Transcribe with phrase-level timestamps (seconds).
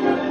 [0.00, 0.29] Sin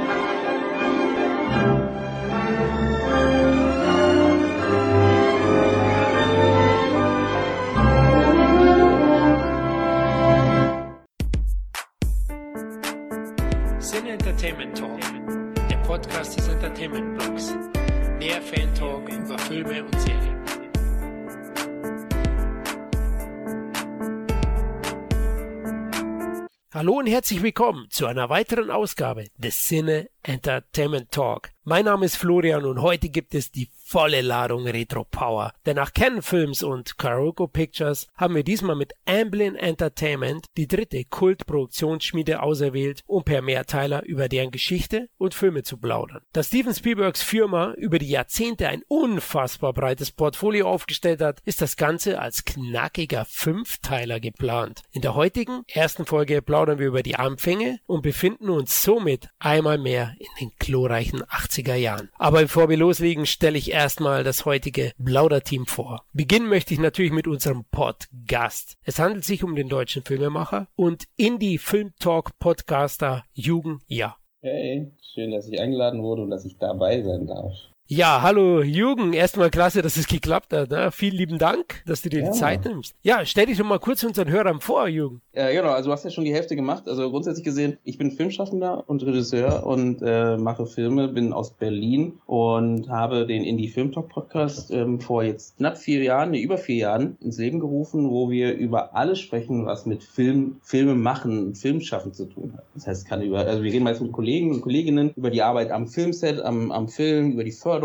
[26.80, 31.50] Hallo und herzlich willkommen zu einer weiteren Ausgabe des Cine Entertainment Talk.
[31.70, 35.52] Mein Name ist Florian und heute gibt es die volle Ladung Retro Power.
[35.66, 41.04] Denn nach Canon Films und Karoko Pictures haben wir diesmal mit Amblin Entertainment die dritte
[41.04, 46.22] Kultproduktionsschmiede auserwählt, um per Mehrteiler über deren Geschichte und Filme zu plaudern.
[46.32, 51.76] Da Steven Spielbergs Firma über die Jahrzehnte ein unfassbar breites Portfolio aufgestellt hat, ist das
[51.76, 54.82] Ganze als knackiger Fünfteiler geplant.
[54.90, 59.78] In der heutigen ersten Folge plaudern wir über die Anfänge und befinden uns somit einmal
[59.78, 61.22] mehr in den glorreichen
[61.60, 62.10] 80er Jahren.
[62.18, 66.04] Aber bevor wir loslegen, stelle ich erstmal das heutige Blauder-Team vor.
[66.12, 68.76] Beginnen möchte ich natürlich mit unserem Pod-Gast.
[68.84, 74.16] Es handelt sich um den deutschen Filmemacher und Indie-Film-Talk-Podcaster Jugend Ja.
[74.42, 77.52] Hey, schön, dass ich eingeladen wurde und dass ich dabei sein darf.
[77.92, 80.70] Ja, hallo Jürgen, erstmal klasse, dass es geklappt hat.
[80.70, 80.90] Ne?
[80.92, 82.30] Vielen lieben Dank, dass du dir Ja.
[82.30, 82.94] die Zeit nimmst.
[83.02, 85.20] Ja, stell dich doch mal kurz unseren Hörern vor, Jürgen.
[85.34, 86.84] Ja, genau, also du hast ja schon die Hälfte gemacht.
[86.86, 92.12] Also grundsätzlich gesehen, ich bin Filmschaffender und Regisseur und äh, mache Filme, bin aus Berlin
[92.26, 96.58] und habe den Indie Film Talk Podcast ähm, vor jetzt knapp vier Jahren, nee, über
[96.58, 101.44] vier Jahren ins Leben gerufen, wo wir über alles sprechen, was mit Film, Filme machen
[101.48, 102.62] und Filmschaffen zu tun hat.
[102.76, 105.72] Das heißt, kann über, also wir reden meist mit Kollegen und Kolleginnen über die Arbeit
[105.72, 107.79] am Filmset, am, am Film, über die Förderung,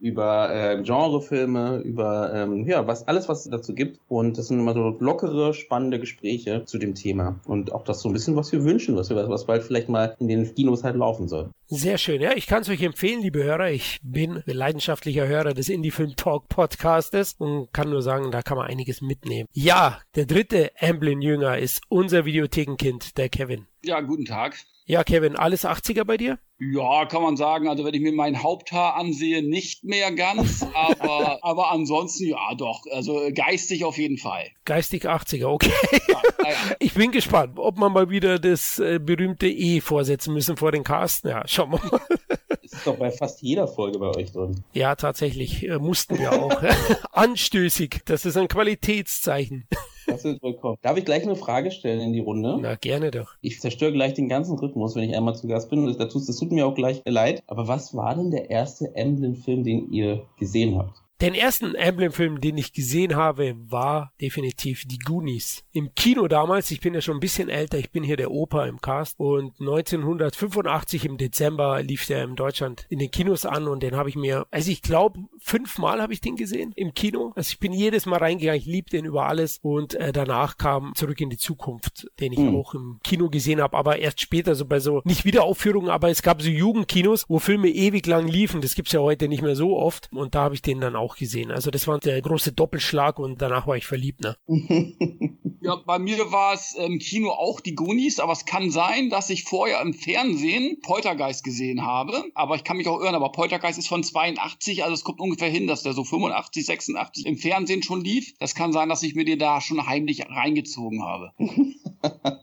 [0.00, 3.98] über äh, Genrefilme, über ähm, ja, was alles, was es dazu gibt.
[4.08, 7.40] Und das sind immer so lockere, spannende Gespräche zu dem Thema.
[7.46, 10.16] Und auch das so ein bisschen, was wir wünschen, was wir, was bald vielleicht mal
[10.18, 11.50] in den Kinos halt laufen soll.
[11.66, 12.32] Sehr schön, ja.
[12.34, 13.70] Ich kann es euch empfehlen, liebe Hörer.
[13.70, 18.58] Ich bin leidenschaftlicher Hörer des Indie Film Talk Podcastes und kann nur sagen, da kann
[18.58, 19.48] man einiges mitnehmen.
[19.52, 23.66] Ja, der dritte Amblin-Jünger ist unser Videothekenkind, der Kevin.
[23.82, 24.56] Ja, guten Tag.
[24.92, 26.38] Ja, Kevin, alles 80er bei dir?
[26.58, 27.66] Ja, kann man sagen.
[27.66, 32.82] Also wenn ich mir mein Haupthaar ansehe, nicht mehr ganz, aber, aber ansonsten ja doch.
[32.92, 34.50] Also geistig auf jeden Fall.
[34.66, 35.72] Geistig 80er, okay.
[36.08, 36.56] Ja, naja.
[36.78, 40.84] Ich bin gespannt, ob man mal wieder das äh, berühmte E vorsetzen müssen vor den
[40.84, 41.30] Casten.
[41.30, 42.00] Ja, schauen wir mal.
[42.62, 44.62] Ist doch bei fast jeder Folge bei euch drin.
[44.72, 46.62] Ja, tatsächlich, äh, mussten wir auch.
[47.12, 49.66] Anstößig, das ist ein Qualitätszeichen.
[50.06, 50.78] Das wird vollkommen.
[50.82, 52.58] Darf ich gleich eine Frage stellen in die Runde?
[52.60, 53.34] Na, gerne doch.
[53.40, 55.84] Ich zerstöre gleich den ganzen Rhythmus, wenn ich einmal zu Gast bin.
[55.84, 57.42] Und das, das tut mir auch gleich leid.
[57.46, 61.01] Aber was war denn der erste Emblem-Film, den ihr gesehen habt?
[61.22, 65.62] Den ersten Emblem-Film, den ich gesehen habe, war definitiv die Goonies.
[65.70, 68.66] Im Kino damals, ich bin ja schon ein bisschen älter, ich bin hier der Opa
[68.66, 73.84] im Cast und 1985 im Dezember lief der in Deutschland in den Kinos an und
[73.84, 77.30] den habe ich mir, also ich glaube, fünfmal habe ich den gesehen im Kino.
[77.36, 80.92] Also ich bin jedes Mal reingegangen, ich liebe den über alles und äh, danach kam
[80.96, 82.56] Zurück in die Zukunft, den ich Hm.
[82.56, 86.22] auch im Kino gesehen habe, aber erst später so bei so, nicht Wiederaufführungen, aber es
[86.22, 89.76] gab so Jugendkinos, wo Filme ewig lang liefen, das gibt's ja heute nicht mehr so
[89.76, 91.50] oft und da habe ich den dann auch gesehen.
[91.50, 94.36] Also das war der große Doppelschlag und danach war ich verliebt, ne?
[95.60, 99.30] ja, bei mir war es im Kino auch die Goonies, aber es kann sein, dass
[99.30, 102.24] ich vorher im Fernsehen Poltergeist gesehen habe.
[102.34, 105.48] Aber ich kann mich auch irren, aber Poltergeist ist von 82, also es kommt ungefähr
[105.48, 108.34] hin, dass der so 85, 86 im Fernsehen schon lief.
[108.38, 111.32] Das kann sein, dass ich mir den da schon heimlich reingezogen habe.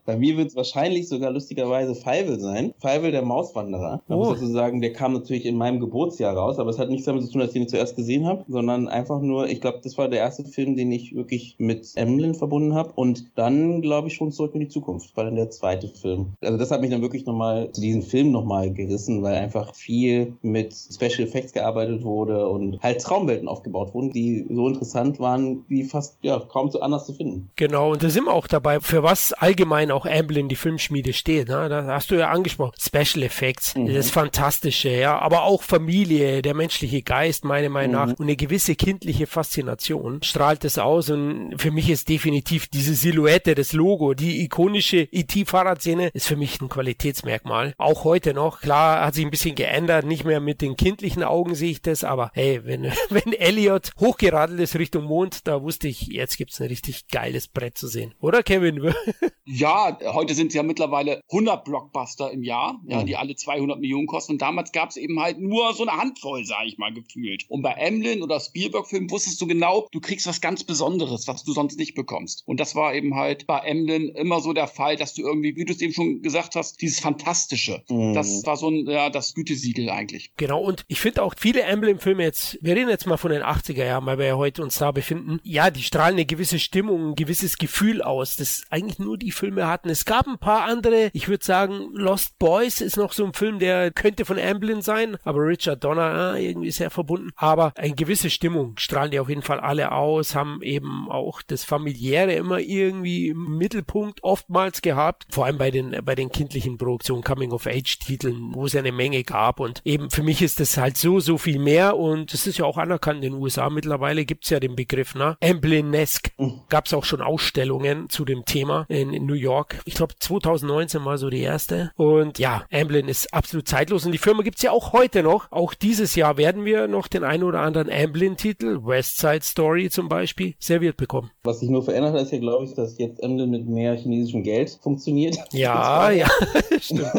[0.06, 2.74] Bei mir wird es wahrscheinlich sogar lustigerweise Feivel sein.
[2.80, 4.02] Feivel, der Mauswanderer.
[4.08, 4.16] Oh.
[4.16, 7.24] muss dazu sagen, der kam natürlich in meinem Geburtsjahr raus, aber es hat nichts damit
[7.24, 10.10] zu tun, dass ich ihn zuerst gesehen habe, sondern einfach nur, ich glaube, das war
[10.10, 12.92] der erste Film, den ich wirklich mit Emlyn verbunden habe.
[12.94, 16.34] Und dann, glaube ich, schon zurück in die Zukunft, war dann der zweite Film.
[16.42, 20.34] Also das hat mich dann wirklich nochmal zu diesem Film nochmal gerissen, weil einfach viel
[20.42, 25.86] mit Special Effects gearbeitet wurde und halt Traumwelten aufgebaut wurden, die so interessant waren, wie
[25.86, 27.50] fast ja kaum so anders zu finden.
[27.56, 31.48] Genau, und da sind wir auch dabei, für was allgemein auch Amblin, die Filmschmiede, steht.
[31.48, 31.70] Ne?
[31.70, 32.74] Da hast du ja angesprochen.
[32.78, 33.94] Special Effects, Mhm.
[33.94, 38.14] das Fantastische, ja, aber auch Familie, der menschliche Geist, meiner Meinung nach, Mhm.
[38.16, 41.10] und eine gewisse kindliche Faszination strahlt es aus.
[41.10, 46.62] Und für mich ist definitiv diese Silhouette, das Logo, die ikonische IT-Fahrradszene ist für mich
[46.62, 47.74] ein Qualitätsmerkmal.
[47.78, 48.62] Auch heute noch.
[48.62, 52.04] Klar, hat sich ein bisschen geändert, nicht mehr mit den kindlichen Augen sehe ich das,
[52.04, 56.68] aber hey, wenn, wenn Elliot hochgeradelt ist Richtung Mond, da wusste ich, jetzt gibt's ein
[56.68, 58.14] richtig geiles Brett zu sehen.
[58.20, 58.94] Oder Kevin?
[59.52, 63.08] Ja, heute sind es ja mittlerweile 100 Blockbuster im Jahr, ja, mhm.
[63.08, 64.34] die alle 200 Millionen kosten.
[64.34, 67.46] Und damals gab es eben halt nur so eine Handvoll, sag ich mal, gefühlt.
[67.50, 71.54] Und bei Emlyn oder Spielberg-Filmen wusstest du genau, du kriegst was ganz Besonderes, was du
[71.54, 72.44] sonst nicht bekommst.
[72.46, 75.66] Und das war eben halt bei Emlyn immer so der Fall, dass du irgendwie, wie
[75.66, 77.84] du es eben schon gesagt hast, dieses Fantastische.
[77.90, 78.14] Mhm.
[78.14, 80.32] Das war so ein, ja, das Gütesiegel eigentlich.
[80.38, 80.62] Genau.
[80.62, 84.06] Und ich finde auch viele Emblem-Filme jetzt, wir reden jetzt mal von den 80er Jahren,
[84.06, 85.40] weil wir ja heute uns da befinden.
[85.44, 89.68] Ja, die strahlen eine gewisse Stimmung, ein gewisses Gefühl aus, das eigentlich nur die Filme
[89.68, 89.90] hatten.
[89.90, 93.60] Es gab ein paar andere, ich würde sagen, Lost Boys ist noch so ein Film,
[93.60, 97.32] der könnte von Amblin sein, aber Richard Donner äh, irgendwie sehr verbunden.
[97.36, 101.64] Aber eine gewisse Stimmung strahlen die auf jeden Fall alle aus, haben eben auch das
[101.64, 107.24] Familiäre immer irgendwie im Mittelpunkt oftmals gehabt, vor allem bei den, bei den kindlichen Produktionen,
[107.24, 111.22] Coming-of-Age-Titeln, wo es ja eine Menge gab und eben für mich ist das halt so,
[111.22, 113.70] so viel mehr und das ist ja auch anerkannt in den USA.
[113.70, 115.38] Mittlerweile gibt's ja den Begriff, ne?
[115.42, 116.32] Amblinesque.
[116.38, 116.62] Mhm.
[116.68, 119.80] Gab's auch schon Ausstellungen zu dem Thema in, in New York.
[119.86, 124.18] Ich glaube 2019 war so die erste und ja, Amblin ist absolut zeitlos und die
[124.18, 125.52] Firma gibt's ja auch heute noch.
[125.52, 130.10] Auch dieses Jahr werden wir noch den einen oder anderen Amblin-Titel, West Side Story zum
[130.10, 131.30] Beispiel, serviert bekommen.
[131.44, 134.42] Was sich nur verändert hat, ist ja, glaube ich, dass jetzt Amblin mit mehr chinesischem
[134.42, 135.38] Geld funktioniert.
[135.52, 136.28] Ja, ja,
[136.80, 137.12] stimmt.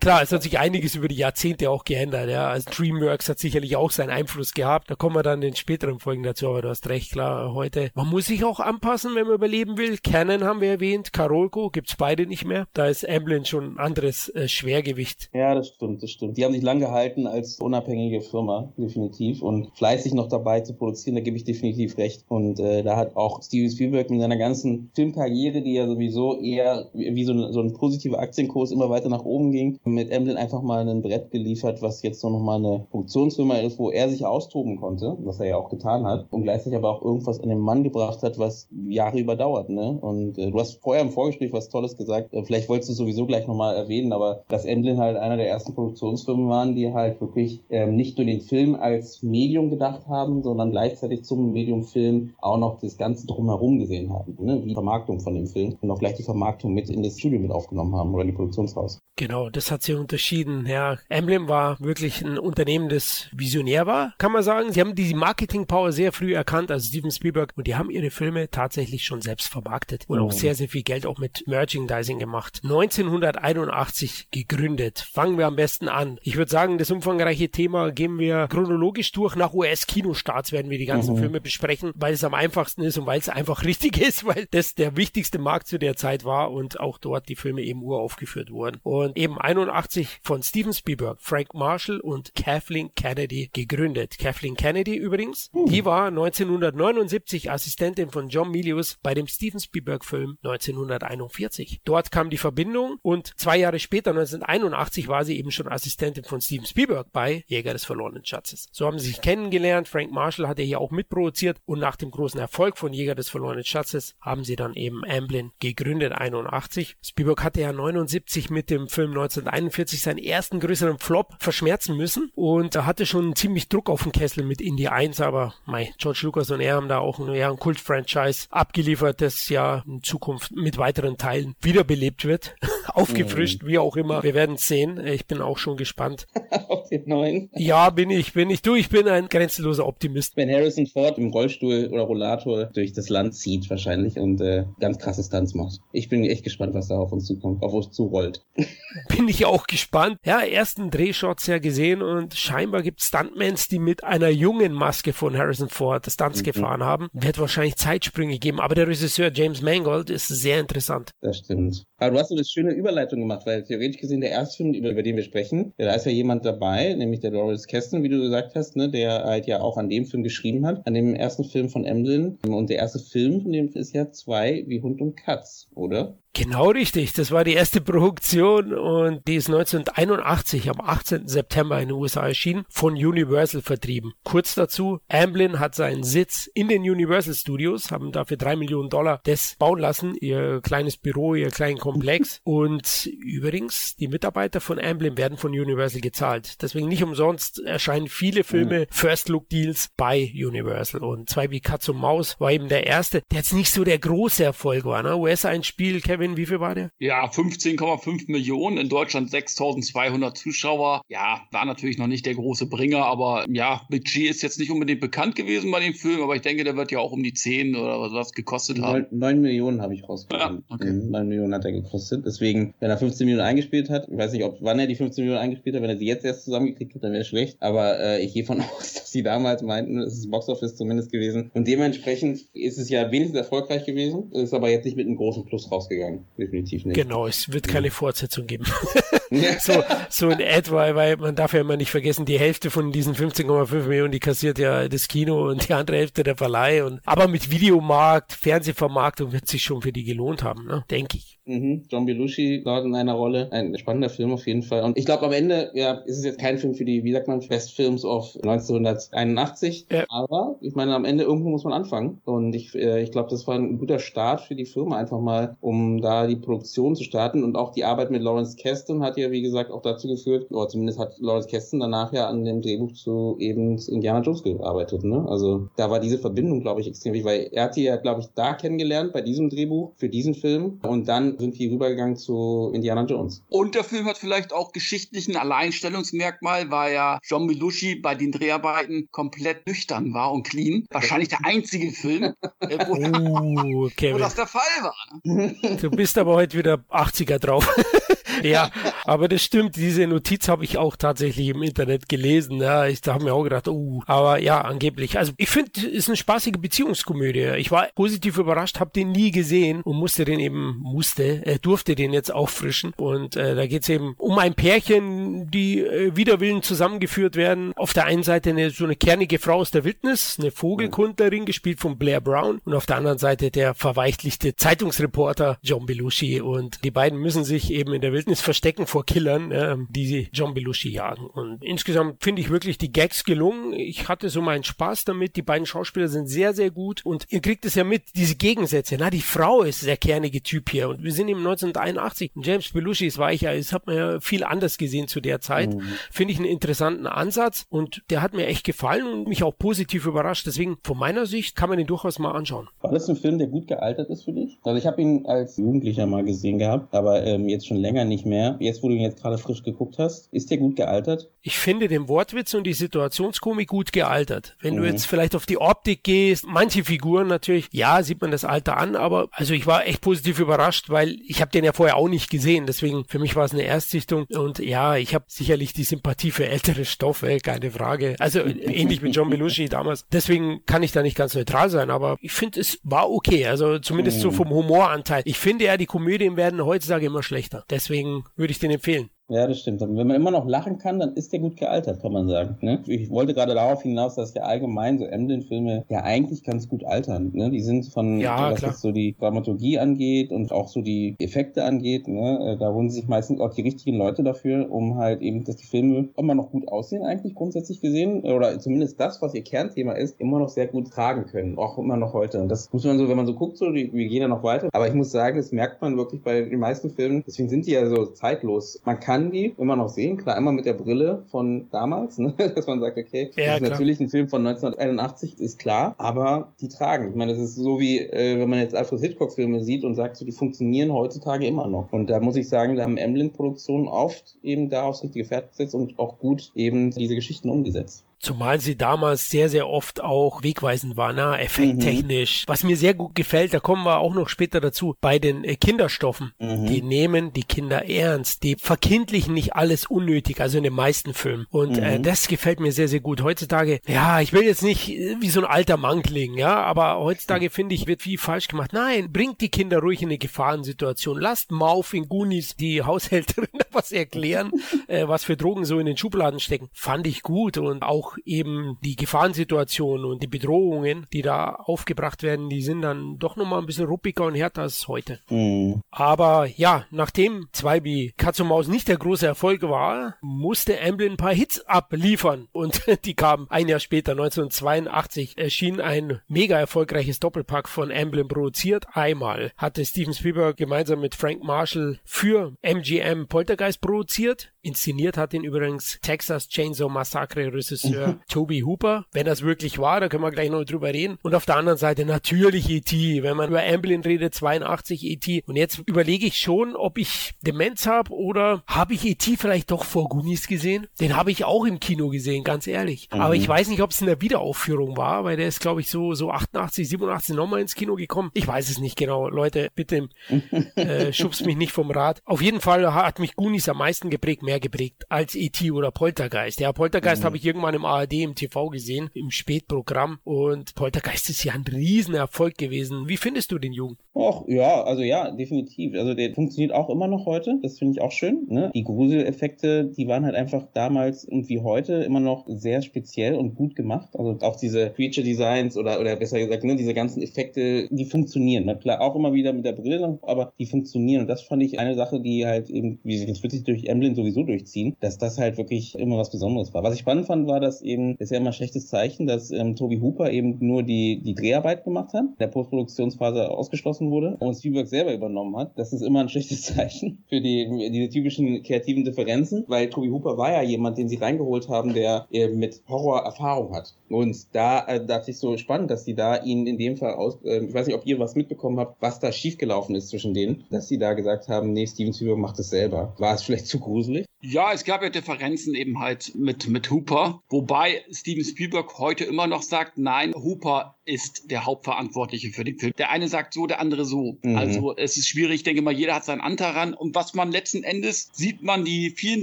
[0.00, 2.28] Klar, es hat sich einiges über die Jahrzehnte auch geändert.
[2.28, 2.48] Ja.
[2.48, 4.90] Also DreamWorks hat sicherlich auch seinen Einfluss gehabt.
[4.90, 7.90] Da kommen wir dann in späteren Folgen dazu, aber du hast recht, klar, heute.
[7.94, 9.98] Man muss sich auch anpassen, wenn man überleben will.
[9.98, 12.66] Canon haben wir erwähnt, Karolko gibt's beide nicht mehr.
[12.74, 15.30] Da ist Amblin schon ein anderes äh, Schwergewicht.
[15.32, 16.36] Ja, das stimmt, das stimmt.
[16.36, 19.42] Die haben sich lang gehalten als unabhängige Firma, definitiv.
[19.42, 19.70] Und
[20.04, 22.24] fleißig noch dabei zu produzieren, da gebe ich definitiv recht.
[22.28, 26.86] Und äh, da hat auch Steven Spielberg mit seiner ganzen Filmkarriere, die ja sowieso eher
[26.92, 30.62] wie so ein, so ein positiver Aktienkurs immer weiter nach oben ging, mit Emblem einfach
[30.62, 34.76] mal ein Brett geliefert, was jetzt so nochmal eine Funktionsfirma ist, wo er sich austoben
[34.76, 37.82] konnte, was er ja auch getan hat, und gleichzeitig aber auch irgendwas an den Mann
[37.82, 39.70] gebracht hat, was Jahre überdauert.
[39.70, 39.98] Ne?
[40.00, 43.26] Und äh, du hast vorher im Vorgespräch was Tolles gesagt, äh, vielleicht wolltest du sowieso
[43.26, 47.62] gleich nochmal erwähnen, aber dass Emblem halt einer der ersten Produktionsfirmen waren, die halt wirklich
[47.70, 52.58] ähm, nicht nur den Film als Medium gedacht haben, sondern gleichzeitig zum Medium Film auch
[52.58, 54.62] noch das Ganze drumherum gesehen haben, ne?
[54.62, 57.40] wie die Vermarktung von dem Film und auch gleich die Vermarktung mit in das Studio
[57.40, 58.98] mit aufgenommen haben oder in die Produktionshaus.
[59.16, 60.66] Genau, das hat sich unterschieden.
[60.66, 64.72] Ja, Emblem war wirklich ein Unternehmen, das visionär war, kann man sagen.
[64.72, 68.50] Sie haben die Marketing-Power sehr früh erkannt, also Steven Spielberg, und die haben ihre Filme
[68.50, 70.26] tatsächlich schon selbst vermarktet und oh.
[70.26, 72.60] auch sehr, sehr viel Geld auch mit Merchandising gemacht.
[72.64, 74.98] 1981 gegründet.
[74.98, 76.18] Fangen wir am besten an.
[76.22, 79.36] Ich würde sagen, das umfangreiche Thema gehen wir chronologisch durch.
[79.36, 79.52] Nach
[79.84, 81.18] US-Kinostarts werden wir die ganzen mhm.
[81.18, 84.74] Filme besprechen, weil es am einfachsten ist und weil es einfach richtig ist, weil das
[84.74, 88.80] der wichtigste Markt zu der Zeit war und auch dort die Filme eben uraufgeführt wurden.
[88.82, 94.18] Und eben 81 von Steven Spielberg, Frank Marshall und Kathleen Kennedy gegründet.
[94.18, 95.66] Kathleen Kennedy übrigens, mhm.
[95.66, 101.80] die war 1979 Assistentin von John Milius bei dem Steven Spielberg Film 1941.
[101.84, 106.40] Dort kam die Verbindung und zwei Jahre später, 1981, war sie eben schon Assistentin von
[106.40, 108.68] Steven Spielberg bei Jäger des verlorenen Schatzes.
[108.72, 109.73] So haben sie sich kennengelernt.
[109.84, 113.28] Frank Marshall hat er hier auch mitproduziert und nach dem großen Erfolg von Jäger des
[113.28, 116.96] verlorenen Schatzes haben sie dann eben Amblin gegründet, 81.
[117.02, 122.76] Spielberg hatte ja 79 mit dem Film 1941 seinen ersten größeren Flop verschmerzen müssen und
[122.76, 126.50] er hatte schon ziemlich Druck auf den Kessel mit Indie 1, aber mei, George Lucas
[126.50, 130.78] und er haben da auch ein, ja, ein Kult-Franchise abgeliefert, das ja in Zukunft mit
[130.78, 132.54] weiteren Teilen wiederbelebt wird.
[132.88, 133.66] Aufgefrischt, mhm.
[133.66, 134.22] wie auch immer.
[134.22, 135.04] Wir werden sehen.
[135.04, 136.26] Ich bin auch schon gespannt.
[136.68, 137.50] auf den neuen.
[137.54, 138.62] Ja, bin ich, bin ich.
[138.62, 139.28] Du, ich bin ein
[139.64, 140.36] grenzenloser Optimist.
[140.36, 144.98] Wenn Harrison Ford im Rollstuhl oder Rollator durch das Land zieht wahrscheinlich und äh, ganz
[144.98, 145.80] krasse Stunts macht.
[145.92, 148.44] Ich bin echt gespannt, was da auf uns zukommt, auf uns zurollt.
[149.08, 150.18] bin ich auch gespannt.
[150.24, 155.36] Ja, ersten Drehshots ja gesehen und scheinbar gibt Stuntmans, die mit einer jungen Maske von
[155.36, 156.44] Harrison Ford Stunts mhm.
[156.44, 157.08] gefahren haben.
[157.12, 161.10] Wird wahrscheinlich Zeitsprünge geben, aber der Regisseur James Mangold ist sehr interessant.
[161.20, 161.84] Das stimmt.
[161.96, 164.90] Aber du hast so eine schöne Überleitung gemacht, weil theoretisch gesehen der erste Film, über,
[164.90, 168.20] über den wir sprechen, da ist ja jemand dabei, nämlich der Lawrence Kesten, wie du
[168.20, 171.44] gesagt hast, ne, der halt ja auch an dem Film geschrieben hat, an dem ersten
[171.44, 172.38] Film von Emlyn.
[172.46, 176.18] Und der erste Film von dem ist ja zwei wie Hund und Katz, oder?
[176.36, 177.12] Genau richtig.
[177.12, 181.28] Das war die erste Produktion und die ist 1981 am 18.
[181.28, 184.14] September in den USA erschienen, von Universal vertrieben.
[184.24, 189.20] Kurz dazu, Amblin hat seinen Sitz in den Universal Studios, haben dafür drei Millionen Dollar
[189.22, 192.40] das bauen lassen, ihr kleines Büro, ihr kleinen Komplex.
[192.44, 196.60] und übrigens, die Mitarbeiter von Amblin werden von Universal gezahlt.
[196.62, 198.86] Deswegen nicht umsonst erscheinen viele Filme mhm.
[198.90, 201.04] First Look Deals bei Universal.
[201.04, 204.00] Und zwei wie Katz und Maus war eben der erste, der jetzt nicht so der
[204.00, 205.00] große Erfolg war.
[205.04, 205.16] Ne?
[205.16, 206.90] US-Einspiel, Kevin Marvin, wie viel war der?
[206.98, 211.02] Ja, 15,5 Millionen, in Deutschland 6200 Zuschauer.
[211.08, 215.00] Ja, war natürlich noch nicht der große Bringer, aber ja, Budget ist jetzt nicht unbedingt
[215.00, 217.76] bekannt gewesen bei dem Film, aber ich denke, der wird ja auch um die 10
[217.76, 219.06] oder was gekostet haben.
[219.10, 220.64] 9, Millionen habe ich rausgefunden.
[220.68, 220.92] Ja, okay.
[220.92, 222.24] 9 Millionen hat er gekostet.
[222.24, 225.24] Deswegen, wenn er 15 Millionen eingespielt hat, ich weiß nicht, ob wann er die 15
[225.24, 227.58] Millionen eingespielt hat, wenn er sie jetzt erst zusammengekriegt hat, dann wäre schlecht.
[227.60, 231.50] Aber äh, ich gehe von aus, dass sie damals meinten, es ist Boxoffice zumindest gewesen.
[231.54, 235.44] Und dementsprechend ist es ja wenigstens erfolgreich gewesen, ist aber jetzt nicht mit einem großen
[235.44, 236.13] Plus rausgegangen.
[236.38, 236.96] Definitiv nicht.
[236.96, 238.64] Genau, es wird keine Fortsetzung geben.
[239.60, 239.72] so,
[240.08, 243.86] so in etwa, weil man darf ja immer nicht vergessen, die Hälfte von diesen 15,5
[243.86, 246.84] Millionen, die kassiert ja das Kino und die andere Hälfte der Verleih.
[246.84, 250.84] Und, aber mit Videomarkt, Fernsehvermarktung wird sich schon für die gelohnt haben, ne?
[250.90, 251.34] denke ich.
[251.46, 251.84] Mhm.
[251.90, 253.48] John Belushi dort in einer Rolle.
[253.52, 254.82] Ein spannender Film auf jeden Fall.
[254.82, 257.28] Und ich glaube, am Ende ja, ist es jetzt kein Film für die, wie sagt
[257.28, 259.86] man, Best Films of 1981.
[259.90, 260.04] Ja.
[260.08, 262.20] Aber ich meine, am Ende irgendwo muss man anfangen.
[262.24, 265.56] Und ich, äh, ich glaube, das war ein guter Start für die Firma, einfach mal,
[265.60, 267.44] um da die Produktion zu starten.
[267.44, 270.68] Und auch die Arbeit mit Lawrence Kasten hat ja, wie gesagt, auch dazu geführt, oder
[270.68, 275.04] zumindest hat Lawrence Kasten danach ja an dem Drehbuch zu eben Indiana Jones gearbeitet.
[275.04, 275.24] Ne?
[275.28, 278.20] Also da war diese Verbindung, glaube ich, extrem wichtig, weil er hat die ja, glaube
[278.20, 280.80] ich, da kennengelernt, bei diesem Drehbuch, für diesen Film.
[280.82, 283.42] Und dann sind die rübergegangen zu Indiana Jones.
[283.48, 289.08] Und der Film hat vielleicht auch geschichtlichen Alleinstellungsmerkmal, weil ja John Belushi bei den Dreharbeiten
[289.10, 290.86] komplett nüchtern war und clean.
[290.90, 294.94] Wahrscheinlich der einzige Film, wo, uh, wo das der Fall war.
[295.22, 295.56] Ne?
[295.80, 297.68] Du bist aber heute wieder 80er drauf.
[298.42, 298.70] ja,
[299.04, 299.76] aber das stimmt.
[299.76, 302.60] Diese Notiz habe ich auch tatsächlich im Internet gelesen.
[302.60, 305.18] Ja, ich habe mir auch gedacht, uh, aber ja, angeblich.
[305.18, 307.56] Also ich finde, es ist eine spaßige Beziehungskomödie.
[307.58, 311.94] Ich war positiv überrascht, habe den nie gesehen und musste den eben, musste, äh, durfte
[311.94, 312.92] den jetzt auffrischen.
[312.96, 317.72] Und äh, da geht's eben um ein Pärchen, die äh, wider Willen zusammengeführt werden.
[317.76, 321.80] Auf der einen Seite eine, so eine kernige Frau aus der Wildnis, eine Vogelkundlerin, gespielt
[321.80, 322.60] von Blair Brown.
[322.64, 326.40] Und auf der anderen Seite der verweichlichte Zeitungsreporter John Belushi.
[326.40, 330.54] Und die beiden müssen sich eben in der Wildnis verstecken vor Killern, äh, die John
[330.54, 331.26] Belushi jagen.
[331.26, 333.72] Und insgesamt finde ich wirklich die Gags gelungen.
[333.72, 335.36] Ich hatte so meinen Spaß damit.
[335.36, 337.04] Die beiden Schauspieler sind sehr, sehr gut.
[337.04, 338.96] Und ihr kriegt es ja mit, diese Gegensätze.
[338.98, 340.88] Na, die Frau ist der kernige Typ hier.
[340.88, 342.32] Und wir sind im 1981.
[342.42, 343.56] James Belushi ist weicher.
[343.56, 345.74] Das hat man ja viel anders gesehen zu der Zeit.
[345.74, 345.82] Mhm.
[346.10, 347.66] Finde ich einen interessanten Ansatz.
[347.68, 350.46] Und der hat mir echt gefallen und mich auch positiv überrascht.
[350.46, 352.68] Deswegen, von meiner Sicht, kann man den durchaus mal anschauen.
[352.80, 354.58] War das ein Film, der gut gealtert ist für dich?
[354.62, 358.13] Also ich habe ihn als Jugendlicher mal gesehen gehabt, aber ähm, jetzt schon länger nicht
[358.24, 358.56] mehr.
[358.60, 361.28] Jetzt, wo du ihn jetzt gerade frisch geguckt hast, ist der gut gealtert?
[361.42, 364.56] Ich finde den Wortwitz und die Situationskomik gut gealtert.
[364.60, 364.78] Wenn mhm.
[364.78, 368.76] du jetzt vielleicht auf die Optik gehst, manche Figuren natürlich, ja, sieht man das Alter
[368.76, 372.08] an, aber also ich war echt positiv überrascht, weil ich habe den ja vorher auch
[372.08, 372.66] nicht gesehen.
[372.66, 376.48] Deswegen für mich war es eine Erstsichtung und ja, ich habe sicherlich die Sympathie für
[376.48, 378.16] ältere Stoffe, keine Frage.
[378.18, 380.06] Also ähnlich mit John Belushi damals.
[380.12, 383.46] Deswegen kann ich da nicht ganz neutral sein, aber ich finde es war okay.
[383.46, 384.22] Also zumindest mhm.
[384.22, 385.22] so vom Humoranteil.
[385.24, 387.64] Ich finde ja, die Komödien werden heutzutage immer schlechter.
[387.70, 388.03] Deswegen
[388.36, 389.10] würde ich den empfehlen.
[389.28, 389.80] Ja, das stimmt.
[389.80, 392.58] Wenn man immer noch lachen kann, dann ist der gut gealtert, kann man sagen.
[392.60, 392.82] Ne?
[392.86, 397.30] Ich wollte gerade darauf hinaus, dass ja allgemein so Emblem-Filme ja eigentlich ganz gut altern.
[397.32, 397.50] Ne?
[397.50, 401.64] Die sind von, ja, was jetzt so die Dramaturgie angeht und auch so die Effekte
[401.64, 402.52] angeht, ne?
[402.52, 405.66] Äh, da holen sich meistens auch die richtigen Leute dafür, um halt eben, dass die
[405.66, 408.24] Filme immer noch gut aussehen, eigentlich grundsätzlich gesehen.
[408.24, 411.56] Oder zumindest das, was ihr Kernthema ist, immer noch sehr gut tragen können.
[411.56, 412.42] Auch immer noch heute.
[412.42, 414.68] Und das muss man so, wenn man so guckt, so, wir gehen ja noch weiter.
[414.72, 417.24] Aber ich muss sagen, das merkt man wirklich bei den meisten Filmen.
[417.26, 418.80] Deswegen sind die ja so zeitlos.
[418.84, 420.16] Man kann kann die immer noch sehen.
[420.16, 422.34] Klar, immer mit der Brille von damals, ne?
[422.56, 423.70] dass man sagt, okay, ja, das ist klar.
[423.70, 427.10] natürlich ein Film von 1981, ist klar, aber die tragen.
[427.10, 430.16] Ich meine, das ist so wie, äh, wenn man jetzt Alfred Hitchcock-Filme sieht und sagt,
[430.16, 431.92] so, die funktionieren heutzutage immer noch.
[431.92, 435.76] Und da muss ich sagen, da haben Emblem-Produktionen oft eben da aufs richtige Pferd gesetzt
[435.76, 438.04] und auch gut eben diese Geschichten umgesetzt.
[438.24, 441.38] Zumal sie damals sehr, sehr oft auch wegweisend war, ne?
[441.38, 442.42] effekttechnisch.
[442.42, 442.50] Mhm.
[442.50, 445.56] Was mir sehr gut gefällt, da kommen wir auch noch später dazu, bei den äh,
[445.56, 446.32] Kinderstoffen.
[446.38, 446.66] Mhm.
[446.66, 451.46] Die nehmen die Kinder ernst, die verkindlichen nicht alles unnötig, also in den meisten Filmen.
[451.50, 451.86] Und äh, mhm.
[451.86, 453.22] äh, das gefällt mir sehr, sehr gut.
[453.22, 456.98] Heutzutage, ja, ich will jetzt nicht äh, wie so ein alter Mann klingen, ja, aber
[457.00, 458.72] heutzutage finde ich, wird viel falsch gemacht.
[458.72, 461.20] Nein, bringt die Kinder ruhig in eine Gefahrensituation.
[461.20, 464.50] Lasst Mauf in Goonies die Haushälterin was erklären,
[464.86, 466.70] äh, was für Drogen so in den Schubladen stecken.
[466.72, 472.48] Fand ich gut und auch eben die Gefahrensituationen und die Bedrohungen, die da aufgebracht werden,
[472.48, 475.20] die sind dann doch nochmal ein bisschen ruppiger und härter als heute.
[475.28, 475.82] Mhm.
[475.90, 481.12] Aber ja, nachdem 2 wie Katz und Maus nicht der große Erfolg war, musste Amblin
[481.12, 487.20] ein paar Hits abliefern und die kamen ein Jahr später, 1982, erschien ein mega erfolgreiches
[487.20, 488.86] Doppelpack von Amblin produziert.
[488.92, 494.52] Einmal hatte Steven Spielberg gemeinsam mit Frank Marshall für MGM Poltergeist produziert.
[494.62, 500.00] Inszeniert hat ihn übrigens Texas Chainsaw Massacre Regisseur für Toby Hooper, wenn das wirklich war,
[500.00, 501.18] da können wir gleich noch drüber reden.
[501.22, 505.44] Und auf der anderen Seite natürlich E.T., wenn man über Amblin redet, 82 E.T.
[505.46, 509.36] Und jetzt überlege ich schon, ob ich Demenz habe oder habe ich E.T.
[509.36, 510.86] vielleicht doch vor Goonies gesehen?
[511.00, 513.08] Den habe ich auch im Kino gesehen, ganz ehrlich.
[513.12, 513.20] Mhm.
[513.20, 515.88] Aber ich weiß nicht, ob es in der Wiederaufführung war, weil der ist, glaube ich,
[515.88, 518.30] so, so 88, 87 nochmal ins Kino gekommen.
[518.34, 519.28] Ich weiß es nicht genau.
[519.28, 520.08] Leute, bitte
[520.76, 522.22] äh, schubst mich nicht vom Rad.
[522.24, 525.70] Auf jeden Fall hat mich Goonies am meisten geprägt, mehr geprägt als E.T.
[525.70, 526.60] oder Poltergeist.
[526.60, 527.26] Ja, Poltergeist mhm.
[527.26, 530.18] habe ich irgendwann im ARD im TV gesehen, im Spätprogramm.
[530.24, 533.08] Und Poltergeist ist ja ein Riesenerfolg gewesen.
[533.08, 533.96] Wie findest du den Jungen?
[534.14, 535.94] Och, ja, also ja, definitiv.
[535.94, 537.58] Also der funktioniert auch immer noch heute.
[537.62, 538.46] Das finde ich auch schön.
[538.48, 538.70] Ne?
[538.72, 543.56] Die Gruseleffekte, die waren halt einfach damals und wie heute immer noch sehr speziell und
[543.56, 544.10] gut gemacht.
[544.16, 548.64] Also auch diese Creature Designs oder, oder besser gesagt, ne, diese ganzen Effekte, die funktionieren.
[548.66, 551.22] Na klar, auch immer wieder mit der Brille, aber die funktionieren.
[551.22, 553.86] Und das fand ich eine Sache, die halt eben, wie sich das wird sich durch
[553.86, 556.84] Emblem sowieso durchziehen, dass das halt wirklich immer was Besonderes war.
[556.84, 559.50] Was ich spannend fand, war, dass eben, das ist ja immer ein schlechtes Zeichen, dass
[559.50, 564.54] ähm, Toby Hooper eben nur die, die Dreharbeit gemacht hat, der Postproduktionsphase ausgeschlossen wurde und
[564.54, 565.72] Spielberg selber übernommen hat.
[565.76, 570.36] Das ist immer ein schlechtes Zeichen für die, diese typischen kreativen Differenzen, weil Toby Hooper
[570.36, 573.94] war ja jemand, den sie reingeholt haben, der eben mit Horror Erfahrung hat.
[574.08, 577.38] Und da äh, dachte ich so spannend, dass die da ihn in dem Fall aus,
[577.44, 580.64] äh, ich weiß nicht, ob ihr was mitbekommen habt, was da schiefgelaufen ist zwischen denen,
[580.70, 583.14] dass sie da gesagt haben, nee, Steven Spielberg macht es selber.
[583.18, 584.26] War es vielleicht zu gruselig?
[584.46, 589.46] Ja, es gab ja Differenzen eben halt mit, mit Hooper, wobei Steven Spielberg heute immer
[589.46, 592.92] noch sagt, nein, Hooper ist der Hauptverantwortliche für den Film.
[592.96, 594.38] Der eine sagt so, der andere so.
[594.42, 594.56] Mhm.
[594.56, 596.94] Also es ist schwierig, ich denke mal, jeder hat seinen Anteil ran.
[596.94, 599.42] Und was man letzten Endes sieht man die vielen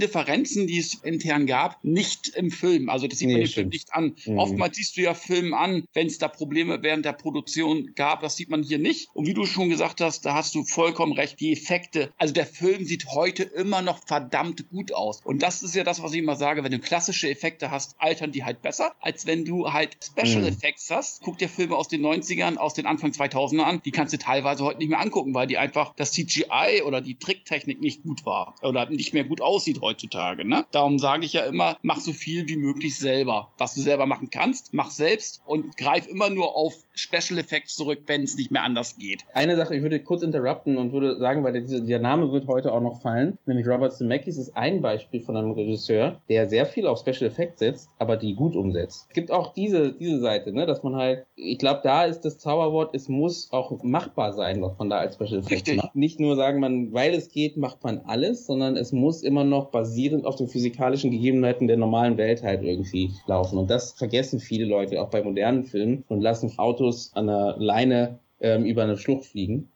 [0.00, 2.88] Differenzen, die es intern gab, nicht im Film.
[2.88, 4.16] Also das sieht nee, man im Film nicht an.
[4.26, 4.38] Mhm.
[4.38, 8.22] Oftmals siehst du ja Filme an, wenn es da Probleme während der Produktion gab.
[8.22, 9.08] Das sieht man hier nicht.
[9.14, 11.38] Und wie du schon gesagt hast, da hast du vollkommen recht.
[11.40, 15.20] Die Effekte, also der Film sieht heute immer noch verdammt gut aus.
[15.24, 18.32] Und das ist ja das, was ich immer sage, wenn du klassische Effekte hast, altern
[18.32, 20.48] die halt besser, als wenn du halt Special mhm.
[20.48, 21.22] Effects hast.
[21.22, 24.64] Guck dir Filme aus den 90ern, aus den Anfang 2000er an, die kannst du teilweise
[24.64, 28.54] heute nicht mehr angucken, weil die einfach das CGI oder die Tricktechnik nicht gut war
[28.62, 30.46] oder nicht mehr gut aussieht heutzutage.
[30.46, 30.66] Ne?
[30.70, 33.52] Darum sage ich ja immer, mach so viel wie möglich selber.
[33.58, 38.00] Was du selber machen kannst, mach selbst und greif immer nur auf Special Effects zurück,
[38.06, 39.24] wenn es nicht mehr anders geht.
[39.32, 42.72] Eine Sache, ich würde kurz interrupten und würde sagen, weil der, der Name wird heute
[42.72, 46.86] auch noch fallen, nämlich Robert Zemeckis ist ein Beispiel von einem Regisseur, der sehr viel
[46.86, 49.06] auf Special Effects setzt, aber die gut umsetzt.
[49.08, 52.38] Es gibt auch diese, diese Seite, ne, dass man halt, ich glaube, da ist das
[52.38, 55.76] Zauberwort, es muss auch machbar sein, was man da als Special Effects Richtig.
[55.76, 55.96] macht.
[55.96, 59.70] Nicht nur sagen man, weil es geht, macht man alles, sondern es muss immer noch
[59.70, 63.58] basierend auf den physikalischen Gegebenheiten der normalen Welt halt irgendwie laufen.
[63.58, 66.50] Und das vergessen viele Leute, auch bei modernen Filmen, und lassen
[66.82, 69.71] Autos an der Leine ähm, über eine Schlucht fliegen.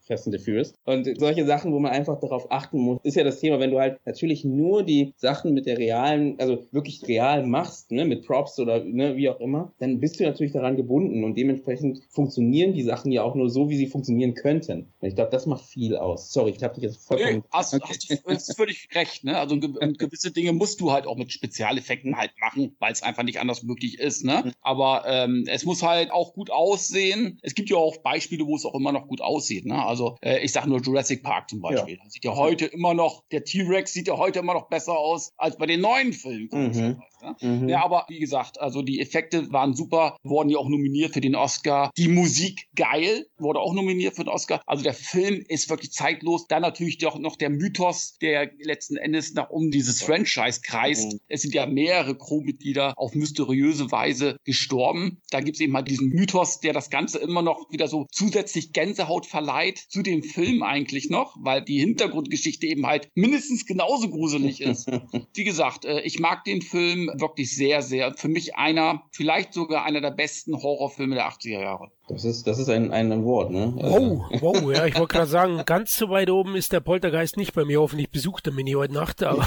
[0.00, 0.74] Fast and the Furious.
[0.84, 3.78] Und solche Sachen, wo man einfach darauf achten muss, ist ja das Thema, wenn du
[3.78, 8.58] halt natürlich nur die Sachen mit der realen, also wirklich real machst, ne, mit Props
[8.58, 12.82] oder ne, wie auch immer, dann bist du natürlich daran gebunden und dementsprechend funktionieren die
[12.82, 14.86] Sachen ja auch nur so, wie sie funktionieren könnten.
[15.00, 16.32] Und ich glaube, das macht viel aus.
[16.32, 17.38] Sorry, ich habe dich jetzt vollkommen...
[17.38, 17.84] Nee, hast, okay.
[17.88, 19.38] hast du hast völlig recht, ne?
[19.38, 23.40] Also gewisse Dinge musst du halt auch mit Spezialeffekten halt machen, weil es einfach nicht
[23.40, 24.52] anders möglich ist, ne?
[24.60, 27.38] Aber ähm, es muss halt auch gut aussehen.
[27.42, 29.84] Es gibt ja auch Beispiele, wo es auch immer noch gut aussieht, ne?
[29.84, 31.96] Also also äh, ich sage nur Jurassic Park zum Beispiel.
[31.96, 32.08] Ja.
[32.08, 35.56] Sieht ja heute immer noch, der T-Rex sieht ja heute immer noch besser aus als
[35.56, 36.48] bei den neuen Filmen.
[36.52, 37.02] Mhm.
[37.22, 37.36] Ja?
[37.40, 37.68] Mhm.
[37.68, 41.34] ja, aber wie gesagt, also die Effekte waren super, wurden ja auch nominiert für den
[41.34, 41.90] Oscar.
[41.96, 44.60] Die Musik geil, wurde auch nominiert für den Oscar.
[44.66, 46.46] Also der Film ist wirklich zeitlos.
[46.48, 51.12] Dann natürlich auch noch der Mythos, der letzten Endes nach um dieses Franchise kreist.
[51.12, 51.20] Mhm.
[51.28, 55.20] Es sind ja mehrere Crewmitglieder auf mysteriöse Weise gestorben.
[55.30, 58.72] Da gibt es eben halt diesen Mythos, der das Ganze immer noch wieder so zusätzlich
[58.72, 64.60] Gänsehaut verleiht zu dem Film eigentlich noch, weil die Hintergrundgeschichte eben halt mindestens genauso gruselig
[64.60, 64.86] ist.
[65.34, 68.14] Wie gesagt, äh, ich mag den Film wirklich sehr, sehr.
[68.14, 71.92] Für mich einer, vielleicht sogar einer der besten Horrorfilme der 80er Jahre.
[72.08, 73.74] Das ist, das ist ein, ein Wort, ne?
[73.76, 77.52] Oh, wow, ja, ich wollte gerade sagen, ganz so weit oben ist der Poltergeist nicht
[77.52, 77.80] bei mir.
[77.80, 79.46] Hoffentlich besucht er mich nicht heute Nacht, aber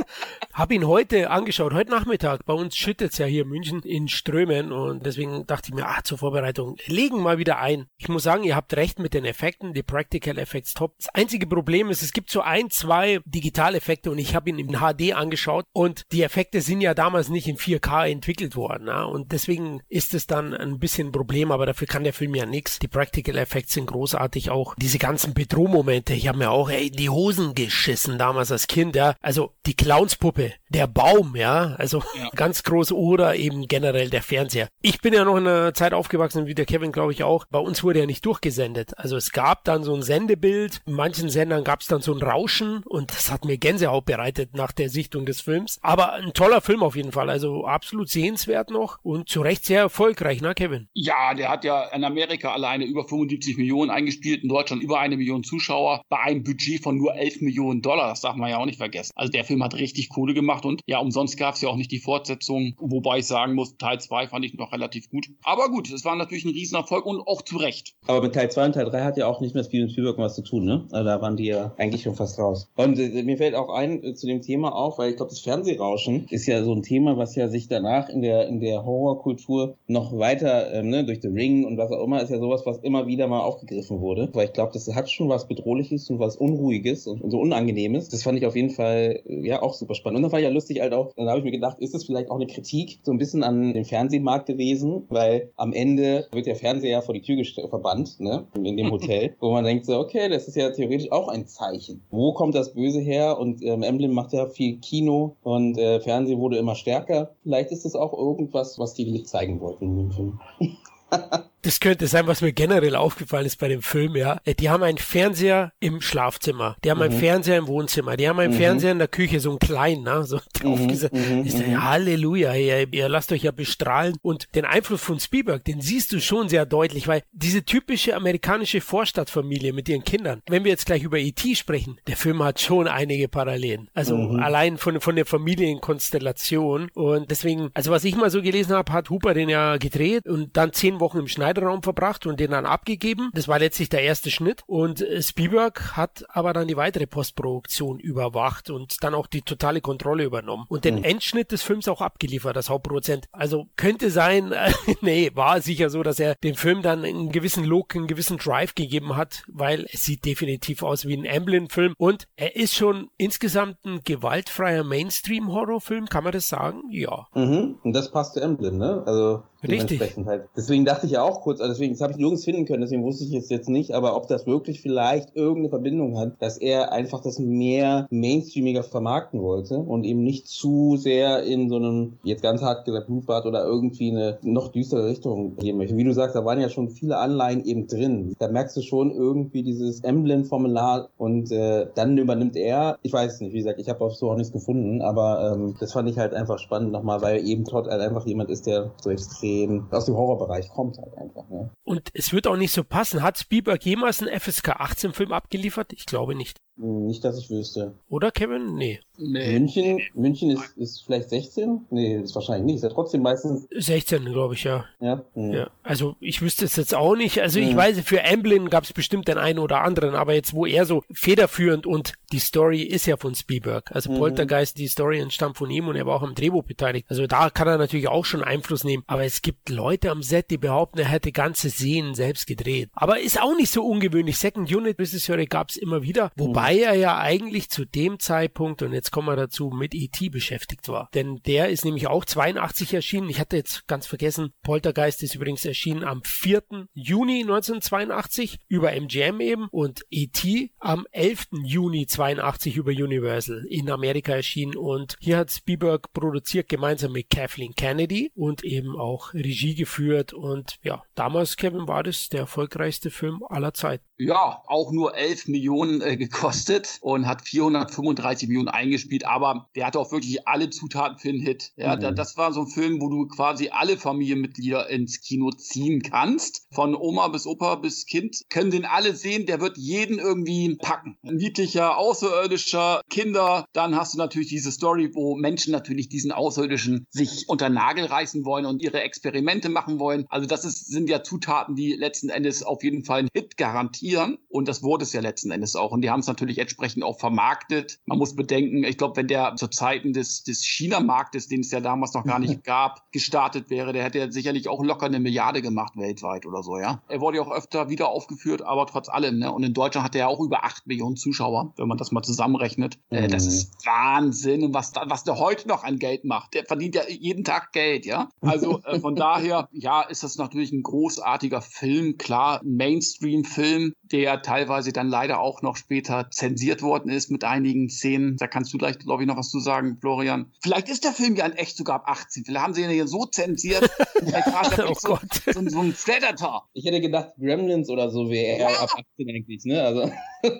[0.52, 2.44] habe ihn heute angeschaut, heute Nachmittag.
[2.46, 5.86] Bei uns schüttet es ja hier in München in Strömen und deswegen dachte ich mir,
[5.86, 7.86] ah, zur Vorbereitung, legen mal wieder ein.
[7.98, 10.94] Ich muss sagen, ihr habt recht mit den Effekten, die Practical Effects top.
[10.98, 14.78] Das einzige Problem ist, es gibt so ein, zwei Digitaleffekte und ich habe ihn in
[14.78, 18.84] HD angeschaut und die Effekte sind ja damals nicht in 4K entwickelt worden.
[18.84, 19.06] Ne?
[19.08, 22.44] Und deswegen ist es dann ein bisschen ein Problem, aber dafür kann der Film ja
[22.44, 22.78] nichts.
[22.78, 24.74] Die Practical Effects sind großartig auch.
[24.74, 29.14] Diese ganzen Bedrohmomente, ich habe mir auch ey, die Hosen geschissen damals als Kind, ja.
[29.22, 32.30] Also die Clownspuppe, der Baum, ja, also ja.
[32.34, 34.68] ganz groß oder eben generell der Fernseher.
[34.82, 37.46] Ich bin ja noch in einer Zeit aufgewachsen, wie der Kevin, glaube ich, auch.
[37.50, 38.96] Bei uns wurde ja nicht durchgesendet.
[38.98, 42.22] Also es gab dann so ein Sendebild, in manchen Sendern gab es dann so ein
[42.22, 45.78] Rauschen und das hat mir Gänsehaut bereitet nach der Sichtung des Films.
[45.82, 49.80] Aber ein toller Film auf jeden Fall, also absolut sehenswert noch und zu Recht sehr
[49.80, 50.88] erfolgreich, ne, Kevin?
[50.92, 55.16] Ja, der hat ja in Amerika alleine über 75 Millionen eingespielt, in Deutschland über eine
[55.16, 58.08] Million Zuschauer bei einem Budget von nur 11 Millionen Dollar.
[58.08, 59.12] Das darf man ja auch nicht vergessen.
[59.14, 61.90] Also der Film hat richtig Kohle gemacht und ja, umsonst gab es ja auch nicht
[61.90, 65.26] die Fortsetzung, wobei ich sagen muss, Teil 2 fand ich noch relativ gut.
[65.42, 67.94] Aber gut, es war natürlich ein Riesenerfolg und auch zu Recht.
[68.06, 70.34] Aber mit Teil 2 und Teil 3 hat ja auch nicht mehr Steven Spielberg was
[70.34, 70.86] zu tun, ne?
[70.92, 72.70] Also da waren die ja eigentlich schon fast raus.
[72.76, 75.40] Und äh, mir fällt auch ein äh, zu dem Thema auf, weil ich glaube, das
[75.40, 79.76] Fernsehrauschen ist ja so ein Thema, was ja sich danach in der in der Horrorkultur
[79.86, 82.78] noch weiter, ähm, ne, durch The Ring und was auch immer, ist ja sowas, was
[82.78, 84.28] immer wieder mal aufgegriffen wurde.
[84.32, 88.08] Weil ich glaube, das hat schon was Bedrohliches und was Unruhiges und, und so Unangenehmes.
[88.08, 90.16] Das fand ich auf jeden Fall äh, ja auch super spannend.
[90.18, 92.30] Und dann war ja lustig halt auch, dann habe ich mir gedacht, ist das vielleicht
[92.30, 96.56] auch eine Kritik so ein bisschen an den Fernsehmarkt gewesen, weil am Ende wird der
[96.56, 100.28] Fernseher ja vor die Tür verbannt, ne, in dem Hotel, wo man denkt so, okay,
[100.28, 102.02] das ist ja theoretisch auch ein Zeichen.
[102.10, 103.38] Wo kommt das Böse her?
[103.38, 107.34] Und ähm, Emblem macht ja viel Kino und äh, Fernsehen wurde immer stärker.
[107.42, 110.40] Vielleicht ist das auch irgendwas, was die zeigen wollten in dem Film.
[111.66, 114.40] das könnte sein, was mir generell aufgefallen ist bei dem Film, ja.
[114.44, 117.04] Äh, die haben einen Fernseher im Schlafzimmer, die haben mhm.
[117.04, 118.58] einen Fernseher im Wohnzimmer, die haben einen mhm.
[118.58, 121.14] Fernseher in der Küche, so einen kleinen, ne, so draufgesetzt.
[121.14, 121.42] Mhm.
[121.44, 124.16] Ich sage, Halleluja, ihr, ihr lasst euch ja bestrahlen.
[124.22, 128.80] Und den Einfluss von Spielberg, den siehst du schon sehr deutlich, weil diese typische amerikanische
[128.80, 131.56] Vorstadtfamilie mit ihren Kindern, wenn wir jetzt gleich über E.T.
[131.56, 133.88] sprechen, der Film hat schon einige Parallelen.
[133.92, 134.40] Also mhm.
[134.40, 136.90] allein von, von der Familienkonstellation.
[136.94, 140.56] Und deswegen, also was ich mal so gelesen habe, hat Hooper den ja gedreht und
[140.56, 143.30] dann zehn Wochen im Schneider Schneiderraum verbracht und den dann abgegeben.
[143.34, 144.62] Das war letztlich der erste Schnitt.
[144.66, 149.80] Und äh, Spielberg hat aber dann die weitere Postproduktion überwacht und dann auch die totale
[149.80, 151.04] Kontrolle übernommen und den mhm.
[151.04, 153.28] Endschnitt des Films auch abgeliefert als Hauptproduzent.
[153.32, 154.52] Also könnte sein,
[155.00, 158.74] nee, war sicher so, dass er dem Film dann einen gewissen Look, einen gewissen Drive
[158.74, 163.84] gegeben hat, weil es sieht definitiv aus wie ein Amblin-Film und er ist schon insgesamt
[163.84, 166.82] ein gewaltfreier Mainstream-Horrorfilm, kann man das sagen?
[166.90, 167.26] Ja.
[167.34, 167.76] Mhm.
[167.82, 169.02] Und das passt zu Amblin, ne?
[169.06, 170.00] Also Richtig.
[170.26, 170.44] Halt.
[170.56, 173.04] Deswegen dachte ich ja auch kurz, also deswegen, das habe ich nirgends finden können, deswegen
[173.04, 176.92] wusste ich es jetzt nicht, aber ob das wirklich vielleicht irgendeine Verbindung hat, dass er
[176.92, 182.42] einfach das mehr mainstreamiger vermarkten wollte und eben nicht zu sehr in so einem, jetzt
[182.42, 185.96] ganz hart gesagt, Blutbad oder irgendwie eine noch düstere Richtung gehen möchte.
[185.96, 188.34] Wie du sagst, da waren ja schon viele Anleihen eben drin.
[188.38, 193.52] Da merkst du schon irgendwie dieses Emblem-Formular und äh, dann übernimmt er, ich weiß nicht,
[193.52, 196.58] wie gesagt, ich habe so auch nichts gefunden, aber ähm, das fand ich halt einfach
[196.58, 200.14] spannend nochmal, weil eben Todd halt einfach jemand ist, der so extrem dem, aus dem
[200.14, 201.48] Horrorbereich kommt halt einfach.
[201.48, 201.70] Ne?
[201.84, 203.22] Und es wird auch nicht so passen.
[203.22, 205.92] Hat Spielberg jemals einen FSK 18 Film abgeliefert?
[205.92, 206.58] Ich glaube nicht.
[206.78, 207.94] Nicht, dass ich wüsste.
[208.10, 208.74] Oder Kevin?
[208.74, 209.00] Nee.
[209.16, 209.58] nee.
[209.58, 211.86] München, München ist, ist vielleicht 16?
[211.88, 212.76] Nee, ist wahrscheinlich nicht.
[212.76, 213.66] Ist ja trotzdem meistens.
[213.74, 214.84] 16, glaube ich, ja.
[215.00, 215.24] Ja.
[215.34, 215.52] Mhm.
[215.54, 215.70] ja.
[215.82, 217.40] Also ich wüsste es jetzt auch nicht.
[217.40, 217.68] Also mhm.
[217.68, 220.84] ich weiß, für Amblin gab es bestimmt den einen oder anderen, aber jetzt, wo er
[220.84, 223.90] so federführend und die Story ist ja von Spielberg.
[223.92, 224.18] Also mhm.
[224.18, 227.06] Poltergeist, die Story entstammt von ihm und er war auch am Drehbuch beteiligt.
[227.08, 229.02] Also da kann er natürlich auch schon Einfluss nehmen.
[229.06, 232.90] Aber es gibt Leute am Set, die behaupten, er hätte ganze Szenen selbst gedreht.
[232.92, 234.36] Aber ist auch nicht so ungewöhnlich.
[234.36, 236.32] Second Unit Regisseure gab es immer wieder.
[236.36, 240.30] Wobei Wobei er ja eigentlich zu dem Zeitpunkt, und jetzt kommen wir dazu, mit E.T.
[240.30, 241.08] beschäftigt war.
[241.14, 243.28] Denn der ist nämlich auch 82 erschienen.
[243.28, 246.88] Ich hatte jetzt ganz vergessen, Poltergeist ist übrigens erschienen am 4.
[246.92, 250.72] Juni 1982 über MGM eben und E.T.
[250.80, 251.46] am 11.
[251.62, 254.74] Juni 82 über Universal in Amerika erschienen.
[254.76, 260.32] Und hier hat Spielberg produziert gemeinsam mit Kathleen Kennedy und eben auch Regie geführt.
[260.32, 264.04] Und ja, damals, Kevin, war das der erfolgreichste Film aller Zeiten.
[264.18, 269.86] Ja, auch nur 11 Millionen äh, gekostet gekostet und hat 435 Millionen eingespielt, aber der
[269.86, 271.72] hatte auch wirklich alle Zutaten für einen Hit.
[271.76, 272.14] Ja, mhm.
[272.14, 276.66] das war so ein Film, wo du quasi alle Familienmitglieder ins Kino ziehen kannst.
[276.72, 279.46] Von Oma bis Opa bis Kind können den alle sehen.
[279.46, 281.16] Der wird jeden irgendwie packen.
[281.22, 283.66] Ein niedlicher, außerirdischer Kinder.
[283.72, 288.44] Dann hast du natürlich diese Story, wo Menschen natürlich diesen Außerirdischen sich unter Nagel reißen
[288.44, 290.26] wollen und ihre Experimente machen wollen.
[290.28, 294.38] Also das ist, sind ja Zutaten, die letzten Endes auf jeden Fall einen Hit garantieren.
[294.48, 295.92] Und das wurde es ja letzten Endes auch.
[295.92, 297.98] Und die haben es natürlich natürlich entsprechend auch vermarktet.
[298.06, 301.80] Man muss bedenken, ich glaube, wenn der zu Zeiten des, des China-Marktes, den es ja
[301.80, 305.96] damals noch gar nicht gab, gestartet wäre, der hätte sicherlich auch locker eine Milliarde gemacht
[305.96, 307.02] weltweit oder so, ja.
[307.08, 309.52] Er wurde ja auch öfter wieder aufgeführt, aber trotz allem, ne?
[309.52, 312.22] Und in Deutschland hat er ja auch über acht Millionen Zuschauer, wenn man das mal
[312.22, 312.98] zusammenrechnet.
[313.10, 313.28] Äh, mhm.
[313.28, 314.64] Das ist Wahnsinn.
[314.64, 317.72] Und was, da, was der heute noch an Geld macht, der verdient ja jeden Tag
[317.72, 318.28] Geld, ja.
[318.40, 324.42] Also äh, von daher, ja, ist das natürlich ein großartiger Film, klar, ein Mainstream-Film, der
[324.42, 328.36] teilweise dann leider auch noch später zensiert worden ist mit einigen Szenen.
[328.36, 330.52] Da kannst du gleich, glaube ich, noch was zu sagen, Florian.
[330.62, 332.44] Vielleicht ist der Film ja in echt sogar ab 18.
[332.44, 333.90] Vielleicht haben sie ihn hier so zensiert.
[334.22, 335.42] oh so, Gott.
[335.46, 336.68] So, so, ein Predator.
[336.74, 338.68] Ich hätte gedacht, Gremlins oder so wäre ja.
[338.68, 339.82] ab 18 eigentlich, ne?
[339.82, 340.12] Also.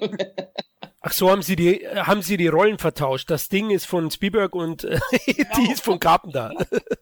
[1.01, 3.31] Ach so, haben sie die, haben sie die Rollen vertauscht.
[3.31, 5.49] Das Ding ist von Spielberg und äh, genau.
[5.57, 6.53] die ist von Carpenter.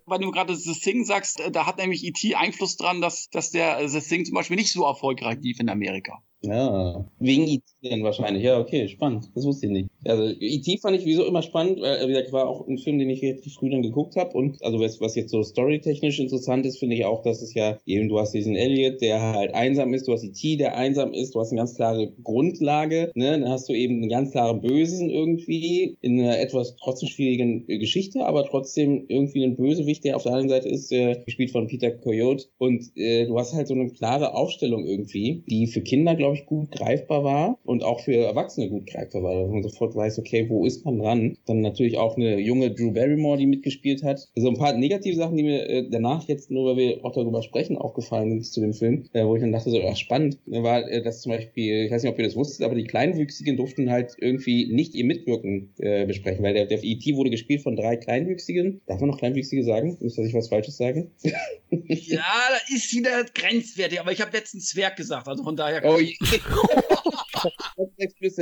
[0.05, 2.35] Weil du gerade The Thing sagst, äh, da hat nämlich E.T.
[2.35, 6.23] Einfluss dran, dass, dass der The Thing zum Beispiel nicht so erfolgreich lief in Amerika.
[6.47, 7.63] Ja, wegen E.T.
[7.83, 8.43] dann wahrscheinlich.
[8.43, 9.31] Ja, okay, spannend.
[9.35, 9.89] Das wusste ich nicht.
[10.05, 10.79] Also E.T.
[10.79, 13.55] fand ich wieso immer spannend, weil wie gesagt, war auch ein Film, den ich relativ
[13.55, 14.37] früh dann geguckt habe.
[14.37, 17.79] Und also was, was jetzt so storytechnisch interessant ist, finde ich auch, dass es ja
[17.87, 21.35] eben, du hast diesen Elliot, der halt einsam ist, du hast E.T., der einsam ist,
[21.35, 23.39] du hast eine ganz klare Grundlage, ne?
[23.39, 28.25] Dann hast du eben einen ganz klaren Bösen irgendwie in einer etwas trotzdem schwierigen Geschichte,
[28.25, 31.91] aber trotzdem irgendwie ein Bösewicht, der auf der anderen Seite ist, äh, gespielt von Peter
[31.91, 32.47] Coyote.
[32.59, 36.34] Und äh, du hast halt so eine klare Aufstellung irgendwie, die für Kinder, glaube ich,
[36.47, 40.47] gut greifbar war und auch für Erwachsene gut greifbar war, dass man sofort weiß, okay,
[40.49, 41.39] wo ist man dran?
[41.47, 44.19] Dann natürlich auch eine junge Drew Barrymore, die mitgespielt hat.
[44.21, 47.13] So also ein paar negative Sachen, die mir äh, danach jetzt, nur weil wir auch
[47.13, 50.39] darüber sprechen, aufgefallen sind zu dem Film, äh, wo ich dann dachte, so, ach, spannend,
[50.47, 53.57] war, äh, dass zum Beispiel, ich weiß nicht, ob ihr das wusstet, aber die Kleinwüchsigen
[53.57, 57.17] durften halt irgendwie nicht ihr Mitwirken äh, besprechen, weil der, der E.T.
[57.17, 58.81] wurde gespielt von drei Kleinwüchsigen.
[58.87, 59.97] Darf man noch Kleinwüchsige sagen?
[60.01, 61.11] Nicht, dass ich was Falsches sage?
[61.23, 65.83] ja, da ist wieder grenzwertig, aber ich habe letztens Zwerg gesagt, also von daher.
[65.85, 65.99] Oh,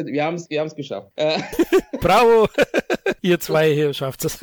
[0.07, 1.11] wir haben es wir geschafft.
[1.17, 1.39] Äh.
[2.01, 2.49] Bravo!
[3.23, 4.39] Ihr zwei hier schafft es.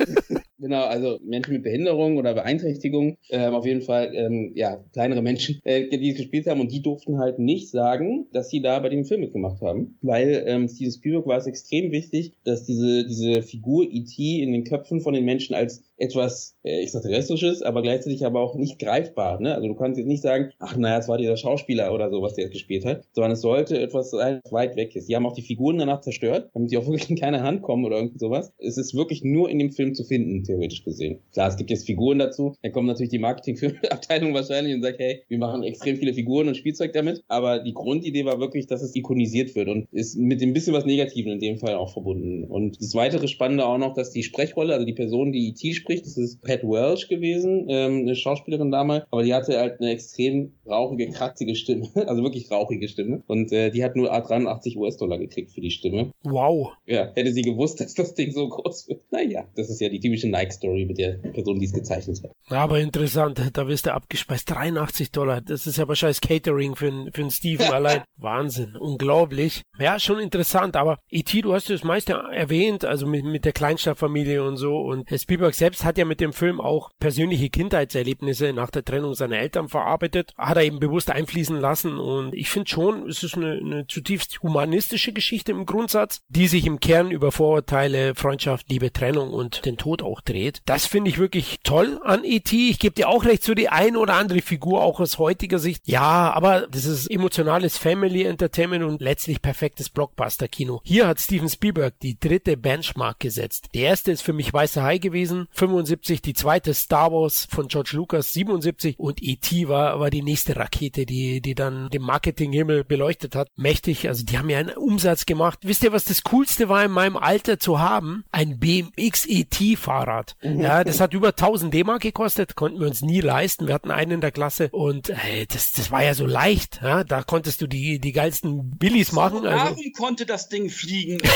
[0.58, 5.58] Genau, also Menschen mit Behinderung oder Beeinträchtigung, ähm, auf jeden Fall, ähm, ja, kleinere Menschen,
[5.64, 8.90] äh, die es gespielt haben und die durften halt nicht sagen, dass sie da bei
[8.90, 13.42] dem Film mitgemacht haben, weil ähm, Steven Spielberg war es extrem wichtig, dass diese, diese
[13.42, 14.42] Figur E.T.
[14.42, 18.78] in den Köpfen von den Menschen als etwas äh, extraterrestrisches, aber gleichzeitig aber auch nicht
[18.78, 19.40] greifbar.
[19.40, 19.54] Ne?
[19.54, 22.34] Also du kannst jetzt nicht sagen, ach naja, es war dieser Schauspieler oder so, was
[22.34, 25.08] der jetzt gespielt hat, sondern es sollte etwas sein, was weit weg ist.
[25.08, 27.84] Die haben auch die Figuren danach zerstört, damit sie auch wirklich in keine Hand kommen
[27.84, 28.52] oder irgendwie sowas.
[28.58, 31.20] Es ist wirklich nur in dem Film zu finden, theoretisch gesehen.
[31.32, 35.22] Klar, es gibt jetzt Figuren dazu, dann kommt natürlich die Marketingabteilung wahrscheinlich und sagt, hey,
[35.28, 38.96] wir machen extrem viele Figuren und Spielzeug damit, aber die Grundidee war wirklich, dass es
[38.96, 42.44] ikonisiert wird und ist mit dem bisschen was Negativen in dem Fall auch verbunden.
[42.44, 45.74] Und das weitere Spannende auch noch, dass die Sprechrolle, also die Person, die E.T.
[45.74, 46.06] spricht, spricht.
[46.06, 50.52] Das ist Pat Welch gewesen, ähm, eine Schauspielerin damals, aber die hatte halt eine extrem
[50.66, 53.22] rauchige, kratzige Stimme, also wirklich rauchige Stimme.
[53.26, 56.12] Und äh, die hat nur 83 US-Dollar gekriegt für die Stimme.
[56.22, 56.72] Wow.
[56.86, 59.02] Ja, hätte sie gewusst, dass das Ding so groß wird.
[59.10, 62.32] Naja, das ist ja die typische Nike-Story mit der Person, die es gezeichnet hat.
[62.48, 64.50] Aber interessant, da wirst du abgespeist.
[64.50, 68.02] 83 Dollar, das ist ja wahrscheinlich Catering für, für einen Steven allein.
[68.16, 69.62] Wahnsinn, unglaublich.
[69.78, 74.42] Ja, schon interessant, aber E.T., du hast das meiste erwähnt, also mit, mit der Kleinstadtfamilie
[74.44, 74.76] und so.
[74.78, 79.38] Und Spielberg selbst hat ja mit dem Film auch persönliche Kindheitserlebnisse nach der Trennung seiner
[79.38, 81.98] Eltern verarbeitet, hat er eben bewusst einfließen lassen.
[81.98, 86.66] Und ich finde schon, es ist eine, eine zutiefst humanistische Geschichte im Grundsatz, die sich
[86.66, 90.62] im Kern über Vorurteile, Freundschaft, Liebe, Trennung und den Tod auch dreht.
[90.66, 92.70] Das finde ich wirklich toll an E.T.
[92.70, 95.86] Ich gebe dir auch recht, so die ein oder andere Figur auch aus heutiger Sicht.
[95.86, 100.80] Ja, aber das ist emotionales Family Entertainment und letztlich perfektes Blockbuster-Kino.
[100.84, 103.68] Hier hat Steven Spielberg die dritte Benchmark gesetzt.
[103.74, 107.90] Der erste ist für mich Weißer Hai gewesen, 75, die zweite Star Wars von George
[107.92, 109.68] Lucas 77 und E.T.
[109.68, 113.48] war, war die nächste Rakete, die, die dann den Marketinghimmel beleuchtet hat.
[113.56, 115.58] Mächtig, also die haben ja einen Umsatz gemacht.
[115.62, 118.24] Wisst ihr, was das Coolste war in meinem Alter zu haben?
[118.32, 119.76] Ein BMX E.T.
[119.76, 120.34] Fahrrad.
[120.42, 120.62] Mhm.
[120.62, 123.66] Ja, das hat über 1000 D-Mark gekostet, konnten wir uns nie leisten.
[123.66, 126.80] Wir hatten einen in der Klasse und äh, das, das war ja so leicht.
[126.82, 127.04] Ja?
[127.04, 129.46] Da konntest du die, die geilsten Billis machen.
[129.46, 129.76] Also.
[129.98, 131.18] konnte das Ding fliegen.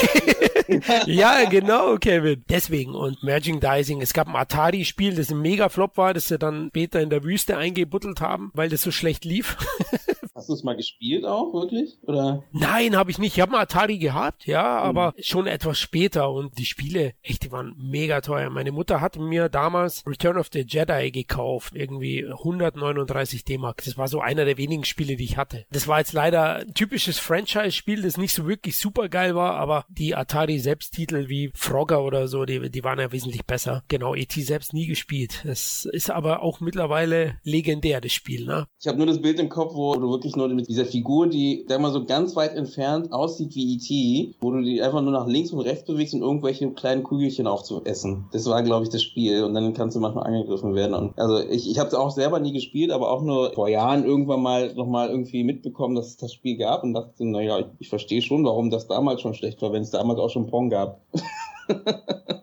[1.06, 2.42] ja, genau, Kevin.
[2.48, 4.00] Deswegen und Merchandising.
[4.00, 7.58] Es gab ein Atari-Spiel, das ein Mega-Flop war, das sie dann später in der Wüste
[7.58, 9.56] eingebuttelt haben, weil das so schlecht lief.
[10.44, 11.96] Hast du es mal gespielt auch, wirklich?
[12.02, 12.44] Oder?
[12.52, 13.34] Nein, habe ich nicht.
[13.34, 14.88] Ich habe mal Atari gehabt, ja, mhm.
[14.90, 18.50] aber schon etwas später und die Spiele, echt, die waren mega teuer.
[18.50, 23.82] Meine Mutter hat mir damals Return of the Jedi gekauft, irgendwie 139 D-Mark.
[23.86, 25.64] Das war so einer der wenigen Spiele, die ich hatte.
[25.70, 29.86] Das war jetzt leider ein typisches Franchise-Spiel, das nicht so wirklich super geil war, aber
[29.88, 33.82] die Atari Selbsttitel wie Frogger oder so, die, die waren ja wesentlich besser.
[33.88, 34.42] Genau, E.T.
[34.42, 35.40] selbst nie gespielt.
[35.46, 38.66] Das ist aber auch mittlerweile legendär, das Spiel, ne?
[38.78, 41.64] Ich habe nur das Bild im Kopf, wo du wirklich nur mit dieser Figur, die
[41.68, 45.26] da mal so ganz weit entfernt aussieht wie E.T., wo du die einfach nur nach
[45.26, 48.26] links und rechts bewegst, um irgendwelche kleinen Kugelchen aufzuessen.
[48.32, 49.44] Das war, glaube ich, das Spiel.
[49.44, 50.94] Und dann kannst du manchmal angegriffen werden.
[50.94, 54.04] Und also ich, ich habe es auch selber nie gespielt, aber auch nur vor Jahren
[54.04, 57.88] irgendwann mal nochmal irgendwie mitbekommen, dass es das Spiel gab und dachte, naja, ich, ich
[57.88, 61.00] verstehe schon, warum das damals schon schlecht war, wenn es damals auch schon Pong gab.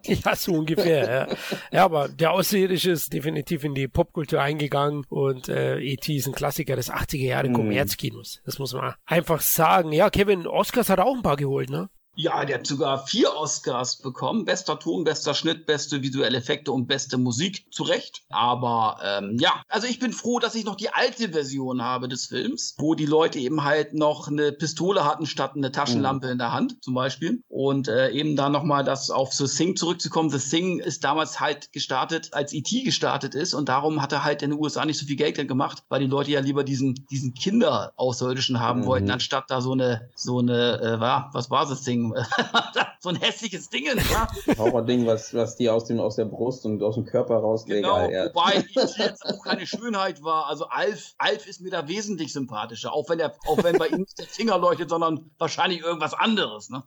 [0.04, 1.36] ja, so ungefähr, ja.
[1.72, 6.16] Ja, aber der Außerirdische ist definitiv in die Popkultur eingegangen und äh, E.T.
[6.16, 7.54] ist ein Klassiker des 80er Jahre mm.
[7.54, 8.42] Kommerzkinos.
[8.46, 9.92] Das muss man einfach sagen.
[9.92, 11.90] Ja, Kevin, Oscars hat auch ein paar geholt, ne?
[12.22, 14.46] Ja, der hat sogar vier Oscars bekommen.
[14.46, 17.66] Bester Ton, bester Schnitt, beste visuelle Effekte und beste Musik.
[17.72, 18.22] Zu Recht.
[18.30, 22.28] Aber ähm, ja, also ich bin froh, dass ich noch die alte Version habe des
[22.28, 26.34] Films, wo die Leute eben halt noch eine Pistole hatten statt eine Taschenlampe mhm.
[26.34, 27.42] in der Hand zum Beispiel.
[27.50, 30.30] Und äh, eben da nochmal das auf The Thing zurückzukommen.
[30.30, 32.84] The Thing ist damals halt gestartet, als E.T.
[32.84, 35.82] gestartet ist und darum hat er halt in den USA nicht so viel Geld gemacht,
[35.90, 38.86] weil die Leute ja lieber diesen, diesen Kinder-Außerirdischen haben mhm.
[38.86, 42.11] wollten, anstatt da so eine, so eine, äh, was war das Ding?
[43.00, 43.86] so ein hässliches Ding.
[43.86, 44.28] Ja?
[44.58, 47.84] Horror-Ding, was, was die aus, dem, aus der Brust und aus dem Körper rauslegen.
[47.84, 48.26] Genau, ja.
[48.26, 50.48] wobei ich jetzt auch keine Schönheit war.
[50.48, 54.02] Also Alf, Alf ist mir da wesentlich sympathischer, auch wenn, er, auch wenn bei ihm
[54.02, 56.70] nicht der Finger leuchtet, sondern wahrscheinlich irgendwas anderes.
[56.70, 56.84] Ne?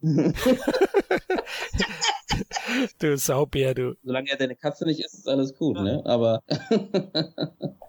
[2.98, 3.96] du Saubär, du.
[4.02, 6.02] Solange er deine Katze nicht ist, ist alles gut, ne?
[6.04, 6.42] Aber.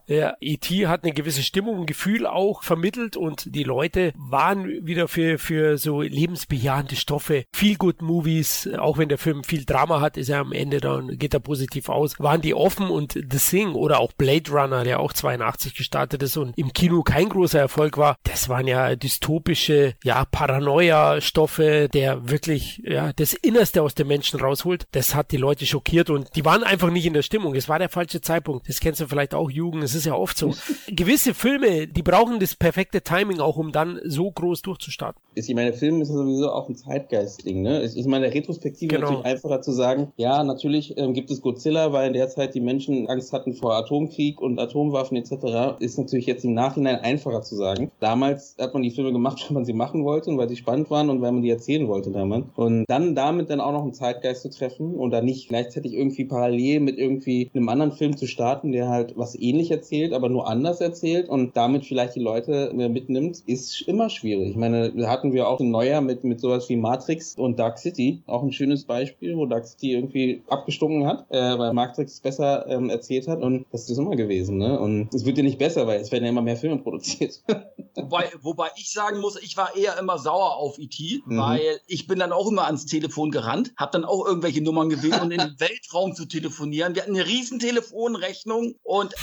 [0.08, 0.88] Ja, E.T.
[0.88, 5.78] hat eine gewisse Stimmung, ein Gefühl auch vermittelt und die Leute waren wieder für, für
[5.78, 7.46] so lebensbejahende Stoffe.
[7.54, 11.18] Feel Good Movies, auch wenn der Film viel Drama hat, ist er am Ende dann,
[11.18, 15.00] geht er positiv aus, waren die offen und The Thing oder auch Blade Runner, der
[15.00, 19.96] auch 82 gestartet ist und im Kino kein großer Erfolg war, das waren ja dystopische,
[20.04, 24.86] ja, Paranoia-Stoffe, der wirklich, ja, das Innerste aus dem Menschen rausholt.
[24.92, 27.56] Das hat die Leute schockiert und die waren einfach nicht in der Stimmung.
[27.56, 28.68] Es war der falsche Zeitpunkt.
[28.68, 29.84] Das kennst du vielleicht auch, Jugend.
[29.96, 30.54] Ist ja oft so.
[30.88, 35.22] Gewisse Filme, die brauchen das perfekte Timing auch, um dann so groß durchzustarten.
[35.36, 37.84] Ich meine, Film ist ja sowieso auch ein Zeitgeist-Ding, ne?
[37.84, 39.10] Ich meine, Retrospektive genau.
[39.10, 42.62] natürlich einfacher zu sagen, ja, natürlich ähm, gibt es Godzilla, weil in der Zeit die
[42.62, 45.78] Menschen Angst hatten vor Atomkrieg und Atomwaffen etc.
[45.80, 47.92] Ist natürlich jetzt im Nachhinein einfacher zu sagen.
[48.00, 50.90] Damals hat man die Filme gemacht, weil man sie machen wollte und weil sie spannend
[50.90, 52.46] waren und weil man die erzählen wollte damals.
[52.56, 56.26] Und dann damit dann auch noch einen Zeitgeist zu treffen und dann nicht gleichzeitig irgendwie
[56.26, 60.48] parallel mit irgendwie einem anderen Film zu starten, der halt was ähnlich erzählt, aber nur
[60.48, 64.50] anders erzählt und damit vielleicht die Leute mitnimmt, ist immer schwierig.
[64.50, 68.24] Ich meine, hatten wir auch ein Neujahr mit, mit sowas wie Matrix und Dark City.
[68.26, 72.90] Auch ein schönes Beispiel, wo Dark City irgendwie abgestunken hat, äh, weil Matrix besser ähm,
[72.90, 73.42] erzählt hat.
[73.42, 74.58] Und das ist immer gewesen.
[74.58, 74.80] Ne?
[74.80, 77.44] Und es wird ja nicht besser, weil es werden ja immer mehr Filme produziert.
[77.96, 81.38] wobei, wobei ich sagen muss, ich war eher immer sauer auf E.T., mhm.
[81.38, 85.22] weil ich bin dann auch immer ans Telefon gerannt, habe dann auch irgendwelche Nummern gewählt,
[85.22, 86.96] um in den Weltraum zu telefonieren.
[86.96, 89.14] Wir hatten eine riesen Telefonrechnung und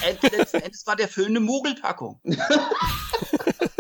[0.52, 2.20] letzten Endes war der Film eine Mogelpackung.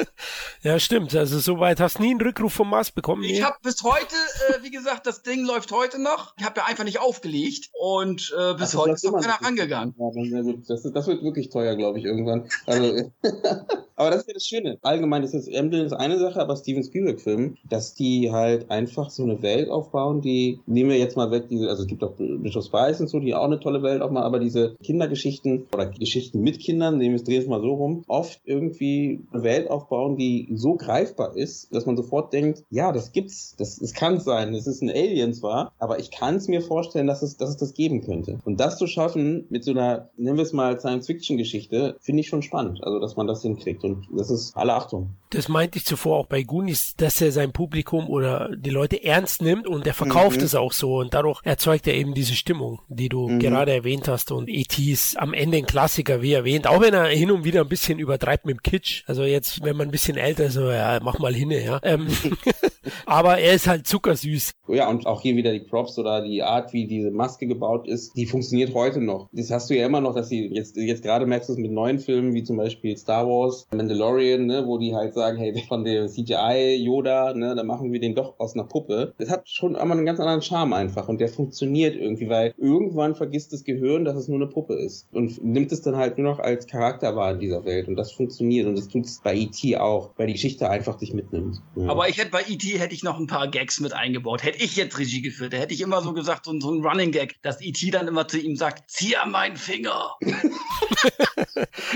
[0.62, 1.14] Ja, stimmt.
[1.16, 3.24] Also soweit hast du nie einen Rückruf vom Mars bekommen.
[3.24, 4.14] Ich habe bis heute,
[4.48, 6.34] äh, wie gesagt, das Ding läuft heute noch.
[6.38, 9.94] Ich habe ja einfach nicht aufgelegt und äh, bis Ach, heute ist noch keiner rangegangen.
[9.98, 12.48] Ja, das, das, wird wirklich teuer, glaube ich, irgendwann.
[12.66, 13.10] Also,
[13.96, 14.78] aber das ist ja das Schöne.
[14.82, 19.24] Allgemein ist das Emblem ist eine Sache, aber Steven Spielberg-Filmen, dass die halt einfach so
[19.24, 22.62] eine Welt aufbauen, die, nehmen wir jetzt mal weg, diese, also es gibt auch Bishop
[22.62, 26.60] Spice und so, die auch eine tolle Welt aufmachen, aber diese Kindergeschichten oder Geschichten mit
[26.60, 30.51] Kindern, nehmen wir es, drehen es mal so rum, oft irgendwie eine Welt aufbauen, die
[30.56, 34.66] so greifbar ist, dass man sofort denkt, ja, das gibt's, das, das kann sein, es
[34.66, 37.74] ist ein Alien zwar, aber ich kann es mir vorstellen, dass es, dass es das
[37.74, 38.38] geben könnte.
[38.44, 42.42] Und das zu schaffen mit so einer, nennen wir es mal Science-Fiction-Geschichte, finde ich schon
[42.42, 45.10] spannend, also dass man das hinkriegt und das ist alle Achtung.
[45.30, 49.40] Das meinte ich zuvor auch bei Goonies, dass er sein Publikum oder die Leute ernst
[49.40, 50.44] nimmt und er verkauft mhm.
[50.44, 53.38] es auch so und dadurch erzeugt er eben diese Stimmung, die du mhm.
[53.38, 54.82] gerade erwähnt hast und E.T.
[54.82, 57.98] ist am Ende ein Klassiker, wie erwähnt, auch wenn er hin und wieder ein bisschen
[57.98, 59.04] übertreibt mit dem Kitsch.
[59.06, 61.80] Also jetzt, wenn man ein bisschen älter ist, so, ja, mach mal hin, ja.
[61.82, 62.08] Ähm,
[63.06, 64.52] aber er ist halt zuckersüß.
[64.68, 68.16] Ja, und auch hier wieder die Props oder die Art, wie diese Maske gebaut ist,
[68.16, 69.28] die funktioniert heute noch.
[69.32, 71.72] Das hast du ja immer noch, dass sie jetzt, jetzt gerade merkst du es mit
[71.72, 75.84] neuen Filmen, wie zum Beispiel Star Wars, Mandalorian, ne, wo die halt sagen, hey, von
[75.84, 79.12] der CGI Yoda, ne, da machen wir den doch aus einer Puppe.
[79.18, 83.14] Das hat schon immer einen ganz anderen Charme einfach und der funktioniert irgendwie, weil irgendwann
[83.14, 86.30] vergisst das Gehirn, dass es nur eine Puppe ist und nimmt es dann halt nur
[86.30, 89.34] noch als Charakter wahr in dieser Welt und das funktioniert und das tut es bei
[89.34, 89.76] E.T.
[89.76, 91.60] auch, weil die Geschichte einfach dich mitnimmt.
[91.76, 91.88] Ja.
[91.88, 92.78] Aber ich hätte bei E.T.
[92.78, 94.42] hätte ich noch ein paar Gags mit eingebaut.
[94.42, 97.12] Hätte ich jetzt Regie geführt, da hätte ich immer so gesagt, so, so ein Running
[97.12, 97.90] Gag, dass E.T.
[97.90, 100.16] dann immer zu ihm sagt, zieh an meinen Finger.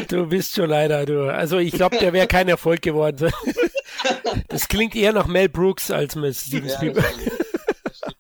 [0.09, 1.33] du bist schon leider, du.
[1.33, 3.33] Also ich glaube, der wäre kein Erfolg geworden.
[4.49, 7.14] Das klingt eher nach Mel Brooks als mit Steven Spielberg.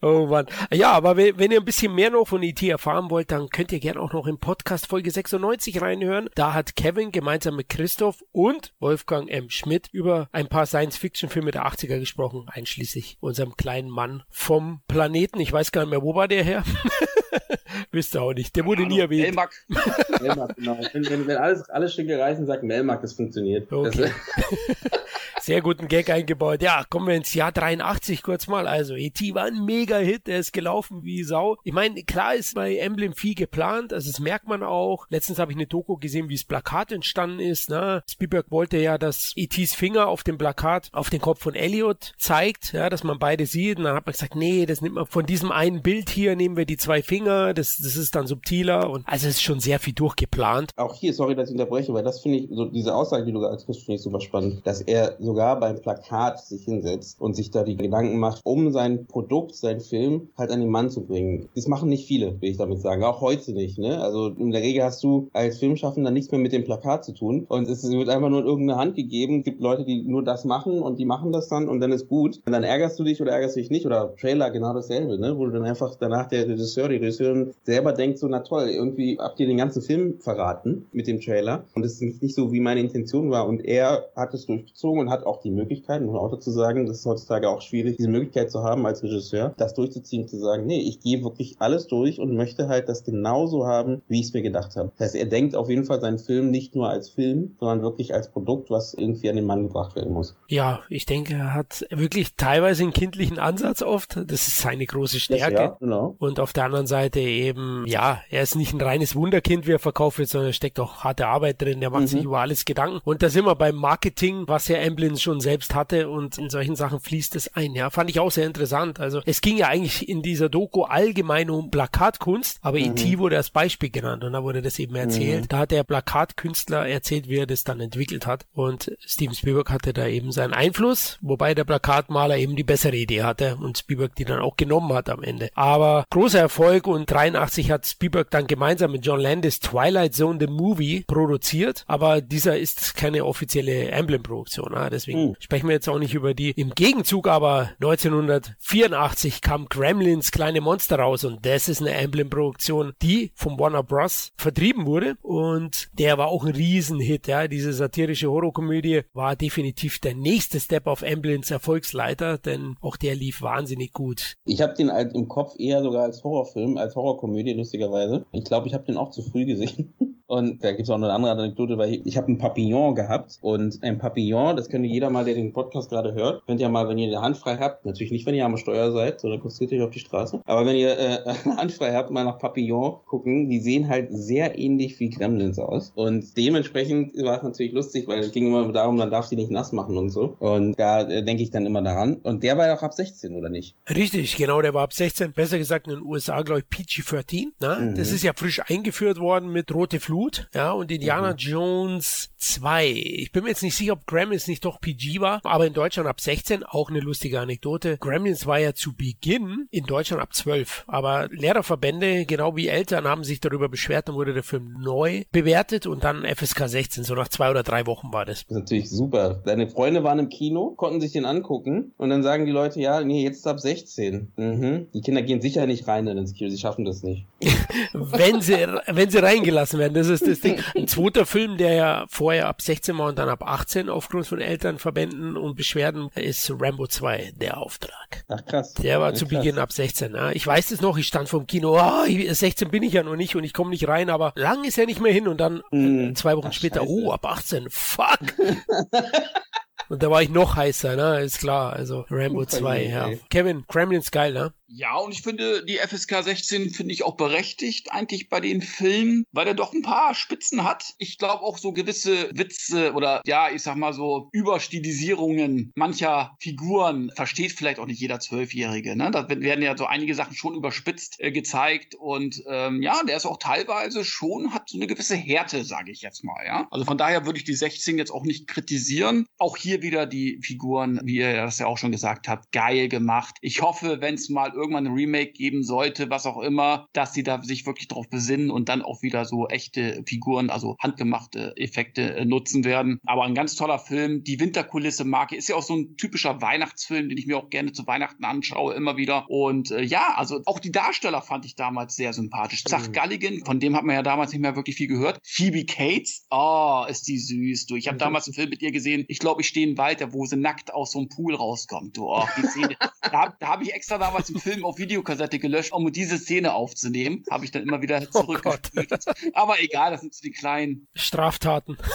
[0.02, 0.46] Oh Mann.
[0.72, 2.68] Ja, aber wenn ihr ein bisschen mehr noch von E.T.
[2.68, 6.28] erfahren wollt, dann könnt ihr gerne auch noch im Podcast Folge 96 reinhören.
[6.34, 9.50] Da hat Kevin gemeinsam mit Christoph und Wolfgang M.
[9.50, 15.40] Schmidt über ein paar Science-Fiction-Filme der 80er gesprochen, einschließlich unserem kleinen Mann vom Planeten.
[15.40, 16.64] Ich weiß gar nicht mehr, wo war der her?
[17.90, 18.54] Wisst ihr auch nicht.
[18.56, 19.22] Der wurde nie erwähnt.
[19.22, 19.52] Melmac.
[20.20, 20.78] Melmac, genau.
[20.92, 23.70] Wenn, wenn, wenn alles, alles Schicke reißen, sagt Melmac, das funktioniert.
[23.70, 24.10] Okay.
[24.36, 24.46] Das,
[25.46, 26.60] Sehr guten Gag eingebaut.
[26.60, 28.66] Ja, kommen wir ins Jahr 83 kurz mal.
[28.66, 29.32] Also, E.T.
[29.36, 31.56] war ein Mega-Hit, der ist gelaufen wie Sau.
[31.62, 35.06] Ich meine, klar ist bei Emblem viel geplant, also das merkt man auch.
[35.08, 37.70] Letztens habe ich eine Doku gesehen, wie das Plakat entstanden ist.
[37.70, 38.02] Ne?
[38.10, 42.72] Spielberg wollte ja, dass E.T.s Finger auf dem Plakat auf den Kopf von Elliot zeigt,
[42.72, 43.78] ja, dass man beide sieht.
[43.78, 46.56] Und dann hat man gesagt, nee, das nimmt man von diesem einen Bild hier, nehmen
[46.56, 48.90] wir die zwei Finger, das, das ist dann subtiler.
[48.90, 50.72] Und also es ist schon sehr viel durchgeplant.
[50.76, 53.40] Auch hier, sorry, dass ich unterbreche, weil das finde ich, so diese Aussage, die du
[53.40, 57.36] gerade kriegst, finde ich super spannend, dass er so sogar beim Plakat sich hinsetzt und
[57.36, 61.02] sich da die Gedanken macht, um sein Produkt, sein Film halt an den Mann zu
[61.02, 61.50] bringen.
[61.54, 63.04] Das machen nicht viele, will ich damit sagen.
[63.04, 63.78] Auch heute nicht.
[63.78, 64.00] Ne?
[64.00, 67.44] Also in der Regel hast du als Filmschaffender nichts mehr mit dem Plakat zu tun
[67.46, 69.40] und es wird einfach nur in irgendeine Hand gegeben.
[69.40, 72.08] Es gibt Leute, die nur das machen und die machen das dann und dann ist
[72.08, 72.40] gut.
[72.46, 75.36] Und dann ärgerst du dich oder ärgerst dich nicht oder Trailer genau dasselbe, ne?
[75.36, 79.18] wo du dann einfach danach der Regisseur, die Regisseurin selber denkt, so na toll, irgendwie
[79.18, 82.60] habt ihr den ganzen Film verraten mit dem Trailer und es ist nicht so, wie
[82.60, 86.30] meine Intention war und er hat es durchgezogen und hat auch die Möglichkeit, muss auch
[86.30, 90.28] dazu sagen, das ist heutzutage auch schwierig, diese Möglichkeit zu haben als Regisseur, das durchzuziehen,
[90.28, 94.20] zu sagen, nee, ich gehe wirklich alles durch und möchte halt das genauso haben, wie
[94.20, 94.90] ich es mir gedacht habe.
[94.98, 98.14] Das heißt, er denkt auf jeden Fall seinen Film nicht nur als Film, sondern wirklich
[98.14, 100.36] als Produkt, was irgendwie an den Mann gebracht werden muss.
[100.48, 104.16] Ja, ich denke, er hat wirklich teilweise einen kindlichen Ansatz oft.
[104.16, 105.54] Das ist seine große Stärke.
[105.54, 106.16] Ja, genau.
[106.18, 109.78] Und auf der anderen Seite eben, ja, er ist nicht ein reines Wunderkind, wie er
[109.78, 111.80] verkauft wird, sondern steckt auch harte Arbeit drin.
[111.80, 112.06] Der macht mhm.
[112.06, 113.00] sich über alles Gedanken.
[113.04, 116.76] Und da sind wir beim Marketing, was ja Emblem schon selbst hatte und in solchen
[116.76, 117.74] Sachen fließt es ein.
[117.74, 119.00] Ja, fand ich auch sehr interessant.
[119.00, 122.86] Also es ging ja eigentlich in dieser Doku allgemein um Plakatkunst, aber mhm.
[122.86, 123.18] E.T.
[123.18, 125.42] wurde als Beispiel genannt und da wurde das eben erzählt.
[125.42, 125.48] Mhm.
[125.48, 129.92] Da hat der Plakatkünstler erzählt, wie er das dann entwickelt hat und Steven Spielberg hatte
[129.92, 134.24] da eben seinen Einfluss, wobei der Plakatmaler eben die bessere Idee hatte und Spielberg die
[134.24, 135.50] dann auch genommen hat am Ende.
[135.54, 140.46] Aber großer Erfolg und 83 hat Spielberg dann gemeinsam mit John Landis Twilight Zone the
[140.46, 144.72] Movie produziert, aber dieser ist keine offizielle Emblem-Produktion.
[144.72, 144.90] Ja?
[144.90, 145.36] Deswegen mhm.
[145.38, 146.50] sprechen wir jetzt auch nicht über die.
[146.52, 153.32] Im Gegenzug aber 1984 kam Gremlins kleine Monster raus und das ist eine Emblem-Produktion, die
[153.34, 154.32] vom Warner Bros.
[154.36, 157.26] vertrieben wurde und der war auch ein Riesenhit.
[157.26, 163.14] Ja, diese satirische Horrorkomödie war definitiv der nächste Step auf Emblems Erfolgsleiter, denn auch der
[163.14, 164.34] lief wahnsinnig gut.
[164.44, 168.26] Ich habe den halt im Kopf eher sogar als Horrorfilm, als Horrorkomödie lustigerweise.
[168.32, 169.94] Ich glaube, ich habe den auch zu früh gesehen.
[170.26, 172.94] Und da gibt es auch noch eine andere Anekdote, weil ich, ich habe einen Papillon
[172.94, 176.68] gehabt und ein Papillon, das könnte jeder mal, der den Podcast gerade hört, könnt ihr
[176.68, 179.40] mal, wenn ihr eine Hand frei habt, natürlich nicht, wenn ihr am Steuer seid, sondern
[179.40, 182.38] konzentriert euch auf die Straße, aber wenn ihr äh, eine Hand frei habt, mal nach
[182.38, 187.72] Papillon gucken, die sehen halt sehr ähnlich wie Gremlins aus und dementsprechend war es natürlich
[187.72, 190.78] lustig, weil es ging immer darum, man darf sie nicht nass machen und so und
[190.78, 193.48] da äh, denke ich dann immer daran und der war ja auch ab 16, oder
[193.48, 193.76] nicht?
[193.88, 197.78] Richtig, genau, der war ab 16, besser gesagt in den USA, glaube ich, PG-13, ne?
[197.80, 197.94] Mhm.
[197.94, 201.36] Das ist ja frisch eingeführt worden mit Rote Flut Blut, ja, und Indiana mhm.
[201.36, 202.86] Jones 2.
[202.86, 206.08] Ich bin mir jetzt nicht sicher, ob Gremlins nicht doch PG war, aber in Deutschland
[206.08, 207.98] ab 16, auch eine lustige Anekdote.
[207.98, 213.24] Gremlins war ja zu Beginn in Deutschland ab 12, aber Lehrerverbände, genau wie Eltern, haben
[213.24, 217.28] sich darüber beschwert, dann wurde der Film neu bewertet und dann FSK 16, so nach
[217.28, 218.46] zwei oder drei Wochen war das.
[218.46, 219.42] Das ist natürlich super.
[219.44, 223.02] Deine Freunde waren im Kino, konnten sich den angucken und dann sagen die Leute, ja,
[223.02, 224.32] nee, jetzt ab 16.
[224.36, 224.86] Mhm.
[224.94, 227.26] Die Kinder gehen sicher nicht rein ins Kino, sie schaffen das nicht.
[227.92, 230.62] wenn sie, wenn sie reingelassen werden, das das ist das Ding.
[230.74, 234.40] Ein zweiter Film, der ja vorher ab 16 war und dann ab 18 aufgrund von
[234.40, 238.24] Elternverbänden und Beschwerden, ist Rambo 2, der Auftrag.
[238.28, 238.74] Ach krass.
[238.74, 239.38] Der war ja, zu krass.
[239.38, 240.14] Beginn ab 16.
[240.14, 240.30] Ja.
[240.30, 243.36] Ich weiß es noch, ich stand vom Kino, oh, 16 bin ich ja noch nicht
[243.36, 246.14] und ich komme nicht rein, aber lang ist ja nicht mehr hin und dann mm.
[246.14, 246.92] zwei Wochen Ach, später, Scheiße.
[246.92, 248.18] oh, ab 18, fuck.
[249.88, 251.22] Und da war ich noch heißer, ne?
[251.22, 251.72] Ist klar.
[251.72, 253.10] Also Rambo 2, ja.
[253.30, 254.52] Kevin, Kremlin's geil, ne?
[254.68, 259.24] Ja, und ich finde, die FSK 16 finde ich auch berechtigt eigentlich bei den Filmen,
[259.30, 260.94] weil er doch ein paar Spitzen hat.
[260.98, 267.12] Ich glaube auch so gewisse Witze oder ja, ich sag mal so Überstilisierungen mancher Figuren
[267.14, 268.96] versteht vielleicht auch nicht jeder Zwölfjährige.
[268.96, 269.10] Ne?
[269.12, 273.26] Da werden ja so einige Sachen schon überspitzt äh, gezeigt und ähm, ja, der ist
[273.26, 276.44] auch teilweise schon, hat so eine gewisse Härte, sage ich jetzt mal.
[276.44, 279.26] Ja, Also von daher würde ich die 16 jetzt auch nicht kritisieren.
[279.38, 283.36] Auch hier wieder die Figuren, wie ihr das ja auch schon gesagt habt, geil gemacht.
[283.40, 287.22] Ich hoffe, wenn es mal irgendwann ein Remake geben sollte, was auch immer, dass sie
[287.22, 292.16] da sich wirklich drauf besinnen und dann auch wieder so echte Figuren, also handgemachte Effekte
[292.16, 292.98] äh, nutzen werden.
[293.04, 294.22] Aber ein ganz toller Film.
[294.24, 297.86] Die Winterkulisse-Marke ist ja auch so ein typischer Weihnachtsfilm, den ich mir auch gerne zu
[297.86, 299.28] Weihnachten anschaue, immer wieder.
[299.28, 302.64] Und äh, ja, also auch die Darsteller fand ich damals sehr sympathisch.
[302.64, 302.92] Zach mhm.
[302.92, 305.18] Galligan, von dem hat man ja damals nicht mehr wirklich viel gehört.
[305.24, 307.66] Phoebe Cates, oh, ist die süß.
[307.66, 308.00] Du, ich habe mhm.
[308.00, 309.04] damals einen Film mit ihr gesehen.
[309.08, 311.96] Ich glaube, ich stehe gehen weiter, wo sie nackt aus so einem Pool rauskommt.
[311.96, 312.76] Du, oh, die Szene.
[313.02, 317.24] da da habe ich extra damals einen Film auf Videokassette gelöscht, um diese Szene aufzunehmen.
[317.30, 318.92] Habe ich dann immer wieder oh zurückgespielt.
[318.92, 321.76] Oh Aber egal, das sind so die kleinen Straftaten.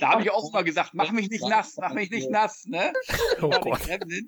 [0.00, 2.92] da habe ich auch mal gesagt, mach mich nicht nass, mach mich nicht nass, ne?
[3.40, 3.80] Oh Gott.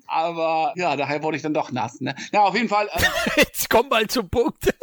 [0.07, 2.15] Aber ja, daher wurde ich dann doch nass, ne?
[2.31, 2.87] Ja, auf jeden Fall.
[2.87, 3.01] Äh,
[3.41, 4.73] Jetzt komm mal zum Punkt.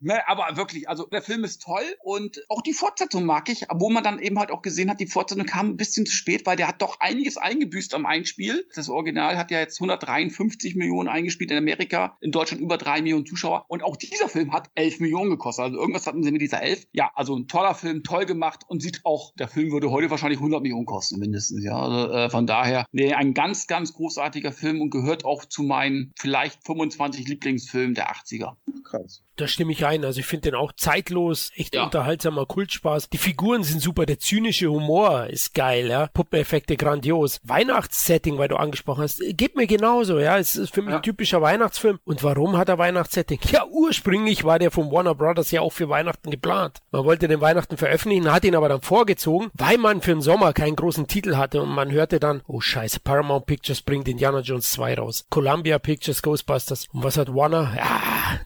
[0.00, 3.90] Ne, aber wirklich, also der Film ist toll und auch die Fortsetzung mag ich, wo
[3.90, 6.56] man dann eben halt auch gesehen hat, die Fortsetzung kam ein bisschen zu spät, weil
[6.56, 8.66] der hat doch einiges eingebüßt am Einspiel.
[8.74, 13.26] Das Original hat ja jetzt 153 Millionen eingespielt in Amerika, in Deutschland über drei Millionen
[13.26, 15.66] Zuschauer und auch dieser Film hat 11 Millionen gekostet.
[15.66, 16.88] Also irgendwas hatten sie mit dieser 11.
[16.92, 20.38] Ja, also ein toller Film, toll gemacht und sieht auch, der Film würde heute wahrscheinlich
[20.38, 21.64] 100 Millionen kosten mindestens.
[21.64, 25.62] Ja, also, äh, von daher, nee, ein ganz, ganz großartiger Film und gehört auch zu
[25.62, 28.56] meinen vielleicht 25 Lieblingsfilmen der 80er.
[28.84, 29.22] Krass.
[29.36, 30.04] Da stimme ich ein.
[30.04, 31.84] Also ich finde den auch zeitlos, echt ja.
[31.84, 33.10] unterhaltsamer Kultspaß.
[33.10, 36.08] Die Figuren sind super, der zynische Humor ist geil, ja.
[36.08, 37.40] Puppeneffekte grandios.
[37.44, 40.38] Weihnachtssetting, weil du angesprochen hast, geht mir genauso, ja.
[40.38, 40.96] Es ist für mich ja.
[40.96, 41.98] ein typischer Weihnachtsfilm.
[42.04, 43.40] Und warum hat er Weihnachtssetting?
[43.50, 46.80] Ja, ursprünglich war der von Warner Brothers ja auch für Weihnachten geplant.
[46.90, 50.52] Man wollte den Weihnachten veröffentlichen, hat ihn aber dann vorgezogen, weil man für den Sommer
[50.52, 54.70] keinen großen Titel hatte und man hörte dann, oh scheiße, Paramount Pictures bringt Indiana Jones
[54.72, 55.26] 2 raus.
[55.30, 56.88] Columbia Pictures Ghostbusters.
[56.92, 57.72] Und was hat Warner?
[57.76, 58.00] Ja,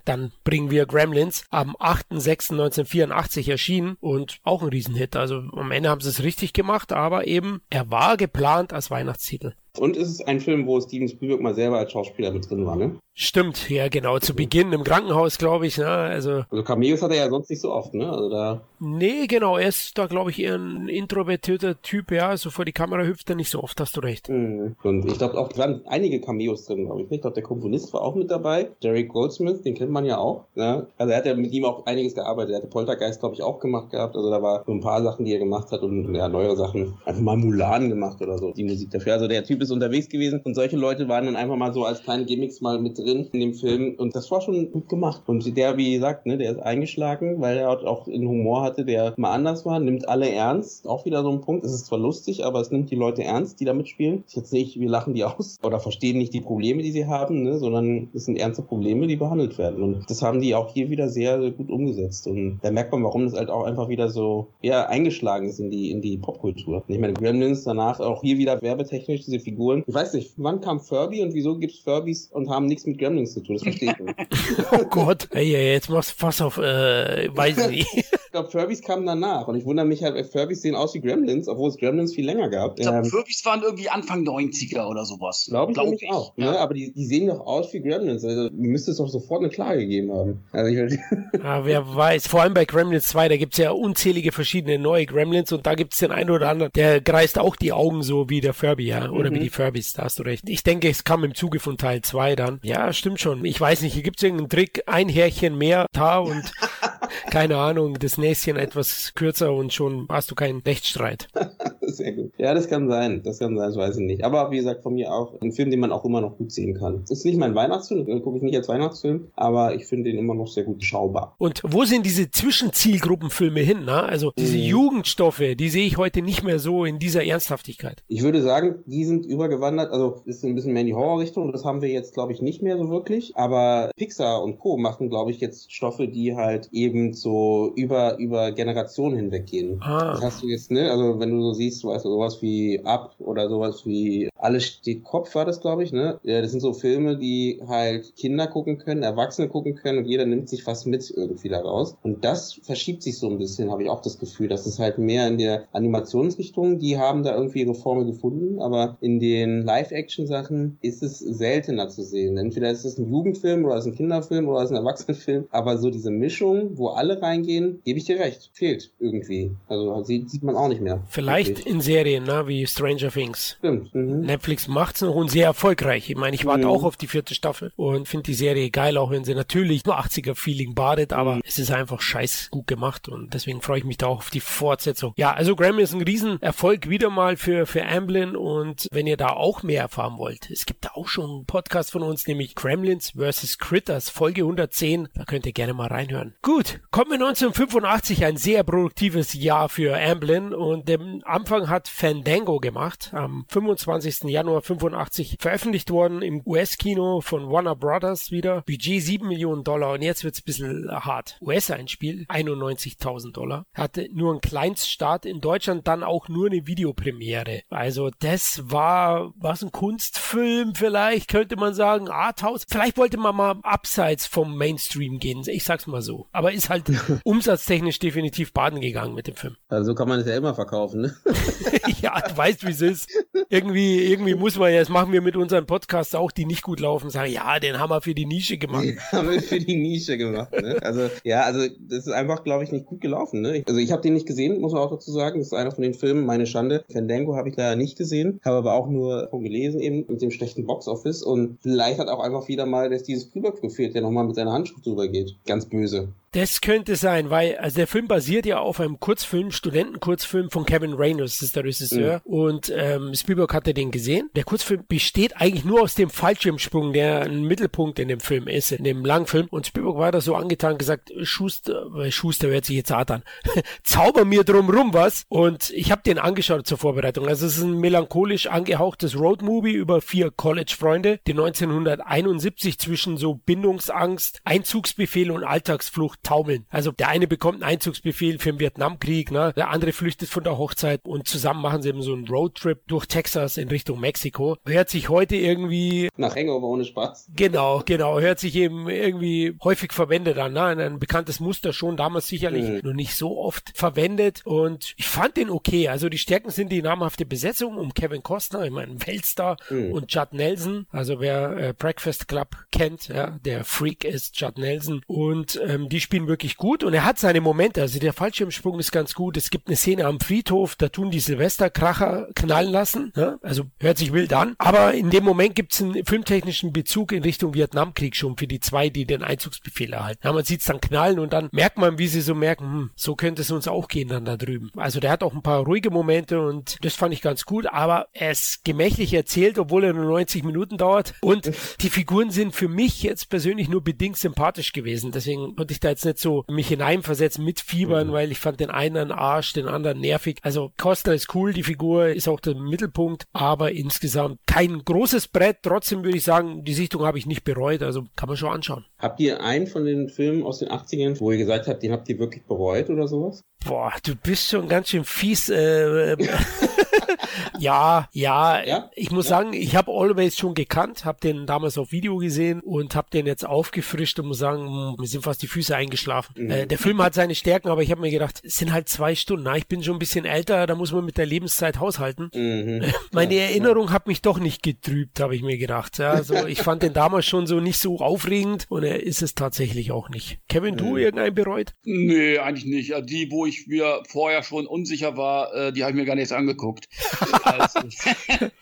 [0.04, 5.16] dann bringen wir Gremlins am 8.6.1984 erschienen und auch ein Riesenhit.
[5.16, 9.54] Also am Ende haben sie es richtig gemacht, aber eben er war geplant als Weihnachtstitel.
[9.78, 12.76] Und es ist ein Film, wo Steven Spielberg mal selber als Schauspieler mit drin war,
[12.76, 12.96] ne?
[13.14, 15.86] Stimmt, ja genau, zu Beginn im Krankenhaus, glaube ich, ne?
[15.86, 18.10] Also, also Cameos hat er ja sonst nicht so oft, ne?
[18.10, 18.62] Also da.
[18.78, 22.72] Nee, genau, er ist da, glaube ich, eher ein introvertierter Typ, ja, also vor die
[22.72, 24.30] Kamera hüpft er nicht so oft, hast du recht.
[24.30, 24.76] Mhm.
[24.82, 27.10] Und ich glaube auch, da waren einige Cameos drin, glaube ich.
[27.10, 30.46] Ich glaube, der Komponist war auch mit dabei, Derek Goldsmith, den kennt man ja auch,
[30.54, 30.86] ne?
[30.96, 33.60] Also er hat ja mit ihm auch einiges gearbeitet, er hatte Poltergeist, glaube ich, auch
[33.60, 36.28] gemacht gehabt, also da war so ein paar Sachen, die er gemacht hat und ja,
[36.28, 39.12] neuere Sachen, einfach mal Mulan gemacht oder so, die Musik dafür.
[39.14, 42.02] Also der Typ ist unterwegs gewesen und solche Leute waren dann einfach mal so als
[42.02, 45.22] kleine Gimmicks mal mit drin in dem Film und das war schon gut gemacht.
[45.26, 49.14] Und der, wie gesagt, ne, der ist eingeschlagen, weil er auch einen Humor hatte, der
[49.16, 50.86] mal anders war, nimmt alle ernst.
[50.88, 51.64] Auch wieder so ein Punkt.
[51.64, 54.24] Es ist zwar lustig, aber es nimmt die Leute ernst, die da mitspielen.
[54.28, 57.42] Ich jetzt nicht, wir lachen die aus oder verstehen nicht die Probleme, die sie haben,
[57.42, 59.82] ne, sondern es sind ernste Probleme, die behandelt werden.
[59.82, 62.26] Und das haben die auch hier wieder sehr, sehr gut umgesetzt.
[62.26, 65.70] Und da merkt man, warum das halt auch einfach wieder so ja, eingeschlagen ist in
[65.70, 66.82] die, in die Popkultur.
[66.88, 70.80] Ich meine, Gremlins danach auch hier wieder werbetechnisch diese Figuren ich weiß nicht, wann kam
[70.80, 73.56] Furby und wieso gibt es Furbys und haben nichts mit Gremlins zu tun?
[73.56, 74.16] Das verstehe ich nicht.
[74.72, 77.94] oh Gott, ey, jetzt machst du Fass auf, äh, weiß ich nicht.
[77.94, 81.48] ich glaube, Furbys kamen danach und ich wundere mich halt, Furbys sehen aus wie Gremlins,
[81.48, 82.78] obwohl es Gremlins viel länger gab.
[82.78, 85.46] Ich glaube, ähm, Furbys waren irgendwie Anfang 90er oder sowas.
[85.48, 86.32] Glaube ich, glaub ich auch.
[86.36, 86.52] Ja.
[86.52, 86.58] Ne?
[86.60, 88.24] Aber die, die sehen doch aus wie Gremlins.
[88.24, 90.44] Also müsste es doch sofort eine Klage gegeben haben.
[90.52, 91.00] Also ich
[91.42, 92.28] ja, wer weiß.
[92.28, 95.74] Vor allem bei Gremlins 2, da gibt es ja unzählige verschiedene neue Gremlins und da
[95.74, 98.86] gibt es den einen oder anderen, der kreist auch die Augen so wie der Furby,
[98.86, 99.34] ja, oder mhm.
[99.34, 100.48] wie die Furbys da hast du recht.
[100.48, 102.60] Ich denke, es kam im Zuge von Teil 2 dann.
[102.62, 103.44] Ja, stimmt schon.
[103.44, 106.52] Ich weiß nicht, hier gibt es irgendeinen Trick, ein Härchen mehr da und
[107.30, 111.28] keine Ahnung, das Näschen etwas kürzer und schon hast du keinen Rechtsstreit.
[111.82, 112.32] Sehr gut.
[112.38, 113.22] Ja, das kann sein.
[113.24, 114.24] Das kann sein, das weiß ich nicht.
[114.24, 116.74] Aber wie gesagt, von mir auch ein Film, den man auch immer noch gut sehen
[116.74, 117.04] kann.
[117.08, 120.34] Ist nicht mein Weihnachtsfilm, den gucke ich nicht als Weihnachtsfilm, aber ich finde den immer
[120.34, 121.34] noch sehr gut schaubar.
[121.38, 123.84] Und wo sind diese Zwischenzielgruppenfilme hin?
[123.84, 124.02] Ne?
[124.02, 124.62] Also diese mhm.
[124.62, 128.02] Jugendstoffe, die sehe ich heute nicht mehr so in dieser Ernsthaftigkeit.
[128.08, 131.52] Ich würde sagen, die sind übergewandert, also ist ein bisschen mehr in die Horrorrichtung.
[131.52, 133.36] Das haben wir jetzt, glaube ich, nicht mehr so wirklich.
[133.36, 134.76] Aber Pixar und Co.
[134.76, 139.80] machen, glaube ich, jetzt Stoffe, die halt eben so über, über Generationen hinweg gehen.
[139.82, 140.12] Ah.
[140.12, 140.90] Das hast du jetzt, ne?
[140.90, 145.04] Also wenn du so siehst, weißt du, sowas wie Up oder sowas wie Alles steht
[145.04, 146.18] Kopf war das, glaube ich, ne?
[146.22, 150.26] Ja, das sind so Filme, die halt Kinder gucken können, Erwachsene gucken können und jeder
[150.26, 151.96] nimmt sich was mit irgendwie daraus.
[152.02, 154.98] Und das verschiebt sich so ein bisschen, habe ich auch das Gefühl, dass es halt
[154.98, 160.78] mehr in der Animationsrichtung, die haben da irgendwie ihre Formel gefunden, aber in den Live-Action-Sachen
[160.82, 162.36] ist es seltener zu sehen.
[162.36, 165.46] Entweder ist es ein Jugendfilm oder ist es ein Kinderfilm oder ist es ein Erwachsenenfilm,
[165.50, 169.52] aber so diese Mischung, wo alle reingehen, gebe ich dir recht, fehlt irgendwie.
[169.68, 171.02] Also sieht, sieht man auch nicht mehr.
[171.08, 171.66] Vielleicht wirklich.
[171.66, 173.56] in Serien, ne, wie Stranger Things.
[173.58, 173.94] Stimmt.
[173.94, 174.20] Mhm.
[174.22, 176.10] Netflix macht's noch und sehr erfolgreich.
[176.10, 176.70] Ich meine, ich warte mhm.
[176.70, 179.98] auch auf die vierte Staffel und finde die Serie geil, auch wenn sie natürlich nur
[179.98, 181.42] 80er-Feeling badet, aber mhm.
[181.44, 184.40] es ist einfach scheiß gut gemacht und deswegen freue ich mich da auch auf die
[184.40, 185.12] Fortsetzung.
[185.16, 189.30] Ja, also Grammy ist ein Riesenerfolg wieder mal für, für Amblin und wenn ihr da
[189.30, 193.12] auch mehr erfahren wollt, es gibt da auch schon einen Podcast von uns, nämlich Gremlins
[193.16, 193.58] vs.
[193.58, 195.08] Critters, Folge 110.
[195.14, 196.34] Da könnt ihr gerne mal reinhören.
[196.42, 202.58] Gut, kommen wir 1985, ein sehr produktives Jahr für Amblin und dem Anfang hat Fandango
[202.58, 204.24] gemacht, am 25.
[204.24, 208.62] Januar 85 veröffentlicht worden im US-Kino von Warner Brothers wieder.
[208.62, 211.38] Budget 7 Millionen Dollar und jetzt wird's ein bisschen hart.
[211.40, 213.66] US-Einspiel 91.000 Dollar.
[213.74, 217.62] Hatte nur einen Kleinststart in Deutschland, dann auch nur eine Videopremiere.
[217.70, 218.99] Also das war
[219.36, 222.08] was ein Kunstfilm vielleicht, könnte man sagen.
[222.08, 222.64] Arthouse.
[222.68, 225.42] Vielleicht wollte man mal abseits vom Mainstream gehen.
[225.46, 226.26] Ich sag's mal so.
[226.32, 226.84] Aber ist halt
[227.24, 229.56] umsatztechnisch definitiv baden gegangen mit dem Film.
[229.68, 231.16] Also so kann man es ja immer verkaufen, ne?
[232.02, 233.10] ja, du weißt, wie es ist.
[233.48, 236.80] Irgendwie, irgendwie muss man ja, das machen wir mit unseren Podcasts auch, die nicht gut
[236.80, 238.84] laufen, sagen, ja, den haben wir für die Nische gemacht.
[238.84, 240.78] Den haben wir für die Nische gemacht, ne?
[240.82, 243.64] Also, ja, also das ist einfach, glaube ich, nicht gut gelaufen, ne?
[243.66, 245.38] Also ich habe den nicht gesehen, muss man auch dazu sagen.
[245.38, 246.84] Das ist einer von den Filmen, meine Schande.
[246.92, 250.30] Fandango habe ich leider nicht gesehen, habe aber auch nur von gelesen eben mit dem
[250.30, 254.26] schlechten Boxoffice und vielleicht hat auch einfach wieder mal dass dieses Spielberg gefehlt, der nochmal
[254.26, 255.36] mit seiner Handschrift drüber geht.
[255.46, 256.08] Ganz böse.
[256.32, 260.92] Das könnte sein, weil also der Film basiert ja auf einem Kurzfilm, Studentenkurzfilm von Kevin
[260.92, 262.22] Reynolds, das ist der Regisseur.
[262.24, 262.32] Mhm.
[262.32, 264.30] Und ähm, Spielberg hatte den gesehen.
[264.36, 268.70] Der Kurzfilm besteht eigentlich nur aus dem Fallschirmsprung, der ein Mittelpunkt in dem Film ist,
[268.70, 269.48] in dem Langfilm.
[269.50, 273.24] Und Spielberg war da so angetan, gesagt, Schuster, Schuster hört sich jetzt hart an,
[273.82, 275.24] zauber mir drumrum was.
[275.28, 277.26] Und ich habe den angeschaut zur Vorbereitung.
[277.26, 284.40] Also es ist ein melancholisch angehauchtes Roadmovie über vier College-Freunde, die 1971 zwischen so Bindungsangst,
[284.44, 286.66] Einzugsbefehl und Alltagsflucht taumeln.
[286.70, 289.52] Also der eine bekommt einen Einzugsbefehl für den Vietnamkrieg, ne?
[289.56, 293.06] der andere flüchtet von der Hochzeit und zusammen machen sie eben so einen Roadtrip durch
[293.06, 294.56] Texas in Richtung Mexiko.
[294.66, 296.08] Hört sich heute irgendwie...
[296.16, 297.30] Nach Hangover ohne Spaß.
[297.34, 298.20] Genau, genau.
[298.20, 300.52] Hört sich eben irgendwie häufig verwendet an.
[300.52, 300.62] Ne?
[300.62, 302.80] Ein bekanntes Muster schon, damals sicherlich mhm.
[302.82, 305.88] noch nicht so oft verwendet und ich fand den okay.
[305.88, 309.92] Also die Stärken sind die namhafte Besetzung um Kevin Costner, ich meine Weltstar mhm.
[309.92, 310.86] und Judd Nelson.
[310.90, 316.00] Also wer äh, Breakfast Club kennt, ja, der Freak ist Judd Nelson und ähm, die
[316.10, 317.80] spielen wirklich gut und er hat seine Momente.
[317.80, 319.36] Also der Fallschirmsprung ist ganz gut.
[319.36, 323.12] Es gibt eine Szene am Friedhof, da tun die Silvesterkracher knallen lassen.
[323.14, 323.38] Ne?
[323.42, 324.56] Also hört sich wild an.
[324.58, 328.58] Aber in dem Moment gibt es einen filmtechnischen Bezug in Richtung Vietnamkrieg schon für die
[328.58, 330.22] zwei, die den Einzugsbefehl erhalten.
[330.24, 332.90] Ja, man sieht es dann knallen und dann merkt man, wie sie so merken, hm,
[332.96, 334.72] so könnte es uns auch gehen dann da drüben.
[334.76, 338.08] Also der hat auch ein paar ruhige Momente und das fand ich ganz gut, aber
[338.12, 338.34] er
[338.64, 341.14] gemächlich erzählt, obwohl er nur 90 Minuten dauert.
[341.20, 341.52] Und
[341.82, 345.12] die Figuren sind für mich jetzt persönlich nur bedingt sympathisch gewesen.
[345.12, 348.12] Deswegen konnte ich da jetzt nicht so mich hineinversetzen, mitfiebern, mhm.
[348.12, 350.38] weil ich fand den einen Arsch, den anderen nervig.
[350.42, 355.58] Also Costa ist cool, die Figur ist auch der Mittelpunkt, aber insgesamt kein großes Brett.
[355.62, 358.84] Trotzdem würde ich sagen, die Sichtung habe ich nicht bereut, also kann man schon anschauen.
[358.98, 362.08] Habt ihr einen von den Filmen aus den 80ern, wo ihr gesagt habt, den habt
[362.08, 363.42] ihr wirklich bereut oder sowas?
[363.64, 365.48] Boah, du bist schon ganz schön fies.
[365.50, 366.16] Äh,
[367.58, 369.36] ja, ja, ja, Ich muss ja.
[369.36, 373.26] sagen, ich habe Always schon gekannt, habe den damals auf Video gesehen und habe den
[373.26, 376.34] jetzt aufgefrischt und muss sagen, hm, mir sind fast die Füße eingeschlafen.
[376.36, 376.50] Mhm.
[376.50, 379.14] Äh, der Film hat seine Stärken, aber ich habe mir gedacht, es sind halt zwei
[379.14, 379.44] Stunden.
[379.44, 382.30] Na, ich bin schon ein bisschen älter, da muss man mit der Lebenszeit haushalten.
[382.34, 382.84] Mhm.
[383.12, 385.98] Meine ja, Erinnerung hat mich doch nicht getrübt, habe ich mir gedacht.
[385.98, 389.34] Ja, also ich fand den damals schon so nicht so aufregend und er ist es
[389.34, 390.38] tatsächlich auch nicht.
[390.48, 390.96] Kevin, du mhm.
[390.96, 391.74] irgendeinen bereut?
[391.84, 392.94] Nee, eigentlich nicht.
[393.10, 396.32] Die, wo ich mir vorher schon unsicher war, äh, die habe ich mir gar nicht
[396.32, 396.88] angeguckt.
[397.44, 397.80] also,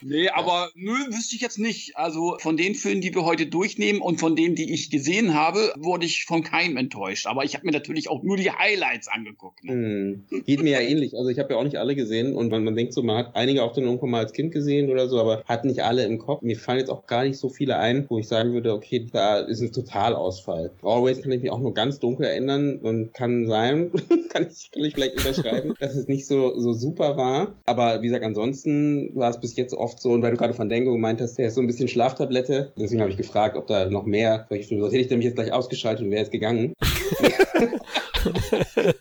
[0.00, 1.96] nee, aber nö, wüsste ich jetzt nicht.
[1.96, 5.72] Also von den Filmen, die wir heute durchnehmen und von denen, die ich gesehen habe,
[5.76, 7.26] wurde ich von keinem enttäuscht.
[7.26, 9.64] Aber ich habe mir natürlich auch nur die Highlights angeguckt.
[9.64, 9.72] Ne?
[9.72, 10.44] Hm.
[10.44, 11.16] Geht mir ja ähnlich.
[11.16, 13.36] Also ich habe ja auch nicht alle gesehen und man, man denkt so, man hat
[13.36, 16.18] einige auch dann irgendwann mal als Kind gesehen oder so, aber hat nicht alle im
[16.18, 16.42] Kopf.
[16.42, 19.38] Mir fallen jetzt auch gar nicht so viele ein, wo ich sagen würde, okay, da
[19.38, 20.70] ist ein Totalausfall.
[20.82, 23.90] Always kann ich mich auch nur ganz dunkel erinnern und kann sein,
[24.30, 27.54] kann ich, kann ich vielleicht unterschreiben, dass es nicht so, so super war.
[27.66, 30.68] Aber wie gesagt, ansonsten war es bis jetzt oft so, und weil du gerade von
[30.68, 32.72] Dengo gemeint hast, der ist so ein bisschen Schlaftablette.
[32.78, 36.04] Deswegen habe ich gefragt, ob da noch mehr, sonst hätte ich nämlich jetzt gleich ausgeschaltet
[36.04, 36.72] und wäre jetzt gegangen.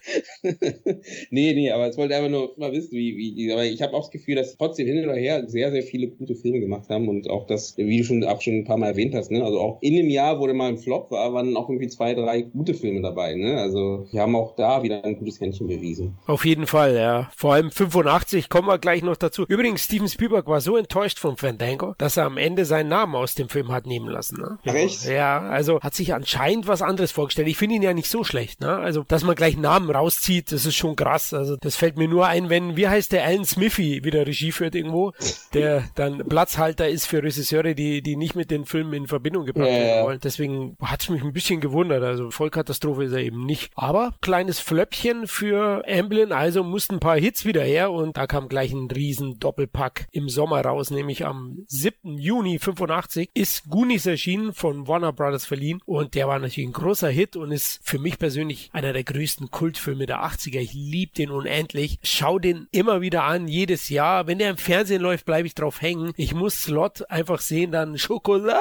[1.32, 4.04] nee, nee, aber es wollte einfach nur mal wissen, wie, wie, aber ich habe auch
[4.04, 7.30] das Gefühl, dass trotzdem hin oder her sehr, sehr viele gute Filme gemacht haben und
[7.30, 9.82] auch das, wie du schon auch schon ein paar Mal erwähnt hast, ne, also auch
[9.82, 12.74] in dem Jahr, wo der mal ein Flop war, waren auch irgendwie zwei, drei gute
[12.74, 16.18] Filme dabei, ne, also wir haben auch da wieder ein gutes Händchen bewiesen.
[16.26, 17.30] Auf jeden Fall, ja.
[17.36, 19.46] Vor allem 85 kommen wir gleich noch dazu.
[19.48, 23.36] Übrigens, Steven Spielberg war so enttäuscht von Fandango, dass er am Ende seinen Namen aus
[23.36, 24.60] dem Film hat nehmen lassen, ne?
[24.66, 25.06] Recht?
[25.06, 27.48] Ja, also hat sich anscheinend was anderes vorgestellt.
[27.48, 28.78] Ich finde ihn ja nicht so schlecht, ne?
[28.78, 31.34] Also, dass man gleich Namen rauszieht, das ist schon krass.
[31.34, 34.76] Also das fällt mir nur ein, wenn, wie heißt der Alan Smithy wieder Regie führt
[34.76, 35.14] irgendwo,
[35.54, 39.68] der dann Platzhalter ist für Regisseure, die, die nicht mit den Filmen in Verbindung gebracht
[39.68, 40.20] ja, werden wollen.
[40.24, 42.04] Deswegen hat es mich ein bisschen gewundert.
[42.04, 43.72] Also Vollkatastrophe ist er eben nicht.
[43.76, 48.48] Aber kleines Flöppchen für Amblin, also mussten ein paar Hits wieder her und da kam
[48.48, 52.18] gleich ein riesen Doppelpack im Sommer raus, nämlich am 7.
[52.18, 57.10] Juni 85 ist Goonies erschienen, von Warner Brothers verliehen und der war natürlich ein großer
[57.10, 60.60] Hit und ist für mich persönlich einer der größten Kultfilme der 80er.
[60.60, 62.00] Ich liebe den unendlich.
[62.04, 64.28] Schau den immer wieder an, jedes Jahr.
[64.28, 66.12] Wenn der im Fernsehen läuft, bleibe ich drauf hängen.
[66.18, 68.60] Ich muss Slot einfach sehen, dann Schokolade.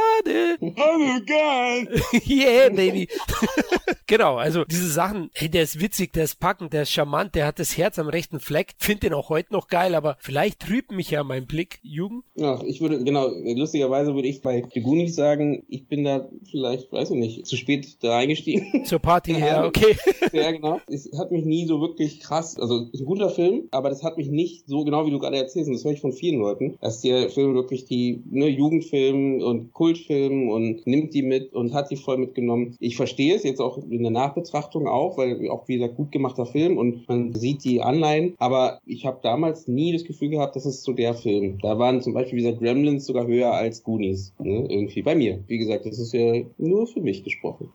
[0.61, 2.03] Oh geil.
[2.29, 3.09] yeah, baby.
[4.07, 7.47] genau, also diese Sachen, hey, der ist witzig, der ist packend, der ist charmant, der
[7.47, 8.75] hat das Herz am rechten Fleck.
[8.79, 12.23] Find den auch heute noch geil, aber vielleicht trübt mich ja mein Blick, Jugend.
[12.37, 16.93] Ja, ich würde, genau, lustigerweise würde ich bei The Goonies sagen, ich bin da vielleicht,
[16.93, 18.85] weiß ich nicht, zu spät da eingestiegen.
[18.85, 19.97] Zur Party, ja, okay.
[20.33, 20.81] ja, genau.
[20.87, 24.29] Es hat mich nie so wirklich krass, also ein guter Film, aber das hat mich
[24.29, 27.01] nicht so genau, wie du gerade erzählst, und das höre ich von vielen Leuten, dass
[27.01, 31.97] der Film wirklich die ne, Jugendfilm und Kultfilm und nimmt die mit und hat die
[31.97, 32.77] voll mitgenommen.
[32.81, 36.79] Ich verstehe es jetzt auch in der Nachbetrachtung auch, weil auch wieder gut gemachter Film
[36.79, 40.83] und man sieht die Anleihen, aber ich habe damals nie das Gefühl gehabt, das ist
[40.83, 41.59] so der Film.
[41.63, 44.67] Da waren zum Beispiel dieser Gremlins sogar höher als Goonies, ne?
[44.69, 45.43] irgendwie bei mir.
[45.47, 47.71] Wie gesagt, das ist ja nur für mich gesprochen.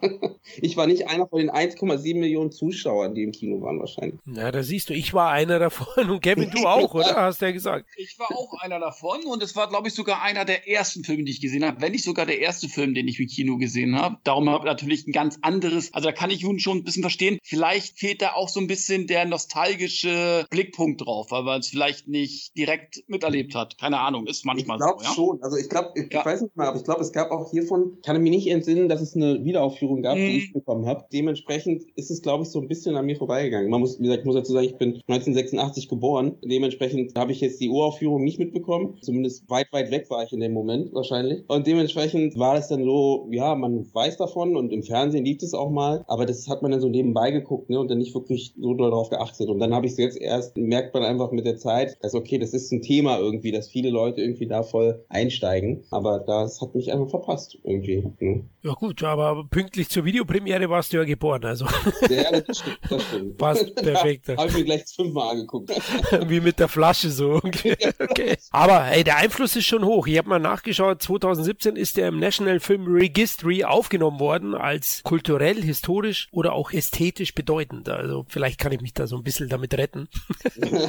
[0.60, 4.20] ich war nicht einer von den 1,7 Millionen Zuschauern, die im Kino waren wahrscheinlich.
[4.24, 7.16] Na, da siehst du, ich war einer davon und Kevin, du auch, oder?
[7.16, 7.86] Hast du ja gesagt.
[7.96, 11.24] Ich war auch einer davon und es war, glaube ich, sogar einer der ersten Filme,
[11.24, 13.98] die ich gesehen habe, wenn nicht sogar der erste Film, den ich im Kino gesehen
[13.98, 14.16] habe.
[14.24, 17.02] Darum habe ich natürlich ein ganz anderes, also da kann ich Juden schon ein bisschen
[17.02, 17.38] verstehen.
[17.42, 22.08] Vielleicht fehlt da auch so ein bisschen der nostalgische Blickpunkt drauf, weil man es vielleicht
[22.08, 23.78] nicht direkt miterlebt hat.
[23.78, 25.02] Keine Ahnung, ist manchmal ich so.
[25.02, 25.14] Ja?
[25.14, 25.42] schon.
[25.42, 26.20] Also ich glaube, ich, ja.
[26.20, 28.48] ich, weiß nicht mal, aber ich glaube, es gab auch hiervon, kann ich mir nicht
[28.48, 30.26] entsinnen, dass es eine Wiederaufführung gab, mhm.
[30.26, 31.04] die ich bekommen habe.
[31.12, 33.70] Dementsprechend ist es, glaube ich, so ein bisschen an mir vorbeigegangen.
[33.70, 36.36] Man muss, wie gesagt, muss dazu sagen, ich bin 1986 geboren.
[36.44, 38.98] Dementsprechend habe ich jetzt die Uraufführung nicht mitbekommen.
[39.02, 41.44] Zumindest weit, weit weg war ich in dem Moment wahrscheinlich.
[41.48, 45.54] Und dementsprechend war es dann so, ja, man weiß davon und im Fernsehen liegt es
[45.54, 48.54] auch mal, aber das hat man dann so nebenbei geguckt ne, und dann nicht wirklich
[48.58, 49.48] so darauf geachtet.
[49.48, 52.38] Und dann habe ich es jetzt erst, merkt man einfach mit der Zeit, dass okay,
[52.38, 55.84] das ist ein Thema irgendwie, dass viele Leute irgendwie da voll einsteigen.
[55.90, 58.08] Aber das hat mich einfach verpasst irgendwie.
[58.20, 58.44] Ne?
[58.62, 61.66] Ja gut, aber pünktlich zur Videopremiere warst du ja geboren, also.
[62.08, 62.78] Ja, das stimmt.
[62.88, 63.38] Das stimmt.
[63.38, 64.28] Passt perfekt.
[64.28, 65.70] Habe ich mir gleich fünfmal angeguckt.
[66.28, 67.40] Wie mit der Flasche so.
[67.52, 67.76] Okay.
[67.98, 68.36] okay.
[68.50, 70.06] Aber hey, der Einfluss ist schon hoch.
[70.06, 75.60] Ich habe mal nachgeschaut, 2017 ist der im National Film Registry aufgenommen worden als kulturell,
[75.62, 77.88] historisch oder auch ästhetisch bedeutend.
[77.88, 80.08] Also vielleicht kann ich mich da so ein bisschen damit retten.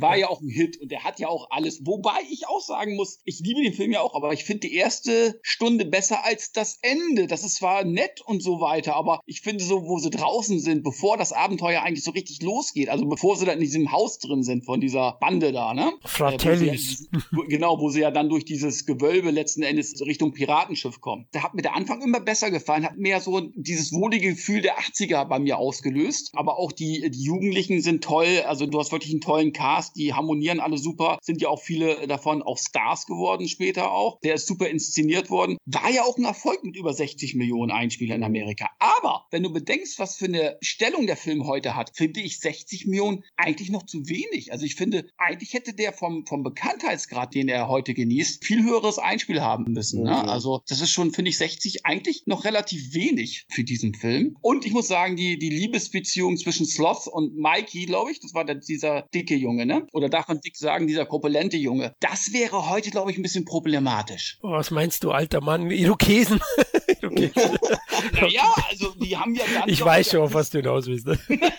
[0.00, 1.84] War ja auch ein Hit und der hat ja auch alles.
[1.84, 4.74] Wobei ich auch sagen muss, ich liebe den Film ja auch, aber ich finde die
[4.74, 7.26] erste Stunde besser als das Ende.
[7.26, 10.82] Das ist zwar nett und so weiter, aber ich finde so, wo sie draußen sind,
[10.82, 14.42] bevor das Abenteuer eigentlich so richtig losgeht, also bevor sie dann in diesem Haus drin
[14.42, 15.92] sind von dieser Bande da, ne?
[16.04, 17.08] Fratellis.
[17.12, 21.00] Äh, wo ja, genau, wo sie ja dann durch dieses Gewölbe letzten Endes Richtung Piratenschiff
[21.00, 21.26] kommen.
[21.32, 24.78] Da hat mir der Anfang immer besser gefallen, hat mehr so dieses wohlige Gefühl der
[24.78, 26.30] 80er bei mir ausgelöst.
[26.34, 28.42] Aber auch die, die Jugendlichen sind toll.
[28.46, 31.18] Also du hast wirklich einen tollen Cast, die harmonieren alle super.
[31.20, 34.18] Sind ja auch viele davon auch Stars geworden später auch.
[34.20, 35.58] Der ist super inszeniert worden.
[35.66, 38.61] War ja auch ein Erfolg mit über 60 Millionen Einspielern in Amerika.
[38.78, 42.86] Aber wenn du bedenkst, was für eine Stellung der Film heute hat, finde ich 60
[42.86, 44.52] Millionen eigentlich noch zu wenig.
[44.52, 48.98] Also ich finde, eigentlich hätte der vom, vom Bekanntheitsgrad, den er heute genießt, viel höheres
[48.98, 50.02] Einspiel haben müssen.
[50.02, 50.10] Ne?
[50.10, 50.28] Mhm.
[50.28, 54.36] Also das ist schon, finde ich, 60 eigentlich noch relativ wenig für diesen Film.
[54.40, 58.44] Und ich muss sagen, die, die Liebesbeziehung zwischen Sloth und Mikey, glaube ich, das war
[58.44, 59.86] der, dieser dicke Junge, ne?
[59.92, 61.94] Oder darf man dick sagen, dieser korpulente Junge.
[62.00, 64.38] Das wäre heute, glaube ich, ein bisschen problematisch.
[64.42, 65.70] Oh, was meinst du, alter Mann?
[65.70, 66.40] Irokesen.
[67.16, 67.58] Irokesen.
[68.20, 69.44] naja, also die haben ja.
[69.66, 71.06] Ich weiß schon, auf was du hinaus willst.
[71.06, 71.18] Ne?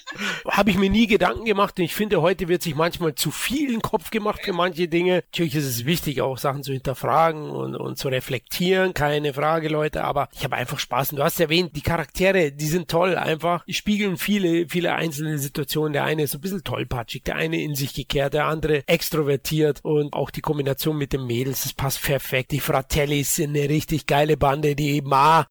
[0.47, 3.73] Habe ich mir nie Gedanken gemacht und ich finde, heute wird sich manchmal zu viel
[3.73, 5.23] in Kopf gemacht für manche Dinge.
[5.31, 10.03] Natürlich ist es wichtig, auch Sachen zu hinterfragen und, und zu reflektieren, keine Frage, Leute,
[10.03, 11.11] aber ich habe einfach Spaß.
[11.11, 15.37] Und du hast erwähnt, die Charaktere, die sind toll, einfach, die spiegeln viele, viele einzelne
[15.37, 15.93] Situationen.
[15.93, 19.79] Der eine ist so ein bisschen tollpatschig, der eine in sich gekehrt, der andere extrovertiert
[19.83, 22.51] und auch die Kombination mit den Mädels, das passt perfekt.
[22.51, 24.97] Die Fratellis sind eine richtig geile Bande, die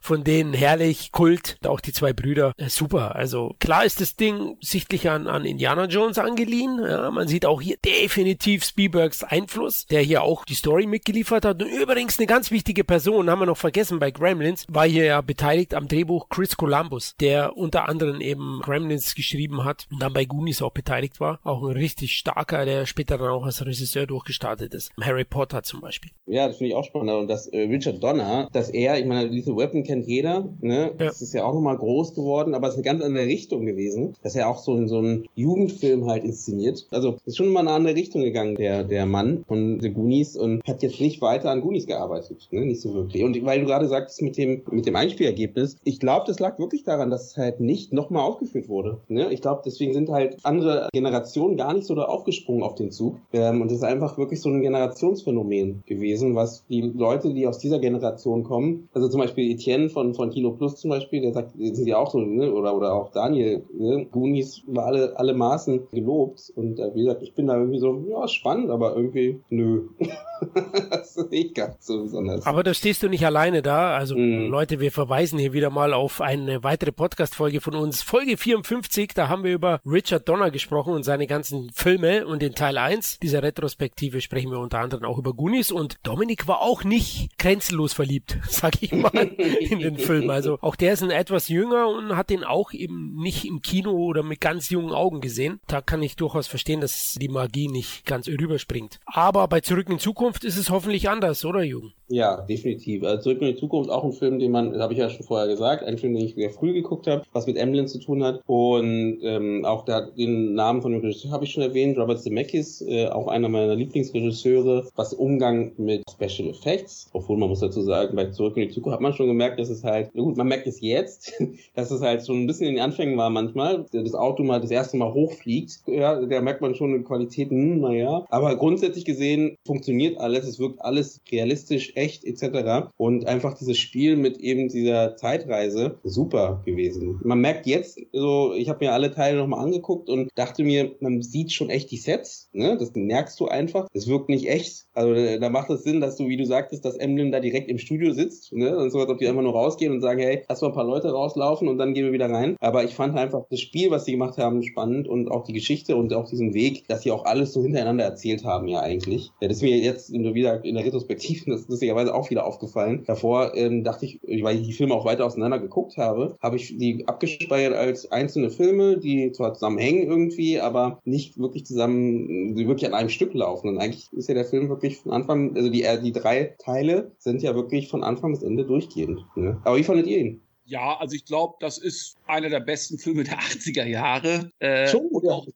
[0.00, 3.14] Von denen herrlich, Kult, auch die zwei Brüder, äh, super.
[3.14, 6.80] Also klar ist das Ding sichtlich an, an Indiana Jones angeliehen.
[6.82, 11.62] Ja, man sieht auch hier definitiv Spielbergs Einfluss, der hier auch die Story mitgeliefert hat.
[11.62, 15.20] Und übrigens eine ganz wichtige Person, haben wir noch vergessen bei Gremlins, war hier ja
[15.20, 20.24] beteiligt am Drehbuch Chris Columbus, der unter anderem eben Gremlins geschrieben hat und dann bei
[20.24, 21.40] Goonies auch beteiligt war.
[21.42, 24.90] Auch ein richtig starker, der später dann auch als Regisseur durchgestartet ist.
[25.00, 26.10] Harry Potter zum Beispiel.
[26.26, 27.10] Ja, das finde ich auch spannend.
[27.10, 30.92] Und dass äh, Richard Donner, dass er, ich meine, diese Weapon kennt jeder, ne?
[30.98, 31.06] Ja.
[31.06, 34.14] Das ist ja auch nochmal groß geworden, aber es ist eine ganz andere Richtung gewesen,
[34.22, 36.86] dass er auch so in so einen Jugendfilm halt inszeniert.
[36.90, 40.62] Also ist schon mal eine andere Richtung gegangen, der, der Mann von The Goonies und
[40.66, 42.64] hat jetzt nicht weiter an Goonies gearbeitet, ne?
[42.64, 43.22] Nicht so wirklich.
[43.24, 46.84] Und weil du gerade sagtest mit dem, mit dem Einspielergebnis, ich glaube, das lag wirklich
[46.84, 48.98] daran, dass es halt nicht nochmal aufgeführt wurde.
[49.08, 49.32] Ne?
[49.32, 53.16] Ich glaube, deswegen sind halt andere Generationen gar nicht so da aufgesprungen auf den Zug.
[53.32, 57.58] Ähm, und es ist einfach wirklich so ein Generationsphänomen gewesen, was die Leute, die aus
[57.58, 61.52] dieser Generation kommen, also zum Beispiel Etienne von, von Kino Plus zum Beispiel, der sagt,
[61.56, 62.52] sind ja auch so, ne?
[62.52, 64.06] oder, oder auch Daniel, ne?
[64.10, 68.04] Goonies war alle, alle Maßen gelobt und äh, wie gesagt, ich bin da irgendwie so,
[68.08, 69.88] ja, spannend, aber irgendwie, nö.
[70.90, 72.46] das ist nicht ganz so besonders.
[72.46, 73.96] Aber da stehst du nicht alleine da.
[73.96, 74.48] Also mm.
[74.48, 78.02] Leute, wir verweisen hier wieder mal auf eine weitere Podcast-Folge von uns.
[78.02, 82.54] Folge 54, da haben wir über Richard Donner gesprochen und seine ganzen Filme und in
[82.54, 86.84] Teil 1 dieser Retrospektive sprechen wir unter anderem auch über Goonies und Dominik war auch
[86.84, 89.10] nicht grenzenlos verliebt, sag ich mal,
[89.70, 90.30] in den Film.
[90.30, 93.92] Also auch der ist ein etwas jünger und hat den auch eben nicht im Kino
[93.92, 95.60] oder mit ganz jungen Augen gesehen.
[95.66, 99.00] Da kann ich durchaus verstehen, dass die Magie nicht ganz rüberspringt.
[99.06, 101.92] Aber bei Zurück in Zukunft ist es hoffentlich anders, oder Jürgen?
[102.12, 103.04] Ja, definitiv.
[103.04, 105.48] Also Zurück in die Zukunft auch ein Film, den man, habe ich ja schon vorher
[105.48, 108.42] gesagt, ein Film, den ich sehr früh geguckt habe, was mit Emblem zu tun hat.
[108.44, 112.82] Und ähm, auch da, den Namen von dem Regisseur habe ich schon erwähnt, Robert Zemeckis,
[112.82, 118.14] äh, auch einer meiner Lieblingsregisseure, was Umgang mit Special Effects, obwohl man muss dazu sagen,
[118.14, 120.66] bei Zurück in die Zukunft hat man schon gemerkt, dass es halt, gut, man merkt
[120.66, 121.32] es jetzt,
[121.74, 124.70] dass es halt schon ein bisschen in den Anfängen war manchmal, das Auto mal das
[124.70, 129.56] erste Mal hochfliegt, ja, da merkt man schon eine Qualität, hm, naja, aber grundsätzlich gesehen
[129.64, 132.90] funktioniert alles, es wirkt alles realistisch, echt etc.
[132.96, 137.20] Und einfach dieses Spiel mit eben dieser Zeitreise super gewesen.
[137.22, 141.22] Man merkt jetzt so, ich habe mir alle Teile nochmal angeguckt und dachte mir, man
[141.22, 142.76] sieht schon echt die Sets, ne?
[142.78, 143.86] Das merkst du einfach.
[143.92, 144.86] Es wirkt nicht echt.
[144.94, 147.78] Also da macht es Sinn, dass du, wie du sagtest, dass Emblem da direkt im
[147.78, 148.76] Studio sitzt, ne?
[148.76, 150.84] Und so, als ob die einfach nur rausgehen und sagen, hey, lass mal ein paar
[150.84, 152.56] Leute rauslaufen und dann gehen wir wieder rein.
[152.60, 155.96] Aber ich fand einfach das Spiel, was sie gemacht haben, spannend und auch die Geschichte
[155.96, 159.30] und auch diesen Weg, dass sie auch alles so hintereinander erzählt haben, ja eigentlich.
[159.40, 163.04] Ja, das ist mir jetzt wieder in der Retrospektive, das ist lustigerweise auch wieder aufgefallen.
[163.06, 166.76] Davor ähm, dachte ich, weil ich die Filme auch weiter auseinander geguckt habe, habe ich
[166.76, 172.86] die abgespeichert als einzelne Filme, die zwar zusammenhängen irgendwie, aber nicht wirklich zusammen, die wirklich
[172.86, 173.68] an einem Stück laufen.
[173.68, 177.12] Und eigentlich ist ja der Film wirklich von Anfang, also die, äh, die drei Teile
[177.18, 179.20] sind ja wirklich von Anfang bis Ende durchgehend.
[179.36, 179.60] Ne?
[179.64, 180.40] Aber wie fandet ihr ihn?
[180.72, 184.50] Ja, also ich glaube, das ist einer der besten Filme der 80er Jahre.
[184.58, 185.30] Äh, Schon, ja.
[185.30, 185.46] Auch,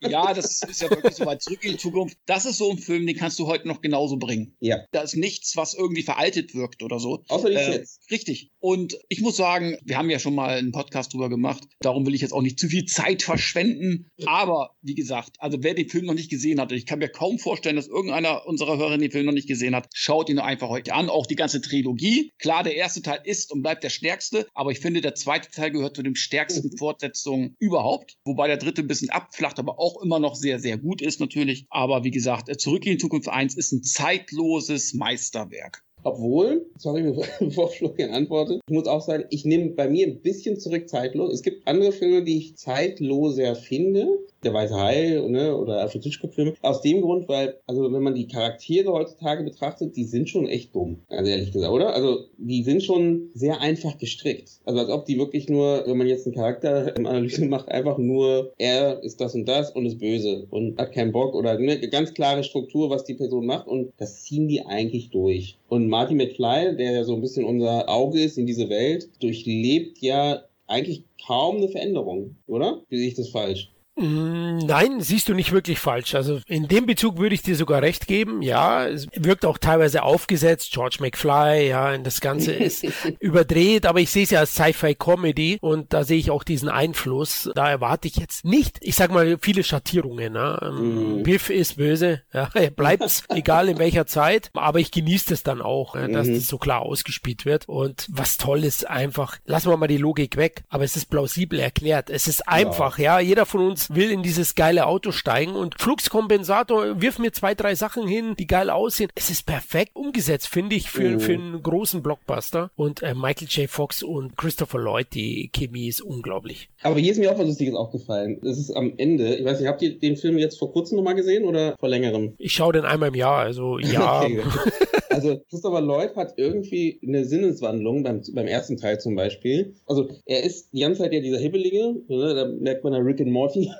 [0.00, 2.18] ja, das ist, ja wirklich so weit zurück in die Zukunft.
[2.26, 4.56] Das ist so ein Film, den kannst du heute noch genauso bringen.
[4.58, 4.78] Ja.
[4.90, 7.22] Da ist nichts, was irgendwie veraltet wirkt oder so.
[7.28, 8.10] Außer äh, jetzt.
[8.10, 8.50] Richtig.
[8.58, 11.62] Und ich muss sagen, wir haben ja schon mal einen Podcast drüber gemacht.
[11.78, 14.10] Darum will ich jetzt auch nicht zu viel Zeit verschwenden.
[14.26, 17.38] Aber wie gesagt, also wer den Film noch nicht gesehen hat, ich kann mir kaum
[17.38, 20.94] vorstellen, dass irgendeiner unserer Hörer den Film noch nicht gesehen hat, schaut ihn einfach heute
[20.94, 21.08] an.
[21.10, 22.32] Auch die ganze Trilogie.
[22.40, 25.70] Klar, der erste Teil ist und bleibt der stärkste, aber ich finde, der zweite Teil
[25.70, 26.78] gehört zu den stärksten mhm.
[26.78, 28.16] Fortsetzungen überhaupt.
[28.24, 31.66] Wobei der dritte ein bisschen abflacht, aber auch immer noch sehr, sehr gut ist natürlich.
[31.70, 35.84] Aber wie gesagt, Zurück in die Zukunft 1 ist ein zeitloses Meisterwerk.
[36.02, 37.02] Obwohl, sorry,
[37.40, 41.32] bevor Florian antwortet, ich muss auch sagen, ich nehme bei mir ein bisschen zurück zeitlos.
[41.32, 46.54] Es gibt andere Filme, die ich zeitloser finde, der Weiße Hai ne, oder Alfred Hitchcock-Filme.
[46.62, 50.74] Aus dem Grund, weil, also wenn man die Charaktere heutzutage betrachtet, die sind schon echt
[50.74, 51.94] dumm, also ehrlich gesagt, oder?
[51.94, 54.60] Also die sind schon sehr einfach gestrickt.
[54.64, 59.02] Also als ob die wirklich nur, wenn man jetzt einen Charakteranalyse macht, einfach nur, er
[59.02, 62.44] ist das und das und ist böse und hat keinen Bock oder eine ganz klare
[62.44, 65.58] Struktur, was die Person macht und das ziehen die eigentlich durch.
[65.68, 69.98] Und Marty McFly, der ja so ein bisschen unser Auge ist in diese Welt, durchlebt
[69.98, 72.82] ja eigentlich kaum eine Veränderung, oder?
[72.88, 73.70] Wie sehe ich das falsch?
[73.96, 76.14] Mm, nein, siehst du nicht wirklich falsch.
[76.14, 78.42] Also in dem Bezug würde ich dir sogar recht geben.
[78.42, 80.72] Ja, es wirkt auch teilweise aufgesetzt.
[80.72, 82.84] George McFly, ja, das Ganze ist
[83.20, 87.50] überdreht, aber ich sehe es ja als Sci-Fi-Comedy und da sehe ich auch diesen Einfluss.
[87.54, 90.32] Da erwarte ich jetzt nicht, ich sag mal, viele Schattierungen.
[90.32, 90.72] Ne?
[90.72, 91.22] Mm.
[91.22, 95.62] Biff ist böse, ja, er bleibt egal in welcher Zeit, aber ich genieße es dann
[95.62, 96.34] auch, ja, dass mm.
[96.34, 97.68] das so klar ausgespielt wird.
[97.68, 101.60] Und was toll ist einfach, lassen wir mal die Logik weg, aber es ist plausibel
[101.60, 102.10] erklärt.
[102.10, 105.80] Es ist einfach, ja, ja jeder von uns will in dieses geile Auto steigen und
[105.80, 109.10] Fluxkompensator, wirf mir zwei, drei Sachen hin, die geil aussehen.
[109.14, 111.18] Es ist perfekt umgesetzt, finde ich, für, oh.
[111.18, 112.70] für einen großen Blockbuster.
[112.76, 113.68] Und äh, Michael J.
[113.68, 116.68] Fox und Christopher Lloyd, die Chemie ist unglaublich.
[116.82, 118.38] Aber hier ist mir auch was Lustiges aufgefallen.
[118.42, 121.14] Das ist am Ende, ich weiß nicht, habt ihr den Film jetzt vor kurzem nochmal
[121.14, 122.34] gesehen oder vor längerem?
[122.38, 124.22] Ich schaue den einmal im Jahr, also ja.
[124.22, 124.42] okay,
[125.14, 129.74] also Christopher Lloyd hat irgendwie eine Sinneswandlung beim, beim ersten Teil zum Beispiel.
[129.86, 133.20] Also er ist die ganze Zeit ja dieser Hibbelige, ne, da merkt man ja Rick
[133.20, 133.70] and Morty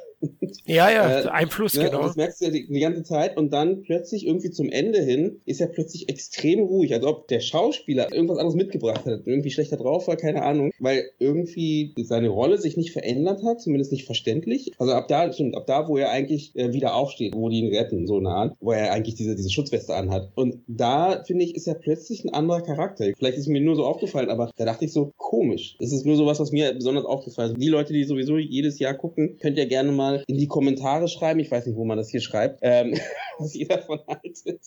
[0.66, 2.02] ja, ja, äh, Einfluss, ne, genau.
[2.02, 5.40] Das merkst du ja die, die, ganze Zeit und dann plötzlich irgendwie zum Ende hin
[5.44, 9.76] ist er plötzlich extrem ruhig, als ob der Schauspieler irgendwas anderes mitgebracht hat, irgendwie schlechter
[9.76, 14.72] drauf war, keine Ahnung, weil irgendwie seine Rolle sich nicht verändert hat, zumindest nicht verständlich.
[14.78, 17.74] Also ab da, stimmt, ab da, wo er eigentlich äh, wieder aufsteht, wo die ihn
[17.74, 20.30] retten, so nah, wo er eigentlich diese, diese Schutzweste anhat.
[20.34, 23.06] Und da, finde ich, ist er plötzlich ein anderer Charakter.
[23.16, 25.76] Vielleicht ist mir nur so aufgefallen, aber da dachte ich so, komisch.
[25.80, 27.62] Es ist nur sowas, was mir besonders aufgefallen ist.
[27.62, 31.40] Die Leute, die sowieso jedes Jahr gucken, könnt ihr gerne mal in die Kommentare schreiben.
[31.40, 32.94] Ich weiß nicht, wo man das hier schreibt, ähm,
[33.38, 34.60] was ihr davon haltet.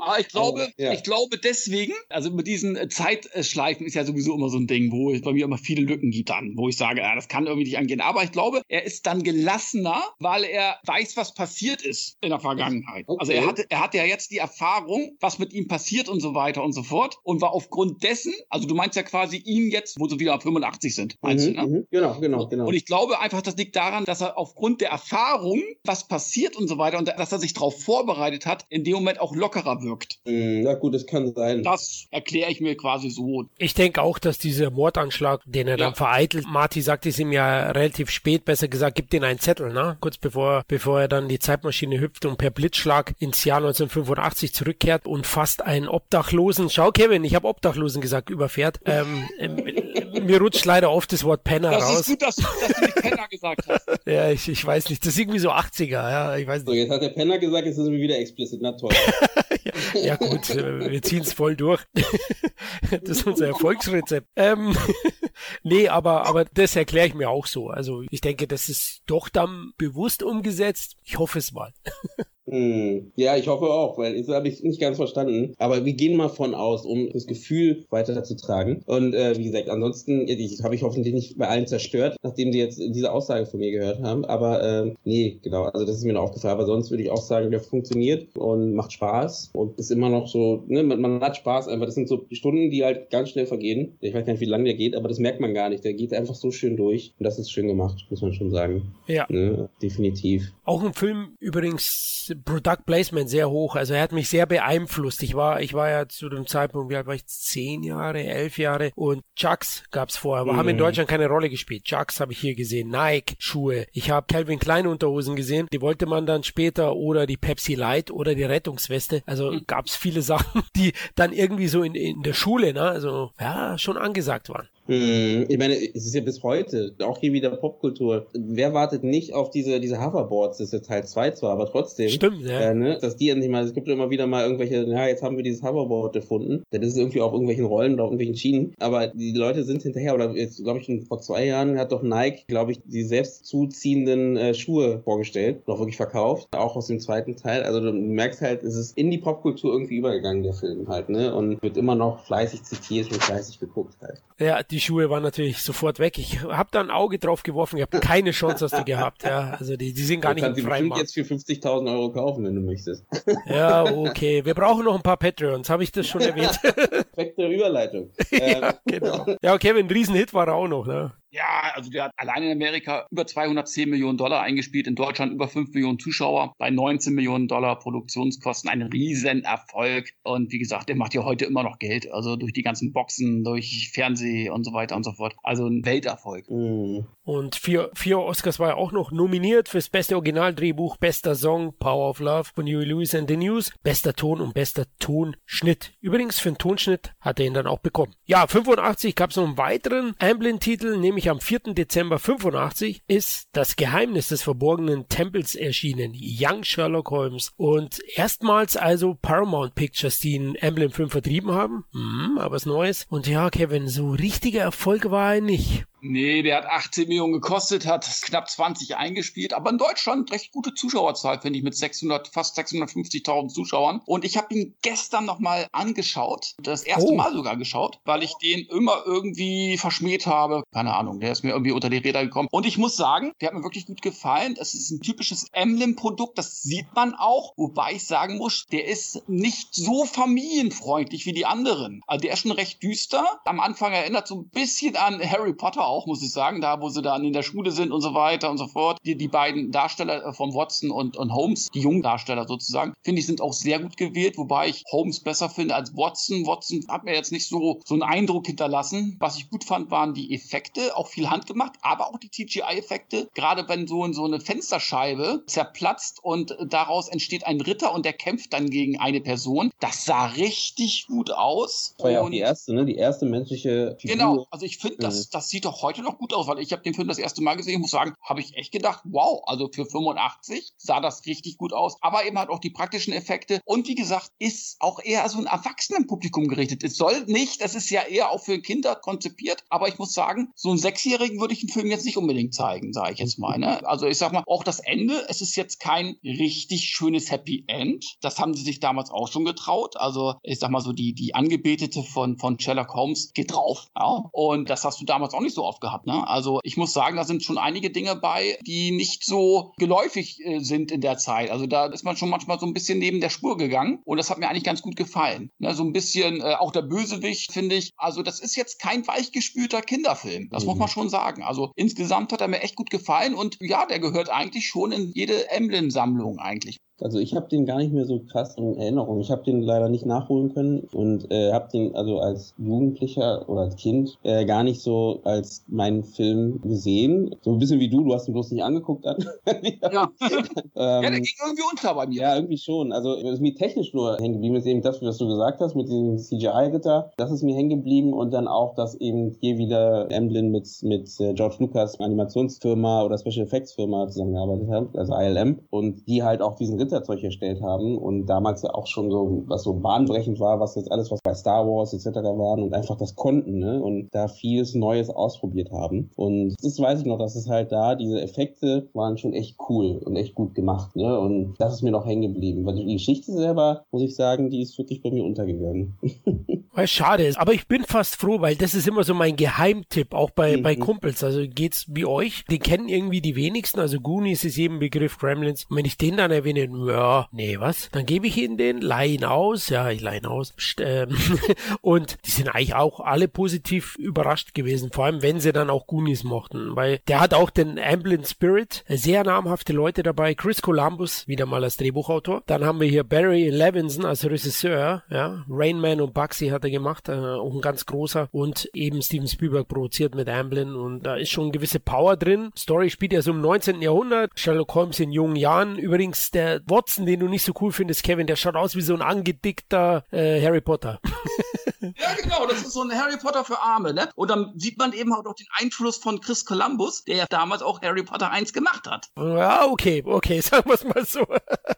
[0.00, 0.92] Aber ich glaube, ja.
[0.92, 4.92] ich glaube deswegen, also mit diesen äh, Zeitschleifen ist ja sowieso immer so ein Ding,
[4.92, 7.46] wo es bei mir immer viele Lücken gibt dann, wo ich sage, ja, das kann
[7.46, 8.00] irgendwie nicht angehen.
[8.00, 12.40] Aber ich glaube, er ist dann gelassener, weil er weiß, was passiert ist in der
[12.40, 13.04] Vergangenheit.
[13.06, 13.18] Okay.
[13.20, 16.34] Also er hatte, er hatte ja jetzt die Erfahrung, was mit ihm passiert und so
[16.34, 19.98] weiter und so fort und war aufgrund dessen, also du meinst ja quasi ihn jetzt,
[19.98, 21.66] wo sie wieder 85 sind, meinst mhm, du, ne?
[21.66, 21.86] Mhm.
[21.90, 22.66] Genau, genau, genau.
[22.66, 26.68] Und ich glaube einfach, das liegt daran, dass er aufgrund der Erfahrung, was passiert und
[26.68, 30.18] so weiter und dass er sich darauf vorbereitet hat, in dem Moment auch lockerer wirkt.
[30.24, 31.62] Mhm, na gut, das kann sein.
[31.62, 33.44] Das erkläre ich mir quasi so.
[33.58, 35.86] Ich denke auch, dass dieser Mordanschlag, den er ja.
[35.86, 39.72] dann vereitelt, Marty sagt es ihm ja relativ spät, besser gesagt, gibt ihm einen Zettel,
[39.72, 39.96] ne?
[40.00, 45.06] Kurz bevor, bevor er dann die Zeitmaschine hüpft und per Blitzschlag ins Jahr 1985 zurückkehrt
[45.06, 48.80] und fast einen Obdachlosen, schau Kevin, ich habe Obdachlosen gesagt, überfährt.
[48.84, 49.56] Ähm, ähm,
[50.26, 51.94] mir rutscht leider oft das Wort Penner das raus.
[51.94, 53.86] Das ist gut, dass, dass du nicht Penner gesagt hast.
[54.06, 55.02] ja, ich, ich weiß nicht.
[55.04, 56.36] Das ist irgendwie so 80er, ja.
[56.36, 56.68] Ich weiß nicht.
[56.68, 58.60] So, jetzt hat der Penner gesagt, jetzt ist es wieder explicit.
[58.62, 58.92] Na toll.
[59.94, 61.82] ja, ja, gut, äh, wir ziehen es voll durch.
[62.90, 64.28] das ist unser Erfolgsrezept.
[64.36, 64.76] Ähm,
[65.62, 67.68] nee, aber, aber das erkläre ich mir auch so.
[67.68, 70.96] Also ich denke, das ist doch dann bewusst umgesetzt.
[71.02, 71.72] Ich hoffe es mal.
[72.48, 73.12] Hm.
[73.16, 75.54] Ja, ich hoffe auch, weil das habe ich nicht ganz verstanden.
[75.58, 78.82] Aber wir gehen mal von aus, um das Gefühl weiterzutragen.
[78.86, 80.26] Und äh, wie gesagt, ansonsten
[80.62, 84.00] habe ich hoffentlich nicht bei allen zerstört, nachdem sie jetzt diese Aussage von mir gehört
[84.02, 84.24] haben.
[84.24, 86.54] Aber äh, nee, genau, also das ist mir noch aufgefallen.
[86.54, 90.28] Aber sonst würde ich auch sagen, der funktioniert und macht Spaß und ist immer noch
[90.28, 91.86] so, ne, man, man hat Spaß einfach.
[91.86, 93.96] Das sind so Stunden, die halt ganz schnell vergehen.
[94.00, 95.84] Ich weiß gar nicht, wie lange der geht, aber das merkt man gar nicht.
[95.84, 97.12] Der geht einfach so schön durch.
[97.18, 98.94] Und das ist schön gemacht, muss man schon sagen.
[99.08, 99.26] Ja.
[99.28, 100.52] Ne, definitiv.
[100.64, 103.76] Auch ein Film übrigens Product Placement sehr hoch.
[103.76, 105.22] Also er hat mich sehr beeinflusst.
[105.22, 107.26] Ich war, ich war ja zu dem Zeitpunkt, wie alt war ich?
[107.26, 110.56] Zehn Jahre, elf Jahre und Chucks gab's vorher, aber mhm.
[110.58, 111.84] haben in Deutschland keine Rolle gespielt.
[111.84, 113.86] Chucks habe ich hier gesehen, Nike Schuhe.
[113.92, 115.68] Ich habe Calvin Klein Unterhosen gesehen.
[115.72, 119.22] Die wollte man dann später oder die Pepsi Light oder die Rettungsweste.
[119.26, 119.64] Also mhm.
[119.66, 123.96] gab's viele Sachen, die dann irgendwie so in, in der Schule, ne, also ja, schon
[123.96, 124.68] angesagt waren.
[124.86, 128.26] Hm, ich meine, es ist ja bis heute auch hier wieder Popkultur.
[128.34, 130.58] Wer wartet nicht auf diese, diese Hoverboards?
[130.58, 132.08] Das ist ja Teil 2 zwar, aber trotzdem.
[132.08, 132.60] Stimmt, ja.
[132.60, 135.36] Äh, ne, dass die endlich mal, es gibt immer wieder mal irgendwelche, ja, jetzt haben
[135.36, 136.62] wir dieses Hoverboard gefunden.
[136.70, 138.74] Das ist irgendwie auf irgendwelchen Rollen oder auf irgendwelchen Schienen.
[138.78, 142.44] Aber die Leute sind hinterher, oder jetzt, glaube ich, vor zwei Jahren hat doch Nike,
[142.46, 146.48] glaube ich, die selbst zuziehenden äh, Schuhe vorgestellt, noch wirklich verkauft.
[146.52, 147.62] Auch aus dem zweiten Teil.
[147.64, 151.34] Also du merkst halt, es ist in die Popkultur irgendwie übergegangen, der Film halt, ne?
[151.34, 154.22] Und wird immer noch fleißig zitiert und fleißig geguckt halt.
[154.38, 156.18] Ja, die die Schuhe waren natürlich sofort weg.
[156.18, 159.22] Ich habe da ein Auge drauf geworfen, ich habe keine Chance hast du gehabt.
[159.22, 161.00] Ja, also die, die sind gar du nicht im Freimarkt.
[161.00, 163.06] jetzt für 50.000 Euro kaufen, wenn du möchtest.
[163.46, 164.44] Ja, okay.
[164.44, 166.58] Wir brauchen noch ein paar Patreons, habe ich das schon erwähnt?
[166.62, 168.10] Perfekte Überleitung.
[168.30, 169.24] ja, genau.
[169.40, 170.86] Ja, Kevin, ein Riesenhit war er auch noch.
[170.86, 171.12] Ne?
[171.36, 175.48] Ja, also der hat allein in Amerika über 210 Millionen Dollar eingespielt, in Deutschland über
[175.48, 180.10] 5 Millionen Zuschauer, bei 19 Millionen Dollar Produktionskosten, ein Riesenerfolg.
[180.22, 183.44] Und wie gesagt, der macht ja heute immer noch Geld, also durch die ganzen Boxen,
[183.44, 185.34] durch Fernseh und so weiter und so fort.
[185.42, 186.48] Also ein Welterfolg.
[186.48, 187.06] Mhm.
[187.22, 192.10] Und vier, vier Oscars war er auch noch nominiert fürs beste Originaldrehbuch, bester Song, Power
[192.10, 195.92] of Love von Huey Lewis and the News, bester Ton und bester Tonschnitt.
[196.00, 198.14] Übrigens für den Tonschnitt hat er ihn dann auch bekommen.
[198.24, 201.74] Ja, 85 gab es noch einen weiteren Amblin-Titel, nämlich am 4.
[201.74, 207.52] Dezember 85 ist Das Geheimnis des verborgenen Tempels erschienen, Young Sherlock Holmes.
[207.56, 211.84] Und erstmals also Paramount Pictures, die einen Amblin-Film vertrieben haben.
[211.92, 213.06] Hm, aber was Neues.
[213.08, 215.86] Und ja, Kevin, so richtiger Erfolg war er nicht.
[216.00, 220.74] Nee, der hat 18 Millionen gekostet, hat knapp 20 eingespielt, aber in Deutschland recht gute
[220.74, 224.02] Zuschauerzahl, finde ich, mit 600, fast 650.000 Zuschauern.
[224.04, 227.16] Und ich habe ihn gestern nochmal angeschaut, das erste oh.
[227.16, 230.62] Mal sogar geschaut, weil ich den immer irgendwie verschmäht habe.
[230.72, 232.48] Keine Ahnung, der ist mir irgendwie unter die Räder gekommen.
[232.50, 234.56] Und ich muss sagen, der hat mir wirklich gut gefallen.
[234.58, 239.28] Es ist ein typisches Emblem-Produkt, das sieht man auch, wobei ich sagen muss, der ist
[239.28, 242.02] nicht so familienfreundlich wie die anderen.
[242.06, 243.40] Also der ist schon recht düster.
[243.44, 246.88] Am Anfang erinnert so ein bisschen an Harry Potter auch, muss ich sagen, da wo
[246.88, 248.98] sie dann in der Schule sind und so weiter und so fort.
[249.04, 253.20] Die, die beiden Darsteller äh, von Watson und, und Holmes, die jungen Darsteller sozusagen, finde
[253.20, 256.46] ich, sind auch sehr gut gewählt, wobei ich Holmes besser finde als Watson.
[256.46, 259.16] Watson hat mir jetzt nicht so, so einen Eindruck hinterlassen.
[259.20, 263.28] Was ich gut fand, waren die Effekte, auch viel handgemacht, aber auch die CGI-Effekte.
[263.34, 268.52] Gerade wenn so, so eine Fensterscheibe zerplatzt und daraus entsteht ein Ritter und der kämpft
[268.52, 269.70] dann gegen eine Person.
[269.80, 271.94] Das sah richtig gut aus.
[271.96, 272.84] Das war ja auch die erste, ne?
[272.84, 274.16] Die erste menschliche Figur.
[274.16, 276.72] Genau, also ich finde, das, das sieht doch auch heute noch gut aus, weil ich
[276.72, 279.42] habe den Film das erste Mal gesehen, ich muss sagen, habe ich echt gedacht, wow,
[279.46, 281.96] also für 85 sah das richtig gut aus.
[282.00, 285.46] Aber eben halt auch die praktischen Effekte und wie gesagt, ist auch eher so ein
[285.46, 286.82] Erwachsenenpublikum gerichtet.
[286.84, 290.52] Es soll nicht, das ist ja eher auch für Kinder konzipiert, aber ich muss sagen,
[290.54, 293.58] so einen Sechsjährigen würde ich den Film jetzt nicht unbedingt zeigen, sage ich jetzt mal.
[293.58, 293.86] Ne?
[293.86, 298.16] Also ich sag mal, auch das Ende, es ist jetzt kein richtig schönes Happy End.
[298.20, 299.96] Das haben sie sich damals auch schon getraut.
[299.96, 303.88] Also ich sag mal so, die, die Angebetete von, von Sherlock Holmes geht drauf.
[303.96, 304.24] Ja?
[304.32, 306.06] Und das hast du damals auch nicht so oft gehabt.
[306.06, 306.26] Ne?
[306.26, 310.60] Also ich muss sagen, da sind schon einige Dinge bei, die nicht so geläufig äh,
[310.60, 311.50] sind in der Zeit.
[311.50, 314.00] Also da ist man schon manchmal so ein bisschen neben der Spur gegangen.
[314.04, 315.50] Und das hat mir eigentlich ganz gut gefallen.
[315.58, 315.74] Ne?
[315.74, 317.92] So ein bisschen, äh, auch der Bösewicht, finde ich.
[317.96, 320.48] Also das ist jetzt kein weichgespülter Kinderfilm.
[320.50, 320.70] Das mhm.
[320.70, 321.42] muss man schon sagen.
[321.42, 323.34] Also insgesamt hat er mir echt gut gefallen.
[323.34, 326.78] Und ja, der gehört eigentlich schon in jede Emblem-Sammlung eigentlich.
[327.00, 329.20] Also ich habe den gar nicht mehr so krass in Erinnerung.
[329.20, 333.62] Ich habe den leider nicht nachholen können und äh, habe den also als Jugendlicher oder
[333.62, 337.34] als Kind äh, gar nicht so als meinen Film gesehen.
[337.42, 339.18] So ein bisschen wie du, du hast ihn bloß nicht angeguckt dann.
[339.46, 340.10] ja.
[340.20, 340.42] ähm,
[340.74, 342.20] ja, der ging irgendwie unter bei mir.
[342.20, 342.92] Ja, irgendwie schon.
[342.92, 345.88] Also was mir technisch nur hängen geblieben ist eben das, was du gesagt hast mit
[345.88, 347.12] diesem CGI-Ritter.
[347.16, 351.08] Das ist mir hängen geblieben und dann auch, dass eben hier wieder Emblem mit, mit
[351.20, 356.40] äh, George Lucas Animationsfirma oder Special Effects Firma zusammengearbeitet haben, also ILM und die halt
[356.40, 360.60] auch diesen Ritterzeug erstellt haben und damals ja auch schon so, was so bahnbrechend war,
[360.60, 362.16] was jetzt alles, was bei Star Wars etc.
[362.16, 363.82] waren und einfach das konnten, ne?
[363.82, 366.10] Und da vieles Neues ausprobiert haben.
[366.16, 370.00] Und das weiß ich noch, dass es halt da, diese Effekte waren schon echt cool
[370.04, 371.18] und echt gut gemacht, ne?
[371.18, 372.64] Und das ist mir noch hängen geblieben.
[372.64, 375.96] Weil die Geschichte selber, muss ich sagen, die ist wirklich bei mir untergegangen.
[376.76, 377.38] Weil schade ist.
[377.38, 380.62] Aber ich bin fast froh, weil das ist immer so mein Geheimtipp, auch bei, mhm.
[380.62, 381.24] bei Kumpels.
[381.24, 382.44] Also geht's wie euch.
[382.50, 383.80] Den kennen irgendwie die wenigsten.
[383.80, 385.64] Also Goonies ist jedem Begriff, Gremlins.
[385.70, 387.88] Und wenn ich den dann erwähne, ja, nee, was?
[387.92, 389.68] Dann gebe ich ihnen den, leihe ihn aus.
[389.68, 390.54] Ja, ich leihe ihn aus.
[390.80, 391.16] Ähm,
[391.80, 394.90] und die sind eigentlich auch alle positiv überrascht gewesen.
[394.92, 396.76] Vor allem, wenn sie dann auch Goonies mochten.
[396.76, 398.84] Weil der hat auch den Amblin Spirit.
[398.88, 400.34] Sehr namhafte Leute dabei.
[400.34, 402.42] Chris Columbus, wieder mal als Drehbuchautor.
[402.46, 405.02] Dann haben wir hier Barry Levinson als Regisseur.
[405.08, 409.02] Ja, Rain Man und Bugsy hat er gemacht, äh, auch ein ganz großer und eben
[409.02, 412.50] Steven Spielberg produziert mit Amblin und da ist schon eine gewisse Power drin.
[412.56, 413.82] Story spielt ja so im 19.
[413.82, 415.78] Jahrhundert, Sherlock Holmes in jungen Jahren.
[415.78, 418.94] Übrigens der Watson, den du nicht so cool findest, Kevin, der schaut aus wie so
[418.94, 421.00] ein angedickter äh, Harry Potter.
[421.80, 424.08] ja, genau, das ist so ein Harry Potter für Arme, ne?
[424.14, 427.62] Und dann sieht man eben auch noch den Einfluss von Chris Columbus, der ja damals
[427.62, 429.08] auch Harry Potter 1 gemacht hat.
[429.16, 431.26] Ja, okay, okay, sagen wir es mal so.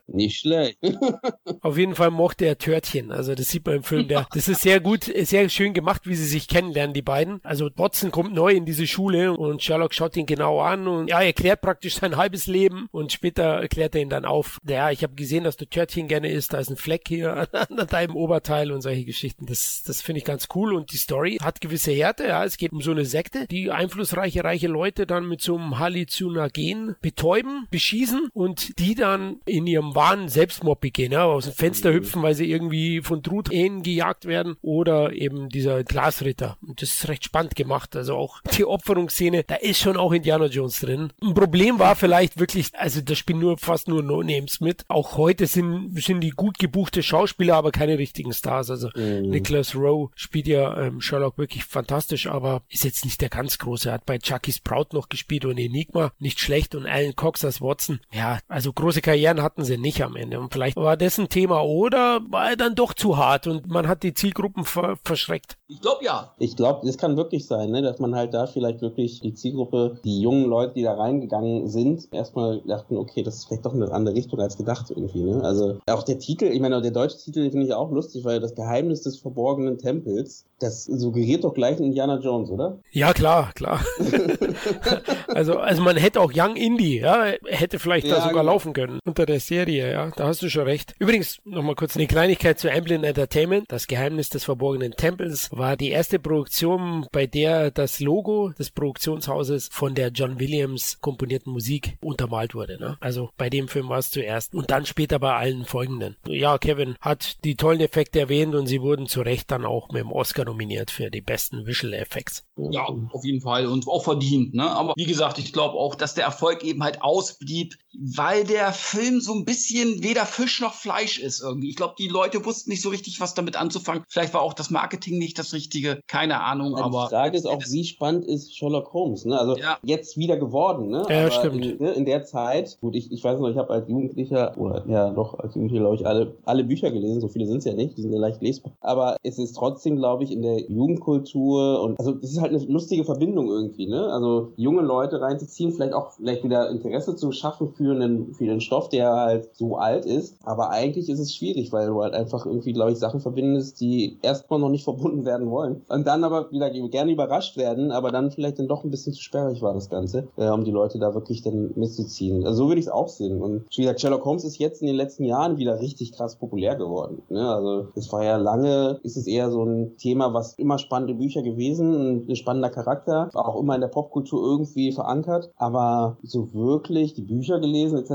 [0.07, 0.78] Nicht schlecht.
[1.61, 4.62] Auf jeden Fall mochte er Törtchen, also das sieht man im Film, der, das ist
[4.62, 7.40] sehr gut, sehr schön gemacht, wie sie sich kennenlernen, die beiden.
[7.44, 11.20] Also Watson kommt neu in diese Schule und Sherlock schaut ihn genau an und ja,
[11.20, 14.59] erklärt praktisch sein halbes Leben und später erklärt er ihn dann auf.
[14.66, 17.46] Ja, ich habe gesehen, dass du Törtchen gerne isst, da ist ein Fleck hier an,
[17.78, 19.46] an deinem Oberteil und solche Geschichten.
[19.46, 22.26] Das, das finde ich ganz cool und die Story hat gewisse Härte.
[22.26, 25.78] Ja, es geht um so eine Sekte, die einflussreiche, reiche Leute dann mit so einem
[25.78, 31.93] Halluzinogen betäuben, beschießen und die dann in ihrem wahren Selbstmord begehen, ja, aus dem Fenster
[31.93, 36.57] hüpfen, weil sie irgendwie von Truthähnen gejagt werden oder eben dieser Glasritter.
[36.66, 37.97] Und das ist recht spannend gemacht.
[37.97, 41.12] Also auch die Opferungsszene, da ist schon auch Indiana Jones drin.
[41.22, 44.84] Ein Problem war vielleicht wirklich, also da spielen nur fast nur No-Names mit.
[44.89, 48.70] Auch heute sind, sind die gut gebuchte Schauspieler, aber keine richtigen Stars.
[48.70, 49.30] Also mhm.
[49.30, 53.89] Nicholas Rowe spielt ja ähm, Sherlock wirklich fantastisch, aber ist jetzt nicht der ganz große.
[53.89, 57.61] Er hat bei Chucky Sprout noch gespielt und Enigma nicht schlecht und Alan Cox als
[57.61, 58.01] Watson.
[58.12, 60.41] Ja, also große Karrieren hatten sie nicht am Ende.
[60.41, 63.89] Und vielleicht war das ein Thema oder war er dann doch zu hart und man
[63.89, 65.57] hat die Zielgruppen ver verschreckt.
[65.70, 66.32] Ich glaube ja.
[66.38, 69.98] Ich glaube, das kann wirklich sein, ne, dass man halt da vielleicht wirklich die Zielgruppe,
[70.02, 73.92] die jungen Leute, die da reingegangen sind, erstmal dachten, okay, das ist vielleicht doch eine
[73.92, 75.22] andere Richtung als gedacht irgendwie.
[75.22, 75.44] Ne?
[75.44, 78.54] Also auch der Titel, ich meine, der deutsche Titel finde ich auch lustig, weil das
[78.54, 82.78] Geheimnis des verborgenen Tempels, das suggeriert doch gleich Indiana Jones, oder?
[82.90, 83.80] Ja, klar, klar.
[85.28, 88.52] also, also man hätte auch Young Indie, ja, hätte vielleicht ja, da sogar genau.
[88.52, 90.94] laufen können unter der Serie, ja, da hast du schon recht.
[90.98, 93.64] Übrigens, nochmal kurz eine Kleinigkeit zu Amblin Entertainment.
[93.68, 99.68] Das Geheimnis des verborgenen Tempels war die erste Produktion, bei der das Logo des Produktionshauses
[99.72, 102.78] von der John Williams komponierten Musik untermalt wurde.
[102.78, 102.96] Ne?
[103.00, 106.16] Also bei dem Film war es zuerst und dann später bei allen folgenden.
[106.26, 110.02] Ja, Kevin hat die tollen Effekte erwähnt und sie wurden zu Recht dann auch mit
[110.02, 112.44] dem Oscar nominiert für die besten Visual Effects.
[112.56, 114.47] Ja, auf jeden Fall und auch verdient.
[114.55, 114.70] Ne?
[114.70, 119.20] Aber wie gesagt, ich glaube auch, dass der Erfolg eben halt ausblieb, weil der Film
[119.20, 121.68] so ein bisschen weder Fisch noch Fleisch ist irgendwie.
[121.70, 124.05] Ich glaube, die Leute wussten nicht so richtig, was damit anzufangen.
[124.09, 126.76] Vielleicht war auch das Marketing nicht das Richtige, keine Ahnung.
[126.76, 129.24] Ja, aber die Frage ist auch, wie spannend ist Sherlock Holmes?
[129.24, 129.38] Ne?
[129.38, 129.78] Also ja.
[129.82, 131.05] jetzt wieder geworden, ne?
[131.09, 131.64] Ja, aber stimmt.
[131.64, 134.84] In, ne, in, der Zeit, gut, ich, ich weiß noch, ich habe als Jugendlicher, oder
[134.86, 137.74] ja doch, als Jugendlicher, glaube ich, alle, alle Bücher gelesen, so viele sind es ja
[137.74, 138.72] nicht, die sind ja leicht lesbar.
[138.80, 142.64] Aber es ist trotzdem, glaube ich, in der Jugendkultur und also das ist halt eine
[142.64, 144.07] lustige Verbindung irgendwie, ne?
[144.12, 148.61] Also junge Leute reinzuziehen, vielleicht auch vielleicht wieder Interesse zu schaffen für einen, für den
[148.61, 150.36] Stoff, der halt so alt ist.
[150.45, 154.18] Aber eigentlich ist es schwierig, weil du halt einfach irgendwie, glaube ich, Sachen verbindest, die
[154.22, 155.82] erstmal noch nicht verbunden werden wollen.
[155.89, 159.22] Und dann aber wieder gerne überrascht werden, aber dann vielleicht dann doch ein bisschen zu
[159.22, 162.45] sperrig war das Ganze, äh, um die Leute da wirklich dann mitzuziehen.
[162.45, 163.41] Also so würde ich es auch sehen.
[163.41, 166.76] Und wie gesagt, Sherlock Holmes ist jetzt in den letzten Jahren wieder richtig krass populär
[166.76, 167.22] geworden.
[167.28, 167.49] Ne?
[167.49, 171.43] Also es war ja lange, ist es eher so ein Thema, was immer spannende Bücher
[171.43, 175.51] gewesen, ein spannender Charakter, auch immer in der Popkultur irgendwie verankert.
[175.57, 178.11] Aber so wirklich die Bücher gelesen etc.,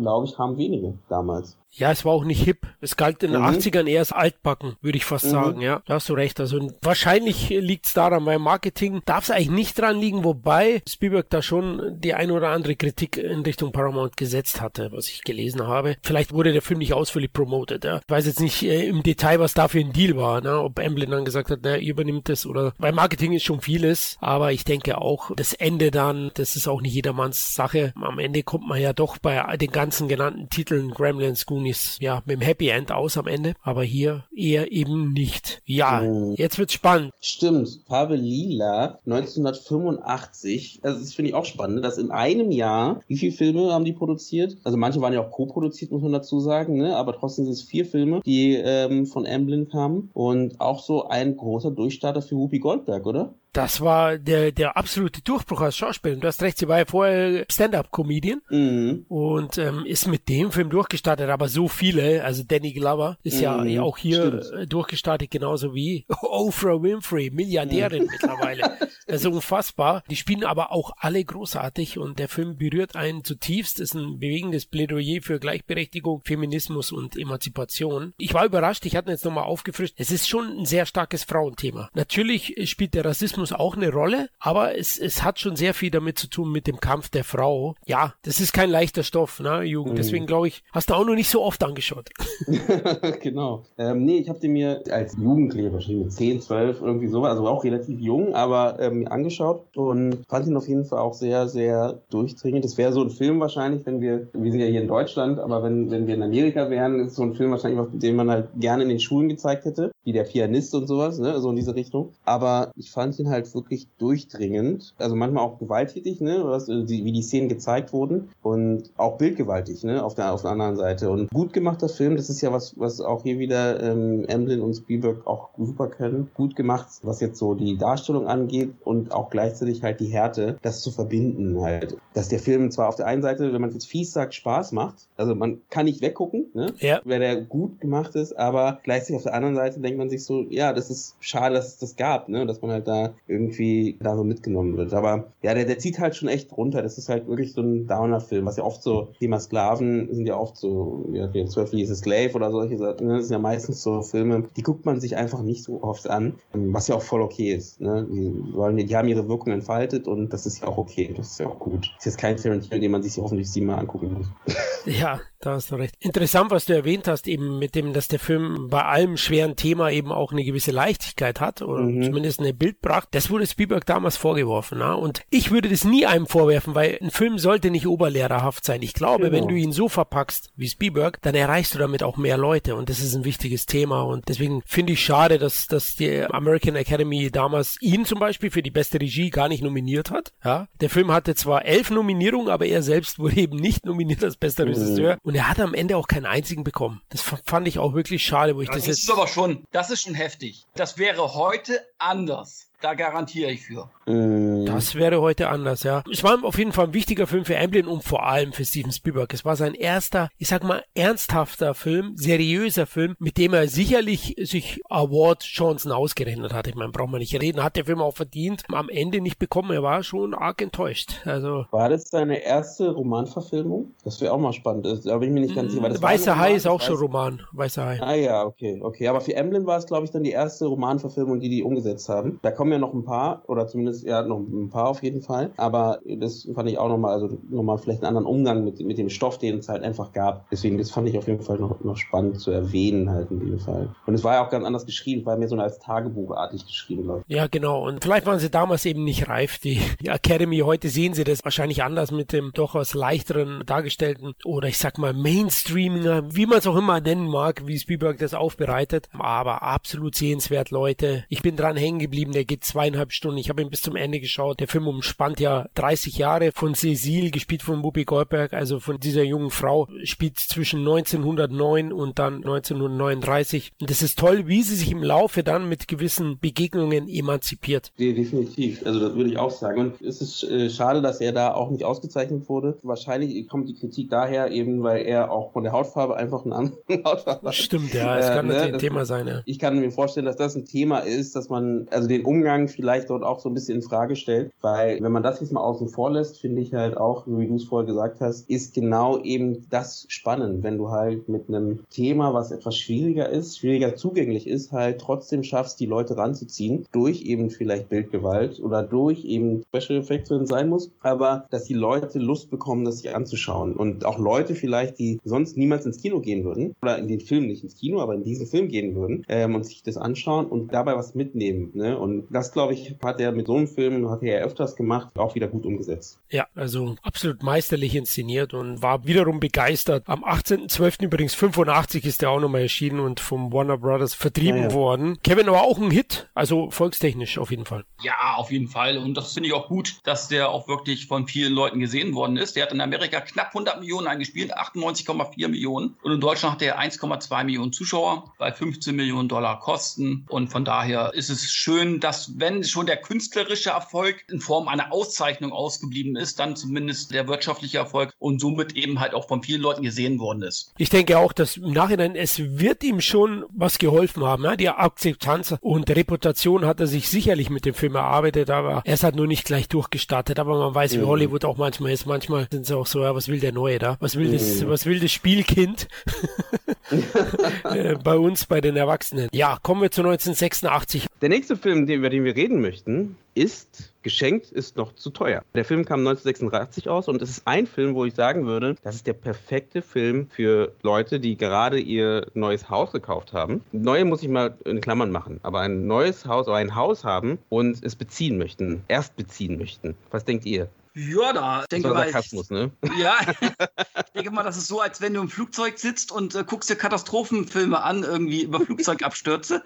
[0.00, 1.56] glaube ich, haben wenige damals.
[1.76, 2.66] Ja, es war auch nicht hip.
[2.80, 3.48] Es galt in den mhm.
[3.48, 5.30] 80ern eher als altbacken, würde ich fast mhm.
[5.30, 5.82] sagen, ja.
[5.86, 6.38] Da hast du recht.
[6.38, 11.28] Also wahrscheinlich liegt es daran, weil Marketing darf es eigentlich nicht dran liegen, wobei Spielberg
[11.30, 15.66] da schon die ein oder andere Kritik in Richtung Paramount gesetzt hatte, was ich gelesen
[15.66, 15.96] habe.
[16.02, 17.98] Vielleicht wurde der Film nicht ausführlich promotet, ja.
[17.98, 20.60] Ich weiß jetzt nicht äh, im Detail, was da für ein Deal war, ne?
[20.60, 24.52] ob Emblem dann gesagt hat, na, übernimmt es oder, weil Marketing ist schon vieles, aber
[24.52, 27.92] ich denke auch, das Ende dann, das ist auch nicht jedermanns Sache.
[28.00, 32.36] Am Ende kommt man ja doch bei den ganzen genannten Titeln Gremlins, Ist ja mit
[32.36, 35.62] dem Happy End aus am Ende, aber hier eher eben nicht.
[35.64, 36.34] Ja, oh.
[36.36, 37.12] jetzt wird's spannend.
[37.20, 43.16] Stimmt, Pavel Lila 1985, also das finde ich auch spannend, dass in einem Jahr, wie
[43.16, 44.56] viele Filme haben die produziert?
[44.64, 46.96] Also manche waren ja auch co-produziert, muss man dazu sagen, ne?
[46.96, 51.36] aber trotzdem sind es vier Filme, die ähm, von Amblin kamen und auch so ein
[51.36, 53.34] großer Durchstarter für Whoopi Goldberg, oder?
[53.56, 56.16] Das war der, der absolute Durchbruch als Schauspieler.
[56.16, 59.06] Du hast recht, sie war ja vorher Stand-up-Comedian mhm.
[59.08, 63.66] und ähm, ist mit dem Film durchgestartet, aber so viele, also Danny Glover ist mhm.
[63.66, 64.72] ja auch hier Stimmt.
[64.72, 68.08] durchgestartet, genauso wie Oprah Winfrey, Milliardärin mhm.
[68.10, 68.76] mittlerweile.
[69.06, 70.02] Das ist unfassbar.
[70.10, 74.66] Die spielen aber auch alle großartig und der Film berührt einen zutiefst, ist ein bewegendes
[74.66, 78.14] Plädoyer für Gleichberechtigung, Feminismus und Emanzipation.
[78.18, 79.94] Ich war überrascht, ich hatte jetzt nochmal aufgefrischt.
[79.98, 81.90] Es ist schon ein sehr starkes Frauenthema.
[81.94, 86.18] Natürlich spielt der Rassismus auch eine Rolle, aber es, es hat schon sehr viel damit
[86.18, 87.74] zu tun mit dem Kampf der Frau.
[87.86, 89.94] Ja, das ist kein leichter Stoff, ne, Jugend.
[89.94, 89.96] Mhm.
[89.96, 92.08] Deswegen glaube ich, hast du auch noch nicht so oft angeschaut.
[93.20, 93.64] genau.
[93.76, 97.46] Ähm, nee, ich habe den mir als Jugendlicher wahrscheinlich mit 10, 12, irgendwie so, also
[97.46, 102.00] auch relativ jung, aber ähm, angeschaut und fand ihn auf jeden Fall auch sehr, sehr
[102.10, 102.64] durchdringend.
[102.64, 105.62] Das wäre so ein Film wahrscheinlich, wenn wir, wir sind ja hier in Deutschland, aber
[105.62, 108.82] wenn, wenn wir in Amerika wären, ist so ein Film wahrscheinlich, den man halt gerne
[108.82, 112.10] in den Schulen gezeigt hätte, wie der Pianist und sowas, ne, so in diese Richtung.
[112.24, 117.12] Aber ich fand ihn halt wirklich durchdringend, also manchmal auch gewalttätig, ne, was, äh, wie
[117.12, 121.10] die Szenen gezeigt wurden und auch bildgewaltig, ne, auf der, auf der anderen Seite.
[121.10, 124.74] Und gut gemachter Film, das ist ja was, was auch hier wieder ähm, Emblem und
[124.74, 126.30] Spielberg auch super können.
[126.34, 130.80] Gut gemacht, was jetzt so die Darstellung angeht und auch gleichzeitig halt die Härte, das
[130.80, 131.96] zu verbinden halt.
[132.12, 134.72] Dass der Film zwar auf der einen Seite, wenn man es jetzt fies sagt, Spaß
[134.72, 137.00] macht, also man kann nicht weggucken, ne, ja.
[137.04, 140.44] weil der gut gemacht ist, aber gleichzeitig auf der anderen Seite denkt man sich so,
[140.48, 144.16] ja, das ist schade, dass es das gab, ne, dass man halt da irgendwie da
[144.16, 144.92] so mitgenommen wird.
[144.94, 146.82] Aber ja, der, der zieht halt schon echt runter.
[146.82, 150.36] Das ist halt wirklich so ein Downer-Film, was ja oft so, Thema Sklaven sind ja
[150.36, 153.06] oft so, ja, Zwölf is a Slave oder solche Sachen.
[153.06, 153.16] Ne?
[153.16, 156.34] Das sind ja meistens so Filme, die guckt man sich einfach nicht so oft an,
[156.52, 157.80] was ja auch voll okay ist.
[157.80, 158.06] Ne?
[158.10, 161.14] Die, wollen, die haben ihre Wirkung entfaltet und das ist ja auch okay.
[161.16, 161.90] Das ist ja auch gut.
[161.96, 164.26] Das ist jetzt kein Tarantino, den man sich hoffentlich siebenmal angucken muss.
[164.86, 165.94] Ja, da hast du recht.
[165.98, 169.90] Interessant, was du erwähnt hast, eben mit dem, dass der Film bei allem schweren Thema
[169.90, 172.02] eben auch eine gewisse Leichtigkeit hat oder mhm.
[172.02, 173.08] zumindest eine Bildpracht.
[173.12, 174.78] Das wurde Spielberg damals vorgeworfen.
[174.78, 174.96] Ne?
[174.96, 178.82] Und ich würde das nie einem vorwerfen, weil ein Film sollte nicht oberlehrerhaft sein.
[178.82, 179.36] Ich glaube, genau.
[179.36, 182.88] wenn du ihn so verpackst wie Spielberg, dann erreichst du damit auch mehr Leute und
[182.88, 184.02] das ist ein wichtiges Thema.
[184.02, 188.62] Und deswegen finde ich schade, dass, dass die American Academy damals ihn zum Beispiel für
[188.64, 190.32] die beste Regie gar nicht nominiert hat.
[190.42, 190.68] Ja?
[190.80, 194.64] Der Film hatte zwar elf Nominierungen, aber er selbst wurde eben nicht nominiert als bester
[194.64, 194.72] mhm.
[194.72, 195.18] Regisseur.
[195.22, 197.02] Und und er hat am Ende auch keinen einzigen bekommen.
[197.08, 198.98] Das fand ich auch wirklich schade, wo ich das, das jetzt.
[198.98, 200.64] Das ist aber schon, das ist schon heftig.
[200.76, 202.68] Das wäre heute anders.
[202.84, 203.88] Da garantiere ich für.
[204.06, 204.66] Äh.
[204.66, 206.04] Das wäre heute anders, ja.
[206.12, 208.92] Es war auf jeden Fall ein wichtiger Film für Amblin und vor allem für Steven
[208.92, 209.32] Spielberg.
[209.32, 214.36] Es war sein erster, ich sag mal, ernsthafter Film, seriöser Film, mit dem er sicherlich
[214.38, 216.66] sich Award-Chancen ausgerechnet hat.
[216.66, 217.64] Ich meine, braucht man nicht reden.
[217.64, 218.64] Hat der Film auch verdient.
[218.70, 219.70] Am Ende nicht bekommen.
[219.70, 221.22] Er war schon arg enttäuscht.
[221.24, 221.64] Also.
[221.70, 223.94] War das seine erste Romanverfilmung?
[224.04, 224.84] Das wäre auch mal spannend.
[225.06, 226.02] Da bin ich mir nicht ganz sicher.
[226.02, 227.40] Weißer Hai ist auch schon Roman.
[227.52, 228.02] Weißer Hai.
[228.02, 229.08] Ah ja, okay, okay.
[229.08, 232.40] Aber für Emblem war es, glaube ich, dann die erste Romanverfilmung, die die umgesetzt haben.
[232.42, 235.50] Da kommen ja noch ein paar, oder zumindest ja noch ein paar auf jeden Fall.
[235.56, 239.08] Aber das fand ich auch nochmal, also nochmal vielleicht einen anderen Umgang mit, mit dem
[239.08, 240.48] Stoff, den es halt einfach gab.
[240.50, 243.58] Deswegen, das fand ich auf jeden Fall noch, noch spannend zu erwähnen halt in dem
[243.58, 243.94] Fall.
[244.06, 247.24] Und es war ja auch ganz anders geschrieben, war mehr so als Tagebuchartig geschrieben, glaube.
[247.26, 247.86] Ja, genau.
[247.86, 249.58] Und vielleicht waren sie damals eben nicht reif.
[249.58, 254.68] Die, die Academy, heute sehen sie das wahrscheinlich anders mit dem durchaus leichteren dargestellten oder
[254.68, 259.08] ich sag mal Mainstreaminger, wie man es auch immer nennen mag, wie Spielberg das aufbereitet.
[259.12, 261.24] Aber absolut sehenswert, Leute.
[261.28, 262.32] Ich bin dran hängen geblieben.
[262.32, 263.38] Der geht zweieinhalb Stunden.
[263.38, 264.60] Ich habe ihn bis zum Ende geschaut.
[264.60, 269.24] Der Film umspannt ja 30 Jahre von Cecile, gespielt von Whoopi Goldberg, also von dieser
[269.24, 273.72] jungen Frau, spielt zwischen 1909 und dann 1939.
[273.80, 277.90] Und das ist toll, wie sie sich im Laufe dann mit gewissen Begegnungen emanzipiert.
[277.98, 278.86] Definitiv.
[278.86, 279.80] Also das würde ich auch sagen.
[279.80, 282.78] Und es ist äh, schade, dass er da auch nicht ausgezeichnet wurde.
[282.82, 286.78] Wahrscheinlich kommt die Kritik daher eben, weil er auch von der Hautfarbe einfach eine andere
[287.04, 287.54] Hautfarbe hat.
[287.56, 289.26] Stimmt, ja, es äh, kann ne, natürlich ein Thema sein.
[289.26, 289.42] Ja.
[289.44, 293.10] Ich kann mir vorstellen, dass das ein Thema ist, dass man also den Umgang vielleicht
[293.10, 295.88] dort auch so ein bisschen in Frage stellt, weil wenn man das jetzt mal außen
[295.88, 299.66] vor lässt, finde ich halt auch, wie du es vorher gesagt hast, ist genau eben
[299.70, 304.72] das spannend, wenn du halt mit einem Thema, was etwas schwieriger ist, schwieriger zugänglich ist,
[304.72, 310.30] halt trotzdem schaffst, die Leute ranzuziehen, durch eben vielleicht Bildgewalt oder durch eben Special Effects,
[310.30, 314.18] wenn es sein muss, aber dass die Leute Lust bekommen, das sich anzuschauen und auch
[314.18, 317.76] Leute vielleicht, die sonst niemals ins Kino gehen würden oder in den Film nicht ins
[317.76, 321.14] Kino, aber in diesen Film gehen würden ähm, und sich das anschauen und dabei was
[321.14, 321.70] mitnehmen.
[321.74, 321.98] Ne?
[321.98, 325.08] Und das, glaube ich, hat er mit so einem Film, hat er ja öfters gemacht,
[325.16, 326.18] auch wieder gut umgesetzt.
[326.30, 330.04] Ja, also absolut meisterlich inszeniert und war wiederum begeistert.
[330.06, 331.04] Am 18.12.
[331.04, 334.72] übrigens 85 ist der auch nochmal erschienen und vom Warner Brothers vertrieben ja, ja.
[334.72, 335.18] worden.
[335.22, 337.84] Kevin aber auch ein Hit, also volkstechnisch auf jeden Fall.
[338.02, 338.98] Ja, auf jeden Fall.
[338.98, 342.36] Und das finde ich auch gut, dass der auch wirklich von vielen Leuten gesehen worden
[342.36, 342.56] ist.
[342.56, 345.96] Der hat in Amerika knapp 100 Millionen eingespielt, 98,4 Millionen.
[346.02, 350.26] Und in Deutschland hat er 1,2 Millionen Zuschauer bei 15 Millionen Dollar Kosten.
[350.28, 354.92] Und von daher ist es schön, dass wenn schon der künstlerische Erfolg in Form einer
[354.92, 359.62] Auszeichnung ausgeblieben ist, dann zumindest der wirtschaftliche Erfolg und somit eben halt auch von vielen
[359.62, 360.72] Leuten gesehen worden ist.
[360.78, 364.42] Ich denke auch, dass im Nachhinein es wird ihm schon was geholfen haben.
[364.42, 364.56] Ne?
[364.56, 369.04] Die Akzeptanz und Reputation hat er sich sicherlich mit dem Film erarbeitet, aber er ist
[369.04, 370.38] halt nur nicht gleich durchgestartet.
[370.38, 371.06] Aber man weiß, wie mhm.
[371.06, 372.06] Hollywood auch manchmal ist.
[372.06, 373.96] Manchmal sind sie auch so, ja, was will der Neue da?
[374.00, 374.68] Was will das, mhm.
[374.68, 375.88] was will das Spielkind?
[377.64, 379.28] Äh, bei uns, bei den Erwachsenen.
[379.32, 381.06] Ja, kommen wir zu 1986.
[381.22, 385.42] Der nächste Film, über den wir reden möchten, ist Geschenkt ist noch zu teuer.
[385.54, 388.96] Der Film kam 1986 aus und es ist ein Film, wo ich sagen würde, das
[388.96, 393.62] ist der perfekte Film für Leute, die gerade ihr neues Haus gekauft haben.
[393.72, 397.38] Neue muss ich mal in Klammern machen, aber ein neues Haus oder ein Haus haben
[397.48, 399.96] und es beziehen möchten, erst beziehen möchten.
[400.10, 400.68] Was denkt ihr?
[400.94, 402.04] Ja, da denke mal.
[402.04, 402.70] Sarkasmus, ne?
[402.96, 406.44] Ja, ich denke mal, das ist so, als wenn du im Flugzeug sitzt und äh,
[406.44, 409.64] guckst dir Katastrophenfilme an, irgendwie über Flugzeugabstürze.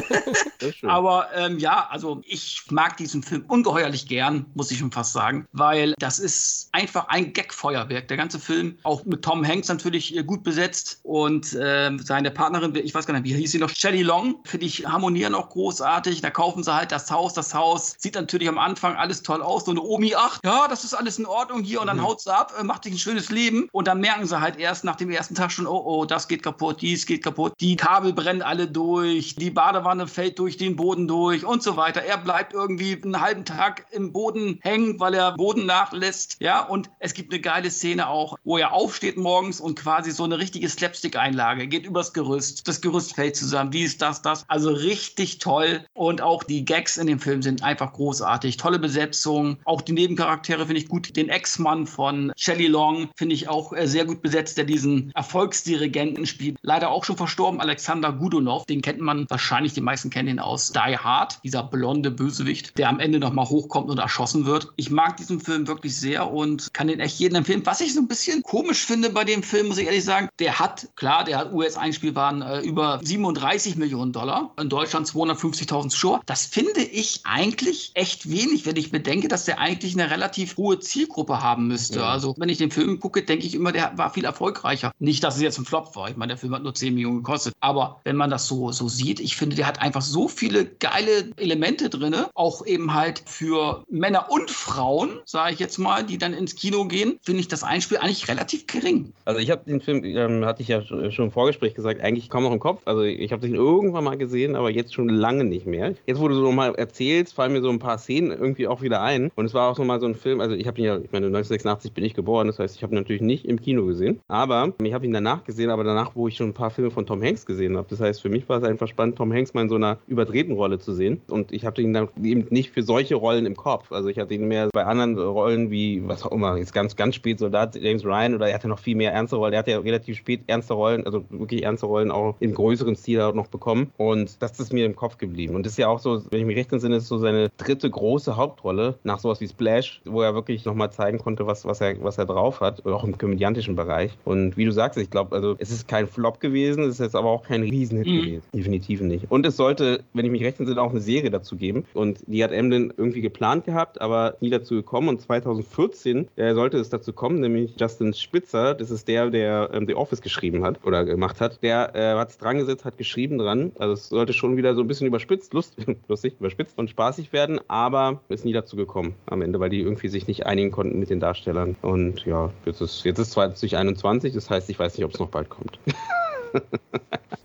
[0.82, 5.46] Aber ähm, ja, also ich mag diesen Film ungeheuerlich gern, muss ich schon fast sagen,
[5.52, 8.06] weil das ist einfach ein Gag-Feuerwerk.
[8.06, 12.76] Der ganze Film, auch mit Tom Hanks natürlich äh, gut besetzt und äh, seine Partnerin,
[12.76, 16.20] ich weiß gar nicht, wie hieß sie noch, Shelley Long, finde ich harmonieren auch großartig.
[16.20, 17.34] Da kaufen sie halt das Haus.
[17.34, 19.64] Das Haus sieht natürlich am Anfang alles toll aus.
[19.64, 22.04] So eine Omi 8 ja, das ist alles in Ordnung hier und dann mhm.
[22.04, 23.66] haut sie ab, äh, macht sich ein schönes Leben.
[23.72, 26.42] Und dann merken sie halt erst nach dem ersten Tag schon, oh, oh, das geht
[26.42, 31.08] kaputt, dies geht kaputt, die Kabel brennen alle durch, die Badewanne fällt durch den Boden
[31.08, 32.02] durch und so weiter.
[32.02, 36.90] Er bleibt irgendwie einen halben Tag im Boden hängen, weil er Boden nachlässt, ja, und
[36.98, 40.68] es gibt eine geile Szene auch, wo er aufsteht morgens und quasi so eine richtige
[40.68, 45.86] Slapstick-Einlage, geht übers Gerüst, das Gerüst fällt zusammen, dies, das, das, also richtig toll.
[45.94, 50.33] Und auch die Gags in dem Film sind einfach großartig, tolle Besetzung, auch die Nebencharaktere
[50.34, 51.14] Charaktere finde ich gut.
[51.14, 56.26] Den Ex-Mann von Shelley Long finde ich auch äh, sehr gut besetzt, der diesen Erfolgsdirigenten
[56.26, 56.58] spielt.
[56.60, 58.66] Leider auch schon verstorben, Alexander Gudunov.
[58.66, 62.88] Den kennt man wahrscheinlich, die meisten kennen ihn aus Die Hard, dieser blonde Bösewicht, der
[62.88, 64.72] am Ende nochmal hochkommt und erschossen wird.
[64.74, 67.64] Ich mag diesen Film wirklich sehr und kann den echt jedem empfehlen.
[67.64, 70.58] Was ich so ein bisschen komisch finde bei dem Film, muss ich ehrlich sagen, der
[70.58, 76.22] hat, klar, der hat US-Einspielwaren äh, über 37 Millionen Dollar, in Deutschland 250.000 Zuschauer.
[76.26, 80.56] Das finde ich eigentlich echt wenig, wenn ich bedenke, dass der eigentlich eine relativ relativ
[80.56, 81.98] hohe Zielgruppe haben müsste.
[81.98, 82.08] Ja.
[82.08, 84.92] Also wenn ich den Film gucke, denke ich immer, der war viel erfolgreicher.
[84.98, 86.08] Nicht, dass es jetzt ein Flop war.
[86.08, 87.54] Ich meine, der Film hat nur 10 Millionen gekostet.
[87.60, 91.30] Aber wenn man das so, so sieht, ich finde, der hat einfach so viele geile
[91.36, 92.14] Elemente drin.
[92.34, 96.86] Auch eben halt für Männer und Frauen, sage ich jetzt mal, die dann ins Kino
[96.86, 99.12] gehen, finde ich das Einspiel eigentlich relativ gering.
[99.24, 102.44] Also ich habe den Film, ähm, hatte ich ja schon im Vorgespräch gesagt, eigentlich kaum
[102.44, 102.82] noch im Kopf.
[102.86, 105.94] Also ich habe den irgendwann mal gesehen, aber jetzt schon lange nicht mehr.
[106.06, 109.02] Jetzt, wo du so mal erzählst, fallen mir so ein paar Szenen irgendwie auch wieder
[109.02, 109.30] ein.
[109.34, 111.12] Und es war auch so mal so ein Film, also ich habe ihn ja, ich
[111.12, 114.20] meine, 1986 bin ich geboren, das heißt, ich habe ihn natürlich nicht im Kino gesehen,
[114.28, 117.06] aber ich habe ihn danach gesehen, aber danach, wo ich schon ein paar Filme von
[117.06, 117.86] Tom Hanks gesehen habe.
[117.90, 120.54] Das heißt, für mich war es einfach spannend, Tom Hanks mal in so einer überdrehten
[120.54, 121.20] Rolle zu sehen.
[121.28, 123.92] Und ich hatte ihn dann eben nicht für solche Rollen im Kopf.
[123.92, 127.14] Also ich hatte ihn mehr bei anderen Rollen wie, was auch immer, jetzt ganz, ganz
[127.14, 129.52] spät Soldat James Ryan oder er hatte noch viel mehr ernste Rollen.
[129.52, 133.20] Er hatte ja relativ spät ernste Rollen, also wirklich ernste Rollen auch im größeren Stil
[133.20, 133.92] auch noch bekommen.
[133.96, 135.54] Und das ist mir im Kopf geblieben.
[135.54, 137.88] Und das ist ja auch so, wenn ich mich recht entsinne, ist so seine dritte
[137.90, 142.02] große Hauptrolle nach sowas wie Splash, wo er wirklich nochmal zeigen konnte, was, was, er,
[142.02, 144.12] was er drauf hat, auch im komödiantischen Bereich.
[144.24, 147.16] Und wie du sagst, ich glaube, also es ist kein Flop gewesen, es ist jetzt
[147.16, 148.20] aber auch kein Riesenhit mhm.
[148.20, 148.42] gewesen.
[148.52, 149.30] Definitiv nicht.
[149.30, 151.84] Und es sollte, wenn ich mich recht entsinne, auch eine Serie dazu geben.
[151.94, 155.08] Und die hat Emlyn irgendwie geplant gehabt, aber nie dazu gekommen.
[155.08, 159.86] Und 2014 äh, sollte es dazu kommen, nämlich Justin Spitzer, das ist der, der ähm,
[159.86, 163.38] The Office geschrieben hat oder gemacht hat, der äh, hat es dran gesetzt, hat geschrieben
[163.38, 163.72] dran.
[163.78, 165.76] Also es sollte schon wieder so ein bisschen überspitzt, lust,
[166.08, 170.08] lustig, überspitzt und spaßig werden, aber ist nie dazu gekommen am Ende, weil die irgendwie
[170.08, 171.76] sich nicht einigen konnten mit den Darstellern.
[171.82, 175.28] Und ja, jetzt ist, jetzt ist 2021, das heißt, ich weiß nicht, ob es noch
[175.28, 175.78] bald kommt.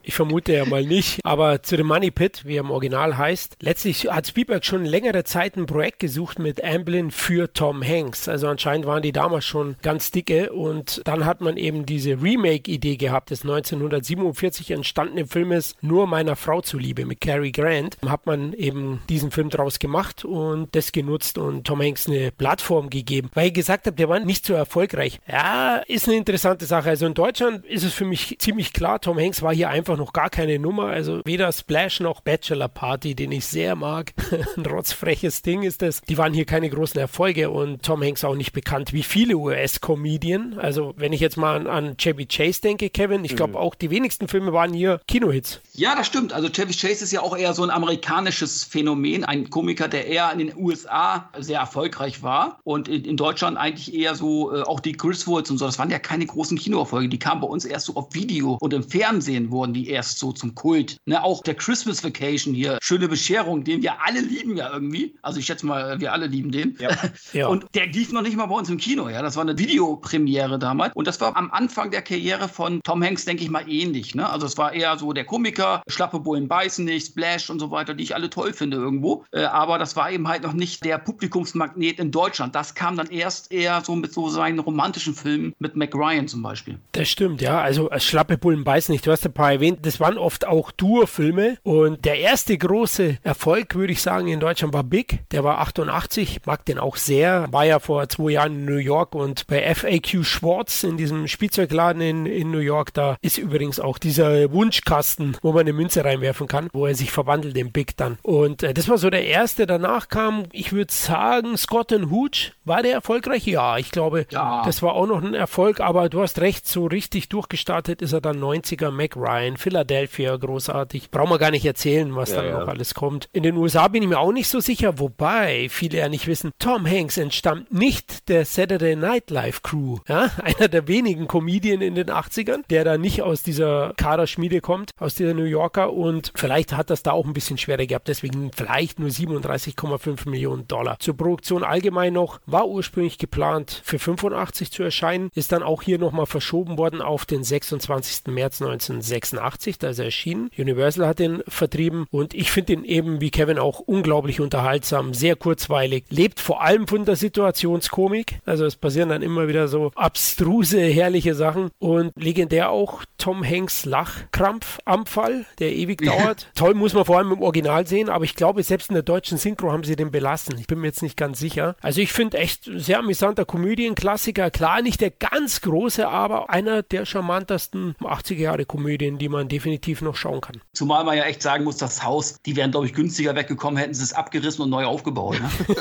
[0.09, 1.19] Ich vermute ja mal nicht.
[1.23, 5.23] Aber zu dem Money Pit, wie er im Original heißt, letztlich hat Spielberg schon längere
[5.23, 8.27] Zeit ein Projekt gesucht mit Amblin für Tom Hanks.
[8.27, 12.97] Also anscheinend waren die damals schon ganz dicke und dann hat man eben diese Remake-Idee
[12.97, 17.97] gehabt des 1947 entstandenen Filmes Nur meiner Frau zuliebe mit Cary Grant.
[18.03, 22.89] Hat man eben diesen Film draus gemacht und das genutzt und Tom Hanks eine Plattform
[22.89, 25.19] gegeben, weil ich gesagt habe, der war nicht so erfolgreich.
[25.27, 26.89] Ja, ist eine interessante Sache.
[26.89, 30.13] Also in Deutschland ist es für mich ziemlich klar, Tom Hanks war hier einfach noch
[30.13, 30.87] gar keine Nummer.
[30.87, 34.13] Also weder Splash noch Bachelor Party, den ich sehr mag.
[34.57, 36.01] Ein rotzfreches Ding ist das.
[36.01, 40.57] Die waren hier keine großen Erfolge und Tom Hanks auch nicht bekannt wie viele US-Comedien.
[40.59, 43.57] Also wenn ich jetzt mal an, an Chevy Chase denke, Kevin, ich glaube mhm.
[43.57, 45.61] auch die wenigsten Filme waren hier Kinohits.
[45.73, 46.33] Ja, das stimmt.
[46.33, 49.23] Also Chevy Chase ist ja auch eher so ein amerikanisches Phänomen.
[49.23, 53.93] Ein Komiker, der eher in den USA sehr erfolgreich war und in, in Deutschland eigentlich
[53.93, 55.65] eher so äh, auch die Griswolds und so.
[55.65, 57.09] Das waren ja keine großen Kinoerfolge.
[57.09, 60.31] Die kamen bei uns erst so auf Video und im Fernsehen wurden die erst so
[60.31, 60.97] zum Kult.
[61.05, 65.15] Ne, auch der Christmas Vacation hier, schöne Bescherung, den wir alle lieben ja irgendwie.
[65.21, 66.75] Also ich schätze mal, wir alle lieben den.
[66.79, 66.89] Ja.
[67.33, 67.47] ja.
[67.47, 69.09] Und der lief noch nicht mal bei uns im Kino.
[69.09, 70.95] Ja, das war eine Videopremiere damals.
[70.95, 74.15] Und das war am Anfang der Karriere von Tom Hanks, denke ich mal, ähnlich.
[74.15, 74.29] Ne?
[74.29, 77.93] Also es war eher so der Komiker, Schlappe Bullen beißen nicht, Splash und so weiter,
[77.93, 79.25] die ich alle toll finde irgendwo.
[79.31, 82.55] Äh, aber das war eben halt noch nicht der Publikumsmagnet in Deutschland.
[82.55, 86.41] Das kam dann erst eher so mit so seinen romantischen Filmen mit Mac Ryan zum
[86.41, 86.79] Beispiel.
[86.93, 87.61] Das stimmt, ja.
[87.61, 89.05] Also äh, Schlappe Bullen beißen nicht.
[89.05, 89.79] Du hast ein paar erwähnt.
[89.81, 91.57] Das waren oft auch Tourfilme.
[91.63, 95.29] Und der erste große Erfolg, würde ich sagen, in Deutschland war Big.
[95.31, 96.41] Der war 88.
[96.45, 97.47] Mag den auch sehr.
[97.51, 102.01] War ja vor zwei Jahren in New York und bei FAQ Schwartz in diesem Spielzeugladen
[102.01, 106.47] in, in New York, da ist übrigens auch dieser Wunschkasten, wo man eine Münze reinwerfen
[106.47, 108.17] kann, wo er sich verwandelt in Big dann.
[108.21, 109.65] Und äh, das war so der erste.
[109.65, 112.53] Danach kam, ich würde sagen, Scott and Hooch.
[112.65, 113.45] War der erfolgreich?
[113.47, 114.63] Ja, ich glaube, ja.
[114.65, 115.79] das war auch noch ein Erfolg.
[115.79, 118.39] Aber du hast recht, so richtig durchgestartet ist er dann
[118.69, 121.11] 90er Mac Ryan, Philadelphia, großartig.
[121.11, 122.59] Brauchen wir gar nicht erzählen, was ja, dann ja.
[122.59, 123.29] noch alles kommt.
[123.33, 126.51] In den USA bin ich mir auch nicht so sicher, wobei viele ja nicht wissen,
[126.59, 129.97] Tom Hanks entstammt nicht der Saturday Night Live Crew.
[130.07, 130.29] Ja?
[130.43, 135.15] Einer der wenigen Comedien in den 80ern, der da nicht aus dieser Kaderschmiede kommt, aus
[135.15, 138.99] dieser New Yorker und vielleicht hat das da auch ein bisschen schwerer gehabt, deswegen vielleicht
[138.99, 140.97] nur 37,5 Millionen Dollar.
[140.99, 145.97] Zur Produktion allgemein noch, war ursprünglich geplant für 85 zu erscheinen, ist dann auch hier
[145.97, 148.27] nochmal verschoben worden auf den 26.
[148.27, 150.49] März 1986, da ist er erschienen.
[150.57, 155.35] Universal hat ihn vertrieben und ich finde ihn eben wie Kevin auch unglaublich unterhaltsam, sehr
[155.35, 160.81] kurzweilig, lebt vor allem von der Situationskomik, also es passieren dann immer wieder so abstruse,
[160.81, 166.49] herrliche Sachen und legendär auch Tom Hanks Lachkrampfanfall, der ewig dauert.
[166.55, 169.37] Toll muss man vor allem im Original sehen, aber ich glaube, selbst in der deutschen
[169.37, 170.57] Synchro haben sie den belassen.
[170.59, 171.75] Ich bin mir jetzt nicht ganz sicher.
[171.81, 174.51] Also ich finde echt sehr amüsanter Komödienklassiker.
[174.51, 180.01] Klar, nicht der ganz große, aber einer der charmantesten 80er Jahre Komödien, die man definitiv
[180.01, 180.61] noch schauen kann.
[180.73, 183.93] Zumal man ja echt sagen muss, das Haus, die wären, glaube ich, günstiger weggekommen, hätten
[183.93, 185.39] sie es abgerissen und neu aufgebaut.
[185.39, 185.75] Ne?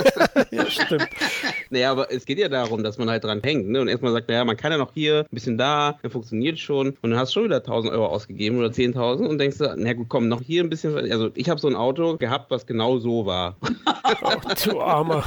[0.50, 1.08] ja, stimmt.
[1.70, 3.68] Naja, aber es geht ja darum, dass man halt dran hängt.
[3.68, 3.80] Ne?
[3.80, 6.96] Und erstmal sagt, naja, man kann ja noch hier, ein bisschen da, dann funktioniert schon.
[7.02, 9.92] Und dann hast du schon wieder 1000 Euro ausgegeben oder 10.000 und denkst du, na
[9.92, 10.96] gut, komm, noch hier ein bisschen.
[10.96, 13.56] Also ich habe so ein Auto gehabt, was genau so war.
[14.22, 14.30] oh,
[14.64, 15.24] du Armer.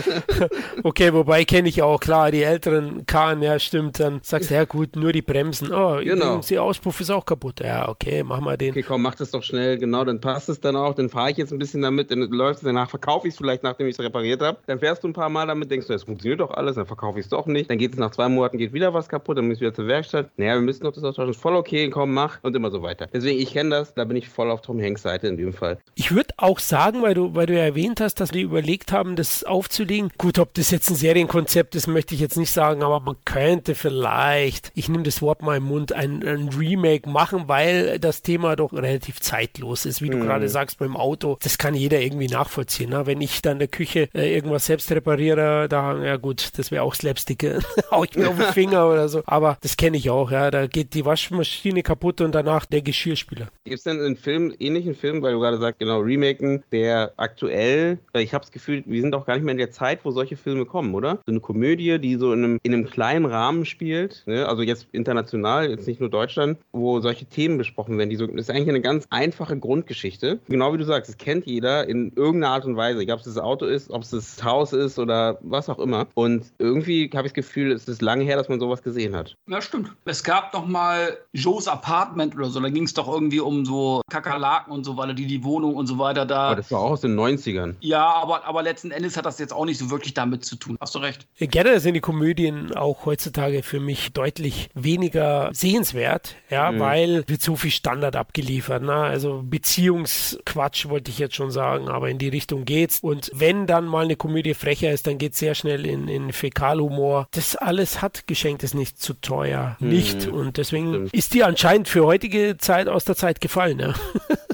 [0.82, 4.64] okay, wobei kenne ich auch, klar, die älteren Kahn, ja, stimmt, dann sagst du, ja
[4.64, 5.72] gut, nur die Bremsen.
[5.72, 6.41] Oh, genau.
[6.50, 7.60] Auspuff ist auch kaputt.
[7.60, 8.70] Ja, okay, mach mal den.
[8.70, 11.36] Okay, komm, mach das doch schnell, genau, dann passt es dann auch, dann fahre ich
[11.36, 14.00] jetzt ein bisschen damit, dann läuft es, danach verkaufe ich es vielleicht, nachdem ich es
[14.00, 14.58] repariert habe.
[14.66, 17.18] Dann fährst du ein paar Mal damit, denkst du, es funktioniert doch alles, dann verkaufe
[17.18, 17.70] ich es doch nicht.
[17.70, 19.86] Dann geht es nach zwei Monaten, geht wieder was kaputt, dann muss ich wieder zur
[19.86, 20.30] Werkstatt.
[20.36, 21.34] Naja, wir müssen doch das austauschen.
[21.34, 23.08] Voll okay, komm, mach und immer so weiter.
[23.12, 25.78] Deswegen, ich kenne das, da bin ich voll auf Tom Hanks Seite in dem Fall.
[25.94, 29.16] Ich würde auch sagen, weil du, weil du ja erwähnt hast, dass die überlegt haben,
[29.16, 30.10] das aufzulegen.
[30.18, 33.74] Gut, ob das jetzt ein Serienkonzept ist, möchte ich jetzt nicht sagen, aber man könnte
[33.74, 38.56] vielleicht, ich nehme das Wort mal im Mund, ein, ein Remake machen, weil das Thema
[38.56, 40.22] doch relativ zeitlos ist, wie du mhm.
[40.22, 41.38] gerade sagst beim Auto.
[41.42, 42.90] Das kann jeder irgendwie nachvollziehen.
[42.90, 43.06] Ne?
[43.06, 46.82] Wenn ich dann in der Küche äh, irgendwas selbst repariere, da, ja gut, das wäre
[46.82, 47.44] auch Slapstick,
[47.90, 49.22] hau ich mir auf den Finger oder so.
[49.26, 50.50] Aber das kenne ich auch, ja.
[50.50, 53.48] Da geht die Waschmaschine kaputt und danach der Geschirrspüler.
[53.64, 57.98] Gibt es denn einen Film, ähnlichen Film, weil du gerade sagst, genau, Remaken, der aktuell,
[58.14, 60.36] ich habe das Gefühl, wir sind auch gar nicht mehr in der Zeit, wo solche
[60.36, 61.20] Filme kommen, oder?
[61.26, 64.48] So eine Komödie, die so in einem, in einem kleinen Rahmen spielt, ne?
[64.48, 68.10] also jetzt international, jetzt nicht nur Deutschland, wo solche Themen besprochen werden.
[68.10, 70.38] Die so, das ist eigentlich eine ganz einfache Grundgeschichte.
[70.48, 73.26] Genau wie du sagst, es kennt jeder in irgendeiner Art und Weise, egal ob es
[73.26, 76.06] das Auto ist, ob es das Haus ist oder was auch immer.
[76.14, 79.34] Und irgendwie habe ich das Gefühl, es ist lange her, dass man sowas gesehen hat.
[79.48, 79.90] Ja, stimmt.
[80.04, 84.00] Es gab noch mal Joe's Apartment oder so, da ging es doch irgendwie um so
[84.10, 86.48] Kakerlaken und so weiter, die die Wohnung und so weiter da.
[86.48, 87.74] Aber das war auch aus den 90ern.
[87.80, 90.76] Ja, aber, aber letzten Endes hat das jetzt auch nicht so wirklich damit zu tun.
[90.80, 91.26] Hast du recht.
[91.38, 96.11] Generell sind die Komödien auch heutzutage für mich deutlich weniger sehenswert,
[96.50, 96.80] ja, mhm.
[96.80, 98.82] weil wird so viel Standard abgeliefert.
[98.82, 98.92] Ne?
[98.92, 103.00] Also Beziehungsquatsch wollte ich jetzt schon sagen, aber in die Richtung geht's.
[103.00, 107.28] Und wenn dann mal eine Komödie frecher ist, dann geht's sehr schnell in, in Fäkalhumor.
[107.32, 109.76] Das alles hat geschenktes nicht zu teuer.
[109.80, 109.88] Mhm.
[109.88, 110.26] Nicht.
[110.26, 113.78] Und deswegen ist die anscheinend für heutige Zeit aus der Zeit gefallen.
[113.78, 113.94] Ja?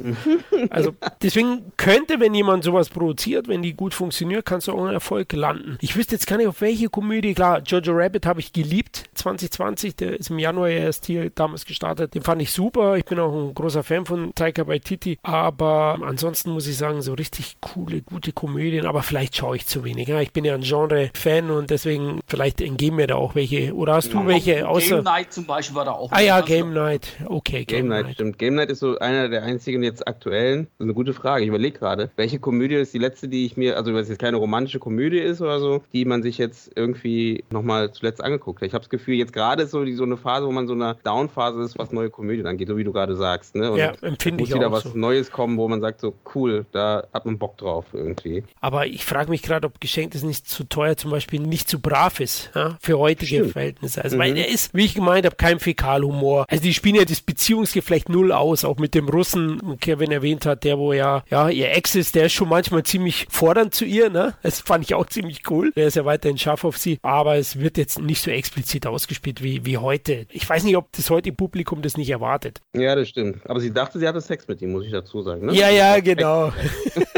[0.71, 4.93] also deswegen könnte, wenn jemand sowas produziert, wenn die gut funktioniert, kannst du auch einen
[4.93, 5.79] Erfolg landen.
[5.81, 7.35] Ich wüsste jetzt gar nicht, auf welche Komödie.
[7.35, 12.15] Klar, Jojo Rabbit habe ich geliebt, 2020, der ist im Januar erst hier damals gestartet.
[12.15, 12.97] Den fand ich super.
[12.97, 15.19] Ich bin auch ein großer Fan von Taika Waititi.
[15.23, 18.87] Aber ansonsten muss ich sagen, so richtig coole, gute Komödien.
[18.87, 20.09] Aber vielleicht schaue ich zu wenig.
[20.09, 23.75] Ja, ich bin ja ein Genre-Fan und deswegen vielleicht entgehen mir da auch welche.
[23.75, 24.97] Oder hast du ja, welche außer.
[24.97, 26.13] Game Night zum Beispiel war da auch.
[26.13, 27.09] Ah ja, Game Night.
[27.27, 28.05] Okay, Game, Game Night.
[28.07, 28.15] Night.
[28.15, 28.39] Stimmt.
[28.39, 30.65] Game Night ist so einer der einzigen jetzt aktuellen.
[30.65, 31.45] Das ist eine gute Frage.
[31.45, 34.21] Ich überlege gerade, welche Komödie ist die letzte, die ich mir, also wenn es jetzt
[34.21, 38.67] keine romantische Komödie ist oder so, die man sich jetzt irgendwie nochmal zuletzt angeguckt hat.
[38.67, 40.75] Ich habe das Gefühl, jetzt gerade ist so, die, so eine Phase, wo man so
[40.75, 43.55] eine Down-Phase ist, was neue Komödien angeht, so wie du gerade sagst.
[43.55, 43.71] Ne?
[43.71, 44.91] Und ja, empfinde ich muss wieder was so.
[44.95, 48.45] Neues kommen, wo man sagt, so cool, da hat man Bock drauf irgendwie.
[48.61, 51.81] Aber ich frage mich gerade, ob geschenkt ist nicht zu teuer, zum Beispiel nicht zu
[51.81, 52.77] brav ist, ja?
[52.81, 53.53] für heutige Stimmt.
[53.53, 54.03] Verhältnisse.
[54.03, 54.21] Also, mhm.
[54.21, 56.47] weil er ist, wie ich gemeint habe, kein Fäkalhumor.
[56.49, 60.65] Also die spielen ja das Beziehungsgeflecht null aus, auch mit dem Russen, Kevin erwähnt hat,
[60.65, 64.11] der wo ja, ja, ihr Ex ist, der ist schon manchmal ziemlich fordernd zu ihr,
[64.11, 64.35] ne?
[64.43, 65.73] Das fand ich auch ziemlich cool.
[65.77, 69.43] Der ist ja weiterhin scharf auf sie, aber es wird jetzt nicht so explizit ausgespielt
[69.43, 70.27] wie, wie heute.
[70.31, 72.61] Ich weiß nicht, ob das heutige Publikum das nicht erwartet.
[72.75, 73.49] Ja, das stimmt.
[73.49, 75.55] Aber sie dachte, sie hatte Sex mit ihm, muss ich dazu sagen, ne?
[75.55, 76.53] Ja, ja, genau.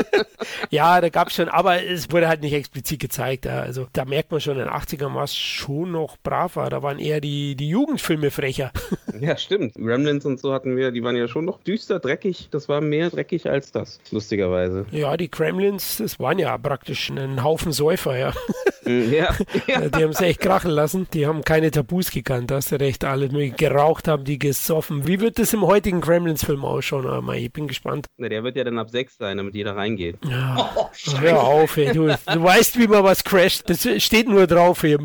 [0.71, 3.47] ja, da gab es schon, aber es wurde halt nicht explizit gezeigt.
[3.47, 6.69] Also da merkt man schon, in den 80ern war es schon noch braver.
[6.71, 8.73] Da waren eher die, die Jugendfilme frecher.
[9.21, 9.75] ja, stimmt.
[9.75, 12.49] Gremlins und so hatten wir, die waren ja schon noch düster, dreckig.
[12.51, 14.87] Das war mehr dreckig als das, lustigerweise.
[14.91, 18.33] Ja, die Gremlins, das waren ja praktisch ein Haufen Säufer, ja.
[18.85, 19.35] Mm, ja.
[19.67, 19.89] ja.
[19.89, 21.07] Die haben es echt krachen lassen.
[21.13, 23.05] Die haben keine Tabus gekannt, da hast du recht.
[23.05, 23.29] Alle
[23.91, 25.07] geraucht haben, die gesoffen.
[25.07, 27.07] Wie wird das im heutigen Gremlins-Film ausschauen?
[27.07, 28.07] Aber ich bin gespannt.
[28.19, 30.17] Na, der wird ja dann ab sechs sein, damit jeder reingeht.
[30.25, 30.71] Ja.
[30.77, 31.93] Oh, Hör auf, ey.
[31.93, 33.69] Du, du weißt, wie man was crasht.
[33.69, 34.99] Das steht nur drauf hier.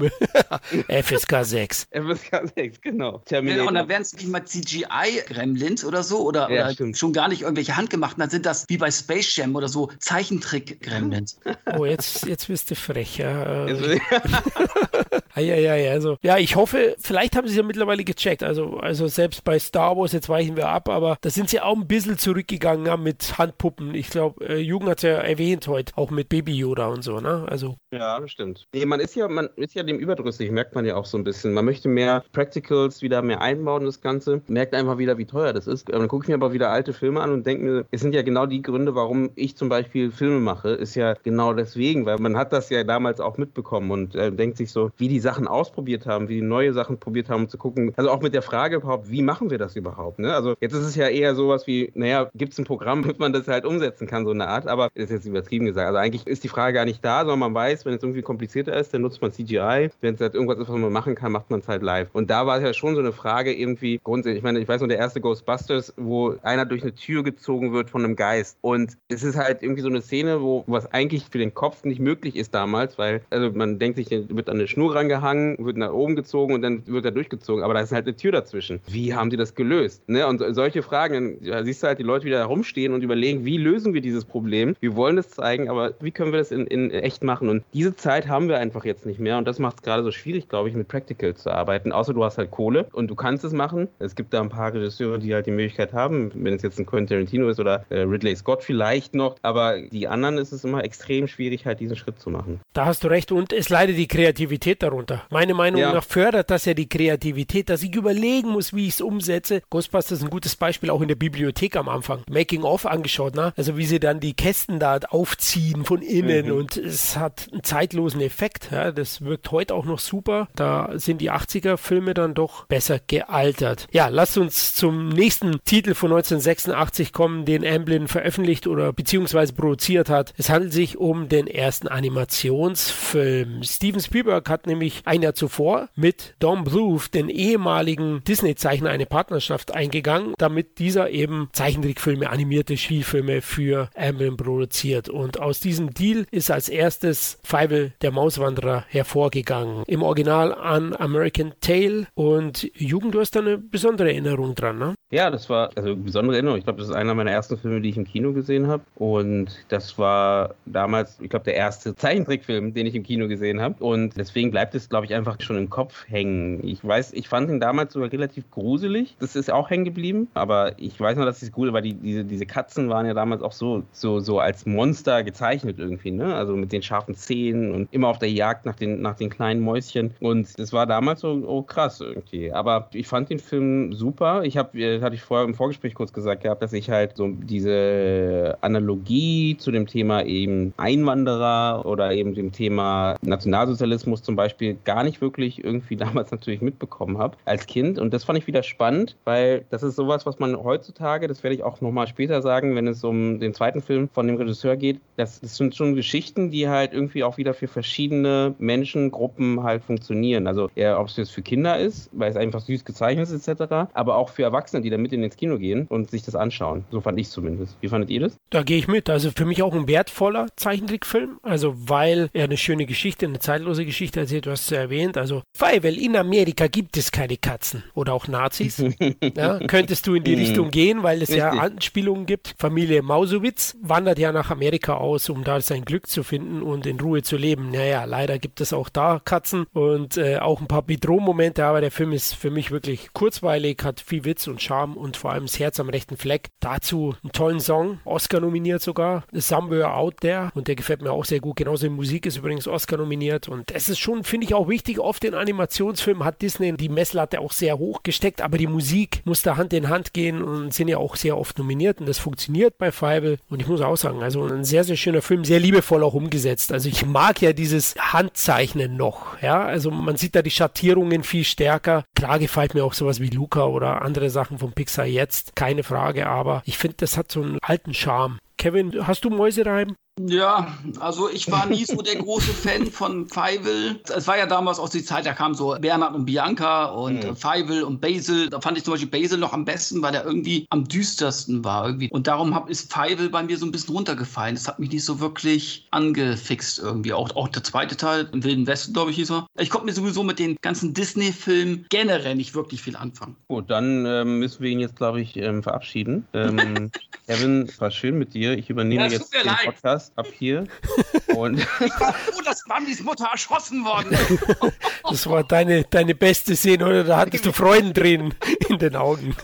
[0.87, 1.87] FSK 6.
[1.91, 3.19] FSK 6, genau.
[3.25, 3.67] Terminator.
[3.67, 7.41] und dann werden es nicht mal CGI-Gremlins oder so oder, ja, oder schon gar nicht
[7.41, 8.19] irgendwelche handgemachten.
[8.19, 11.39] Dann sind das wie bei Space Jam oder so Zeichentrick-Gremlins.
[11.77, 13.65] Oh, jetzt, jetzt bist du frech, ja.
[15.41, 18.43] ja, also, ja, ich hoffe, vielleicht haben sie es ja mittlerweile gecheckt.
[18.43, 21.75] Also, also selbst bei Star Wars, jetzt weichen wir ab, aber da sind sie auch
[21.75, 23.95] ein bisschen zurückgegangen ja, mit Handpuppen.
[23.95, 27.19] Ich glaube, äh, Jugend hat es ja erwähnt heute, auch mit Baby Yoda und so,
[27.19, 27.45] ne?
[27.49, 27.75] Also.
[27.91, 28.67] Ja, bestimmt.
[28.73, 31.23] Nee, man ist ja, man ist ja dem überdrüssig, merkt man ja auch so ein
[31.23, 31.53] bisschen.
[31.53, 34.41] Man möchte mehr Practicals wieder mehr einbauen, das Ganze.
[34.47, 35.89] Merkt einfach wieder, wie teuer das ist.
[35.89, 38.21] Dann gucke ich mir aber wieder alte Filme an und denke mir, es sind ja
[38.21, 42.37] genau die Gründe, warum ich zum Beispiel Filme mache, ist ja genau deswegen, weil man
[42.37, 46.05] hat das ja damals auch mitbekommen und äh, denkt sich so, wie die Sachen ausprobiert
[46.05, 47.93] haben, wie die neue Sachen probiert haben, um zu gucken.
[47.97, 50.19] Also auch mit der Frage überhaupt, wie machen wir das überhaupt?
[50.19, 50.33] Ne?
[50.33, 53.33] Also jetzt ist es ja eher sowas wie, naja, gibt es ein Programm, damit man
[53.33, 55.87] das halt umsetzen kann, so eine Art, aber das ist jetzt übertrieben gesagt.
[55.87, 58.77] Also eigentlich ist die Frage gar nicht da, sondern man weiß, wenn es irgendwie komplizierter
[58.77, 59.89] ist, dann nutzt man CGI.
[59.99, 62.09] Wenn es halt irgendwas ist, was man machen kann, macht man es halt live.
[62.13, 64.37] Und da war es ja schon so eine Frage irgendwie grundsätzlich.
[64.37, 67.89] Ich meine, ich weiß noch, der erste Ghostbusters, wo einer durch eine Tür gezogen wird
[67.89, 68.57] von einem Geist.
[68.61, 71.99] Und es ist halt irgendwie so eine Szene, wo was eigentlich für den Kopf nicht
[71.99, 75.77] möglich ist damals, weil, also man denkt sich, wird an eine Schnur rangehalten gehangen, wird
[75.77, 77.63] nach oben gezogen und dann wird er durchgezogen.
[77.63, 78.79] Aber da ist halt eine Tür dazwischen.
[78.87, 80.07] Wie haben die das gelöst?
[80.07, 80.27] Ne?
[80.27, 83.93] Und solche Fragen, da siehst du halt die Leute wieder herumstehen und überlegen, wie lösen
[83.93, 84.75] wir dieses Problem?
[84.79, 87.49] Wir wollen es zeigen, aber wie können wir das in, in echt machen?
[87.49, 90.11] Und diese Zeit haben wir einfach jetzt nicht mehr und das macht es gerade so
[90.11, 91.91] schwierig, glaube ich, mit Practical zu arbeiten.
[91.91, 93.87] Außer du hast halt Kohle und du kannst es machen.
[93.99, 96.85] Es gibt da ein paar Regisseure, die halt die Möglichkeit haben, wenn es jetzt ein
[96.85, 100.83] Quentin Tarantino ist oder äh, Ridley Scott vielleicht noch, aber die anderen ist es immer
[100.83, 102.59] extrem schwierig, halt diesen Schritt zu machen.
[102.73, 105.04] Da hast du recht und es leidet die Kreativität darunter.
[105.29, 105.93] Meine Meinung ja.
[105.93, 109.61] nach fördert das ja die Kreativität, dass ich überlegen muss, wie ich es umsetze.
[109.69, 112.23] Ghostbusters ist ein gutes Beispiel auch in der Bibliothek am Anfang.
[112.29, 113.53] Making of angeschaut, ne?
[113.57, 116.53] Also wie sie dann die Kästen da aufziehen von innen mhm.
[116.53, 118.69] und es hat einen zeitlosen Effekt.
[118.71, 118.91] Ja?
[118.91, 120.47] Das wirkt heute auch noch super.
[120.55, 123.87] Da sind die 80er Filme dann doch besser gealtert.
[123.91, 130.09] Ja, lasst uns zum nächsten Titel von 1986 kommen, den Amblin veröffentlicht oder beziehungsweise produziert
[130.09, 130.33] hat.
[130.37, 133.63] Es handelt sich um den ersten Animationsfilm.
[133.63, 139.73] Steven Spielberg hat nämlich ein Jahr zuvor mit Don Bluth, den ehemaligen Disney-Zeichner, eine Partnerschaft
[139.73, 145.09] eingegangen, damit dieser eben Zeichentrickfilme, animierte Spielfilme für Amblin produziert.
[145.09, 149.83] Und aus diesem Deal ist als erstes Feivel der Mauswanderer hervorgegangen.
[149.87, 154.95] Im Original an American Tale und Jugend, du hast da eine besondere Erinnerung dran, ne?
[155.15, 156.57] Ja, das war also eine besondere Erinnerung.
[156.57, 158.83] Ich glaube, das ist einer meiner ersten Filme, die ich im Kino gesehen habe.
[158.95, 163.81] Und das war damals, ich glaube, der erste Zeichentrickfilm, den ich im Kino gesehen habe.
[163.81, 166.59] Und deswegen bleibt es, glaube ich, einfach schon im Kopf hängen.
[166.67, 169.15] Ich weiß, ich fand ihn damals sogar relativ gruselig.
[169.21, 170.27] Das ist auch hängen geblieben.
[170.33, 171.81] Aber ich weiß noch, dass es cool war.
[171.81, 176.11] Die, diese, diese Katzen waren ja damals auch so, so, so als Monster gezeichnet irgendwie.
[176.11, 176.35] Ne?
[176.35, 179.61] Also mit den scharfen Zähnen und immer auf der Jagd nach den, nach den kleinen
[179.61, 180.13] Mäuschen.
[180.19, 182.51] Und das war damals so oh, krass irgendwie.
[182.51, 184.43] Aber ich fand den Film super.
[184.43, 187.29] Ich habe äh, hatte ich vorher im Vorgespräch kurz gesagt gehabt, dass ich halt so
[187.29, 195.03] diese Analogie zu dem Thema eben Einwanderer oder eben dem Thema Nationalsozialismus zum Beispiel gar
[195.03, 197.99] nicht wirklich irgendwie damals natürlich mitbekommen habe als Kind.
[197.99, 201.55] Und das fand ich wieder spannend, weil das ist sowas, was man heutzutage, das werde
[201.55, 204.99] ich auch nochmal später sagen, wenn es um den zweiten Film von dem Regisseur geht,
[205.15, 210.47] das, das sind schon Geschichten, die halt irgendwie auch wieder für verschiedene Menschengruppen halt funktionieren.
[210.47, 213.87] Also eher, ob es jetzt für Kinder ist, weil es einfach süß gezeichnet ist etc.,
[213.93, 216.85] aber auch für Erwachsene, die da mit ins Kino gehen und sich das anschauen.
[216.91, 217.75] So fand ich zumindest.
[217.81, 218.37] Wie fandet ihr das?
[218.51, 219.09] Da gehe ich mit.
[219.09, 221.39] Also für mich auch ein wertvoller Zeichentrickfilm.
[221.41, 224.45] Also weil er eine schöne Geschichte, eine zeitlose Geschichte erzählt.
[224.45, 225.17] Du hast es ja erwähnt.
[225.17, 228.77] Also weil in Amerika gibt es keine Katzen oder auch Nazis.
[229.35, 230.41] ja, könntest du in die mhm.
[230.41, 231.37] Richtung gehen, weil es Richtig.
[231.37, 232.53] ja Anspielungen gibt.
[232.59, 236.99] Familie Mausowitz wandert ja nach Amerika aus, um da sein Glück zu finden und in
[236.99, 237.71] Ruhe zu leben.
[237.71, 241.91] Naja, leider gibt es auch da Katzen und äh, auch ein paar Bedrohmomente, aber der
[241.91, 245.59] Film ist für mich wirklich kurzweilig, hat viel Witz und Charme und vor allem das
[245.59, 246.49] Herz am rechten Fleck.
[246.59, 251.25] Dazu einen tollen Song, Oscar nominiert sogar, Somewhere Out There und der gefällt mir auch
[251.25, 251.57] sehr gut.
[251.57, 254.99] Genauso die Musik ist übrigens Oscar nominiert und es ist schon, finde ich auch wichtig,
[254.99, 259.41] oft in Animationsfilmen hat Disney die Messlatte auch sehr hoch gesteckt, aber die Musik muss
[259.41, 262.77] da Hand in Hand gehen und sind ja auch sehr oft nominiert und das funktioniert
[262.77, 266.03] bei Fievel und ich muss auch sagen, also ein sehr, sehr schöner Film, sehr liebevoll
[266.03, 266.71] auch umgesetzt.
[266.71, 271.43] Also ich mag ja dieses Handzeichnen noch, ja, also man sieht da die Schattierungen viel
[271.43, 272.05] stärker.
[272.15, 276.27] Klar gefällt mir auch sowas wie Luca oder andere Sachen von Pixar jetzt, keine Frage,
[276.27, 278.39] aber ich finde, das hat so einen alten Charme.
[278.57, 279.95] Kevin, hast du Mäuse rein?
[280.21, 283.99] Ja, also ich war nie so der große Fan von Feivel.
[284.15, 287.35] Es war ja damals auch die Zeit, da kamen so Bernhard und Bianca und mhm.
[287.35, 288.49] Feivel und Basil.
[288.49, 291.85] Da fand ich zum Beispiel Basil noch am besten, weil er irgendwie am düstersten war
[291.85, 292.09] irgendwie.
[292.11, 294.55] Und darum hab, ist Feivel bei mir so ein bisschen runtergefallen.
[294.55, 297.11] Das hat mich nicht so wirklich angefixt irgendwie.
[297.11, 299.47] Auch, auch der zweite Teil, im Wilden Westen, glaube ich, hieß er.
[299.59, 303.35] Ich konnte mir sowieso mit den ganzen Disney-Filmen generell nicht wirklich viel anfangen.
[303.49, 306.25] Gut, dann ähm, müssen wir ihn jetzt, glaube ich, ähm, verabschieden.
[306.33, 306.89] Ähm,
[307.27, 308.57] Kevin, war schön mit dir.
[308.57, 309.65] Ich übernehme ja, jetzt den leid.
[309.65, 310.04] Podcast.
[310.05, 310.65] Podcast ab hier.
[311.35, 314.73] Und ich war froh, dass Bambis Mutter erschossen worden ist.
[315.07, 317.03] Das war deine, deine beste Szene, oder?
[317.03, 318.33] Da hattest du Freudentränen
[318.69, 319.35] in den Augen.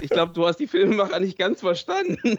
[0.00, 2.38] Ich glaube, du hast die Filmemacher nicht ganz verstanden.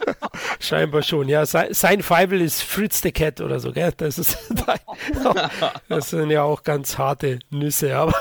[0.60, 1.44] Scheinbar schon, ja.
[1.44, 3.92] Sein, Feivel ist Fritz the Cat oder so, gell?
[3.96, 4.38] Das, ist,
[5.88, 8.14] das sind ja auch ganz harte Nüsse, aber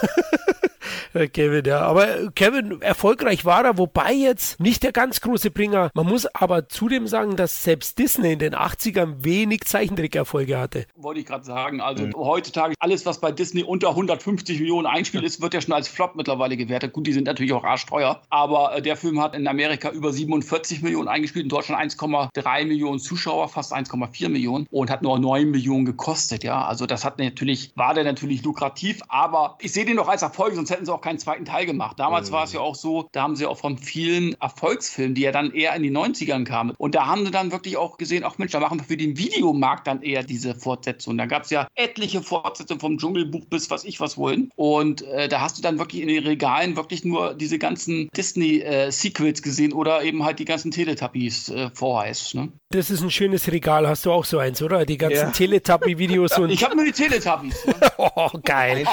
[1.16, 1.80] äh, Kevin, ja.
[1.80, 5.90] Aber Kevin, erfolgreich war er, wobei jetzt nicht der ganz große Bringer.
[5.94, 10.86] Man muss aber zudem sagen, dass selbst Disney in den 80ern wenig Zeichentrickerfolge hatte.
[10.96, 11.82] Wollte ich gerade sagen.
[11.82, 12.14] Also mhm.
[12.16, 16.16] heutzutage, alles, was bei Disney unter 150 Millionen einspielt ist, wird ja schon als Flop
[16.16, 16.94] mittlerweile gewertet.
[16.94, 18.22] Gut, die sind natürlich auch arschteuer.
[18.30, 23.00] Aber äh, der Film hat in Amerika über 47 Millionen eingespielt, in Deutschland 1,3 Millionen
[23.00, 26.44] Zuschauer, fast 1,4 Millionen und hat nur 9 Millionen gekostet.
[26.44, 30.22] Ja, also das hat natürlich, war der natürlich lukrativ, aber ich sehe den doch als
[30.22, 32.00] Erfolg, sonst hätten sie auch keinen zweiten Teil gemacht.
[32.00, 32.34] Damals mhm.
[32.34, 35.54] war es ja auch so, da haben sie auch von vielen Erfolgsfilmen, die ja dann
[35.54, 36.74] eher in die 90ern kamen.
[36.78, 39.16] Und da haben sie dann wirklich auch gesehen, ach Mensch, da machen wir für den
[39.16, 41.16] Videomarkt dann eher diese Fortsetzung.
[41.18, 44.50] Da gab es ja etliche Fortsetzungen vom Dschungelbuch bis was ich was wollen.
[44.56, 49.40] Und äh, da hast du dann wirklich in den Regalen wirklich nur diese ganzen Disney-Sequels
[49.40, 52.34] äh, gesehen oder eben halt die ganzen Teletubbies äh, vorheiß.
[52.34, 52.52] Ne?
[52.76, 53.88] Das ist ein schönes Regal.
[53.88, 54.86] Hast du auch so eins, oder?
[54.86, 55.32] Die ganzen ja.
[55.32, 56.50] Teletubby-Videos und.
[56.50, 57.56] Ich habe nur die Teletubbies.
[57.98, 58.86] Oh, geil.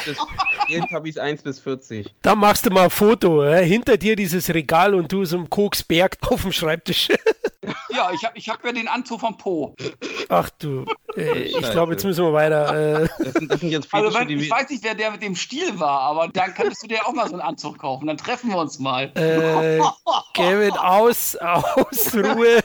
[0.67, 2.15] Teletubbies 1 bis 40.
[2.23, 3.43] Da machst du mal ein Foto.
[3.43, 3.65] Äh?
[3.65, 7.09] Hinter dir dieses Regal und du so ein Koksberg auf dem Schreibtisch.
[7.91, 9.75] ja, ich habe ich hab ja den Anzug vom Po.
[10.29, 10.85] Ach du.
[11.17, 13.03] Äh, ich glaube, jetzt müssen wir weiter.
[13.03, 13.09] Äh.
[13.19, 15.79] Das sind, das sind jetzt also, wenn, ich weiß nicht, wer der mit dem Stil
[15.79, 18.07] war, aber dann könntest du dir auch mal so einen Anzug kaufen.
[18.07, 19.13] Dann treffen wir uns mal.
[19.15, 19.81] Äh,
[20.35, 22.61] Kevin, aus, aus, Ruhe.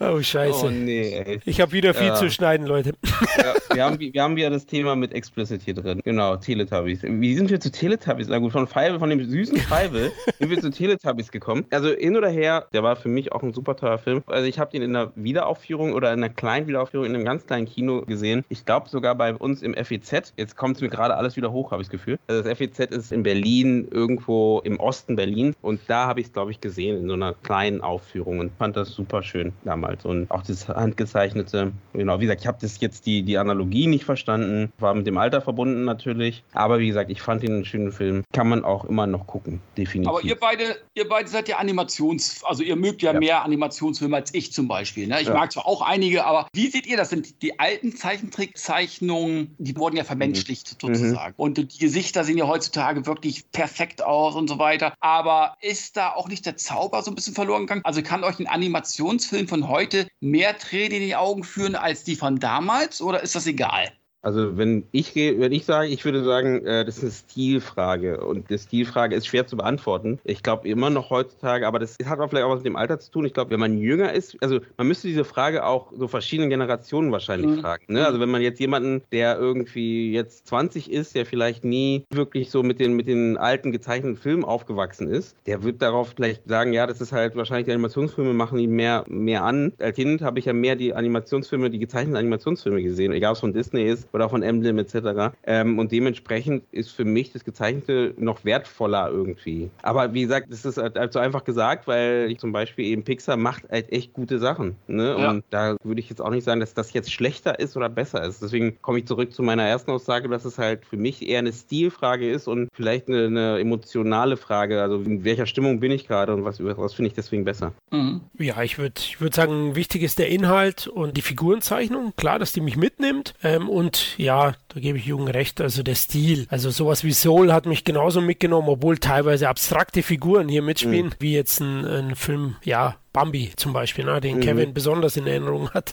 [0.00, 0.45] Oh, scheiße.
[0.52, 1.40] Oh, nee, ey.
[1.44, 2.14] Ich habe wieder viel ja.
[2.14, 2.92] zu schneiden, Leute.
[3.38, 6.00] Ja, wir, haben, wir haben wieder das Thema mit Explicit hier drin.
[6.04, 7.02] Genau, Teletubbies.
[7.02, 8.28] Wie sind wir zu Teletubbies?
[8.28, 11.66] Na gut, von Feivel, von dem süßen Feivel, sind wir zu Teletubbies gekommen.
[11.70, 14.22] Also hin oder her, der war für mich auch ein super teurer Film.
[14.26, 17.46] Also ich habe den in einer Wiederaufführung oder in einer kleinen Wiederaufführung in einem ganz
[17.46, 18.44] kleinen Kino gesehen.
[18.48, 20.34] Ich glaube sogar bei uns im FEZ.
[20.36, 22.18] Jetzt kommt es mir gerade alles wieder hoch, habe ich das Gefühl.
[22.26, 25.54] Also das FEZ ist in Berlin, irgendwo im Osten Berlin.
[25.62, 28.76] Und da habe ich es, glaube ich, gesehen in so einer kleinen Aufführung und fand
[28.76, 30.04] das super schön damals.
[30.04, 34.04] Und auch das handgezeichnete, genau, wie gesagt, ich habe das jetzt die, die Analogie nicht
[34.04, 36.44] verstanden, war mit dem Alter verbunden natürlich.
[36.52, 38.24] Aber wie gesagt, ich fand ihn einen schönen Film.
[38.32, 40.10] Kann man auch immer noch gucken, definitiv.
[40.10, 43.18] Aber ihr beide, ihr beide seid ja Animations, also ihr mögt ja, ja.
[43.18, 45.06] mehr Animationsfilme als ich zum Beispiel.
[45.06, 45.20] Ne?
[45.20, 45.34] Ich ja.
[45.34, 47.10] mag zwar auch einige, aber wie seht ihr das?
[47.10, 50.88] Sind die alten Zeichentrickzeichnungen, die wurden ja vermenschlicht mhm.
[50.88, 51.34] sozusagen.
[51.36, 51.42] Mhm.
[51.42, 54.94] Und die Gesichter sehen ja heutzutage wirklich perfekt aus und so weiter.
[55.00, 57.82] Aber ist da auch nicht der Zauber so ein bisschen verloren gegangen?
[57.84, 62.16] Also kann euch ein Animationsfilm von heute mehr Tränen in die Augen führen als die
[62.16, 63.92] von damals oder ist das egal?
[64.26, 68.50] Also wenn ich wenn ich sage, ich würde sagen, äh, das ist eine Stilfrage und
[68.50, 70.18] die Stilfrage ist schwer zu beantworten.
[70.24, 72.98] Ich glaube immer noch heutzutage, aber das hat auch vielleicht auch was mit dem Alter
[72.98, 73.24] zu tun.
[73.24, 77.12] Ich glaube, wenn man jünger ist, also man müsste diese Frage auch so verschiedenen Generationen
[77.12, 77.60] wahrscheinlich mhm.
[77.60, 77.84] fragen.
[77.86, 78.04] Ne?
[78.04, 82.64] Also wenn man jetzt jemanden, der irgendwie jetzt 20 ist, der vielleicht nie wirklich so
[82.64, 86.88] mit den mit den alten gezeichneten Filmen aufgewachsen ist, der wird darauf vielleicht sagen, ja,
[86.88, 89.72] das ist halt wahrscheinlich die Animationsfilme machen ihn mehr mehr an.
[89.78, 93.40] Als Kind habe ich ja mehr die Animationsfilme, die gezeichneten Animationsfilme gesehen, egal ob es
[93.40, 95.36] von Disney ist oder von Emblem etc.
[95.44, 99.70] Ähm, und dementsprechend ist für mich das Gezeichnete noch wertvoller irgendwie.
[99.82, 103.04] Aber wie gesagt, das ist halt, halt so einfach gesagt, weil ich zum Beispiel eben
[103.04, 104.76] Pixar macht halt echt gute Sachen.
[104.86, 105.16] Ne?
[105.18, 105.30] Ja.
[105.30, 108.24] Und da würde ich jetzt auch nicht sagen, dass das jetzt schlechter ist oder besser
[108.24, 108.42] ist.
[108.42, 111.52] Deswegen komme ich zurück zu meiner ersten Aussage, dass es halt für mich eher eine
[111.52, 114.80] Stilfrage ist und vielleicht eine, eine emotionale Frage.
[114.80, 117.74] Also in welcher Stimmung bin ich gerade und was, was finde ich deswegen besser?
[117.90, 118.22] Mhm.
[118.38, 122.14] Ja, ich würde ich würd sagen, wichtig ist der Inhalt und die Figurenzeichnung.
[122.16, 123.34] Klar, dass die mich mitnimmt.
[123.42, 126.46] Ähm, und ja, da gebe ich Jungen recht, also der Stil.
[126.50, 131.14] Also sowas wie Soul hat mich genauso mitgenommen, obwohl teilweise abstrakte Figuren hier mitspielen, mhm.
[131.18, 134.40] wie jetzt ein, ein Film, ja, Bambi zum Beispiel, ne, den mhm.
[134.42, 135.90] Kevin besonders in Erinnerung hat.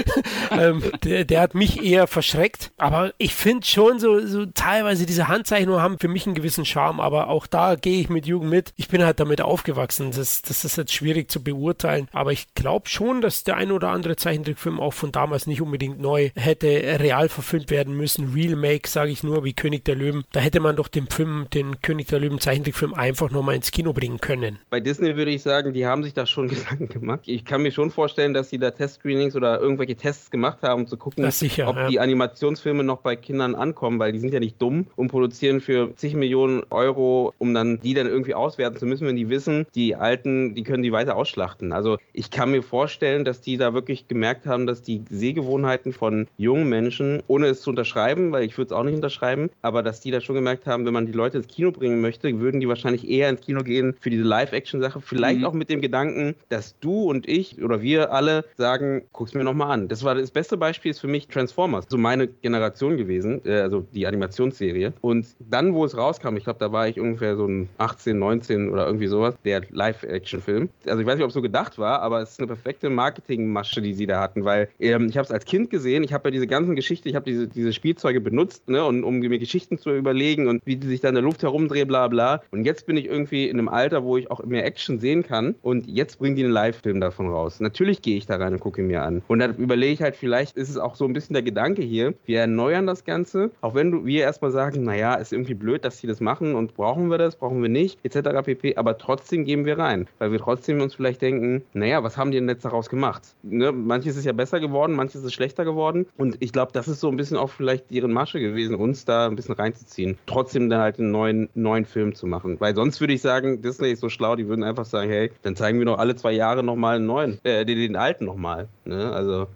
[0.50, 2.72] ähm, der, der, hat mich eher verschreckt.
[2.76, 6.98] Aber ich finde schon so, so teilweise diese Handzeichnungen haben für mich einen gewissen Charme.
[6.98, 8.72] Aber auch da gehe ich mit Jugend mit.
[8.74, 10.10] Ich bin halt damit aufgewachsen.
[10.10, 12.08] Das, das ist jetzt schwierig zu beurteilen.
[12.10, 16.00] Aber ich glaube schon, dass der ein oder andere Zeichentrickfilm auch von damals nicht unbedingt
[16.00, 18.34] neu hätte real verfilmt werden müssen.
[18.34, 20.24] Real Make, sage ich nur, wie König der Löwen.
[20.32, 23.92] Da hätte man doch den Film, den König der Löwen Zeichentrickfilm einfach nochmal ins Kino
[23.92, 24.58] bringen können.
[24.68, 27.20] Bei Disney würde ich sagen, die haben sich da schon Gedanken gemacht.
[27.26, 30.86] Ich kann mir schon vorstellen, dass sie da Testscreenings oder irgendwelche Tests gemacht haben, um
[30.86, 31.88] zu gucken, sicher, ob ja.
[31.88, 35.94] die Animationsfilme noch bei Kindern ankommen, weil die sind ja nicht dumm und produzieren für
[35.96, 39.94] zig Millionen Euro, um dann die dann irgendwie auswerten zu müssen, wenn die wissen, die
[39.94, 41.72] Alten, die können die weiter ausschlachten.
[41.72, 46.26] Also ich kann mir vorstellen, dass die da wirklich gemerkt haben, dass die Sehgewohnheiten von
[46.36, 50.00] jungen Menschen, ohne es zu unterschreiben, weil ich würde es auch nicht unterschreiben, aber dass
[50.00, 52.68] die da schon gemerkt haben, wenn man die Leute ins Kino bringen möchte, würden die
[52.68, 55.00] wahrscheinlich eher ins Kino gehen für diese Live-Action-Sache.
[55.00, 55.46] Vielleicht mhm.
[55.46, 59.70] auch mit dem Gedanken, dass du und ich oder wir alle sagen, guck's mir nochmal
[59.70, 59.88] an.
[59.88, 63.84] Das war das beste Beispiel ist für mich Transformers, so meine Generation gewesen, äh, also
[63.92, 64.92] die Animationsserie.
[65.00, 68.70] Und dann, wo es rauskam, ich glaube, da war ich ungefähr so ein 18, 19
[68.70, 70.68] oder irgendwie sowas, der Live-Action-Film.
[70.86, 73.82] Also ich weiß nicht, ob es so gedacht war, aber es ist eine perfekte Marketingmasche,
[73.82, 76.30] die sie da hatten, weil ähm, ich habe es als Kind gesehen, ich habe ja
[76.32, 79.94] diese ganzen Geschichten, ich habe diese, diese Spielzeuge benutzt, ne, und, um mir Geschichten zu
[79.94, 82.42] überlegen und wie die sich da in der Luft herumdrehen, bla bla.
[82.50, 85.54] Und jetzt bin ich irgendwie in einem Alter, wo ich auch mehr Action sehen kann.
[85.62, 87.60] Und jetzt bringen einen Live-Film davon raus.
[87.60, 89.22] Natürlich gehe ich da rein und gucke mir an.
[89.26, 92.14] Und dann überlege ich halt, vielleicht ist es auch so ein bisschen der Gedanke hier,
[92.26, 96.06] wir erneuern das Ganze, auch wenn wir erstmal sagen, naja, ist irgendwie blöd, dass sie
[96.06, 98.44] das machen und brauchen wir das, brauchen wir nicht, etc.
[98.44, 98.76] pp.
[98.76, 102.38] Aber trotzdem gehen wir rein, weil wir trotzdem uns vielleicht denken, naja, was haben die
[102.38, 103.22] denn jetzt daraus gemacht?
[103.42, 103.72] Ne?
[103.72, 106.06] Manches ist ja besser geworden, manches ist schlechter geworden.
[106.16, 109.26] Und ich glaube, das ist so ein bisschen auch vielleicht deren Masche gewesen, uns da
[109.26, 110.18] ein bisschen reinzuziehen.
[110.26, 112.56] Trotzdem dann halt einen neuen, neuen Film zu machen.
[112.60, 115.56] Weil sonst würde ich sagen, Disney ist so schlau, die würden einfach sagen, hey, dann
[115.56, 118.68] zeigen wir doch alle zwei Jahre nochmal einen neuen, äh, den, den alten nochmal.
[118.84, 119.12] Ne?
[119.12, 119.48] Also.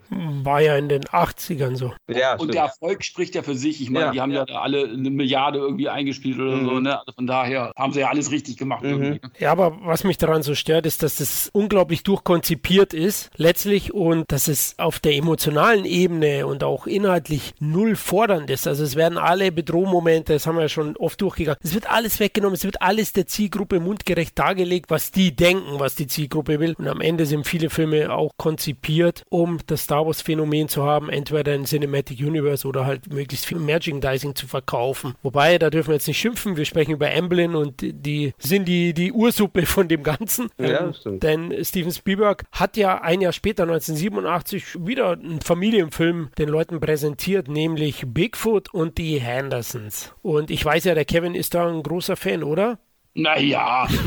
[0.42, 1.92] War ja in den 80ern so.
[2.08, 3.80] Ja, und der Erfolg spricht ja für sich.
[3.80, 4.44] Ich meine, ja, die haben ja.
[4.48, 4.60] ja.
[4.60, 6.64] alle eine Milliarde irgendwie eingespielt oder mhm.
[6.66, 6.80] so.
[6.80, 6.98] Ne?
[6.98, 8.82] Also von daher haben sie ja alles richtig gemacht.
[8.82, 8.98] Mhm.
[8.98, 9.20] Ne?
[9.38, 14.30] Ja, aber was mich daran so stört, ist, dass es unglaublich durchkonzipiert ist, letztlich, und
[14.30, 18.66] dass es auf der emotionalen Ebene und auch inhaltlich null fordernd ist.
[18.66, 22.20] Also es werden alle Bedrohmomente, das haben wir ja schon oft durchgegangen, es wird alles
[22.20, 26.74] weggenommen, es wird alles der Zielgruppe mundgerecht dargelegt, was die denken, was die Zielgruppe will.
[26.78, 31.52] Und am Ende sind viele Filme auch konzipiert, um das Star Wars-Phänomen zu haben, entweder
[31.52, 35.14] ein Cinematic Universe oder halt möglichst viel Merchandising zu verkaufen.
[35.22, 38.94] Wobei, da dürfen wir jetzt nicht schimpfen, wir sprechen über Amblin und die sind die,
[38.94, 40.50] die Ursuppe von dem Ganzen.
[40.58, 41.22] Ja, ähm, stimmt.
[41.22, 47.48] Denn Steven Spielberg hat ja ein Jahr später, 1987, wieder einen Familienfilm den Leuten präsentiert,
[47.48, 50.12] nämlich Bigfoot und die Hendersons.
[50.22, 52.78] Und ich weiß ja, der Kevin ist da ein großer Fan, oder?
[53.14, 53.86] Naja.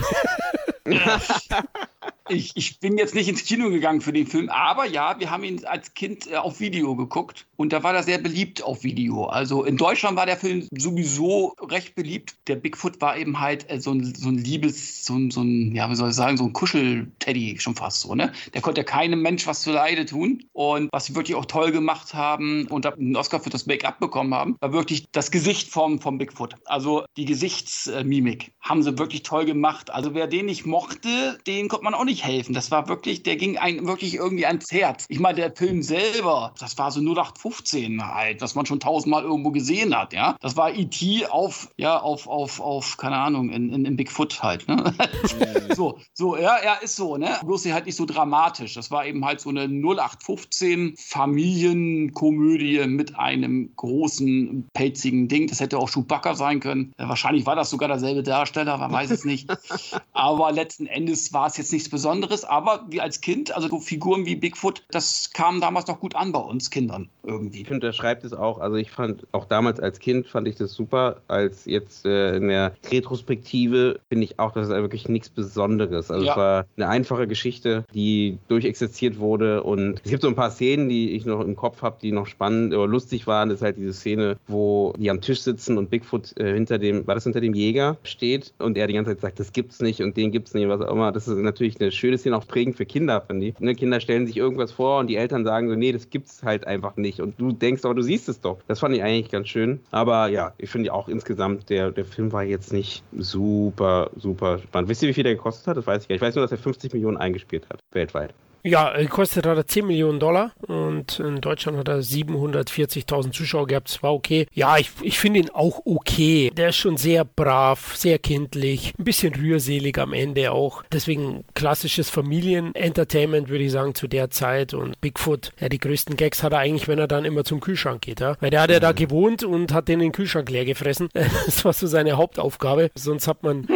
[2.29, 5.43] ich, ich bin jetzt nicht ins Kino gegangen für den Film, aber ja, wir haben
[5.43, 9.25] ihn als Kind äh, auf Video geguckt und da war er sehr beliebt auf Video.
[9.25, 12.35] Also in Deutschland war der Film sowieso recht beliebt.
[12.47, 15.75] Der Bigfoot war eben halt äh, so, ein, so ein Liebes, so ein, so ein,
[15.75, 18.31] ja, wie soll ich sagen, so ein Kuschelteddy schon fast so, ne?
[18.53, 22.13] Der konnte keinem Mensch was zu Leide tun und was sie wirklich auch toll gemacht
[22.13, 26.17] haben und einen Oscar für das Make-up bekommen haben, war wirklich das Gesicht vom, vom
[26.17, 26.55] Bigfoot.
[26.65, 29.91] Also die Gesichtsmimik haben sie wirklich toll gemacht.
[29.91, 32.53] Also wer den nicht mochte, den konnte man auch nicht helfen.
[32.53, 35.05] Das war wirklich, der ging einem wirklich irgendwie ans Herz.
[35.09, 39.51] Ich meine, der Film selber, das war so 0815 halt, was man schon tausendmal irgendwo
[39.51, 40.35] gesehen hat, ja.
[40.41, 41.27] Das war E.T.
[41.27, 44.93] auf, ja, auf, auf, auf, keine Ahnung, in, in, in Bigfoot halt, ne?
[45.75, 47.37] so, so, ja, ja, ist so, ne?
[47.43, 48.73] Bloß halt nicht so dramatisch.
[48.73, 55.47] Das war eben halt so eine 0815 Familienkomödie mit einem großen, pelzigen Ding.
[55.47, 56.93] Das hätte auch Chewbacca sein können.
[56.97, 59.49] Wahrscheinlich war das sogar derselbe Darsteller, man weiß es nicht.
[60.13, 64.25] Aber letzten Endes war es jetzt nichts Besonderes, aber wie als Kind, also so Figuren
[64.25, 67.61] wie Bigfoot, das kam damals noch gut an bei uns Kindern irgendwie.
[67.61, 68.59] Ich finde, er schreibt es auch.
[68.59, 71.21] Also ich fand auch damals als Kind fand ich das super.
[71.27, 76.11] Als jetzt äh, in der Retrospektive finde ich auch, das ist wirklich nichts Besonderes.
[76.11, 76.31] Also ja.
[76.31, 80.89] es war eine einfache Geschichte, die durchexerziert wurde und es gibt so ein paar Szenen,
[80.89, 83.49] die ich noch im Kopf habe, die noch spannend oder lustig waren.
[83.49, 87.07] Das ist halt diese Szene, wo die am Tisch sitzen und Bigfoot äh, hinter dem,
[87.07, 90.01] war das hinter dem Jäger steht und er die ganze Zeit sagt, das gibt's nicht
[90.01, 91.11] und den gibt's nicht, was auch immer.
[91.11, 93.59] Das ist natürlich eine schöne Szene, auch prägend für Kinder, finde ich.
[93.59, 96.67] Ne, Kinder stellen sich irgendwas vor und die Eltern sagen so, nee, das gibt's halt
[96.67, 97.19] einfach nicht.
[97.19, 98.59] Und du denkst aber, du siehst es doch.
[98.67, 99.79] Das fand ich eigentlich ganz schön.
[99.91, 104.89] Aber ja, ich finde auch insgesamt, der, der Film war jetzt nicht super, super spannend.
[104.89, 105.77] Wisst ihr, wie viel der gekostet hat?
[105.77, 106.21] Das weiß ich gar nicht.
[106.21, 108.33] Ich weiß nur, dass er 50 Millionen eingespielt hat, weltweit.
[108.63, 113.89] Ja, kostet hat er 10 Millionen Dollar und in Deutschland hat er 740.000 Zuschauer gehabt.
[113.89, 114.47] Das war okay.
[114.53, 116.49] Ja, ich, ich finde ihn auch okay.
[116.55, 120.83] Der ist schon sehr brav, sehr kindlich, ein bisschen rührselig am Ende auch.
[120.93, 124.73] Deswegen klassisches Familienentertainment, würde ich sagen, zu der Zeit.
[124.73, 128.01] Und Bigfoot, ja, die größten Gags hat er eigentlich, wenn er dann immer zum Kühlschrank
[128.01, 128.21] geht.
[128.21, 128.37] Ja?
[128.39, 128.95] Weil der hat ja da mhm.
[128.95, 131.09] gewohnt und hat den in den Kühlschrank leer gefressen.
[131.45, 132.91] Das war so seine Hauptaufgabe.
[132.95, 133.67] Sonst hat man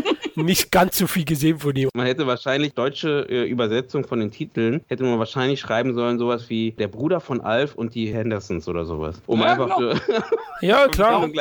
[0.44, 1.90] nicht ganz so viel gesehen von ihm.
[1.94, 6.50] Man hätte wahrscheinlich deutsche äh, Übersetzung von den Titeln hätte man wahrscheinlich schreiben sollen, sowas
[6.50, 9.22] wie der Bruder von Alf und die Hendersons oder sowas.
[9.26, 9.94] Um ja, einfach genau.
[10.62, 11.12] ja, klar.
[11.12, 11.34] Darum,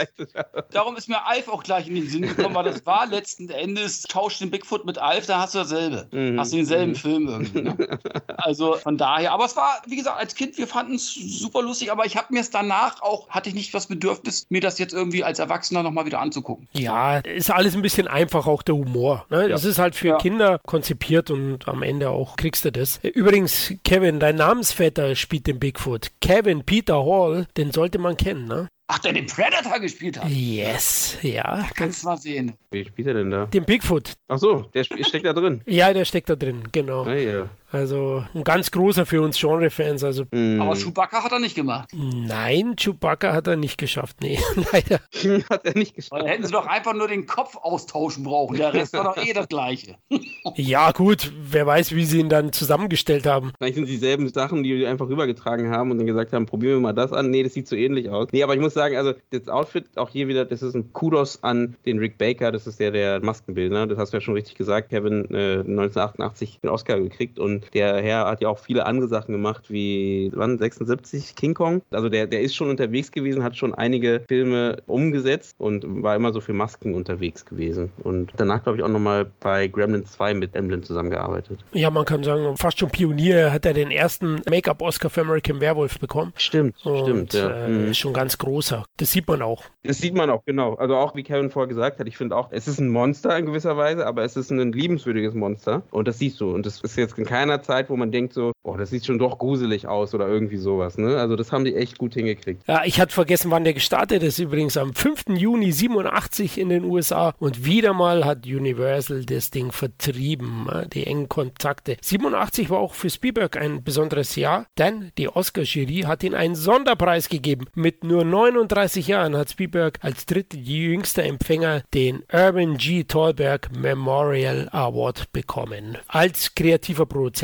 [0.73, 4.03] darum, ist mir Alf auch gleich in den Sinn gekommen, weil das war letzten Endes,
[4.03, 6.09] tauscht den Bigfoot mit Alf, da hast du dasselbe.
[6.11, 6.39] Mhm.
[6.39, 6.97] Hast du denselben mhm.
[6.97, 7.63] Film irgendwie.
[7.63, 7.77] Ne?
[8.39, 11.91] Also von daher, aber es war, wie gesagt, als Kind, wir fanden es super lustig,
[11.91, 14.93] aber ich habe mir es danach auch, hatte ich nicht das Bedürfnis, mir das jetzt
[14.93, 16.69] irgendwie als Erwachsener nochmal wieder anzugucken.
[16.73, 18.86] Ja, ist alles ein bisschen einfach, auch der Humor.
[18.87, 19.43] Ne?
[19.43, 19.49] Ja.
[19.49, 20.19] Das ist halt für ja.
[20.19, 23.01] Kinder konzipiert und am Ende auch kriegst du das.
[23.03, 26.11] Übrigens, Kevin, dein Namensvetter spielt den Bigfoot.
[26.21, 28.69] Kevin Peter Hall, den sollte man kennen, ne?
[28.89, 30.31] Ach, der den Predator gespielt hat?
[30.31, 31.43] Yes, ja.
[31.57, 32.55] Da kannst du mal sehen.
[32.71, 33.47] Wie spielt er denn da?
[33.47, 34.13] Den Bigfoot.
[34.29, 35.61] Ach so, der steckt da drin.
[35.67, 37.03] ja, der steckt da drin, genau.
[37.05, 37.49] Ah, ja.
[37.77, 40.03] Also ein ganz großer für uns Genre-Fans.
[40.03, 40.61] Also, mm.
[40.63, 41.91] Aber Chewbacca hat er nicht gemacht.
[41.95, 44.17] Nein, Chewbacca hat er nicht geschafft.
[44.23, 44.39] Nee,
[44.73, 45.01] leider.
[45.51, 46.23] hat er nicht geschafft.
[46.23, 48.57] Dann hätten sie doch einfach nur den Kopf austauschen brauchen.
[48.57, 49.97] Der Rest war doch eh das Gleiche.
[50.55, 51.31] ja, gut.
[51.39, 53.53] Wer weiß, wie sie ihn dann zusammengestellt haben.
[53.59, 56.81] Vielleicht sind dieselben Sachen, die wir einfach rübergetragen haben und dann gesagt haben, probieren wir
[56.81, 57.31] mal das an.
[57.31, 58.29] Nee, das sieht so ähnlich aus.
[58.33, 61.43] Nee, aber ich muss sagen, also das Outfit auch hier wieder, das ist ein Kudos
[61.43, 62.53] an den Rick Baker.
[62.53, 63.87] Das ist der, der Maskenbildner.
[63.87, 64.89] Das hast du ja schon richtig gesagt.
[64.89, 69.33] Kevin äh, 1988 den Oscar gekriegt und der Herr hat ja auch viele andere Sachen
[69.33, 71.83] gemacht, wie wann 76 King Kong.
[71.91, 76.33] Also der, der ist schon unterwegs gewesen, hat schon einige Filme umgesetzt und war immer
[76.33, 77.93] so für Masken unterwegs gewesen.
[78.03, 81.61] Und danach, glaube ich, auch nochmal bei Gremlin 2 mit Emblem zusammengearbeitet.
[81.73, 85.99] Ja, man kann sagen, fast schon Pionier hat er den ersten Make-up-Oscar für American Werewolf
[85.99, 86.33] bekommen.
[86.37, 87.35] Stimmt, und, stimmt.
[87.35, 87.67] Ja.
[87.67, 87.91] Äh, mhm.
[87.91, 88.85] Ist schon ganz großer.
[88.97, 89.65] Das sieht man auch.
[89.83, 90.75] Das sieht man auch, genau.
[90.75, 93.47] Also auch, wie Kevin vorher gesagt hat, ich finde auch, es ist ein Monster in
[93.47, 95.83] gewisser Weise, aber es ist ein liebenswürdiges Monster.
[95.91, 96.53] Und das siehst du.
[96.53, 99.19] Und das ist jetzt in keiner Zeit, wo man denkt so, boah, das sieht schon
[99.19, 100.99] doch gruselig aus oder irgendwie sowas.
[100.99, 101.17] Ne?
[101.17, 102.63] Also das haben die echt gut hingekriegt.
[102.67, 104.39] Ja, ich hatte vergessen, wann der gestartet ist.
[104.39, 105.25] Übrigens am 5.
[105.37, 107.35] Juni 87 in den USA.
[107.39, 110.89] Und wieder mal hat Universal das Ding vertrieben, ne?
[110.93, 111.97] die engen Kontakte.
[112.01, 117.29] 87 war auch für Spielberg ein besonderes Jahr, denn die Oscar-Jury hat ihm einen Sonderpreis
[117.29, 117.67] gegeben.
[117.75, 123.05] Mit nur 39 Jahren hat Spielberg als drittjüngster Empfänger den Urban G.
[123.05, 125.99] Thalberg Memorial Award bekommen.
[126.09, 127.36] Als kreativer Produzent.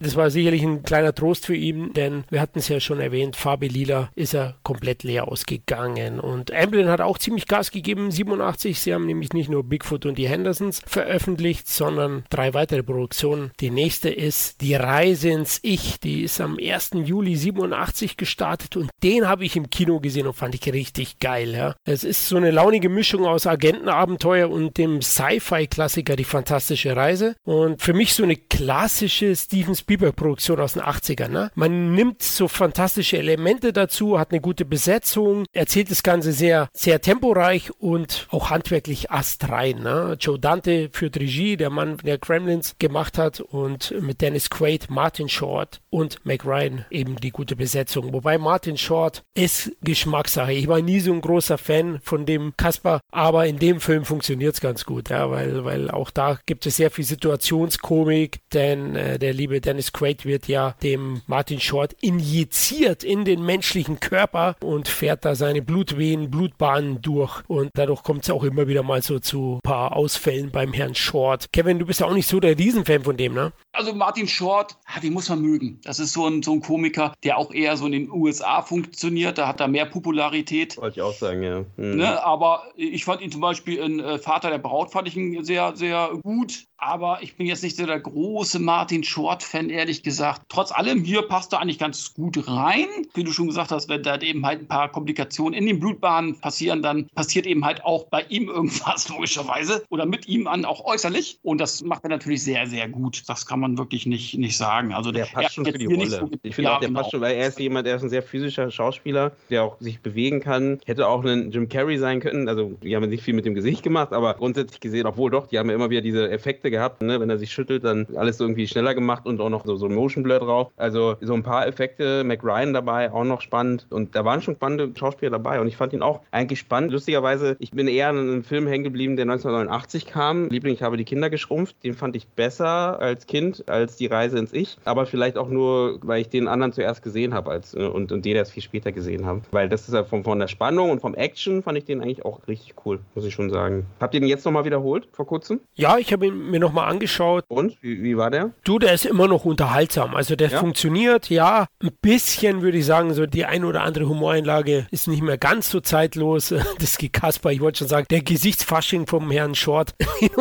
[0.00, 3.36] Das war sicherlich ein kleiner Trost für ihn, denn wir hatten es ja schon erwähnt,
[3.36, 6.20] Farbe Lila ist er komplett leer ausgegangen.
[6.20, 8.80] Und Amblin hat auch ziemlich Gas gegeben, 87.
[8.80, 13.50] Sie haben nämlich nicht nur Bigfoot und die Hendersons veröffentlicht, sondern drei weitere Produktionen.
[13.60, 16.00] Die nächste ist Die Reise ins Ich.
[16.00, 16.92] Die ist am 1.
[17.04, 21.50] Juli 87 gestartet und den habe ich im Kino gesehen und fand ich richtig geil.
[21.54, 21.74] Ja.
[21.84, 27.34] Es ist so eine launige Mischung aus Agentenabenteuer und dem Sci-Fi-Klassiker Die fantastische Reise.
[27.44, 31.28] Und für mich so eine klassische Steven Spielberg Spielberg-Produktion aus den 80ern.
[31.28, 31.50] Ne?
[31.54, 37.00] Man nimmt so fantastische Elemente dazu, hat eine gute Besetzung, erzählt das Ganze sehr, sehr
[37.00, 39.82] temporeich und auch handwerklich astrein.
[39.82, 40.16] Ne?
[40.18, 45.28] Joe Dante führt Regie, der Mann, der Kremlins gemacht hat und mit Dennis Quaid, Martin
[45.28, 48.12] Short und Mac Ryan eben die gute Besetzung.
[48.12, 50.52] Wobei Martin Short ist Geschmackssache.
[50.52, 54.54] Ich war nie so ein großer Fan von dem Kasper, aber in dem Film funktioniert
[54.54, 59.18] es ganz gut, ja, weil, weil auch da gibt es sehr viel Situationskomik, denn äh,
[59.18, 64.56] der liebe Dennis Dennis Quaid wird ja dem Martin Short injiziert in den menschlichen Körper
[64.62, 67.42] und fährt da seine Blutwehen, Blutbahnen durch.
[67.48, 70.94] Und dadurch kommt es auch immer wieder mal so zu ein paar Ausfällen beim Herrn
[70.94, 71.50] Short.
[71.54, 73.52] Kevin, du bist ja auch nicht so der Riesenfan von dem, ne?
[73.72, 75.80] Also Martin Short, den muss man mögen.
[75.82, 79.38] Das ist so ein, so ein Komiker, der auch eher so in den USA funktioniert.
[79.38, 80.76] Da hat er mehr Popularität.
[80.76, 81.60] Wollte ich auch sagen, ja.
[81.78, 81.96] Mhm.
[81.96, 82.22] Ne?
[82.22, 85.74] Aber ich fand ihn zum Beispiel in äh, Vater der Braut, fand ich ihn sehr,
[85.74, 86.64] sehr gut.
[86.76, 90.42] Aber ich bin jetzt nicht so der große Martin Short-Fan, ehrlich gesagt.
[90.48, 92.86] Trotz allem, hier passt er eigentlich ganz gut rein.
[93.12, 96.40] Wie du schon gesagt hast, wenn da eben halt ein paar Komplikationen in den Blutbahnen
[96.40, 99.84] passieren, dann passiert eben halt auch bei ihm irgendwas, logischerweise.
[99.90, 101.38] Oder mit ihm an, auch äußerlich.
[101.42, 103.22] Und das macht er natürlich sehr, sehr gut.
[103.26, 104.94] Das kann man wirklich nicht, nicht sagen.
[104.94, 106.08] Also der passt schon für die Rolle.
[106.08, 107.00] So ich finde ja, auch, der genau.
[107.00, 110.00] passt schon, weil er ist jemand, der ist ein sehr physischer Schauspieler, der auch sich
[110.00, 110.80] bewegen kann.
[110.86, 112.48] Hätte auch ein Jim Carrey sein können.
[112.48, 115.58] Also, die haben nicht viel mit dem Gesicht gemacht, aber grundsätzlich gesehen, obwohl doch, die
[115.58, 117.02] haben ja immer wieder diese Effekte gehabt.
[117.02, 117.20] Ne?
[117.20, 119.94] Wenn er sich schüttelt, dann alles irgendwie schneller gemacht und auch noch so, so ein
[119.94, 120.70] Motion Blur drauf.
[120.76, 122.24] Also, so ein paar Effekte.
[122.24, 123.86] Mac Ryan dabei, auch noch spannend.
[123.90, 125.60] Und da waren schon spannende Schauspieler dabei.
[125.60, 126.92] Und ich fand ihn auch eigentlich spannend.
[126.92, 130.48] Lustigerweise, ich bin eher an einem Film hängen geblieben, der 1989 kam.
[130.48, 131.76] Liebling, ich habe die Kinder geschrumpft.
[131.84, 134.76] Den fand ich besser als Kind, als die Reise ins Ich.
[134.84, 138.24] Aber vielleicht auch nur, weil ich den anderen zuerst gesehen habe als, äh, und, und
[138.24, 139.42] den erst viel später gesehen habe.
[139.50, 142.24] Weil das ist ja von, von der Spannung und vom Action fand ich den eigentlich
[142.24, 143.86] auch richtig cool, muss ich schon sagen.
[144.00, 145.60] Habt ihr den jetzt nochmal wiederholt vor kurzem?
[145.74, 147.44] Ja, ich habe ihn mir nochmal angeschaut.
[147.48, 147.76] Und?
[147.82, 148.50] Wie, wie, war der?
[148.64, 150.14] Du, der ist immer noch unterhaltsam.
[150.14, 150.58] Also der ja?
[150.58, 151.66] funktioniert, ja.
[151.82, 155.70] Ein bisschen würde ich sagen, so die ein oder andere Humoreinlage ist nicht mehr ganz
[155.70, 156.54] so zeitlos.
[156.78, 159.94] Das Kasper, ich wollte schon sagen, der Gesichtsfasching vom Herrn Short,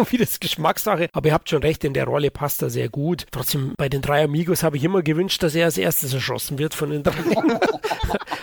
[0.10, 1.10] wie das Geschmackssache.
[1.14, 3.26] Aber ihr habt schon recht, in der Rolle passt er sehr gut.
[3.32, 6.74] Trotzdem, bei den drei Amigos habe ich immer gewünscht, dass er als erstes erschossen wird
[6.74, 7.14] von den drei.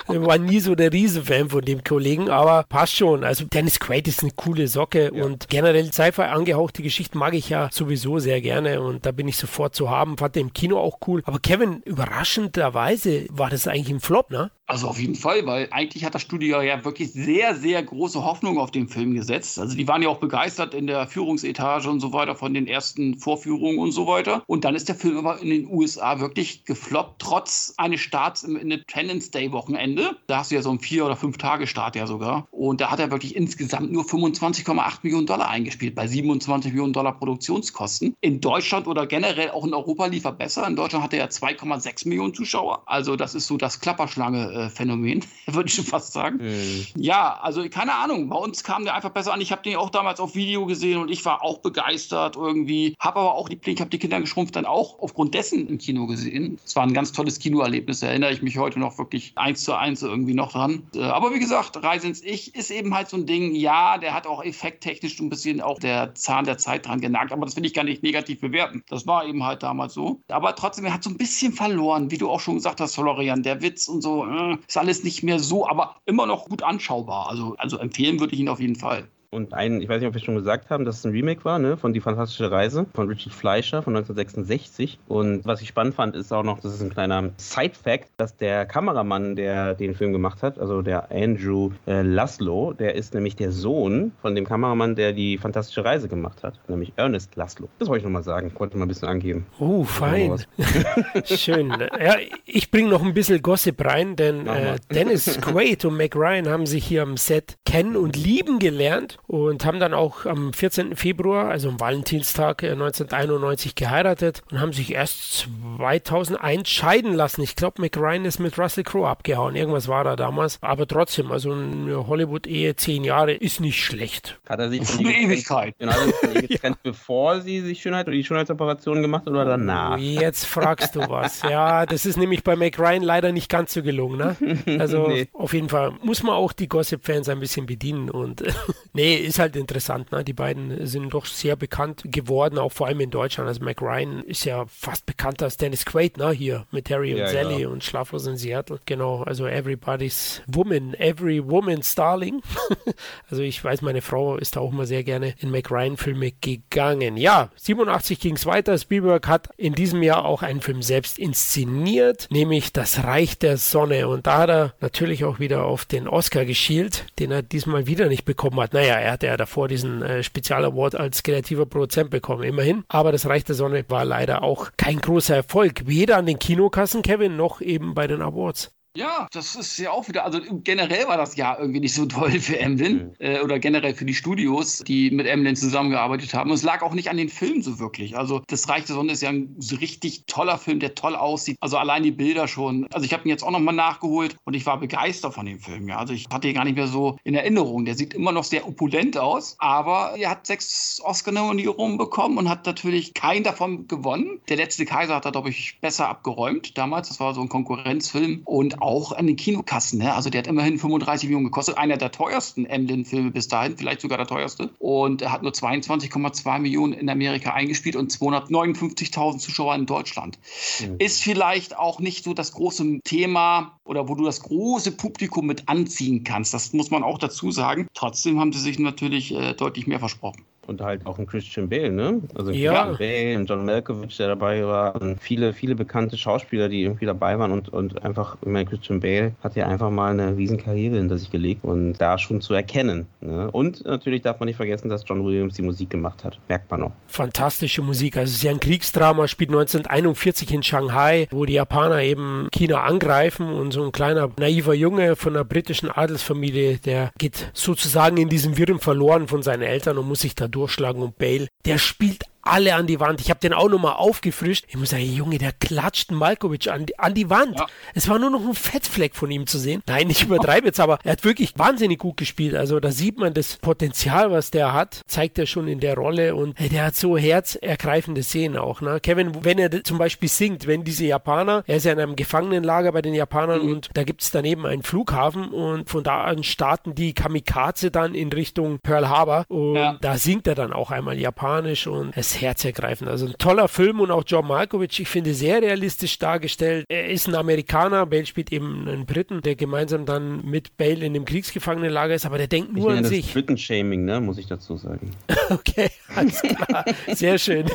[0.08, 3.24] ich war nie so der Riesenfan von dem Kollegen, aber passt schon.
[3.24, 5.24] Also Dennis Quaid ist eine coole Socke ja.
[5.24, 9.36] und generell Sci-Fi angehauchte Geschichten mag ich ja sowieso sehr gerne und da bin ich
[9.36, 10.05] sofort zu haben.
[10.16, 11.22] Fand er im Kino auch cool.
[11.26, 14.50] Aber Kevin, überraschenderweise war das eigentlich ein Flop, ne?
[14.68, 18.58] Also auf jeden Fall, weil eigentlich hat das Studio ja wirklich sehr, sehr große Hoffnung
[18.58, 19.60] auf den Film gesetzt.
[19.60, 23.16] Also die waren ja auch begeistert in der Führungsetage und so weiter von den ersten
[23.16, 24.42] Vorführungen und so weiter.
[24.48, 28.56] Und dann ist der Film aber in den USA wirklich gefloppt, trotz eines Starts im
[28.56, 30.16] Independence Day Wochenende.
[30.26, 32.48] Da hast du ja so einen vier oder fünf Tage Start ja sogar.
[32.50, 37.16] Und da hat er wirklich insgesamt nur 25,8 Millionen Dollar eingespielt bei 27 Millionen Dollar
[37.16, 38.16] Produktionskosten.
[38.20, 40.66] In Deutschland oder generell auch in Europa lief er besser.
[40.66, 42.82] In Deutschland hatte er 2,6 Millionen Zuschauer.
[42.86, 46.38] Also das ist so das Klapperschlange äh, Phänomen, würde ich schon fast sagen.
[46.38, 46.86] Mhm.
[46.96, 49.40] Ja, also keine Ahnung, bei uns kam der einfach besser an.
[49.40, 52.94] Ich habe den auch damals auf Video gesehen und ich war auch begeistert irgendwie.
[52.98, 56.06] Habe aber auch die, ich habe die Kinder geschrumpft dann auch aufgrund dessen im Kino
[56.06, 56.58] gesehen.
[56.64, 59.74] Es war ein ganz tolles Kinoerlebnis, da erinnere ich mich heute noch wirklich eins zu
[59.74, 60.84] eins irgendwie noch dran.
[60.94, 64.14] Äh, aber wie gesagt, Reise ins Ich ist eben halt so ein Ding, ja, der
[64.14, 67.64] hat auch effekttechnisch ein bisschen auch der Zahn der Zeit dran genagt, aber das will
[67.64, 68.82] ich gar nicht negativ bewerten.
[68.88, 70.20] Das war eben halt damals so.
[70.28, 73.42] Aber trotzdem, er hat so ein bisschen verloren, wie du auch schon gesagt hast, Florian,
[73.42, 77.28] der Witz und so, äh, ist alles nicht mehr so, aber immer noch gut anschaubar.
[77.28, 79.08] Also, also empfehlen würde ich ihn auf jeden Fall.
[79.36, 81.58] Und ein, ich weiß nicht, ob wir schon gesagt haben, dass es ein Remake war,
[81.58, 84.98] ne, von Die Fantastische Reise von Richard Fleischer von 1966.
[85.08, 88.64] Und was ich spannend fand, ist auch noch, das ist ein kleiner Side-Fact, dass der
[88.64, 93.52] Kameramann, der den Film gemacht hat, also der Andrew äh, Laszlo, der ist nämlich der
[93.52, 97.68] Sohn von dem Kameramann, der die Fantastische Reise gemacht hat, nämlich Ernest Laszlo.
[97.78, 99.44] Das wollte ich nochmal sagen, wollte mal ein bisschen angeben.
[99.58, 100.42] Oh, fein.
[101.24, 101.66] Schön.
[102.06, 106.48] Ja, ich bringe noch ein bisschen Gossip rein, denn äh, Dennis Quaid und Mac Ryan
[106.48, 110.96] haben sich hier am Set kennen und lieben gelernt und haben dann auch am 14.
[110.96, 115.48] Februar, also am Valentinstag 1991 äh, geheiratet und haben sich erst
[115.78, 117.42] 2001 scheiden lassen.
[117.42, 119.56] Ich glaube, McRyan ist mit Russell Crowe abgehauen.
[119.56, 120.58] Irgendwas war da damals.
[120.60, 124.38] Aber trotzdem, also eine Hollywood-Ehe, zehn Jahre, ist nicht schlecht.
[124.48, 125.74] Hat er sich eine Ewigkeit.
[125.78, 126.90] Genau, getrennt, ja.
[126.90, 129.98] bevor sie sich Schönheit oder die Schönheitsoperation gemacht oder danach?
[129.98, 131.42] Jetzt fragst du was.
[131.42, 134.18] Ja, das ist nämlich bei McRyan leider nicht ganz so gelungen.
[134.18, 134.36] Ne?
[134.78, 135.28] Also nee.
[135.32, 138.42] auf jeden Fall muss man auch die Gossip-Fans ein bisschen bedienen und
[138.92, 140.12] nee, ist halt interessant.
[140.12, 140.24] Ne?
[140.24, 143.48] Die beiden sind doch sehr bekannt geworden, auch vor allem in Deutschland.
[143.48, 146.30] Also Mac Ryan ist ja fast bekannter als Dennis Quaid, ne?
[146.30, 147.68] Hier mit Harry und ja, Sally ja.
[147.68, 148.80] und Schlaflos in Seattle.
[148.86, 152.42] Genau, also Everybody's Woman, Every Woman's Darling.
[153.30, 157.16] also ich weiß, meine Frau ist da auch mal sehr gerne in Mac Ryan-Filme gegangen.
[157.16, 158.76] Ja, 87 ging es weiter.
[158.78, 164.08] Spielberg hat in diesem Jahr auch einen Film selbst inszeniert, nämlich Das Reich der Sonne.
[164.08, 168.08] Und da hat er natürlich auch wieder auf den Oscar geschielt, den er diesmal wieder
[168.08, 168.72] nicht bekommen hat.
[168.72, 172.84] Naja, er hatte ja davor diesen äh, Spezial-Award als kreativer Produzent bekommen, immerhin.
[172.88, 177.02] Aber das Reich der Sonne war leider auch kein großer Erfolg, weder an den Kinokassen,
[177.02, 178.75] Kevin, noch eben bei den Awards.
[178.96, 182.40] Ja, das ist ja auch wieder, also generell war das Jahr irgendwie nicht so toll
[182.40, 183.12] für Emlyn mhm.
[183.18, 186.50] äh, oder generell für die Studios, die mit Emlyn zusammengearbeitet haben.
[186.50, 188.16] Und es lag auch nicht an den Filmen so wirklich.
[188.16, 191.58] Also das Reich der Sonne ist ja ein so richtig toller Film, der toll aussieht.
[191.60, 192.86] Also allein die Bilder schon.
[192.92, 195.88] Also ich habe ihn jetzt auch nochmal nachgeholt und ich war begeistert von dem Film.
[195.88, 197.84] Ja, also ich hatte ihn gar nicht mehr so in Erinnerung.
[197.84, 202.64] Der sieht immer noch sehr opulent aus, aber er hat sechs Oscar-Nominierungen bekommen und hat
[202.64, 204.40] natürlich keinen davon gewonnen.
[204.48, 207.08] Der letzte Kaiser hat da, glaube ich, besser abgeräumt damals.
[207.08, 209.98] Das war so ein Konkurrenzfilm und auch an den Kinokassen.
[209.98, 210.14] Ne?
[210.14, 211.76] Also der hat immerhin 35 Millionen gekostet.
[211.78, 214.70] Einer der teuersten Emlyn-Filme bis dahin, vielleicht sogar der teuerste.
[214.78, 220.38] Und er hat nur 22,2 Millionen in Amerika eingespielt und 259.000 Zuschauer in Deutschland.
[220.80, 220.96] Mhm.
[220.98, 225.68] Ist vielleicht auch nicht so das große Thema oder wo du das große Publikum mit
[225.68, 226.54] anziehen kannst.
[226.54, 227.88] Das muss man auch dazu sagen.
[227.94, 231.90] Trotzdem haben sie sich natürlich äh, deutlich mehr versprochen und halt auch ein Christian Bale,
[231.90, 232.20] ne?
[232.34, 232.86] Also ja.
[232.86, 237.06] Christian Bale und John Malkovich, der dabei war, und viele, viele bekannte Schauspieler, die irgendwie
[237.06, 240.96] dabei waren und, und einfach, ich meine, Christian Bale hat ja einfach mal eine Riesenkarriere
[240.96, 243.06] hinter sich gelegt und da schon zu erkennen.
[243.20, 243.50] Ne?
[243.50, 246.38] Und natürlich darf man nicht vergessen, dass John Williams die Musik gemacht hat.
[246.48, 246.92] Merkt man noch.
[247.06, 248.16] Fantastische Musik.
[248.16, 252.82] Also es ist ja ein Kriegsdrama, spielt 1941 in Shanghai, wo die Japaner eben China
[252.82, 258.28] angreifen und so ein kleiner naiver Junge von einer britischen Adelsfamilie, der geht sozusagen in
[258.28, 262.24] diesem Wirren verloren von seinen Eltern und muss sich da durchschlagen und Bale, der spielt
[262.46, 263.20] alle an die Wand.
[263.20, 264.64] Ich habe den auch nochmal aufgefrischt.
[264.68, 267.58] Ich muss sagen, Junge, der klatscht Malkovic an, an die Wand.
[267.58, 267.66] Ja.
[267.94, 269.82] Es war nur noch ein Fettfleck von ihm zu sehen.
[269.86, 272.54] Nein, ich übertreibe jetzt, aber er hat wirklich wahnsinnig gut gespielt.
[272.54, 276.34] Also da sieht man das Potenzial, was der hat, zeigt er schon in der Rolle
[276.34, 278.80] und der hat so herzergreifende Szenen auch.
[278.80, 279.00] Ne?
[279.00, 282.92] Kevin, wenn er zum Beispiel singt, wenn diese Japaner, er ist ja in einem Gefangenenlager
[282.92, 283.72] bei den Japanern mhm.
[283.72, 288.14] und da gibt es daneben einen Flughafen und von da an starten die Kamikaze dann
[288.14, 289.96] in Richtung Pearl Harbor und ja.
[290.00, 293.10] da singt er dann auch einmal japanisch und es ganz herzergreifend.
[293.10, 296.84] Also ein toller Film und auch John Malkovich, ich finde, sehr realistisch dargestellt.
[296.88, 301.14] Er ist ein Amerikaner, Bale spielt eben einen Briten, der gemeinsam dann mit Bale in
[301.14, 303.32] dem Kriegsgefangenenlager ist, aber der denkt nur an sich.
[303.32, 305.10] Briten-Shaming, ne, muss ich dazu sagen.
[305.50, 306.84] okay, alles klar.
[307.08, 307.66] Sehr schön.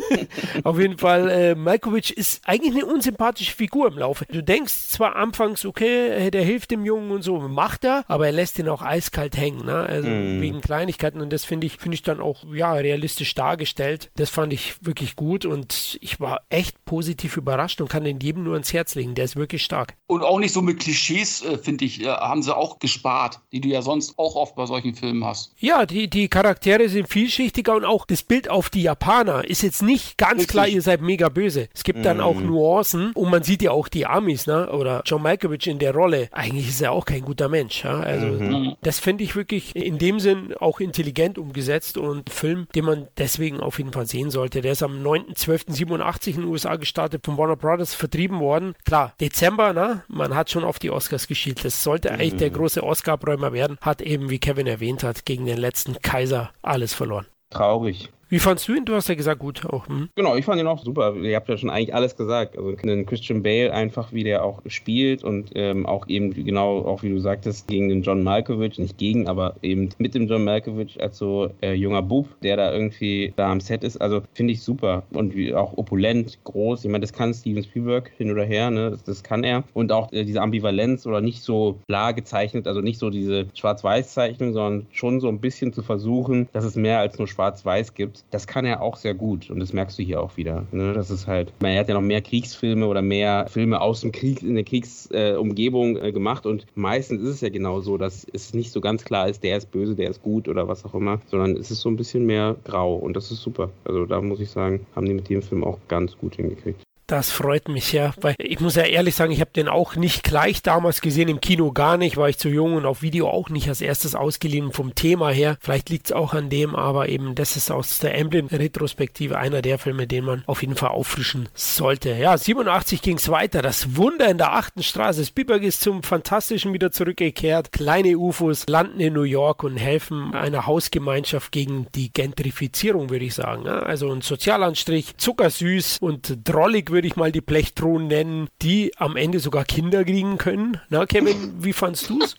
[0.64, 4.26] Auf jeden Fall, äh, Malkovich ist eigentlich eine unsympathische Figur im Laufe.
[4.26, 8.32] Du denkst zwar anfangs, okay, der hilft dem Jungen und so, macht er, aber er
[8.32, 9.74] lässt ihn auch eiskalt hängen, ne?
[9.74, 10.40] Also mm.
[10.40, 13.95] wegen Kleinigkeiten und das finde ich, finde ich dann auch, ja, realistisch dargestellt.
[14.16, 18.44] Das fand ich wirklich gut und ich war echt positiv überrascht und kann den jedem
[18.44, 19.14] nur ans Herz legen.
[19.14, 19.94] Der ist wirklich stark.
[20.06, 23.60] Und auch nicht so mit Klischees, äh, finde ich, äh, haben sie auch gespart, die
[23.60, 25.52] du ja sonst auch oft bei solchen Filmen hast.
[25.58, 29.82] Ja, die, die Charaktere sind vielschichtiger und auch das Bild auf die Japaner ist jetzt
[29.82, 30.48] nicht ganz Richtig.
[30.48, 31.68] klar, ihr seid mega böse.
[31.74, 32.02] Es gibt mm.
[32.02, 32.46] dann auch mhm.
[32.46, 34.70] Nuancen und man sieht ja auch die Amis, ne?
[34.70, 36.28] Oder John Malkovich in der Rolle.
[36.32, 37.84] Eigentlich ist er auch kein guter Mensch.
[37.84, 38.00] Ja?
[38.00, 38.76] Also mhm.
[38.82, 43.60] das finde ich wirklich in dem Sinn auch intelligent umgesetzt und Film, den man deswegen
[43.60, 44.60] auf jeden Fall sehen sollte.
[44.60, 48.74] Der ist am 9.12.87 in den USA gestartet, von Warner Brothers vertrieben worden.
[48.84, 50.02] Klar, Dezember, ne?
[50.08, 51.64] man hat schon auf die Oscars geschielt.
[51.64, 52.14] Das sollte mhm.
[52.14, 53.78] eigentlich der große Oscar-Abräumer werden.
[53.80, 57.26] Hat eben, wie Kevin erwähnt hat, gegen den letzten Kaiser alles verloren.
[57.50, 58.10] Traurig.
[58.28, 58.84] Wie fandst du ihn?
[58.84, 59.86] Du hast ja gesagt, gut auch.
[59.86, 60.08] Hm?
[60.16, 61.14] Genau, ich fand ihn auch super.
[61.14, 62.58] Ihr habt ja schon eigentlich alles gesagt.
[62.58, 67.04] Also den Christian Bale einfach, wie der auch spielt und ähm, auch eben genau, auch
[67.04, 71.00] wie du sagtest, gegen den John Malkovich, nicht gegen, aber eben mit dem John Malkovich
[71.00, 73.98] als so äh, junger Bub, der da irgendwie da am Set ist.
[73.98, 76.84] Also finde ich super und wie, auch opulent, groß.
[76.84, 78.90] Ich meine, das kann Steven Spielberg hin oder her, ne?
[78.90, 79.62] Das, das kann er.
[79.72, 84.52] Und auch äh, diese Ambivalenz oder nicht so klar gezeichnet, also nicht so diese Schwarz-Weiß-Zeichnung,
[84.52, 88.46] sondern schon so ein bisschen zu versuchen, dass es mehr als nur Schwarz-Weiß gibt das
[88.46, 90.64] kann er auch sehr gut und das merkst du hier auch wieder.
[90.72, 90.92] Ne?
[90.92, 94.42] Das ist halt, er hat ja noch mehr Kriegsfilme oder mehr Filme aus dem Krieg
[94.42, 98.54] in der Kriegsumgebung äh, äh, gemacht und meistens ist es ja genau so, dass es
[98.54, 101.20] nicht so ganz klar ist, der ist böse, der ist gut oder was auch immer,
[101.26, 103.70] sondern es ist so ein bisschen mehr grau und das ist super.
[103.84, 106.86] Also da muss ich sagen, haben die mit dem Film auch ganz gut hingekriegt.
[107.08, 110.24] Das freut mich ja, weil ich muss ja ehrlich sagen, ich habe den auch nicht
[110.24, 113.48] gleich damals gesehen, im Kino gar nicht, war ich zu jung und auf Video auch
[113.48, 115.56] nicht als erstes ausgeliehen vom Thema her.
[115.60, 119.78] Vielleicht liegt es auch an dem, aber eben das ist aus der Emblem-Retrospektive einer der
[119.78, 122.10] Filme, den man auf jeden Fall auffrischen sollte.
[122.12, 123.62] Ja, 87 ging es weiter.
[123.62, 125.24] Das Wunder in der achten Straße.
[125.24, 127.70] Spielberg ist zum Fantastischen wieder zurückgekehrt.
[127.70, 133.34] Kleine UFOs landen in New York und helfen einer Hausgemeinschaft gegen die Gentrifizierung, würde ich
[133.34, 133.68] sagen.
[133.68, 139.38] Also ein Sozialanstrich, zuckersüß und drollig würde ich mal die Blechtronen nennen, die am Ende
[139.38, 140.80] sogar Kinder kriegen können.
[140.88, 142.36] Na, Kevin, wie fandst du es?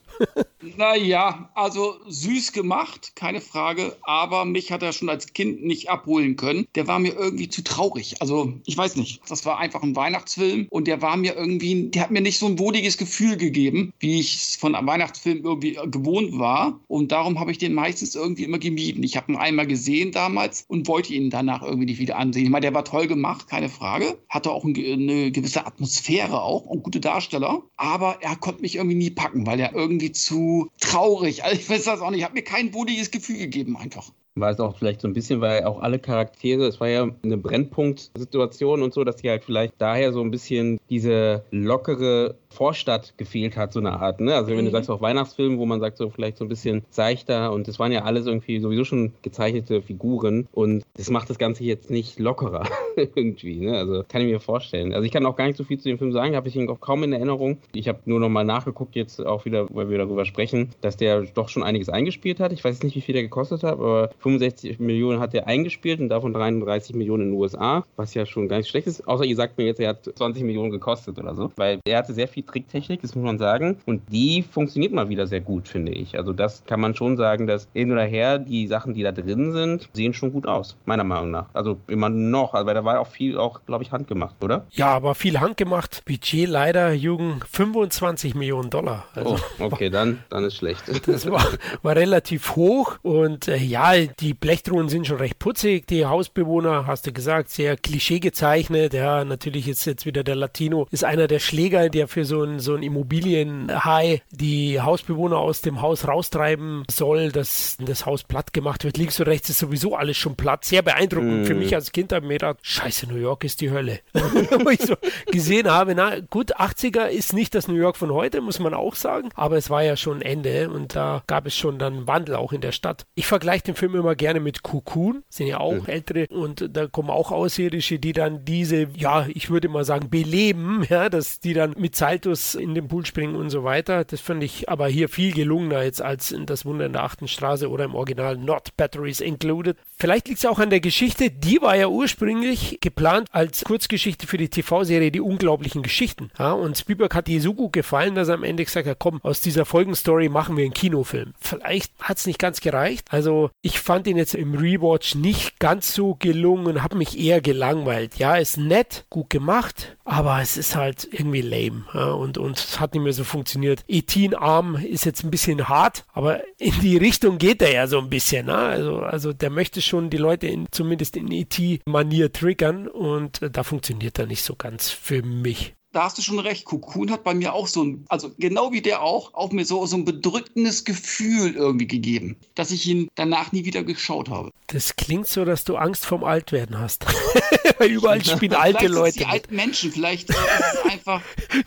[0.78, 6.36] Naja, also süß gemacht, keine Frage, aber mich hat er schon als Kind nicht abholen
[6.36, 6.68] können.
[6.76, 8.22] Der war mir irgendwie zu traurig.
[8.22, 9.22] Also, ich weiß nicht.
[9.30, 12.48] Das war einfach ein Weihnachtsfilm und der war mir irgendwie, der hat mir nicht so
[12.48, 16.80] ein wohliges Gefühl gegeben, wie ich es von einem Weihnachtsfilm irgendwie gewohnt war.
[16.88, 19.04] Und darum habe ich den meistens irgendwie immer gemieden.
[19.04, 22.44] Ich habe ihn einmal gesehen damals und wollte ihn danach irgendwie nicht wieder ansehen.
[22.44, 24.18] Ich meine, der war toll gemacht, keine Frage.
[24.30, 27.64] Hatte auch eine gewisse Atmosphäre auch und gute Darsteller.
[27.76, 31.44] Aber er konnte mich irgendwie nie packen, weil er irgendwie irgendwie zu traurig.
[31.48, 32.24] Also ich weiß das auch nicht.
[32.24, 35.64] Hat mir kein wohliges Gefühl gegeben einfach war es auch vielleicht so ein bisschen, weil
[35.64, 40.14] auch alle Charaktere, es war ja eine Brennpunktsituation und so, dass die halt vielleicht daher
[40.14, 44.20] so ein bisschen diese lockere Vorstadt gefehlt hat, so eine Art.
[44.20, 44.34] Ne?
[44.34, 44.72] Also wenn du mhm.
[44.72, 47.92] sagst auch Weihnachtsfilm, wo man sagt so vielleicht so ein bisschen seichter und das waren
[47.92, 52.68] ja alles irgendwie sowieso schon gezeichnete Figuren und das macht das Ganze jetzt nicht lockerer
[52.96, 53.60] irgendwie.
[53.60, 53.78] Ne?
[53.78, 54.94] Also kann ich mir vorstellen.
[54.94, 56.70] Also ich kann auch gar nicht so viel zu dem Film sagen, habe ich ihn
[56.70, 57.58] auch kaum in Erinnerung.
[57.74, 61.22] Ich habe nur noch mal nachgeguckt jetzt auch wieder, weil wir darüber sprechen, dass der
[61.22, 62.54] doch schon einiges eingespielt hat.
[62.54, 66.10] Ich weiß nicht, wie viel der gekostet hat, aber 65 Millionen hat er eingespielt und
[66.10, 69.08] davon 33 Millionen in den USA, was ja schon gar nicht schlecht ist.
[69.08, 72.14] Außer ihr sagt mir jetzt, er hat 20 Millionen gekostet oder so, weil er hatte
[72.14, 73.78] sehr viel Tricktechnik, das muss man sagen.
[73.86, 76.18] Und die funktioniert mal wieder sehr gut, finde ich.
[76.18, 79.52] Also das kann man schon sagen, dass hin oder her die Sachen, die da drin
[79.54, 81.48] sind, sehen schon gut aus, meiner Meinung nach.
[81.54, 84.66] Also immer noch, also, weil da war auch viel, auch glaube ich, handgemacht, oder?
[84.72, 86.06] Ja, aber viel handgemacht.
[86.06, 89.06] Budget leider, Jugend, 25 Millionen Dollar.
[89.16, 90.84] Also, oh, okay, dann, dann ist schlecht.
[91.08, 91.46] Das war,
[91.82, 95.88] war relativ hoch und äh, ja, die Blechdrohnen sind schon recht putzig.
[95.88, 98.94] Die Hausbewohner, hast du gesagt, sehr klischee gezeichnet.
[98.94, 102.60] Ja, natürlich ist jetzt wieder der Latino, ist einer der Schläger, der für so ein,
[102.60, 108.84] so ein Immobilienhai die Hausbewohner aus dem Haus raustreiben soll, dass das Haus platt gemacht
[108.84, 108.98] wird.
[108.98, 110.66] Links und rechts ist sowieso alles schon platt.
[110.66, 111.44] Sehr beeindruckend.
[111.44, 111.46] Mm.
[111.46, 114.00] Für mich als Kind habe ich mir gedacht, scheiße, New York ist die Hölle.
[114.14, 114.96] Wo ich so
[115.32, 118.96] gesehen habe, na gut, 80er ist nicht das New York von heute, muss man auch
[118.96, 119.30] sagen.
[119.36, 122.62] Aber es war ja schon Ende und da gab es schon dann Wandel auch in
[122.62, 123.06] der Stadt.
[123.16, 125.88] Ich vergleiche den Film immer gerne mit Cocoon, sind ja auch mhm.
[125.88, 130.86] ältere und da kommen auch Außerirdische, die dann diese, ja, ich würde mal sagen, beleben,
[130.90, 134.04] ja, dass die dann mit Seil Saltos in den Pool springen und so weiter.
[134.04, 137.28] Das fand ich aber hier viel gelungener jetzt als in das Wunder in der achten
[137.28, 139.78] Straße oder im Original Not Batteries Included.
[140.00, 141.30] Vielleicht liegt es auch an der Geschichte.
[141.30, 146.30] Die war ja ursprünglich geplant als Kurzgeschichte für die TV-Serie Die unglaublichen Geschichten.
[146.40, 149.20] Ja, und Spielberg hat die so gut gefallen, dass er am Ende gesagt hat, komm,
[149.24, 151.34] aus dieser Folgenstory machen wir einen Kinofilm.
[151.40, 153.08] Vielleicht hat es nicht ganz gereicht.
[153.12, 157.42] Also ich fand ihn jetzt im Rewatch nicht ganz so gelungen und habe mich eher
[157.42, 158.18] gelangweilt.
[158.18, 161.86] Ja, ist nett, gut gemacht, aber es ist halt irgendwie lame.
[161.94, 163.84] Ja, und, und es hat nicht mehr so funktioniert.
[163.88, 168.00] Etin Arm ist jetzt ein bisschen hart, aber in die Richtung geht er ja so
[168.00, 168.48] ein bisschen.
[168.48, 168.56] Ne?
[168.56, 173.64] Also, also der möchte schon die Leute in, zumindest in ET-Manier triggern und äh, da
[173.64, 176.64] funktioniert er nicht so ganz für mich da hast du schon recht.
[176.66, 179.84] Cocoon hat bei mir auch so ein, also genau wie der auch, auch mir so,
[179.88, 184.52] so ein bedrückendes Gefühl irgendwie gegeben, dass ich ihn danach nie wieder geschaut habe.
[184.68, 187.04] Das klingt so, dass du Angst vorm Altwerden hast.
[187.80, 189.18] Weil überall spielen alte vielleicht Leute.
[189.18, 191.24] Die alten Menschen, vielleicht äh, ist es einfach.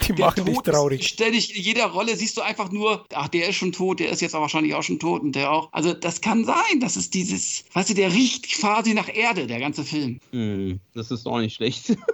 [0.06, 1.08] die machen dich traurig.
[1.08, 4.20] Ständig in jeder Rolle siehst du einfach nur, ach, der ist schon tot, der ist
[4.20, 5.70] jetzt aber wahrscheinlich auch schon tot und der auch.
[5.72, 9.58] Also das kann sein, das ist dieses, weißt du, der riecht quasi nach Erde, der
[9.58, 10.20] ganze Film.
[10.30, 11.96] Mm, das ist auch nicht schlecht.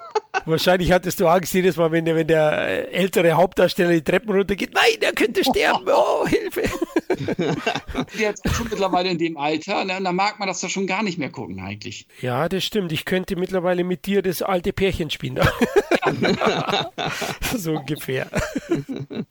[0.47, 4.73] Wahrscheinlich hattest du Angst jedes Mal, wenn der, wenn der ältere Hauptdarsteller die Treppen runtergeht.
[4.75, 5.87] Nein, der könnte sterben.
[5.99, 6.63] Oh, Hilfe.
[8.19, 11.19] Jetzt schon mittlerweile in dem Alter, ne, da mag man das ja schon gar nicht
[11.19, 12.07] mehr gucken eigentlich.
[12.21, 12.93] Ja, das stimmt.
[12.93, 15.41] Ich könnte mittlerweile mit dir das alte Pärchen spielen.
[17.57, 18.29] so ungefähr.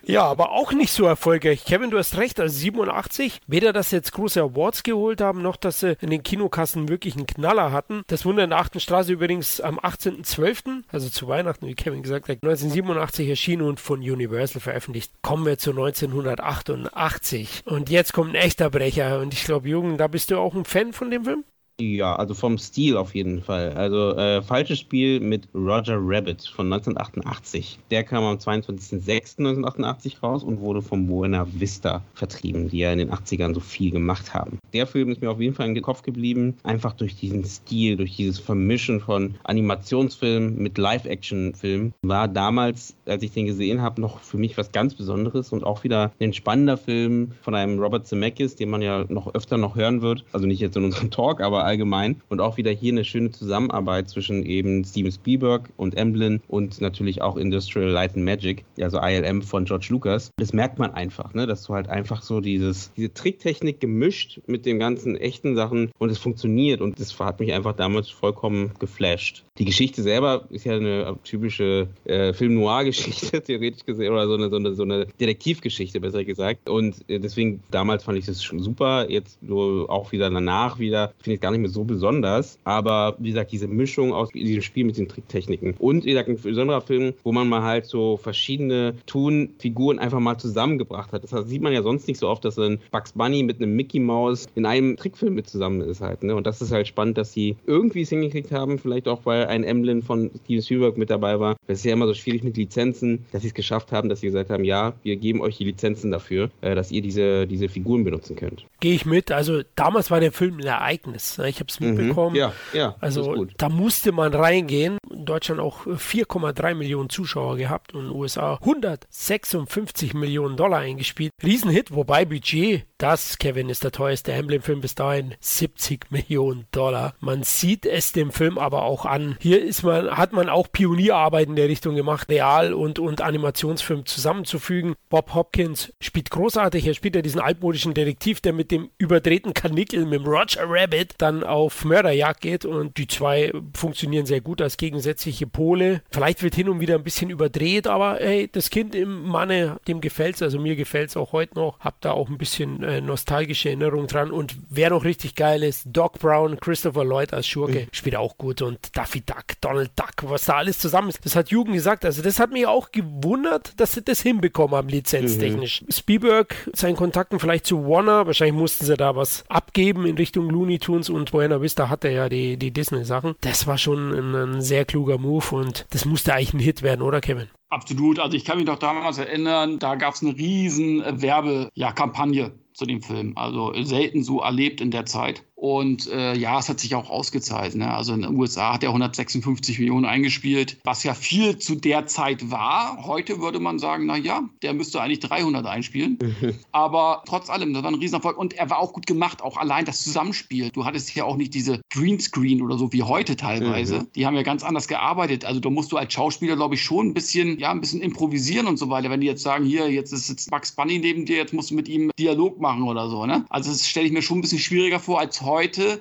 [0.04, 1.66] ja, aber auch nicht so erfolgreich.
[1.66, 5.56] Kevin, du hast recht, also 87, weder dass sie jetzt große Awards geholt haben, noch
[5.56, 8.04] dass sie in den Kinokassen wirklich einen Knaller hatten.
[8.08, 8.82] Das Wunder in der 8.
[8.82, 14.00] Straße übrigens am 18.12., also zu Weihnachten, wie Kevin gesagt hat, 1987 erschienen und von
[14.00, 15.12] Universal veröffentlicht.
[15.22, 17.64] Kommen wir zu 1988.
[17.66, 19.20] Und jetzt kommt ein echter Brecher.
[19.20, 21.44] Und ich glaube, Jürgen, da bist du auch ein Fan von dem Film?
[21.82, 23.74] Ja, also vom Stil auf jeden Fall.
[23.74, 27.80] Also äh, falsches Spiel mit Roger Rabbit von 1988.
[27.92, 33.12] Der kam am 22.06.1988 raus und wurde vom Buena Vista vertrieben, die ja in den
[33.12, 34.58] 80ern so viel gemacht haben.
[34.74, 38.16] Der Film ist mir auf jeden Fall den Kopf geblieben, einfach durch diesen Stil, durch
[38.16, 41.92] dieses Vermischen von Animationsfilm mit Live-Action-Film.
[42.04, 45.84] War damals, als ich den gesehen habe, noch für mich was ganz Besonderes und auch
[45.84, 50.02] wieder ein spannender Film von einem Robert Zemeckis, den man ja noch öfter noch hören
[50.02, 50.24] wird.
[50.32, 52.22] Also nicht jetzt in unserem Talk, aber allgemein.
[52.30, 57.22] Und auch wieder hier eine schöne Zusammenarbeit zwischen eben Steven Spielberg und Emblem und natürlich
[57.22, 60.32] auch Industrial Light and Magic, also ILM von George Lucas.
[60.38, 61.48] Das merkt man einfach, ne?
[61.48, 66.10] dass du halt einfach so dieses, diese Tricktechnik gemischt mit den ganzen echten Sachen und
[66.10, 69.44] es funktioniert und das hat mich einfach damals vollkommen geflasht.
[69.58, 74.58] Die Geschichte selber ist ja eine typische äh, Film-Noir-Geschichte, theoretisch gesehen, oder so eine, so
[74.58, 76.70] eine, so eine Detektivgeschichte, besser gesagt.
[76.70, 79.10] Und äh, deswegen, damals fand ich das schon super.
[79.10, 82.60] Jetzt so auch wieder danach wieder, finde ich gar nicht mehr so besonders.
[82.64, 85.76] Aber wie gesagt, diese Mischung aus diesem Spiel mit den Tricktechniken.
[85.80, 90.38] Und wie gesagt, ein besonderer Film, wo man mal halt so verschiedene Tun-Figuren einfach mal
[90.38, 91.24] zusammengebracht hat.
[91.24, 94.00] Das sieht man ja sonst nicht so oft, dass ein Bugs Bunny mit einem Mickey
[94.00, 96.24] Mouse in einem Trickfilm mit zusammen ist halt.
[96.24, 96.36] Ne?
[96.36, 99.64] Und das ist halt spannend, dass sie irgendwie es hingekriegt haben, vielleicht auch, weil ein
[99.64, 101.56] Emblem von Steven Spielberg mit dabei war.
[101.68, 104.28] Das ist ja immer so schwierig mit Lizenzen, dass sie es geschafft haben, dass sie
[104.28, 108.04] gesagt haben, ja, wir geben euch die Lizenzen dafür, äh, dass ihr diese, diese Figuren
[108.04, 108.66] benutzen könnt.
[108.80, 109.32] Gehe ich mit.
[109.32, 111.40] Also damals war der Film ein Ereignis.
[111.46, 111.50] Ne?
[111.50, 111.94] Ich habe es mhm.
[111.94, 112.32] mitbekommen.
[112.32, 112.40] Mhm.
[112.40, 112.96] Ja, ja.
[113.00, 114.98] Also da musste man reingehen.
[115.10, 121.32] In Deutschland auch 4,3 Millionen Zuschauer gehabt und in den USA 156 Millionen Dollar eingespielt.
[121.44, 127.14] Riesenhit, wobei Budget, das, Kevin, ist der teuerste Emblem-Film bis dahin, 70 Millionen Dollar.
[127.20, 129.38] Man sieht es dem Film aber auch an.
[129.40, 134.06] Hier ist man, hat man auch Pionierarbeit in der Richtung gemacht, Real- und, und Animationsfilm
[134.06, 134.96] zusammenzufügen.
[135.10, 136.88] Bob Hopkins spielt großartig.
[136.88, 141.16] Er spielt ja diesen altmodischen Detektiv, der mit dem überdrehten Kanickel, mit dem Roger Rabbit,
[141.18, 146.02] dann auf Mörderjagd geht und die zwei funktionieren sehr gut als gegensätzliche Pole.
[146.12, 150.02] Vielleicht wird hin und wieder ein bisschen überdreht, aber hey, das Kind im Manne, dem
[150.02, 151.80] gefällt's, also mir gefällt's auch heute noch.
[151.80, 155.86] Hab da auch ein bisschen äh, nostalgische Erinnerung dran und wer noch richtig geil ist,
[155.86, 157.88] Doc Brown, Christopher Lloyd als Schurke, mhm.
[157.92, 161.26] spielt auch gut und Daffy Duck, Donald Duck, was da alles zusammen ist.
[161.26, 162.06] Das hat Jugend gesagt.
[162.06, 165.82] Also das hat mich auch gewundert, dass sie das hinbekommen haben, lizenztechnisch.
[165.82, 165.92] Mhm.
[165.92, 170.80] Spielberg, seinen Kontakten vielleicht zu Warner, wahrscheinlich mussten sie da was abgeben in Richtung Looney
[170.80, 173.36] Tunes und Buena Vista hatte ja die, die Disney-Sachen.
[173.42, 177.02] Das war schon ein, ein sehr kluger Move und das musste eigentlich ein Hit werden,
[177.02, 177.48] oder Kevin?
[177.70, 178.20] Absolut.
[178.20, 182.86] Also ich kann mich noch damals erinnern, da gab es eine riesen Werbekampagne ja, zu
[182.86, 183.34] dem Film.
[183.36, 185.44] Also selten so erlebt in der Zeit.
[185.66, 187.74] Und äh, ja, es hat sich auch ausgezahlt.
[187.74, 187.92] Ne?
[187.92, 192.52] Also in den USA hat er 156 Millionen eingespielt, was ja viel zu der Zeit
[192.52, 193.04] war.
[193.04, 196.20] Heute würde man sagen, na ja, der müsste eigentlich 300 einspielen.
[196.72, 198.38] Aber trotz allem, das war ein Riesenerfolg.
[198.38, 200.70] Und er war auch gut gemacht, auch allein das Zusammenspiel.
[200.70, 204.02] Du hattest ja auch nicht diese Greenscreen oder so wie heute teilweise.
[204.02, 204.08] Mhm.
[204.16, 205.46] Die haben ja ganz anders gearbeitet.
[205.46, 208.68] Also da musst du als Schauspieler, glaube ich, schon ein bisschen, ja, ein bisschen improvisieren
[208.68, 209.10] und so weiter.
[209.10, 211.74] Wenn die jetzt sagen, hier, jetzt ist jetzt Max Bunny neben dir, jetzt musst du
[211.74, 213.46] mit ihm Dialog machen oder so, ne?
[213.50, 215.55] Also das stelle ich mir schon ein bisschen schwieriger vor als heute,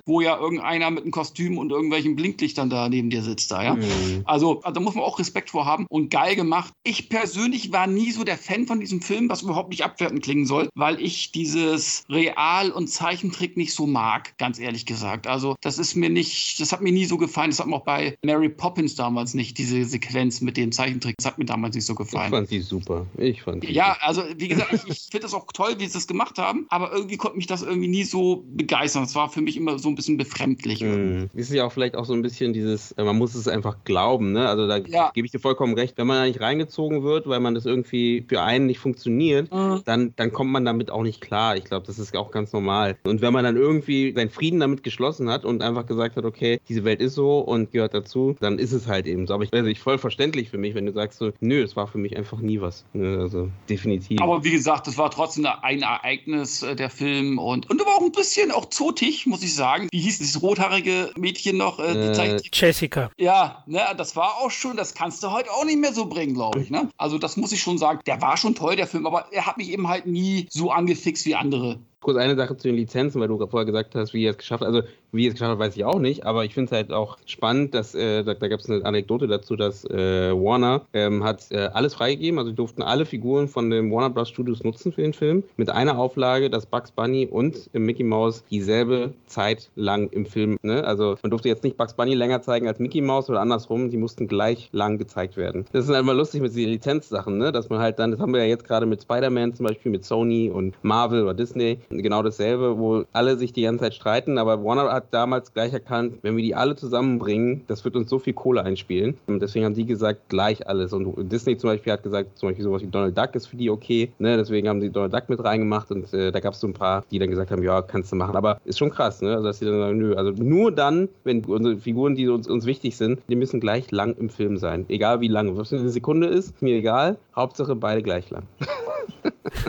[0.05, 3.75] wo ja irgendeiner mit einem Kostüm und irgendwelchen Blinklichtern da neben dir sitzt da, ja?
[3.75, 4.21] Mhm.
[4.25, 6.73] Also, also da muss man auch Respekt vor haben und geil gemacht.
[6.83, 10.45] Ich persönlich war nie so der Fan von diesem Film, was überhaupt nicht abwertend klingen
[10.45, 15.27] soll, weil ich dieses Real- und Zeichentrick nicht so mag, ganz ehrlich gesagt.
[15.27, 17.49] Also das ist mir nicht, das hat mir nie so gefallen.
[17.49, 21.15] Das hat mir auch bei Mary Poppins damals nicht, diese Sequenz mit dem Zeichentrick.
[21.17, 22.25] Das hat mir damals nicht so gefallen.
[22.25, 23.05] Ich fand die super.
[23.17, 25.93] Ich fand die Ja, also wie gesagt, ich, ich finde das auch toll, wie sie
[25.93, 29.03] das gemacht haben, aber irgendwie konnte mich das irgendwie nie so begeistern.
[29.03, 30.81] Das war für mich immer so ein bisschen befremdlich.
[30.81, 31.29] Mhm.
[31.33, 34.31] Ist ja auch vielleicht auch so ein bisschen dieses, äh, man muss es einfach glauben,
[34.31, 34.47] ne?
[34.47, 35.11] Also da ja.
[35.13, 35.97] gebe ich dir vollkommen recht.
[35.97, 39.81] Wenn man da nicht reingezogen wird, weil man das irgendwie für einen nicht funktioniert, mhm.
[39.85, 41.57] dann, dann kommt man damit auch nicht klar.
[41.57, 42.97] Ich glaube, das ist auch ganz normal.
[43.03, 46.59] Und wenn man dann irgendwie seinen Frieden damit geschlossen hat und einfach gesagt hat, okay,
[46.69, 49.33] diese Welt ist so und gehört dazu, dann ist es halt eben so.
[49.33, 51.87] Aber ich also ich voll verständlich für mich, wenn du sagst so, nö, es war
[51.87, 52.85] für mich einfach nie was.
[52.93, 53.17] Ne?
[53.19, 54.21] Also definitiv.
[54.21, 57.37] Aber wie gesagt, das war trotzdem ein Ereignis, äh, der Film.
[57.37, 59.87] Und, und aber auch ein bisschen auch zotig, muss ich sagen.
[59.91, 61.79] Wie hieß dieses rothaarige Mädchen noch?
[61.79, 63.09] Äh, äh, Jessica.
[63.17, 66.33] Ja, ne, das war auch schon, das kannst du heute auch nicht mehr so bringen,
[66.33, 66.69] glaube ich.
[66.69, 66.89] Ne?
[66.97, 67.99] Also das muss ich schon sagen.
[68.05, 71.25] Der war schon toll, der Film, aber er hat mich eben halt nie so angefixt
[71.25, 71.79] wie andere.
[72.05, 74.61] Kurz eine Sache zu den Lizenzen, weil du vorher gesagt hast, wie er es geschafft
[74.61, 74.67] hat.
[74.67, 76.93] Also, wie er es geschafft hat, weiß ich auch nicht, aber ich finde es halt
[76.93, 81.23] auch spannend, dass, äh, da, da gab es eine Anekdote dazu, dass äh, Warner ähm,
[81.23, 84.29] hat äh, alles freigegeben, also durften alle Figuren von den Warner Bros.
[84.29, 89.13] Studios nutzen für den Film, mit einer Auflage, dass Bugs Bunny und Mickey Mouse dieselbe
[89.25, 90.83] Zeit lang im Film, ne?
[90.83, 93.97] also man durfte jetzt nicht Bugs Bunny länger zeigen als Mickey Mouse oder andersrum, die
[93.97, 95.65] mussten gleich lang gezeigt werden.
[95.71, 97.51] Das ist halt mal lustig mit diesen Lizenzsachen, ne?
[97.51, 100.05] dass man halt dann, das haben wir ja jetzt gerade mit Spider-Man zum Beispiel, mit
[100.05, 104.63] Sony und Marvel oder Disney, genau dasselbe, wo alle sich die ganze Zeit streiten, aber
[104.63, 108.33] Warner hat damals gleich erkannt, wenn wir die alle zusammenbringen, das wird uns so viel
[108.33, 109.17] Kohle einspielen.
[109.27, 110.93] Und deswegen haben die gesagt, gleich alles.
[110.93, 113.69] Und Disney zum Beispiel hat gesagt, zum Beispiel sowas wie Donald Duck ist für die
[113.69, 114.37] okay, ne?
[114.37, 117.03] deswegen haben sie Donald Duck mit reingemacht und äh, da gab es so ein paar,
[117.11, 118.35] die dann gesagt haben, ja, kannst du machen.
[118.35, 119.31] Aber ist schon krass, ne?
[119.31, 122.65] also dass sie dann sagen, nö, also nur dann, wenn unsere Figuren, die uns, uns
[122.65, 124.85] wichtig sind, die müssen gleich lang im Film sein.
[124.89, 125.57] Egal wie lange.
[125.57, 127.17] Was eine Sekunde ist, mir egal.
[127.35, 128.43] Hauptsache beide gleich lang.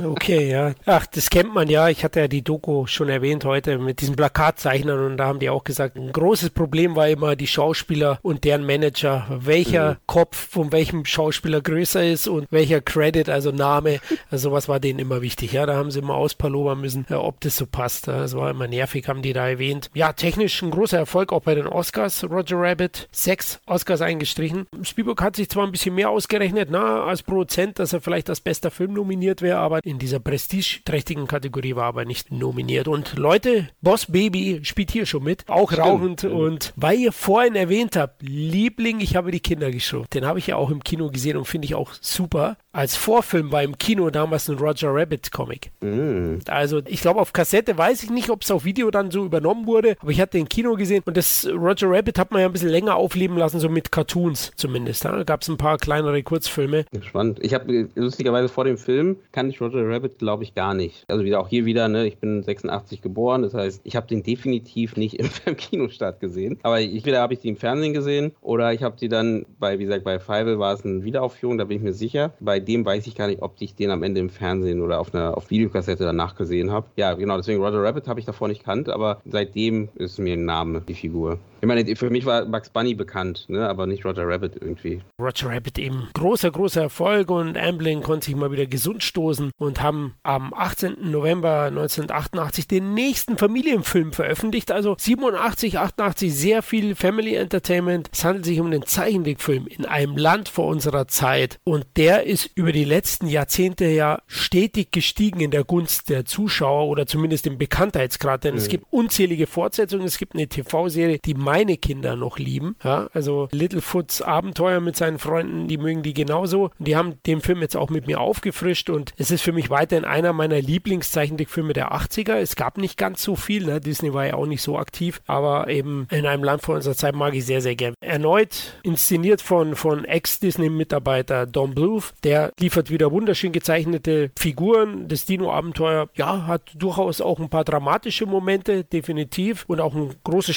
[0.05, 0.74] Okay, ja.
[0.85, 1.89] Ach, das kennt man ja.
[1.89, 5.51] Ich hatte ja die Doku schon erwähnt heute mit diesen Plakatzeichnern und da haben die
[5.51, 9.27] auch gesagt, ein großes Problem war immer die Schauspieler und deren Manager.
[9.28, 9.97] Welcher mhm.
[10.07, 13.99] Kopf von welchem Schauspieler größer ist und welcher Credit, also Name,
[14.31, 15.53] also sowas war denen immer wichtig.
[15.53, 18.07] Ja, da haben sie immer auspalobern müssen, ob das so passt.
[18.07, 19.91] Das war immer nervig, haben die da erwähnt.
[19.95, 22.23] Ja, technisch ein großer Erfolg auch bei den Oscars.
[22.23, 24.66] Roger Rabbit, sechs Oscars eingestrichen.
[24.83, 28.41] Spielberg hat sich zwar ein bisschen mehr ausgerechnet, na, als Produzent, dass er vielleicht als
[28.41, 32.89] bester Film nominiert wäre, aber in dieser prestigeträchtigen Kategorie war aber nicht nominiert.
[32.89, 35.86] Und Leute, Boss Baby spielt hier schon mit, auch Stimmt.
[35.86, 36.24] rauchend.
[36.24, 40.12] Und weil ihr vorhin erwähnt habt, Liebling, ich habe die Kinder geschrumpft.
[40.12, 42.59] Den habe ich ja auch im Kino gesehen und finde ich auch super.
[42.73, 45.70] Als Vorfilm war im Kino damals ein Roger Rabbit Comic.
[45.81, 46.40] Mm.
[46.48, 49.66] Also ich glaube auf Kassette weiß ich nicht, ob es auf Video dann so übernommen
[49.66, 52.52] wurde, aber ich hatte den Kino gesehen und das Roger Rabbit hat man ja ein
[52.52, 55.06] bisschen länger aufleben lassen, so mit Cartoons zumindest.
[55.06, 56.85] Da gab es ein paar kleinere Kurzfilme.
[57.01, 57.39] Spannend.
[57.40, 61.06] Ich habe lustigerweise vor dem Film kann ich Roger Rabbit glaube ich gar nicht.
[61.09, 64.22] Also wieder auch hier wieder, ne, ich bin 86 geboren, das heißt, ich habe den
[64.22, 66.58] definitiv nicht im, im Kinostart gesehen.
[66.62, 69.84] Aber entweder habe ich die im Fernsehen gesehen oder ich habe die dann bei, wie
[69.84, 72.32] gesagt, bei Five war es eine Wiederaufführung, da bin ich mir sicher.
[72.40, 75.14] Bei dem weiß ich gar nicht, ob ich den am Ende im Fernsehen oder auf
[75.14, 76.86] einer auf Videokassette danach gesehen habe.
[76.96, 80.44] Ja, genau, deswegen Roger Rabbit habe ich davor nicht kannt, aber seitdem ist mir ein
[80.44, 81.38] Name, die Figur.
[81.61, 83.69] Ich meine, für mich war Bugs Bunny bekannt, ne?
[83.69, 85.01] aber nicht Roger Rabbit irgendwie.
[85.20, 89.83] Roger Rabbit eben großer, großer Erfolg und Amblin konnte sich mal wieder gesund stoßen und
[89.83, 91.11] haben am 18.
[91.11, 94.70] November 1988 den nächsten Familienfilm veröffentlicht.
[94.70, 98.11] Also 87, 88 sehr viel Family Entertainment.
[98.12, 102.51] Es handelt sich um den Zeichentrickfilm in einem Land vor unserer Zeit und der ist
[102.55, 107.59] über die letzten Jahrzehnte ja stetig gestiegen in der Gunst der Zuschauer oder zumindest im
[107.59, 108.61] Bekanntheitsgrad, denn mhm.
[108.61, 110.07] es gibt unzählige Fortsetzungen.
[110.07, 112.77] Es gibt eine TV-Serie, die meine Kinder noch lieben.
[112.85, 116.70] Ja, also Littlefoots Abenteuer mit seinen Freunden, die mögen die genauso.
[116.78, 120.05] Die haben den Film jetzt auch mit mir aufgefrischt und es ist für mich weiterhin
[120.05, 122.35] einer meiner Lieblingszeichentrickfilme der 80er.
[122.35, 123.81] Es gab nicht ganz so viel, ne?
[123.81, 127.15] Disney war ja auch nicht so aktiv, aber eben in einem Land vor unserer Zeit
[127.15, 127.95] mag ich sehr, sehr gern.
[128.01, 135.09] Erneut inszeniert von, von Ex-Disney-Mitarbeiter Don Bluth, der liefert wieder wunderschön gezeichnete Figuren.
[135.09, 140.53] Das Dino-Abenteuer, ja, hat durchaus auch ein paar dramatische Momente, definitiv, und auch ein große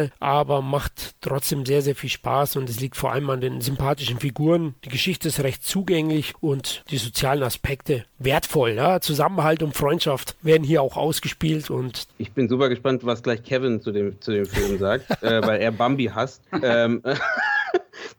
[0.00, 3.60] Spannungsmomente, aber macht trotzdem sehr, sehr viel Spaß und es liegt vor allem an den
[3.60, 4.74] sympathischen Figuren.
[4.84, 8.72] Die Geschichte ist recht zugänglich und die sozialen Aspekte wertvoll.
[8.72, 9.00] Ja?
[9.00, 13.80] Zusammenhalt und Freundschaft werden hier auch ausgespielt und ich bin super gespannt, was gleich Kevin
[13.80, 16.42] zu dem, zu dem Film sagt, äh, weil er Bambi hasst.
[16.62, 17.02] ähm,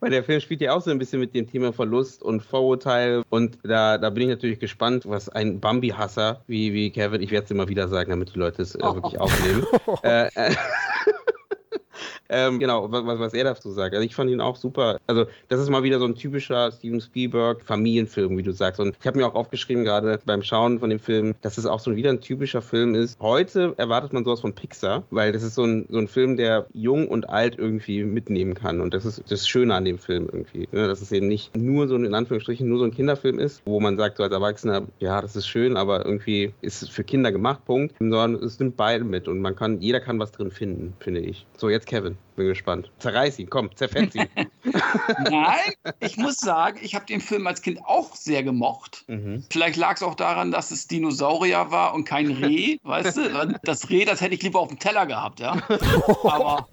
[0.00, 3.22] weil der Film spielt ja auch so ein bisschen mit dem Thema Verlust und Vorurteil.
[3.30, 7.44] Und da, da bin ich natürlich gespannt, was ein Bambi-Hasser wie, wie Kevin, ich werde
[7.44, 9.64] es immer wieder sagen, damit die Leute es äh, wirklich aufnehmen.
[10.02, 10.54] äh, äh,
[12.32, 13.94] ähm, genau, was, was er dazu sagt.
[13.94, 14.98] Also ich fand ihn auch super.
[15.06, 18.80] Also das ist mal wieder so ein typischer Steven Spielberg Familienfilm, wie du sagst.
[18.80, 21.78] Und ich habe mir auch aufgeschrieben, gerade beim Schauen von dem Film, dass es auch
[21.78, 23.20] so wieder ein typischer Film ist.
[23.20, 26.66] Heute erwartet man sowas von Pixar, weil das ist so ein, so ein Film, der
[26.72, 28.80] jung und alt irgendwie mitnehmen kann.
[28.80, 30.68] Und das ist das Schöne an dem Film irgendwie.
[30.72, 30.88] Ne?
[30.88, 33.78] Dass es eben nicht nur so ein, in Anführungsstrichen, nur so ein Kinderfilm ist, wo
[33.78, 37.30] man sagt so als Erwachsener, ja, das ist schön, aber irgendwie ist es für Kinder
[37.30, 37.94] gemacht, Punkt.
[37.98, 41.46] Sondern es nimmt beide mit und man kann, jeder kann was drin finden, finde ich.
[41.58, 42.16] So, jetzt Kevin.
[42.34, 42.90] Bin gespannt.
[42.98, 44.26] Zerreiß ihn, komm, zerfetz ihn.
[45.30, 49.04] Nein, ich muss sagen, ich habe den Film als Kind auch sehr gemocht.
[49.06, 49.44] Mhm.
[49.50, 53.60] Vielleicht lag es auch daran, dass es Dinosaurier war und kein Reh, weißt du?
[53.64, 55.56] Das Reh, das hätte ich lieber auf dem Teller gehabt, ja.
[56.24, 56.68] Aber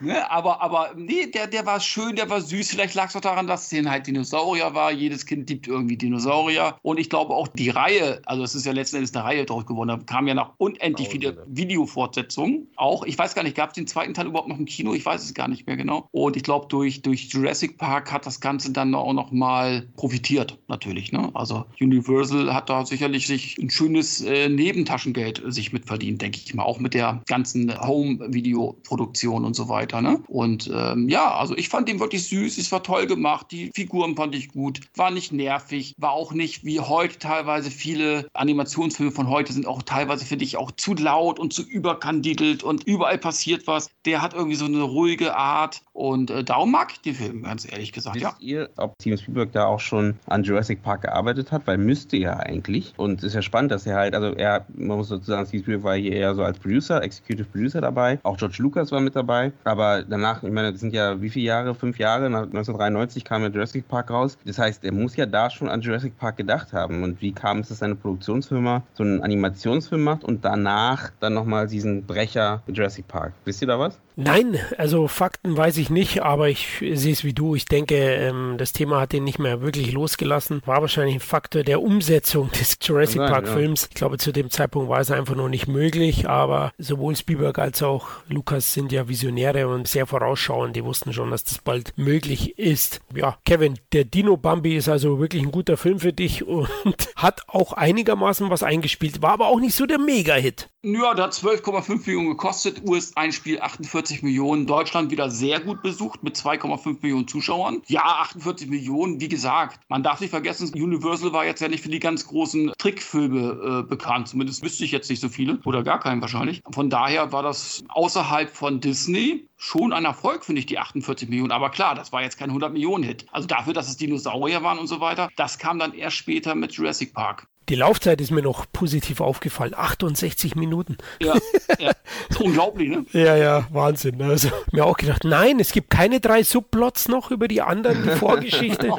[0.00, 2.70] ne, aber, aber nee, der, der war schön, der war süß.
[2.70, 4.92] Vielleicht lag es auch daran, dass es halt Dinosaurier war.
[4.92, 6.76] Jedes Kind liebt irgendwie Dinosaurier.
[6.82, 9.66] Und ich glaube auch die Reihe, also es ist ja letzten Endes eine Reihe draus
[9.66, 12.68] geworden, da kam ja noch unendlich viele Videofortsetzungen.
[12.76, 14.94] Auch, ich weiß gar nicht, gab es den zweiten Teil überhaupt noch im Kino?
[14.94, 16.08] Ich weiß es gar nicht mehr genau.
[16.12, 20.58] Und ich glaube, durch, durch Jurassic Park hat das Ganze dann auch noch mal profitiert,
[20.68, 21.12] natürlich.
[21.12, 21.30] Ne?
[21.34, 26.64] Also Universal hat da sicherlich sich ein schönes äh, Nebentaschengeld sich mitverdient, denke ich mal.
[26.64, 29.73] Auch mit der ganzen Home-Video Videoproduktion und so weiter.
[30.00, 30.20] Ne?
[30.28, 34.16] Und ähm, ja, also ich fand den wirklich süß, es war toll gemacht, die Figuren
[34.16, 39.28] fand ich gut, war nicht nervig, war auch nicht wie heute teilweise viele Animationsfilme von
[39.28, 43.66] heute sind auch teilweise, finde ich, auch zu laut und zu überkandidelt und überall passiert
[43.66, 43.90] was.
[44.04, 47.70] Der hat irgendwie so eine ruhige Art und äh, darum mag ich den Film, ganz
[47.70, 48.16] ehrlich gesagt.
[48.16, 48.34] Wisst ja.
[48.40, 51.66] ihr, ob Steven Spielberg da auch schon an Jurassic Park gearbeitet hat?
[51.66, 52.94] Weil müsste er eigentlich.
[52.96, 55.84] Und es ist ja spannend, dass er halt, also er, man muss sozusagen, Steven Spielberg
[55.84, 58.18] war hier eher so als Producer, Executive Producer dabei.
[58.24, 59.52] Auch George Lucas war mit dabei.
[59.64, 61.74] Aber danach, ich meine, das sind ja wie viele Jahre?
[61.74, 62.30] Fünf Jahre?
[62.30, 64.38] Nach 1993 kam ja Jurassic Park raus.
[64.44, 67.02] Das heißt, er muss ja da schon an Jurassic Park gedacht haben.
[67.02, 71.66] Und wie kam es, dass seine Produktionsfirma so einen Animationsfilm macht und danach dann nochmal
[71.66, 73.32] diesen Brecher Jurassic Park?
[73.44, 73.98] Wisst ihr da was?
[74.16, 77.54] Nein, also Fakten weiß ich nicht, aber ich sehe es wie du.
[77.54, 80.62] Ich denke, ähm, das Thema hat ihn nicht mehr wirklich losgelassen.
[80.66, 83.82] War wahrscheinlich ein Faktor der Umsetzung des Jurassic sein, Park Films.
[83.82, 83.88] Ja.
[83.90, 87.82] Ich glaube, zu dem Zeitpunkt war es einfach noch nicht möglich, aber sowohl Spielberg als
[87.82, 90.76] auch Lukas sind ja Visionäre und sehr vorausschauend.
[90.76, 93.00] Die wussten schon, dass das bald möglich ist.
[93.14, 97.42] Ja, Kevin, der Dino Bambi ist also wirklich ein guter Film für dich und hat
[97.48, 100.68] auch einigermaßen was eingespielt, war aber auch nicht so der Mega-Hit.
[100.86, 106.36] Ja, der hat 12,5 Millionen gekostet, US-Einspiel 48 Millionen, Deutschland wieder sehr gut besucht mit
[106.36, 107.80] 2,5 Millionen Zuschauern.
[107.86, 111.88] Ja, 48 Millionen, wie gesagt, man darf nicht vergessen, Universal war jetzt ja nicht für
[111.88, 116.00] die ganz großen Trickfilme äh, bekannt, zumindest wüsste ich jetzt nicht so viele oder gar
[116.00, 116.60] keinen wahrscheinlich.
[116.70, 121.50] Von daher war das außerhalb von Disney schon ein Erfolg, finde ich, die 48 Millionen.
[121.52, 123.24] Aber klar, das war jetzt kein 100 Millionen Hit.
[123.32, 126.72] Also dafür, dass es Dinosaurier waren und so weiter, das kam dann erst später mit
[126.72, 127.48] Jurassic Park.
[127.68, 129.74] Die Laufzeit ist mir noch positiv aufgefallen.
[129.74, 130.98] 68 Minuten.
[131.20, 131.34] Ja,
[131.78, 131.92] ja.
[132.38, 133.06] unglaublich, ne?
[133.12, 134.20] ja, ja, Wahnsinn.
[134.20, 138.10] Also mir auch gedacht, nein, es gibt keine drei Subplots noch über die anderen, die
[138.10, 138.92] Vorgeschichte.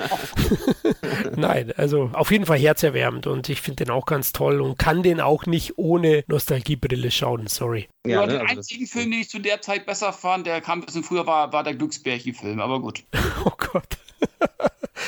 [1.35, 5.03] nein, also auf jeden Fall herzerwärmend und ich finde den auch ganz toll und kann
[5.03, 7.87] den auch nicht ohne Nostalgiebrille schauen, sorry.
[8.05, 10.61] Ja, ja ne, den also einzigen Film, den ich zu der Zeit besser fand, der
[10.61, 13.03] kam ein bisschen früher, war, war der Glücksbärchen-Film, aber gut.
[13.45, 13.97] oh Gott.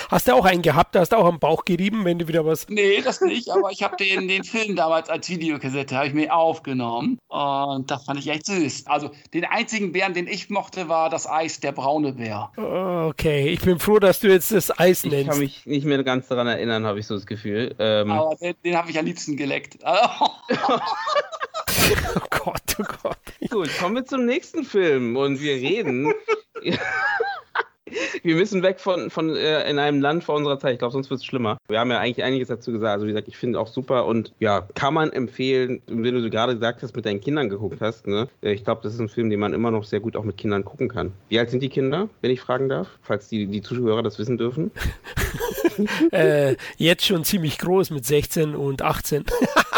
[0.10, 0.96] Hast du auch einen gehabt?
[0.96, 2.68] Hast du auch am Bauch gerieben, wenn du wieder was.
[2.70, 6.34] Nee, das nicht, aber ich habe den, den Film damals als Videokassette habe ich mir
[6.34, 8.88] aufgenommen und das fand ich echt süß.
[8.88, 12.52] Also den einzigen Bären, den ich mochte, war das Eis, der braune Bär.
[12.58, 15.20] Okay, ich bin froh, dass du jetzt das Eis nennst.
[15.20, 17.76] Ich kann mich nicht mehr ganz daran erinnern, habe ich so das Gefühl.
[17.80, 19.78] Ähm aber den, den habe ich am liebsten geleckt.
[19.86, 20.30] oh
[22.30, 23.18] Gott, oh Gott.
[23.50, 26.14] Gut, kommen wir zum nächsten Film und wir reden.
[28.24, 30.74] wir müssen weg von, von äh, in einem Land vor unserer Zeit.
[30.74, 31.58] Ich glaube, sonst wird es schlimmer.
[31.68, 32.94] Wir haben ja eigentlich einiges dazu gesagt.
[32.94, 36.54] Also wie gesagt, ich finde auch super und ja, kann man empfehlen, wenn du gerade
[36.54, 38.08] gesagt hast, mit deinen Kindern geguckt hast.
[38.08, 38.28] Ne?
[38.42, 40.38] Äh, ich glaube, das ist ein Film, den man immer noch sehr gut auch mit
[40.38, 41.14] Kindern gucken kann.
[41.30, 42.88] Wie alt sind die Kinder, wenn ich fragen darf?
[43.02, 44.72] Falls die, die Zuschauer das wissen dürfen.
[46.12, 49.26] äh, jetzt schon ziemlich groß mit 16 und 18.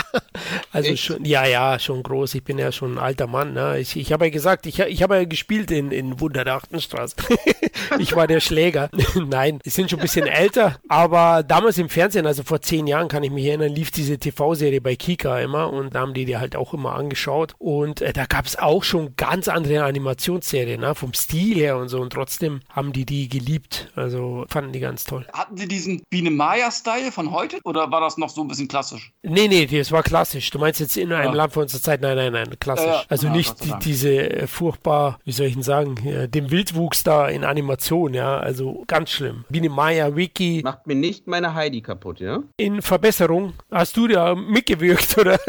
[0.71, 1.03] also Echt?
[1.03, 2.35] schon, ja, ja, schon groß.
[2.35, 3.53] Ich bin ja schon ein alter Mann.
[3.53, 3.79] Ne?
[3.79, 7.15] Ich, ich habe ja gesagt, ich, ich habe ja gespielt in, in Wunder der Achtenstraße.
[7.97, 8.89] ich war der Schläger.
[9.15, 13.07] Nein, die sind schon ein bisschen älter, aber damals im Fernsehen, also vor zehn Jahren
[13.07, 16.37] kann ich mich erinnern, lief diese TV-Serie bei Kika immer und da haben die die
[16.37, 20.95] halt auch immer angeschaut und äh, da gab es auch schon ganz andere Animationsserien, ne?
[20.95, 23.91] vom Stil her und so und trotzdem haben die die geliebt.
[23.95, 25.25] Also fanden die ganz toll.
[25.33, 29.11] Hatten sie diesen Biene Maya-Style von heute oder war das noch so ein bisschen klassisch?
[29.23, 30.49] Nee, nee, das war klassisch.
[30.49, 31.33] Du meinst jetzt in einem ja.
[31.33, 32.01] Land von unserer Zeit?
[32.01, 32.85] Nein, nein, nein, klassisch.
[32.85, 33.03] Ja, ja.
[33.07, 35.95] Also nicht die, diese äh, furchtbar, wie soll ich denn sagen,
[36.29, 37.78] dem Wildwuchs da in Animation,
[38.13, 39.45] ja, also ganz schlimm.
[39.49, 40.61] Biene Maya, Wiki.
[40.63, 42.39] Macht mir nicht meine Heidi kaputt, ja?
[42.57, 43.53] In Verbesserung.
[43.71, 45.39] Hast du da mitgewirkt oder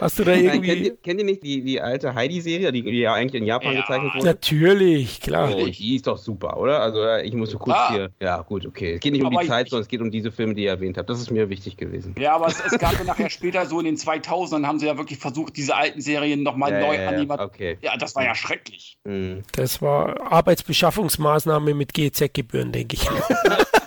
[0.00, 0.48] hast du da irgendwie.
[0.48, 3.46] Nein, kennt, ihr, kennt ihr nicht die, die alte Heidi-Serie, die, die ja eigentlich in
[3.46, 4.26] Japan gezeichnet wurde?
[4.26, 5.54] Natürlich, klar.
[5.54, 6.80] Oh, die ist doch super, oder?
[6.80, 7.92] Also ich muss so kurz ah.
[7.92, 8.10] hier.
[8.20, 8.94] Ja, gut, okay.
[8.94, 10.70] Es geht nicht um aber die Zeit, sondern es geht um diese Filme, die ihr
[10.70, 11.08] erwähnt habt.
[11.08, 12.14] Das ist mir wichtig gewesen.
[12.18, 14.96] Ja, aber es, es gab ja nachher später so in den 2000ern haben sie ja
[14.96, 17.40] wirklich versucht, diese alten Serien nochmal ja, neu ja, animiert.
[17.40, 17.78] Okay.
[17.82, 18.98] Ja, das war ja schrecklich.
[19.04, 19.42] Mhm.
[19.52, 20.32] Das war
[21.50, 23.08] Arbeitsbeschaffungsmaßnahme mit GEZ-Gebühren, denke ich.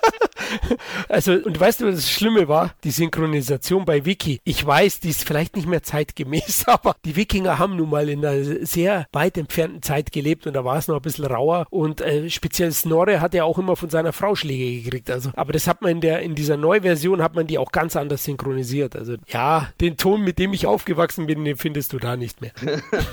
[1.10, 2.74] also, und weißt du, was das Schlimme war?
[2.84, 4.40] Die Synchronisation bei Wiki.
[4.44, 8.26] Ich weiß, die ist vielleicht nicht mehr zeitgemäß, aber die Wikinger haben nun mal in
[8.26, 12.02] einer sehr weit entfernten Zeit gelebt und da war es noch ein bisschen rauer und
[12.02, 15.10] äh, speziell Snorre hat ja auch immer von seiner Frau Schläge gekriegt.
[15.10, 17.96] Also, aber das hat man in der, in dieser Neuversion hat man die auch ganz
[17.96, 18.96] anders synchronisiert.
[18.96, 22.52] Also, ja, den Ton, mit dem ich aufgewachsen bin, den findest du da nicht mehr.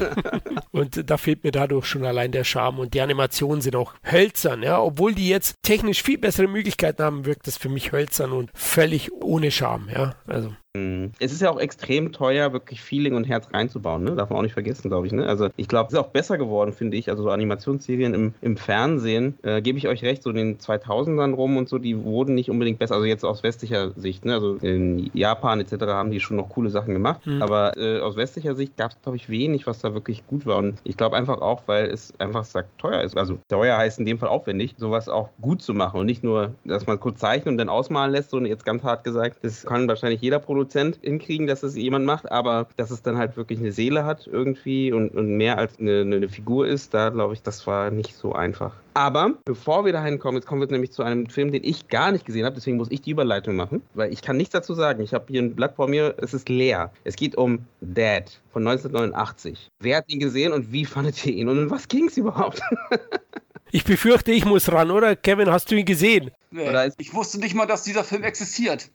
[0.70, 4.62] und da fehlt mir dadurch schon allein der Charme und die Animationen sind auch hölzern,
[4.62, 8.50] ja, obwohl die jetzt technisch viel bessere Möglichkeiten haben, wirkt das für mich hölzern und
[8.54, 10.14] völlig ohne Charme, ja.
[10.26, 10.52] Also.
[10.76, 11.10] Mhm.
[11.18, 14.14] Es ist ja auch extrem teuer, wirklich Feeling und Herz reinzubauen, ne?
[14.14, 15.26] Darf man auch nicht vergessen, glaube ich, ne?
[15.26, 17.10] Also ich glaube, es ist auch besser geworden, finde ich.
[17.10, 21.34] Also so Animationsserien im, im Fernsehen, äh, gebe ich euch recht, so in den 2000ern
[21.34, 22.94] rum und so, die wurden nicht unbedingt besser.
[22.94, 24.34] Also jetzt aus westlicher Sicht, ne?
[24.34, 25.86] Also in Japan etc.
[25.86, 27.26] haben die schon noch coole Sachen gemacht.
[27.26, 27.42] Mhm.
[27.42, 30.58] Aber äh, aus westlicher Sicht gab es, glaube ich, wenig, was da wirklich gut war.
[30.58, 33.16] Und ich glaube einfach auch, weil es einfach sagt, teuer ist.
[33.16, 36.54] Also teuer heißt in dem Fall aufwendig, sowas auch gut zu machen und nicht nur,
[36.64, 39.88] dass man kurz zeichnet und dann ausmalen lässt, sondern jetzt ganz hart gesagt, das kann
[39.88, 43.58] wahrscheinlich jeder produzieren Produzent hinkriegen, dass es jemand macht, aber dass es dann halt wirklich
[43.60, 47.42] eine Seele hat irgendwie und, und mehr als eine, eine Figur ist, da glaube ich,
[47.42, 48.74] das war nicht so einfach.
[48.92, 52.12] Aber bevor wir dahin kommen, jetzt kommen wir nämlich zu einem Film, den ich gar
[52.12, 55.02] nicht gesehen habe, deswegen muss ich die Überleitung machen, weil ich kann nichts dazu sagen.
[55.02, 56.92] Ich habe hier ein Blatt vor mir, es ist leer.
[57.04, 59.70] Es geht um Dad von 1989.
[59.80, 62.60] Wer hat ihn gesehen und wie fandet ihr ihn und um was ging es überhaupt?
[63.72, 65.16] Ich befürchte, ich muss ran, oder?
[65.16, 66.30] Kevin, hast du ihn gesehen?
[66.50, 68.90] Nee, ich wusste nicht mal, dass dieser Film existiert.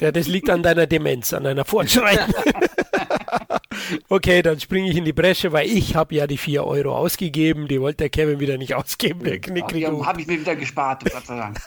[0.00, 2.34] Ja, das liegt an deiner Demenz, an deiner Fortschreiten.
[4.08, 7.68] okay, dann springe ich in die Bresche, weil ich habe ja die 4 Euro ausgegeben.
[7.68, 9.24] Die wollte der Kevin wieder nicht ausgeben.
[9.24, 11.58] Der Ach, die habe ich mir wieder gespart, Gott sei Dank.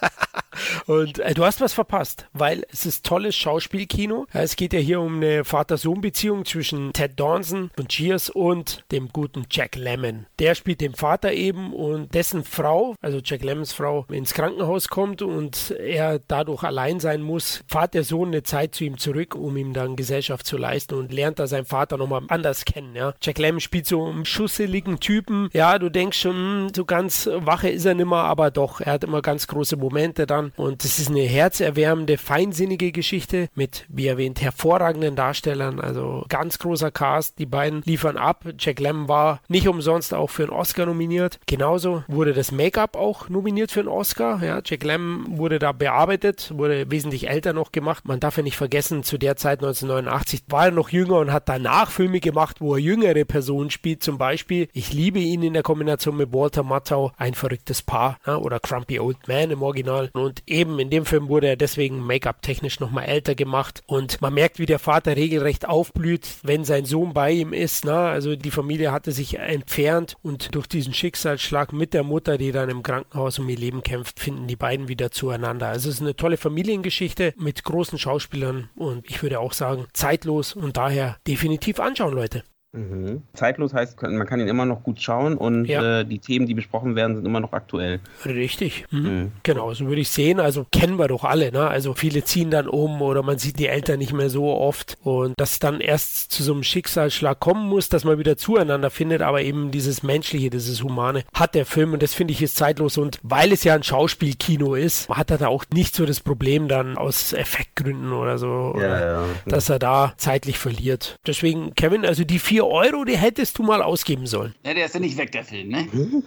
[0.86, 4.26] Und äh, du hast was verpasst, weil es ist tolles Schauspielkino.
[4.32, 9.46] Es geht ja hier um eine Vater-Sohn-Beziehung zwischen Ted Dawson und Cheers und dem guten
[9.50, 10.26] Jack Lemmon.
[10.38, 15.22] Der spielt den Vater eben und dessen Frau, also Jack Lemmons Frau, ins Krankenhaus kommt
[15.22, 19.56] und er dadurch allein sein muss, fahrt der Sohn eine Zeit zu ihm zurück, um
[19.56, 22.94] ihm dann Gesellschaft zu leisten und lernt da seinen Vater nochmal anders kennen.
[22.94, 23.14] Ja.
[23.20, 25.48] Jack Lemmon spielt so einen schusseligen Typen.
[25.52, 29.04] Ja, du denkst schon, hm, so ganz wache ist er nimmer, aber doch, er hat
[29.04, 34.40] immer ganz große Momente dann und es ist eine herzerwärmende, feinsinnige Geschichte mit, wie erwähnt,
[34.40, 35.80] hervorragenden Darstellern.
[35.80, 37.38] Also ganz großer Cast.
[37.38, 38.44] Die beiden liefern ab.
[38.58, 41.40] Jack Lemmon war nicht umsonst auch für einen Oscar nominiert.
[41.46, 44.42] Genauso wurde das Make-up auch nominiert für einen Oscar.
[44.42, 48.06] Ja, Jack Lemmon wurde da bearbeitet, wurde wesentlich älter noch gemacht.
[48.06, 51.47] Man darf ja nicht vergessen, zu der Zeit 1989 war er noch jünger und hat
[51.48, 54.02] danach Filme gemacht, wo er jüngere Personen spielt.
[54.02, 58.36] Zum Beispiel, ich liebe ihn in der Kombination mit Walter Matthau, ein verrücktes Paar ja,
[58.36, 60.10] oder Crumpy Old Man im Original.
[60.12, 63.82] Und eben in dem Film wurde er deswegen Make-up-technisch nochmal älter gemacht.
[63.86, 67.84] Und man merkt, wie der Vater regelrecht aufblüht, wenn sein Sohn bei ihm ist.
[67.84, 68.10] Na?
[68.10, 72.68] Also die Familie hatte sich entfernt und durch diesen Schicksalsschlag mit der Mutter, die dann
[72.68, 75.68] im Krankenhaus um ihr Leben kämpft, finden die beiden wieder zueinander.
[75.68, 80.54] Also es ist eine tolle Familiengeschichte mit großen Schauspielern und ich würde auch sagen, zeitlos
[80.54, 82.42] und daher definitiv anschauen, Leute.
[82.72, 83.22] Mhm.
[83.32, 86.00] Zeitlos heißt, man kann ihn immer noch gut schauen und Ja.
[86.00, 88.00] äh, die Themen, die besprochen werden, sind immer noch aktuell.
[88.26, 88.84] Richtig.
[88.90, 88.98] Mhm.
[89.00, 89.32] Mhm.
[89.42, 90.38] Genau, so würde ich sehen.
[90.38, 91.66] Also kennen wir doch alle, ne?
[91.66, 95.32] Also viele ziehen dann um oder man sieht die Eltern nicht mehr so oft und
[95.38, 99.40] dass dann erst zu so einem Schicksalsschlag kommen muss, dass man wieder zueinander findet, aber
[99.42, 103.18] eben dieses Menschliche, dieses Humane hat der Film und das finde ich ist zeitlos und
[103.22, 106.98] weil es ja ein Schauspielkino ist, hat er da auch nicht so das Problem dann
[106.98, 109.24] aus Effektgründen oder so, oder ja.
[109.46, 111.16] dass er da zeitlich verliert.
[111.26, 114.52] Deswegen, Kevin, also die 4 Euro, die hättest du mal ausgeben sollen.
[114.66, 115.86] Ja, der ist ja nicht weg, der Film, ne?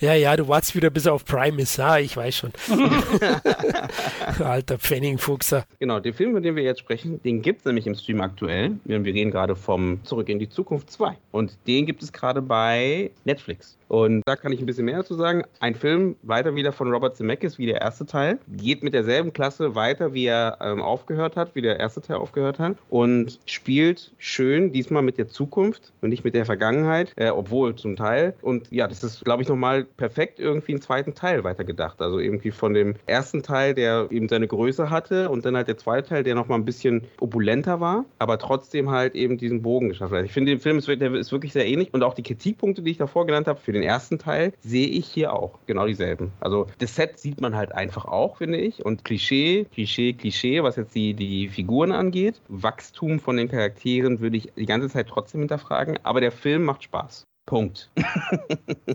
[0.00, 1.76] Ja, ja, du wartest wieder bis auf Prime ist.
[1.76, 2.52] Ja, ich weiß schon.
[4.44, 5.66] Alter Pfennigfuchser.
[5.78, 8.72] Genau, den Film, über den wir jetzt sprechen, den gibt es nämlich im Stream aktuell.
[8.84, 11.16] Wir wir reden gerade vom Zurück in die Zukunft 2.
[11.30, 13.77] Und den gibt es gerade bei Netflix.
[13.88, 15.44] Und da kann ich ein bisschen mehr dazu sagen.
[15.60, 19.74] Ein Film, weiter wieder von Robert Zemeckis, wie der erste Teil, geht mit derselben Klasse
[19.74, 22.76] weiter, wie er ähm, aufgehört hat, wie der erste Teil aufgehört hat.
[22.90, 27.96] Und spielt schön, diesmal mit der Zukunft und nicht mit der Vergangenheit, äh, obwohl zum
[27.96, 28.34] Teil.
[28.42, 32.00] Und ja, das ist, glaube ich, nochmal perfekt irgendwie einen zweiten Teil weitergedacht.
[32.00, 35.78] Also irgendwie von dem ersten Teil, der eben seine Größe hatte und dann halt der
[35.78, 40.12] zweite Teil, der nochmal ein bisschen opulenter war, aber trotzdem halt eben diesen Bogen geschafft
[40.12, 40.24] hat.
[40.24, 42.98] Ich finde, den Film ist, ist wirklich sehr ähnlich und auch die Kritikpunkte, die ich
[42.98, 45.58] davor genannt habe, für den ersten Teil, sehe ich hier auch.
[45.66, 46.32] Genau dieselben.
[46.40, 48.84] Also das Set sieht man halt einfach auch, finde ich.
[48.84, 52.40] Und Klischee, Klischee, Klischee, was jetzt die, die Figuren angeht.
[52.48, 56.82] Wachstum von den Charakteren würde ich die ganze Zeit trotzdem hinterfragen, aber der Film macht
[56.84, 57.26] Spaß.
[57.48, 57.88] Punkt.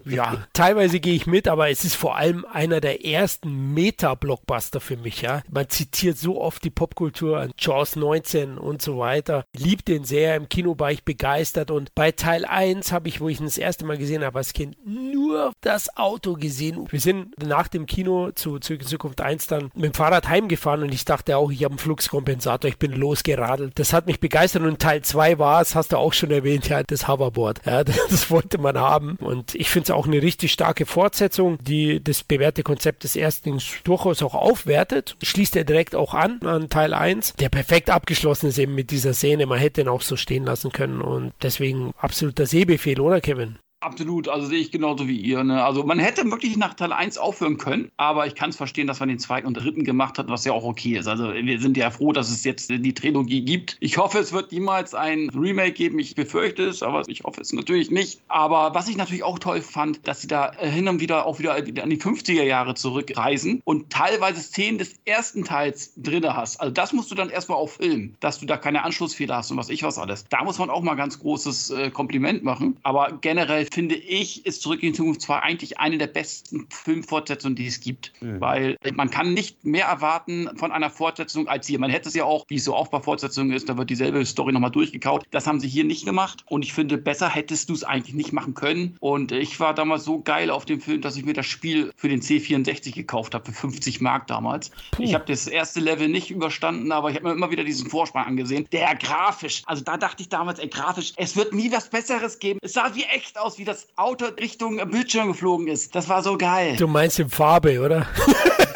[0.05, 4.97] Ja, teilweise gehe ich mit, aber es ist vor allem einer der ersten Meta-Blockbuster für
[4.97, 5.43] mich, ja.
[5.49, 9.45] Man zitiert so oft die Popkultur an Jaws 19 und so weiter.
[9.55, 13.29] Liebt den sehr, im Kino war ich begeistert und bei Teil 1 habe ich, wo
[13.29, 16.85] ich ihn das erste Mal gesehen habe als Kind, nur das Auto gesehen.
[16.89, 20.83] Wir sind nach dem Kino zu Zurück in Zukunft 1 dann mit dem Fahrrad heimgefahren
[20.83, 23.79] und ich dachte auch, ich habe einen Fluxkompensator, ich bin losgeradelt.
[23.79, 26.83] Das hat mich begeistert und Teil 2 war es, hast du auch schon erwähnt, ja,
[26.83, 27.61] das Hoverboard.
[27.65, 32.03] Ja, das wollte man haben und ich finde es auch eine richtig starke Fortsetzung, die
[32.03, 35.15] das bewährte Konzept des ersten durchaus auch aufwertet.
[35.21, 39.13] Schließt er direkt auch an, an Teil 1, der perfekt abgeschlossen ist eben mit dieser
[39.13, 39.45] Szene.
[39.45, 43.57] Man hätte ihn auch so stehen lassen können und deswegen absoluter Sehbefehl, oder Kevin?
[43.83, 45.43] Absolut, also sehe ich genauso wie ihr.
[45.43, 45.61] Ne?
[45.61, 49.01] Also man hätte wirklich nach Teil 1 aufhören können, aber ich kann es verstehen, dass
[49.01, 51.07] man den zweiten und dritten gemacht hat, was ja auch okay ist.
[51.07, 53.75] Also wir sind ja froh, dass es jetzt die Trilogie gibt.
[53.81, 55.99] Ich hoffe, es wird niemals ein Remake geben.
[55.99, 58.21] Ich befürchte es, aber ich hoffe es natürlich nicht.
[58.29, 61.39] Aber was ich natürlich auch toll fand, dass sie da äh, hin und wieder auch
[61.39, 66.61] wieder an die 50er Jahre zurückreisen und teilweise Szenen des ersten Teils drinne hast.
[66.61, 69.57] Also das musst du dann erstmal auch filmen, dass du da keine Anschlussfehler hast und
[69.57, 70.23] was ich was alles.
[70.29, 72.77] Da muss man auch mal ganz großes äh, Kompliment machen.
[72.83, 77.55] Aber generell finde ich, ist Zurück in die Zukunft 2 eigentlich eine der besten Filmfortsetzungen,
[77.55, 78.13] die es gibt.
[78.21, 78.39] Mhm.
[78.39, 81.79] Weil man kann nicht mehr erwarten von einer Fortsetzung als hier.
[81.79, 84.25] Man hätte es ja auch, wie es so oft bei Fortsetzungen ist, da wird dieselbe
[84.25, 85.25] Story nochmal durchgekaut.
[85.31, 86.43] Das haben sie hier nicht gemacht.
[86.47, 88.95] Und ich finde, besser hättest du es eigentlich nicht machen können.
[88.99, 92.09] Und ich war damals so geil auf dem Film, dass ich mir das Spiel für
[92.09, 94.71] den C64 gekauft habe, für 50 Mark damals.
[94.99, 98.25] Ich habe das erste Level nicht überstanden, aber ich habe mir immer wieder diesen Vorspann
[98.25, 98.67] angesehen.
[98.71, 102.59] Der grafisch, also da dachte ich damals, ey, grafisch, es wird nie was Besseres geben.
[102.61, 105.95] Es sah wie echt aus, wie das Auto Richtung Bildschirm geflogen ist.
[105.95, 106.75] Das war so geil.
[106.77, 108.07] Du meinst in Farbe, oder?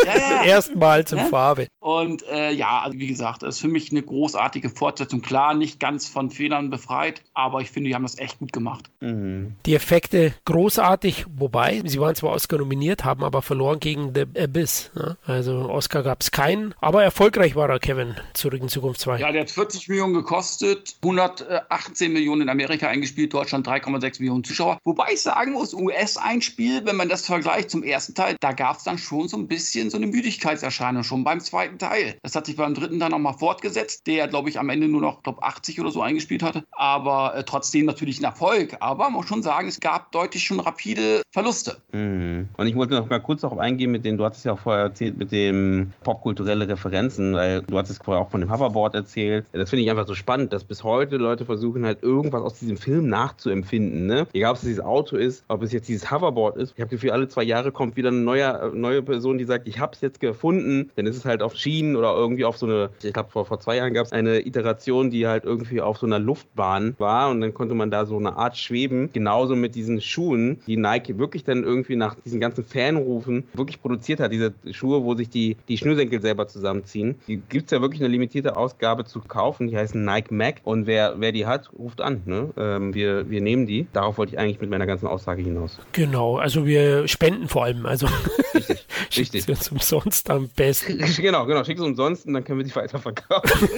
[0.06, 0.44] Ja, ja.
[0.46, 1.26] Erstmals in Ja?
[1.26, 1.68] Farbe.
[1.80, 5.22] Und äh, ja, also wie gesagt, das ist für mich eine großartige Fortsetzung.
[5.22, 8.90] Klar, nicht ganz von Fehlern befreit, aber ich finde, die haben das echt gut gemacht.
[9.00, 9.56] Mhm.
[9.66, 14.92] Die Effekte großartig, wobei sie waren zwar Oscar nominiert, haben aber verloren gegen The Abyss.
[14.96, 15.18] Ne?
[15.26, 19.20] Also Oscar gab es keinen, aber erfolgreich war er, Kevin, zurück in Zukunft 2.
[19.20, 24.77] Ja, der hat 40 Millionen gekostet, 118 Millionen in Amerika eingespielt, Deutschland 3,6 Millionen Zuschauer.
[24.84, 28.84] Wobei ich sagen muss, US-Einspiel, wenn man das vergleicht zum ersten Teil, da gab es
[28.84, 32.18] dann schon so ein bisschen so eine Müdigkeitserscheinung, schon beim zweiten Teil.
[32.24, 35.24] Das hat sich beim dritten dann nochmal fortgesetzt, der, glaube ich, am Ende nur noch,
[35.24, 36.64] glaube 80 oder so eingespielt hatte.
[36.72, 38.78] Aber äh, trotzdem natürlich ein Erfolg.
[38.80, 41.82] Aber man muss schon sagen, es gab deutlich schon rapide Verluste.
[41.92, 42.50] Mhm.
[42.58, 44.84] Und ich wollte noch mal kurz darauf eingehen, mit dem, du hattest ja auch vorher
[44.84, 49.46] erzählt, mit dem popkulturelle Referenzen, weil du hattest vorher auch von dem Hoverboard erzählt.
[49.52, 52.78] Das finde ich einfach so spannend, dass bis heute Leute versuchen halt irgendwas aus diesem
[52.78, 54.06] Film nachzuempfinden.
[54.06, 54.28] Ne?
[54.34, 56.74] Egal, ob es dieses Auto ist, ob es jetzt dieses Hoverboard ist.
[56.76, 59.80] Ich habe Gefühl, alle zwei Jahre kommt wieder eine neue, neue Person, die sagt, ich
[59.80, 60.90] habe es jetzt gefunden.
[60.96, 63.60] Dann ist es halt auf Schienen oder irgendwie auf so eine, ich glaube vor, vor
[63.60, 67.42] zwei Jahren gab es eine Iteration, die halt irgendwie auf so einer Luftbahn war und
[67.42, 69.10] dann konnte man da so eine Art schweben.
[69.14, 74.20] Genauso mit diesen Schuhen, die Nike wirklich dann irgendwie nach diesen ganzen Fanrufen wirklich produziert
[74.20, 74.32] hat.
[74.32, 77.16] Diese Schuhe, wo sich die, die Schnürsenkel selber zusammenziehen.
[77.28, 79.68] Die gibt es ja wirklich eine limitierte Ausgabe zu kaufen.
[79.68, 80.62] Die heißen Nike Mac.
[80.64, 82.22] Und wer, wer die hat, ruft an.
[82.26, 82.50] Ne?
[82.58, 83.88] Ähm, wir, wir nehmen die.
[83.94, 85.80] Darauf wollte ich eigentlich mit meiner ganzen Aussage hinaus.
[85.92, 87.86] Genau, also wir spenden vor allem.
[87.86, 88.08] Also
[88.58, 88.86] Richtig.
[89.18, 89.44] richtig.
[89.44, 90.98] Schickt uns umsonst am besten.
[91.18, 91.64] genau, genau.
[91.64, 93.70] Schick es umsonst und dann können wir die weiterverkaufen.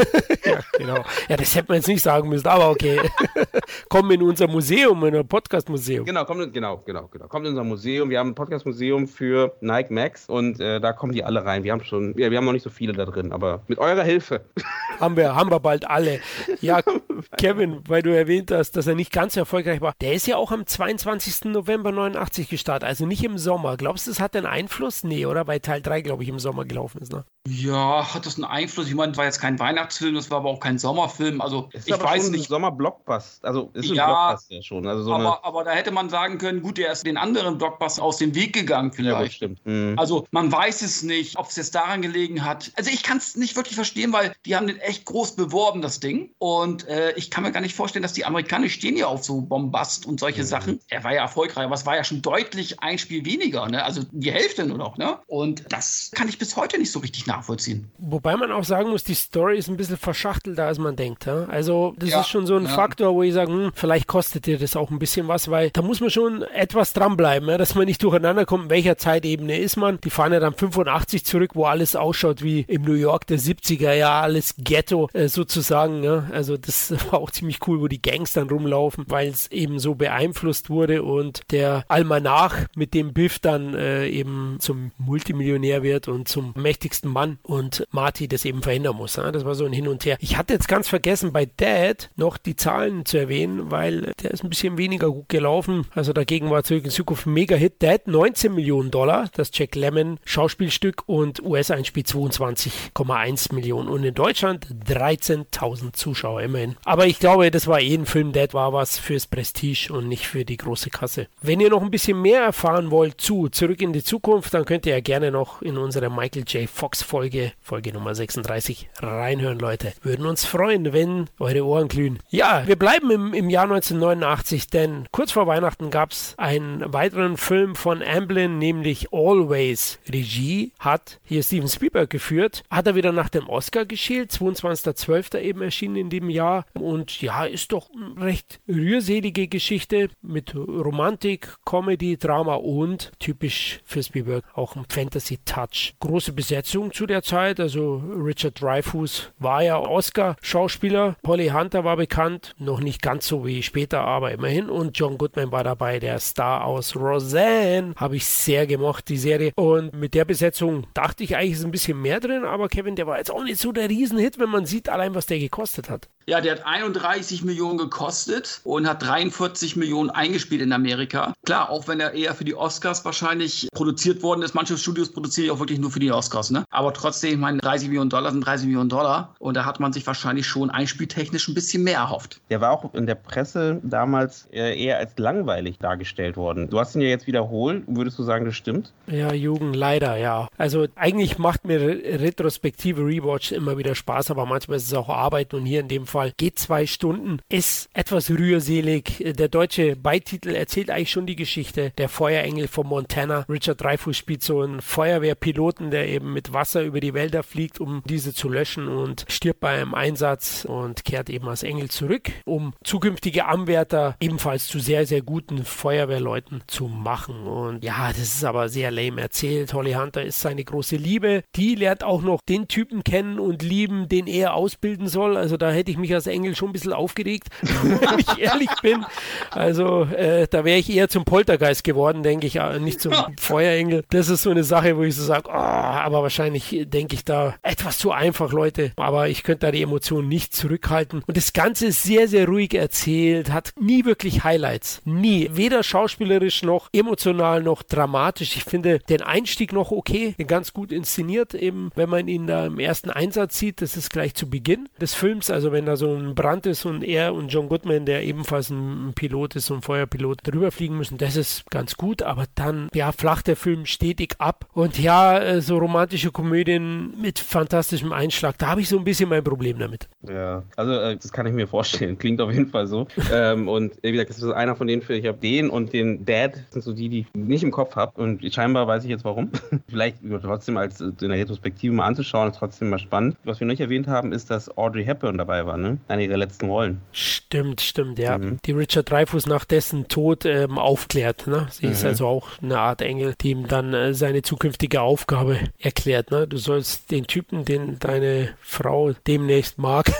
[0.49, 1.05] Ja, genau.
[1.27, 2.99] Ja, das hätte man jetzt nicht sagen müssen, aber okay.
[3.89, 6.05] Kommen in unser Museum, in unser Podcast-Museum.
[6.05, 7.27] Genau, kommt, genau, genau, genau.
[7.27, 8.09] Kommt in unser Museum.
[8.09, 11.63] Wir haben ein Podcast-Museum für Nike Max und äh, da kommen die alle rein.
[11.63, 14.03] Wir haben schon, ja, wir haben noch nicht so viele da drin, aber mit eurer
[14.03, 14.41] Hilfe.
[14.99, 16.19] haben wir, haben wir bald alle.
[16.61, 16.81] Ja,
[17.37, 19.93] Kevin, weil du erwähnt hast, dass er nicht ganz so erfolgreich war.
[20.01, 21.45] Der ist ja auch am 22.
[21.45, 23.77] November 89 gestartet, also nicht im Sommer.
[23.77, 25.03] Glaubst du, das hat einen Einfluss?
[25.03, 25.47] Nee, oder?
[25.47, 27.25] Weil Teil 3, glaube ich, im Sommer gelaufen ist, ne?
[27.47, 28.87] Ja, hat das einen Einfluss?
[28.87, 31.41] Ich meine, es war jetzt kein Weihnachtsfilm, das war aber auch kein Sommerfilm.
[31.41, 32.45] Also Es ist ich aber weiß schon nicht.
[32.45, 33.47] ein Sommer-Blockbuster.
[33.47, 34.87] Also ist ein Ja, Blockbuster schon.
[34.87, 37.57] Also so eine, aber, aber da hätte man sagen können, gut, der ist den anderen
[37.57, 39.35] Blockbuster aus dem Weg gegangen ja, gut, vielleicht.
[39.35, 39.65] stimmt.
[39.65, 39.95] Mhm.
[39.97, 42.71] Also man weiß es nicht, ob es jetzt daran gelegen hat.
[42.75, 45.99] Also ich kann es nicht wirklich verstehen, weil die haben den echt groß beworben, das
[45.99, 46.31] Ding.
[46.37, 49.41] Und äh, ich kann mir gar nicht vorstellen, dass die Amerikaner stehen ja auf so
[49.41, 50.79] Bombast und solche Sachen.
[50.89, 53.83] Er war ja erfolgreich, aber es war ja schon deutlich ein Spiel weniger, ne?
[53.83, 55.19] Also die Hälfte nur noch, ne?
[55.27, 57.91] Und das kann ich bis heute nicht so richtig nachvollziehen.
[57.97, 59.97] Wobei man auch sagen muss, die Story ist ein bisschen
[60.29, 61.25] verschachtelter, als man denkt.
[61.25, 61.45] Ja?
[61.45, 62.69] Also das Ja, ist schon so ein ja.
[62.69, 65.81] Faktor, wo ich sage, hm, vielleicht kostet dir das auch ein bisschen was, weil da
[65.81, 67.57] muss man schon etwas dranbleiben, ja?
[67.57, 69.99] dass man nicht durcheinander kommt, in welcher Zeitebene ist man.
[70.01, 73.93] Die fahren ja dann 85 zurück, wo alles ausschaut wie im New York der 70er,
[73.93, 76.03] ja, alles Ghetto äh, sozusagen.
[76.03, 76.25] Ja?
[76.31, 79.95] Also das war auch ziemlich cool, wo die Gangs dann rumlaufen, weil es eben so
[79.95, 86.27] beeinflusst wurde und der Almanach, mit dem Biff dann äh, eben zum Multimillionär wird und
[86.27, 89.15] zum mächtigsten Mann und Marty das eben verhindern muss.
[89.15, 89.31] Ja?
[89.31, 90.17] Das war so ein Hin und Her.
[90.21, 94.43] Ich hatte jetzt ganz vergessen, bei Dad noch die Zahlen zu erwähnen, weil der ist
[94.43, 95.85] ein bisschen weniger gut gelaufen.
[95.95, 97.81] Also dagegen war zurück in Zukunft ein Mega-Hit.
[97.81, 104.67] Dad 19 Millionen Dollar, das Jack Lemmon Schauspielstück und US-Einspiel 22,1 Millionen und in Deutschland
[104.89, 106.75] 13.000 Zuschauer immerhin.
[106.83, 110.27] Aber ich glaube, das war eh ein Film, Dad war was fürs Prestige und nicht
[110.27, 111.27] für die große Kasse.
[111.41, 114.85] Wenn ihr noch ein bisschen mehr erfahren wollt zu Zurück in die Zukunft, dann könnt
[114.85, 116.69] ihr ja gerne noch in unsere Michael J.
[116.69, 119.93] Fox Folge, Folge Nummer 36, reinhören, Leute.
[120.01, 122.19] Würden uns freuen, wenn eure Ohren glühen.
[122.29, 127.37] Ja, wir bleiben im, im Jahr 1989, denn kurz vor Weihnachten gab es einen weiteren
[127.37, 129.99] Film von Amblin, nämlich Always.
[130.07, 135.39] Regie hat hier Steven Spielberg geführt, hat er wieder nach dem Oscar geschält, 22.12.
[135.39, 141.55] eben erschienen in dem Jahr und ja, ist doch eine recht rührselige Geschichte mit Romantik,
[141.65, 145.95] Comedy, Drama und typisch für Spielberg auch ein Fantasy-Touch.
[145.99, 152.55] Große Besetzung zu der Zeit, also Richard Dreyfuss war ja Oscar-Schauspieler, Polly Hunter war bekannt,
[152.57, 154.69] noch nicht ganz so wie später, aber immerhin.
[154.69, 159.51] Und John Goodman war dabei, der Star aus Roseanne, habe ich sehr gemocht, die Serie.
[159.55, 163.07] Und mit der Besetzung dachte ich eigentlich ist ein bisschen mehr drin, aber Kevin, der
[163.07, 166.09] war jetzt auch nicht so der Riesenhit, wenn man sieht allein, was der gekostet hat.
[166.29, 171.33] Ja, der hat 31 Millionen gekostet und hat 43 Millionen eingespielt in Amerika.
[171.45, 174.53] Klar, auch wenn er eher für die Oscars wahrscheinlich produziert worden ist.
[174.53, 176.65] Manche Studios produzieren ja auch wirklich nur für die Oscars, ne?
[176.69, 179.33] Aber trotzdem, ich meine, 30 Millionen Dollar sind 30 Millionen Dollar.
[179.39, 182.39] Und da hat man sich wahrscheinlich schon einspieltechnisch ein bisschen mehr erhofft.
[182.51, 186.69] Der war auch in der Presse damals äh, eher als langweilig dargestellt worden.
[186.69, 187.83] Du hast ihn ja jetzt wiederholt.
[187.87, 188.91] Würdest du sagen, das stimmt?
[189.07, 190.47] Ja, Jugend, leider, ja.
[190.57, 195.09] Also eigentlich macht mir re- retrospektive Rewatch immer wieder Spaß, aber manchmal ist es auch
[195.09, 199.23] Arbeit und hier in dem Fall geht zwei Stunden, ist etwas rührselig.
[199.37, 201.91] Der deutsche Beititel erzählt eigentlich schon die Geschichte.
[201.97, 203.45] Der Feuerengel von Montana.
[203.49, 208.03] Richard Dreyfuss spielt so einen Feuerwehrpiloten, der eben mit Wasser über die Wälder fliegt, um
[208.05, 212.73] diese zu löschen und stirbt bei einem Einsatz und kehrt eben als Engel zurück, um
[212.83, 217.47] zukünftige Anwärter ebenfalls zu sehr, sehr guten Feuerwehrleuten zu machen.
[217.47, 219.73] Und ja, das ist aber sehr lame erzählt.
[219.73, 221.43] Holly Hunter ist seine große Liebe.
[221.55, 225.37] Die lernt auch noch den Typen kennen und lieben, den er ausbilden soll.
[225.37, 229.05] Also da hätte ich mich als Engel schon ein bisschen aufgeregt, wenn ich ehrlich bin.
[229.51, 234.03] Also äh, da wäre ich eher zum Poltergeist geworden, denke ich, äh, nicht zum Feuerengel.
[234.09, 237.55] Das ist so eine Sache, wo ich so sage, oh, aber wahrscheinlich denke ich da
[237.61, 238.91] etwas zu einfach, Leute.
[238.95, 241.23] Aber ich könnte da die Emotionen nicht zurückhalten.
[241.25, 245.01] Und das Ganze ist sehr, sehr ruhig erzählt, hat nie wirklich Highlights.
[245.05, 245.49] Nie.
[245.53, 248.55] Weder schauspielerisch noch emotional noch dramatisch.
[248.55, 252.79] Ich finde den Einstieg noch okay, ganz gut inszeniert, eben wenn man ihn da im
[252.79, 253.81] ersten Einsatz sieht.
[253.81, 255.49] Das ist gleich zu Beginn des Films.
[255.49, 259.55] Also wenn so ein Brand ist und er und John Goodman, der ebenfalls ein Pilot
[259.55, 262.21] ist, ein Feuerpilot, drüber fliegen müssen, das ist ganz gut.
[262.21, 264.65] Aber dann, ja, flacht der Film stetig ab.
[264.73, 269.29] Und ja, äh, so romantische Komödien mit fantastischem Einschlag, da habe ich so ein bisschen
[269.29, 270.07] mein Problem damit.
[270.27, 272.17] Ja, also äh, das kann ich mir vorstellen.
[272.19, 273.07] Klingt auf jeden Fall so.
[273.31, 276.25] ähm, und äh, wie gesagt, das ist einer von denen, ich habe den und den
[276.25, 278.19] Dad, das sind so die, die ich nicht im Kopf habe.
[278.21, 279.51] Und scheinbar weiß ich jetzt warum.
[279.87, 283.37] Vielleicht trotzdem als in der Retrospektive mal anzuschauen, ist trotzdem mal spannend.
[283.43, 285.77] Was wir noch nicht erwähnt haben, ist, dass Audrey Hepburn dabei war.
[285.79, 285.97] Ne?
[286.07, 287.01] Eine ihrer letzten Rollen.
[287.11, 288.37] Stimmt, stimmt, ja.
[288.37, 288.59] Mhm.
[288.65, 291.67] Die Richard Dreyfuss nach dessen Tod ähm, aufklärt, ne?
[291.71, 291.91] Sie mhm.
[291.93, 296.47] ist also auch eine Art Engel, die ihm dann äh, seine zukünftige Aufgabe erklärt, ne?
[296.47, 300.11] Du sollst den Typen, den deine Frau demnächst mag,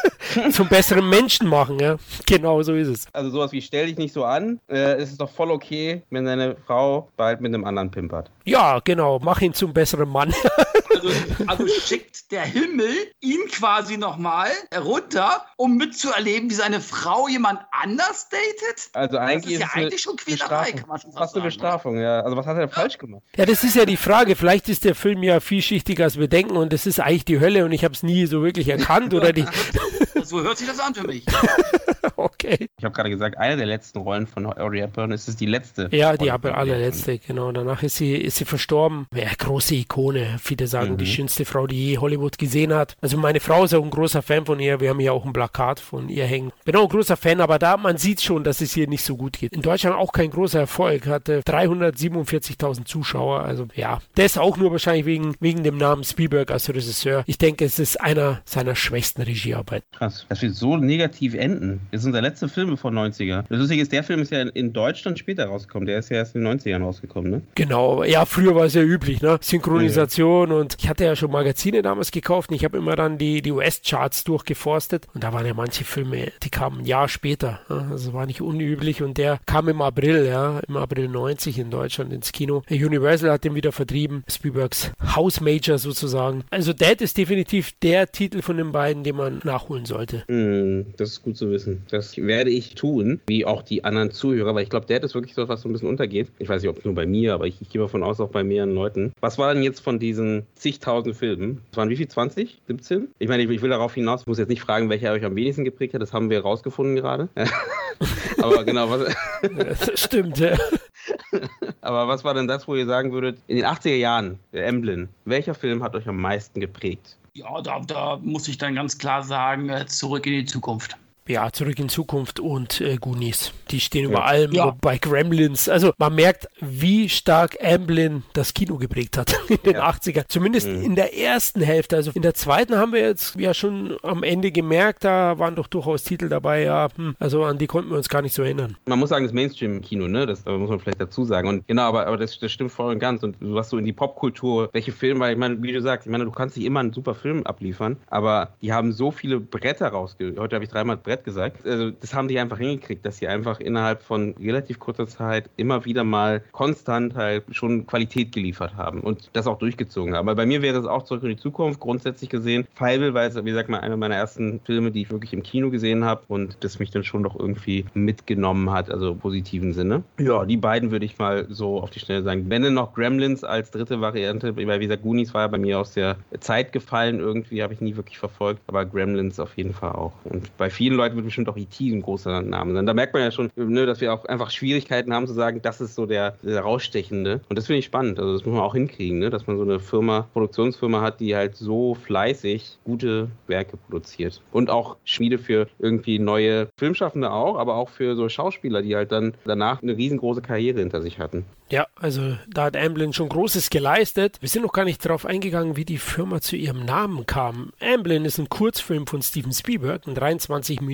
[0.52, 1.96] zum besseren Menschen machen, ja.
[2.26, 3.06] Genau so ist es.
[3.12, 6.24] Also sowas wie stell dich nicht so an, äh, es ist doch voll okay, wenn
[6.24, 8.30] deine Frau bald mit einem anderen pimpert.
[8.44, 10.32] Ja, genau, mach ihn zum besseren Mann.
[10.94, 11.10] also,
[11.46, 18.28] also schickt der Himmel ihn quasi nochmal runter, um mitzuerleben, wie seine Frau jemand anders
[18.28, 18.90] datet?
[18.92, 22.20] Also eigentlich das ist, ja eigentlich schon Quälerei, kann man schon fast eine Bestrafung, ja.
[22.20, 23.22] Also was hat er denn falsch gemacht?
[23.36, 24.36] Ja, das ist ja die Frage.
[24.36, 27.64] Vielleicht ist der Film ja vielschichtiger, als wir denken und es ist eigentlich die Hölle
[27.64, 29.44] und ich habe es nie so wirklich erkannt oder die...
[30.28, 31.24] so hört sich das an für mich.
[32.16, 32.68] okay.
[32.78, 35.88] Ich habe gerade gesagt, eine der letzten Rollen von Audrey Hepburn ist es die letzte.
[35.92, 37.52] Ja, die allerletzte, genau.
[37.52, 39.06] Danach ist sie, ist sie verstorben.
[39.14, 40.36] Ja, große Ikone.
[40.40, 40.98] Viele sagen, mhm.
[40.98, 42.96] die schönste Frau, die je Hollywood gesehen hat.
[43.00, 44.80] Also meine Frau ist auch ein großer Fan von ihr.
[44.80, 46.52] Wir haben ja auch ein Plakat von ihr hängen.
[46.64, 49.16] Bin auch ein großer Fan, aber da man sieht schon, dass es ihr nicht so
[49.16, 49.52] gut geht.
[49.52, 51.06] In Deutschland auch kein großer Erfolg.
[51.06, 53.40] Hatte 347.000 Zuschauer.
[53.40, 57.24] Also ja, das auch nur wahrscheinlich wegen, wegen dem Namen Spielberg als Regisseur.
[57.26, 59.86] Ich denke, es ist einer seiner schwächsten Regiearbeiten.
[59.96, 61.80] Krass, dass wir so negativ enden.
[61.90, 63.44] Das ist unser letzter Film vor 90er.
[63.48, 65.86] Das Lustige ist, der Film ist ja in Deutschland später rausgekommen.
[65.86, 67.42] Der ist ja erst in den 90ern rausgekommen, ne?
[67.54, 69.38] Genau, ja, früher war es ja üblich, ne?
[69.40, 70.56] Synchronisation ja.
[70.56, 73.52] und ich hatte ja schon Magazine damals gekauft und ich habe immer dann die, die
[73.52, 77.60] US-Charts durchgeforstet und da waren ja manche Filme, die kamen ein Jahr später.
[77.68, 77.88] Ne?
[77.90, 82.12] Also war nicht unüblich und der kam im April, ja, im April 90 in Deutschland
[82.12, 82.62] ins Kino.
[82.70, 86.44] Universal hat den wieder vertrieben, Spielbergs House Major sozusagen.
[86.50, 90.07] Also Dad ist definitiv der Titel von den beiden, den man nachholen sollte.
[90.28, 91.82] Mm, das ist gut zu wissen.
[91.90, 95.34] Das werde ich tun, wie auch die anderen Zuhörer, weil ich glaube, Dad ist wirklich
[95.34, 96.28] so was so ein bisschen untergeht.
[96.38, 98.30] Ich weiß nicht, ob es nur bei mir, aber ich, ich gehe davon aus, auch
[98.30, 99.12] bei mehreren Leuten.
[99.20, 101.60] Was war denn jetzt von diesen zigtausend Filmen?
[101.70, 102.08] Das waren wie viel?
[102.08, 102.60] 20?
[102.66, 103.08] 17?
[103.18, 105.36] Ich meine, ich, ich will darauf hinaus, ich muss jetzt nicht fragen, welcher euch am
[105.36, 106.02] wenigsten geprägt hat.
[106.02, 107.28] Das haben wir rausgefunden gerade.
[108.42, 109.14] aber genau, was.
[109.56, 110.56] das stimmt, ja.
[111.80, 115.08] Aber was war denn das, wo ihr sagen würdet, in den 80er Jahren, der Emblem,
[115.24, 117.16] welcher Film hat euch am meisten geprägt?
[117.34, 120.96] Ja, da, da muss ich dann ganz klar sagen, äh, zurück in die Zukunft
[121.28, 123.52] ja, Zurück in Zukunft und äh, Goonies.
[123.70, 124.08] Die stehen ja.
[124.10, 124.76] über allem, ja.
[124.80, 125.68] bei Gremlins.
[125.68, 129.90] Also man merkt, wie stark Amblin das Kino geprägt hat in den ja.
[129.90, 130.24] 80ern.
[130.28, 130.82] Zumindest mhm.
[130.82, 131.96] in der ersten Hälfte.
[131.96, 135.66] Also in der zweiten haben wir jetzt ja schon am Ende gemerkt, da waren doch
[135.66, 138.76] durchaus Titel dabei, ja, hm, also an die konnten wir uns gar nicht so erinnern.
[138.86, 140.26] Man muss sagen, das Mainstream-Kino, ne?
[140.26, 141.48] Das muss man vielleicht dazu sagen.
[141.48, 143.22] Und genau, aber, aber das, das stimmt voll und ganz.
[143.22, 146.06] Und du hast so in die Popkultur, welche Filme, weil ich meine, wie du sagst,
[146.06, 149.40] ich meine, du kannst nicht immer einen super Film abliefern, aber die haben so viele
[149.40, 150.34] Bretter rausge...
[150.38, 151.66] Heute habe ich dreimal Brett gesagt.
[151.66, 155.84] Also das haben die einfach hingekriegt, dass sie einfach innerhalb von relativ kurzer Zeit immer
[155.84, 160.28] wieder mal konstant halt schon Qualität geliefert haben und das auch durchgezogen haben.
[160.28, 162.66] Aber bei mir wäre es auch zurück in die Zukunft grundsätzlich gesehen.
[162.74, 165.70] Fievel war es, wie gesagt mal, einer meiner ersten Filme, die ich wirklich im Kino
[165.70, 170.02] gesehen habe und das mich dann schon doch irgendwie mitgenommen hat, also im positiven Sinne.
[170.18, 172.46] Ja, die beiden würde ich mal so auf die Schnelle sagen.
[172.48, 175.78] Wenn denn noch Gremlins als dritte Variante, weil wie gesagt, Goonies war ja bei mir
[175.78, 179.92] aus der Zeit gefallen, irgendwie habe ich nie wirklich verfolgt, aber Gremlins auf jeden Fall
[179.92, 180.12] auch.
[180.24, 181.90] Und bei vielen Leuten wird bestimmt auch E.T.
[181.90, 182.86] ein großer Name sein.
[182.86, 185.80] Da merkt man ja schon, ne, dass wir auch einfach Schwierigkeiten haben zu sagen, das
[185.80, 187.40] ist so der, der rausstechende.
[187.48, 188.18] Und das finde ich spannend.
[188.18, 189.30] Also das muss man auch hinkriegen, ne?
[189.30, 194.42] dass man so eine Firma, Produktionsfirma hat, die halt so fleißig gute Werke produziert.
[194.52, 199.12] Und auch Schmiede für irgendwie neue Filmschaffende auch, aber auch für so Schauspieler, die halt
[199.12, 201.44] dann danach eine riesengroße Karriere hinter sich hatten.
[201.70, 204.38] Ja, also da hat Amblin schon Großes geleistet.
[204.40, 207.72] Wir sind noch gar nicht darauf eingegangen, wie die Firma zu ihrem Namen kam.
[207.78, 210.14] Amblin ist ein Kurzfilm von Steven Spielberg, ein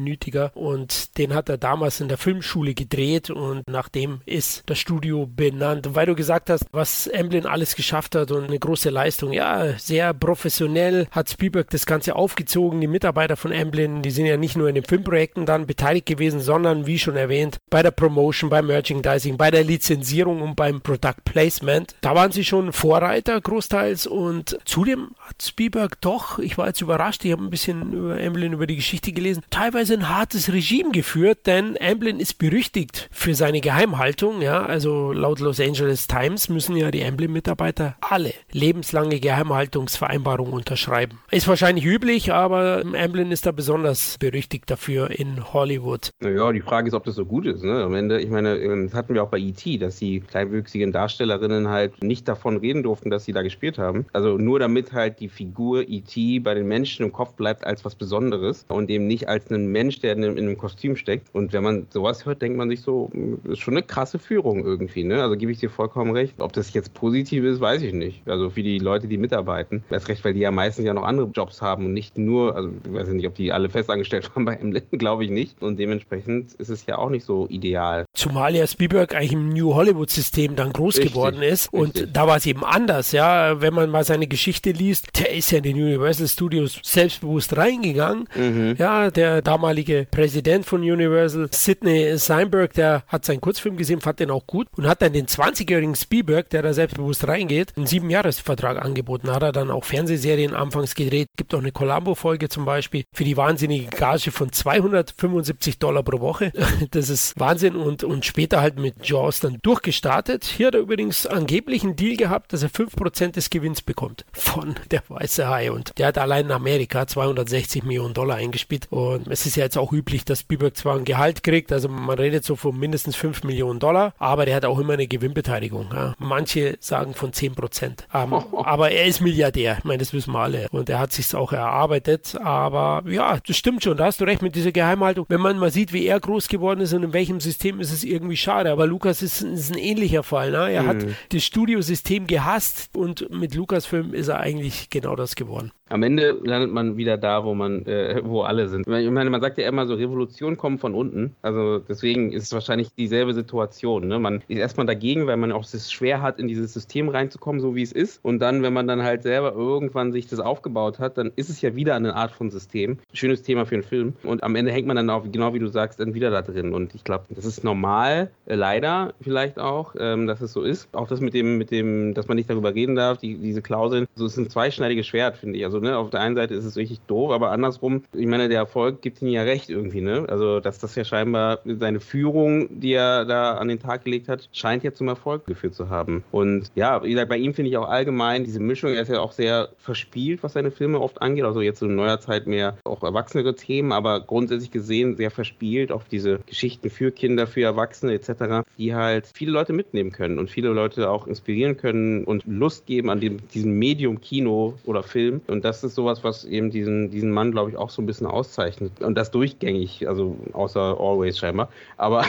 [0.04, 5.26] 23-minütiger und den hat er damals in der Filmschule gedreht und nachdem ist das Studio
[5.26, 5.86] benannt.
[5.86, 9.78] Und weil du gesagt hast, was Amblin alles geschafft hat und eine große Leistung, ja,
[9.78, 12.80] sehr professionell hat Spielberg das Ganze aufgezogen.
[12.80, 16.40] Die Mitarbeiter von Amblin, die sind ja nicht nur in den Filmprojekten dann beteiligt gewesen,
[16.40, 20.80] sondern wie schon erwähnt, bei der Promotion, beim Merchandising, bei der Lizenzierung und bei beim
[20.80, 21.94] Product Placement.
[22.00, 27.22] Da waren sie schon Vorreiter großteils und zudem hat Spielberg doch, ich war jetzt überrascht,
[27.26, 31.46] ich habe ein bisschen über Amblin über die Geschichte gelesen, teilweise ein hartes Regime geführt,
[31.46, 36.90] denn Amblin ist berüchtigt für seine Geheimhaltung, ja, also laut Los Angeles Times müssen ja
[36.90, 41.18] die Amblin-Mitarbeiter alle lebenslange Geheimhaltungsvereinbarungen unterschreiben.
[41.30, 46.10] Ist wahrscheinlich üblich, aber Amblin ist da besonders berüchtigt dafür in Hollywood.
[46.20, 47.64] Naja, die Frage ist, ob das so gut ist.
[47.64, 47.82] Ne?
[47.82, 52.02] Am Ende, ich meine, das hatten wir auch bei E.T., dass die kleinwüchsigen Darstellerinnen halt
[52.02, 54.06] nicht davon reden durften, dass sie da gespielt haben.
[54.12, 56.40] Also nur damit halt die Figur E.T.
[56.40, 59.98] bei den Menschen im Kopf bleibt als was Besonderes und eben nicht als einen Mensch,
[60.00, 61.28] der in, in, einem Kostüm steckt.
[61.34, 63.10] Und wenn man sowas hört, denkt man sich so,
[63.44, 65.04] ist schon eine krasse Führung irgendwie.
[65.04, 65.22] Ne?
[65.22, 66.34] Also gebe ich dir vollkommen recht.
[66.38, 68.22] Ob das jetzt positiv ist, weiß ich nicht.
[68.26, 69.84] Also für die Leute, die mitarbeiten.
[69.90, 72.70] Erst recht, weil die ja meistens ja noch andere Jobs haben und nicht nur, also
[72.84, 75.60] ich weiß nicht, ob die alle festangestellt waren bei Emlyn, glaube ich nicht.
[75.60, 78.04] Und dementsprechend ist es ja auch nicht so ideal.
[78.14, 81.72] Zumal ja Spielberg eigentlich im New Hollywood-System dann groß richtig, geworden ist.
[81.72, 82.12] Und richtig.
[82.12, 83.60] da war es eben anders, ja.
[83.60, 88.28] Wenn man mal seine Geschichte liest, der ist ja in den Universal Studios selbstbewusst reingegangen.
[88.36, 88.76] Mhm.
[88.78, 94.30] Ja, der damalige Präsident von Universal, Sidney Seinberg, der hat seinen Kurzfilm gesehen, fand den
[94.30, 99.30] auch gut und hat dann den 20-jährigen Spielberg, der da selbstbewusst reingeht, einen Siebenjahresvertrag angeboten.
[99.30, 101.28] Hat er dann auch Fernsehserien anfangs gedreht.
[101.38, 106.52] Gibt auch eine Columbo-Folge zum Beispiel für die wahnsinnige Gage von 275 Dollar pro Woche.
[106.90, 110.44] Das ist Wahnsinn und, und später halt mit Jaws dann durchgestartet.
[110.44, 114.74] Hier hat er übrigens angeblich einen Deal gehabt, dass er 5% des Gewinns bekommt von
[114.90, 119.46] der Weiße Hai und der hat allein in Amerika 260 Millionen Dollar eingespielt und es
[119.46, 122.56] ist ja jetzt auch üblich, dass Spielberg zwar ein Gehalt kriegt, also man redet so
[122.56, 125.88] von mindestens 5 Millionen Dollar, aber der hat auch immer eine Gewinnbeteiligung.
[125.92, 126.14] Ja.
[126.18, 128.04] Manche sagen von 10%.
[128.12, 128.32] Ähm,
[128.64, 131.52] aber er ist Milliardär, ich meine, das wissen wir alle und er hat sich auch
[131.52, 135.26] erarbeitet, aber ja, das stimmt schon, da hast du recht mit dieser Geheimhaltung.
[135.28, 138.04] Wenn man mal sieht, wie er groß geworden ist und in welchem System, ist es
[138.04, 140.50] irgendwie schade, aber Lukas ist, ist ein ähnlicher Fall.
[140.50, 140.70] Ne?
[140.70, 140.88] Er mhm.
[140.88, 140.96] hat
[141.30, 145.72] das Studiosystem gehasst und mit Lukas-Film ist er eigentlich genau das geworden.
[145.90, 148.86] Am Ende landet man wieder da, wo man, äh, wo alle sind.
[148.88, 151.36] Ich meine, man sagt ja immer so, Revolution kommt von unten.
[151.42, 154.08] Also deswegen ist es wahrscheinlich dieselbe Situation.
[154.08, 154.18] Ne?
[154.18, 157.74] Man ist erstmal dagegen, weil man auch es schwer hat, in dieses System reinzukommen, so
[157.76, 158.24] wie es ist.
[158.24, 161.60] Und dann, wenn man dann halt selber irgendwann sich das aufgebaut hat, dann ist es
[161.60, 162.98] ja wieder eine Art von System.
[163.12, 164.14] Schönes Thema für einen Film.
[164.22, 166.72] Und am Ende hängt man dann auch, genau wie du sagst, dann wieder da drin.
[166.72, 170.88] Und ich glaube, das ist normal, äh, leider vielleicht auch, ähm, dass es so ist.
[170.94, 174.06] Auch das mit dem, mit dem, dass man nicht darüber reden darf, die, diese Klauseln.
[174.14, 175.64] So ist ein zweischneidiges Schwert, finde ich.
[175.64, 178.48] Also also ne, auf der einen Seite ist es richtig doof, aber andersrum, ich meine,
[178.48, 180.24] der Erfolg gibt ihm ja recht irgendwie, ne?
[180.28, 184.48] Also, dass das ja scheinbar seine Führung, die er da an den Tag gelegt hat,
[184.52, 186.22] scheint ja zum Erfolg geführt zu haben.
[186.30, 189.20] Und ja, wie gesagt, bei ihm finde ich auch allgemein diese Mischung, er ist ja
[189.20, 191.44] auch sehr verspielt, was seine Filme oft angeht.
[191.44, 196.04] Also jetzt in neuer Zeit mehr auch erwachsenere Themen, aber grundsätzlich gesehen sehr verspielt auf
[196.04, 200.68] diese Geschichten für Kinder, für Erwachsene etc., die halt viele Leute mitnehmen können und viele
[200.68, 205.40] Leute auch inspirieren können und Lust geben an dem, diesem Medium Kino oder Film.
[205.46, 208.26] Und das ist sowas, was eben diesen, diesen Mann, glaube ich, auch so ein bisschen
[208.26, 208.92] auszeichnet.
[209.00, 211.70] Und das durchgängig, also außer Always scheinbar.
[211.96, 212.24] Aber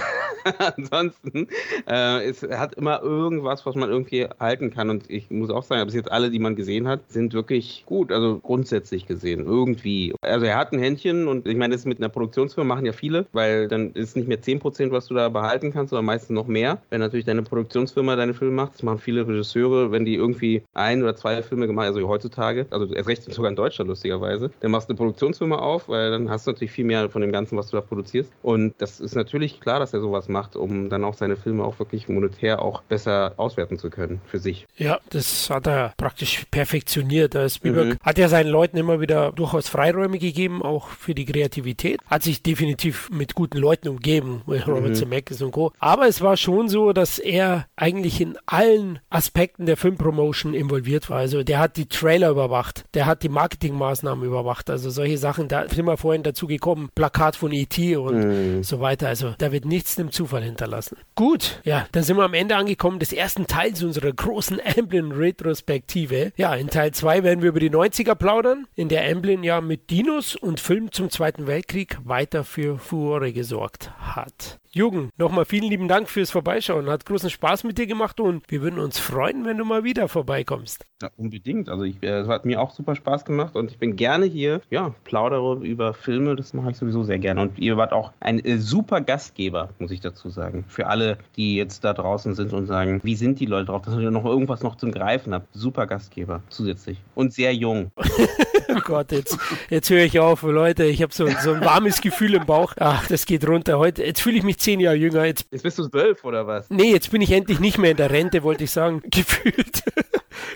[0.78, 1.50] ansonsten,
[1.86, 4.90] äh, es hat immer irgendwas, was man irgendwie halten kann.
[4.90, 8.14] Und ich muss auch sagen, bis jetzt alle, die man gesehen hat, sind wirklich gut.
[8.14, 10.16] Also grundsätzlich gesehen, irgendwie.
[10.22, 13.26] Also er hat ein Händchen und ich meine, das mit einer Produktionsfirma machen ja viele,
[13.34, 16.82] weil dann ist nicht mehr 10%, was du da behalten kannst, sondern meistens noch mehr.
[16.90, 21.04] Wenn natürlich deine Produktionsfirma deine Filme macht, das machen viele Regisseure, wenn die irgendwie ein
[21.04, 24.52] oder zwei Filme gemacht, also heutzutage, also erst recht sogar in Deutschland lustigerweise.
[24.60, 27.32] Dann machst du eine Produktionsfirma auf, weil dann hast du natürlich viel mehr von dem
[27.32, 28.32] Ganzen, was du da produzierst.
[28.42, 31.80] Und das ist natürlich klar, dass er sowas macht, um dann auch seine Filme auch
[31.80, 34.66] wirklich monetär auch besser auswerten zu können für sich.
[34.78, 37.36] Ja, das hat er praktisch perfektioniert.
[37.52, 37.98] Spielberg mhm.
[38.02, 42.00] hat ja seinen Leuten immer wieder durchaus Freiräume gegeben, auch für die Kreativität.
[42.08, 44.96] Hat sich definitiv mit guten Leuten umgeben, Robert mhm.
[44.96, 45.72] Zemeckis und Co.
[45.80, 51.20] Aber es war schon so, dass er eigentlich in allen Aspekten der Filmpromotion involviert war.
[51.20, 54.70] Also der hat die Trailer überwacht, der hat die Marketingmaßnahmen überwacht.
[54.70, 57.96] Also solche Sachen, da sind wir vorhin dazu gekommen, Plakat von E.T.
[57.98, 58.64] und mm.
[58.64, 59.08] so weiter.
[59.08, 60.98] Also da wird nichts dem Zufall hinterlassen.
[61.16, 66.34] Gut, ja, dann sind wir am Ende angekommen des ersten Teils unserer großen Amblin-Retrospektive.
[66.36, 69.90] Ja, in Teil 2 werden wir über die 90er plaudern, in der Amblin ja mit
[69.90, 74.60] Dinos und Film zum Zweiten Weltkrieg weiter für Furore gesorgt hat.
[74.76, 76.90] Jürgen, nochmal vielen lieben Dank fürs Vorbeischauen.
[76.90, 80.10] Hat großen Spaß mit dir gemacht und wir würden uns freuen, wenn du mal wieder
[80.10, 80.86] vorbeikommst.
[81.02, 81.70] Ja, unbedingt.
[81.70, 84.60] Also ich, äh, es hat mir auch super Spaß gemacht und ich bin gerne hier,
[84.70, 87.40] ja, plaudere über Filme, das mache ich sowieso sehr gerne.
[87.40, 90.66] Und ihr wart auch ein äh, super Gastgeber, muss ich dazu sagen.
[90.68, 93.96] Für alle, die jetzt da draußen sind und sagen, wie sind die Leute drauf, dass
[93.96, 95.48] ihr noch irgendwas noch zum Greifen habt.
[95.54, 96.98] Super Gastgeber, zusätzlich.
[97.16, 97.92] Und sehr jung.
[98.76, 99.38] oh Gott, jetzt,
[99.70, 100.86] jetzt höre ich auf, Leute.
[100.86, 102.74] Ich habe so, so ein warmes Gefühl im Bauch.
[102.80, 103.80] Ach, das geht runter.
[103.80, 105.26] Heute, jetzt fühle ich mich zehn Jahre jünger.
[105.26, 106.70] Jetzt, jetzt bist du zwölf oder was?
[106.70, 109.84] Nee, jetzt bin ich endlich nicht mehr in der Rente, wollte ich sagen, gefühlt.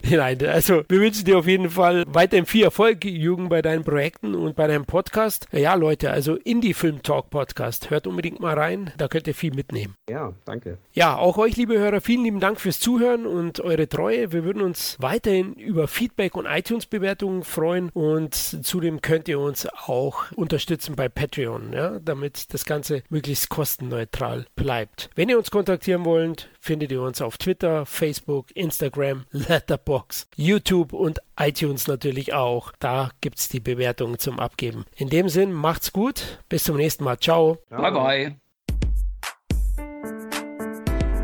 [0.09, 4.35] Nein, also wir wünschen dir auf jeden Fall weiterhin viel Erfolg, Jugend, bei deinen Projekten
[4.35, 5.47] und bei deinem Podcast.
[5.51, 7.89] Ja, Leute, also Indie Film Talk Podcast.
[7.89, 9.95] Hört unbedingt mal rein, da könnt ihr viel mitnehmen.
[10.09, 10.77] Ja, danke.
[10.93, 14.31] Ja, auch euch, liebe Hörer, vielen lieben Dank fürs Zuhören und eure Treue.
[14.31, 20.31] Wir würden uns weiterhin über Feedback und iTunes-Bewertungen freuen und zudem könnt ihr uns auch
[20.33, 25.09] unterstützen bei Patreon, ja, damit das Ganze möglichst kostenneutral bleibt.
[25.15, 31.19] Wenn ihr uns kontaktieren wollt, findet ihr uns auf Twitter, Facebook, Instagram, Letterbox, YouTube und
[31.37, 32.71] iTunes natürlich auch.
[32.79, 34.85] Da gibt's die Bewertungen zum Abgeben.
[34.95, 36.39] In dem Sinn, macht's gut.
[36.49, 37.17] Bis zum nächsten Mal.
[37.19, 37.59] Ciao.
[37.69, 38.35] Bye bye.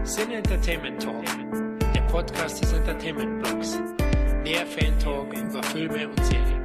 [0.04, 1.26] Sin Entertainment Talk,
[1.96, 3.80] der Podcast des Entertainment Blogs.
[4.44, 6.65] Mehr Fan Talk über Filme und Serien.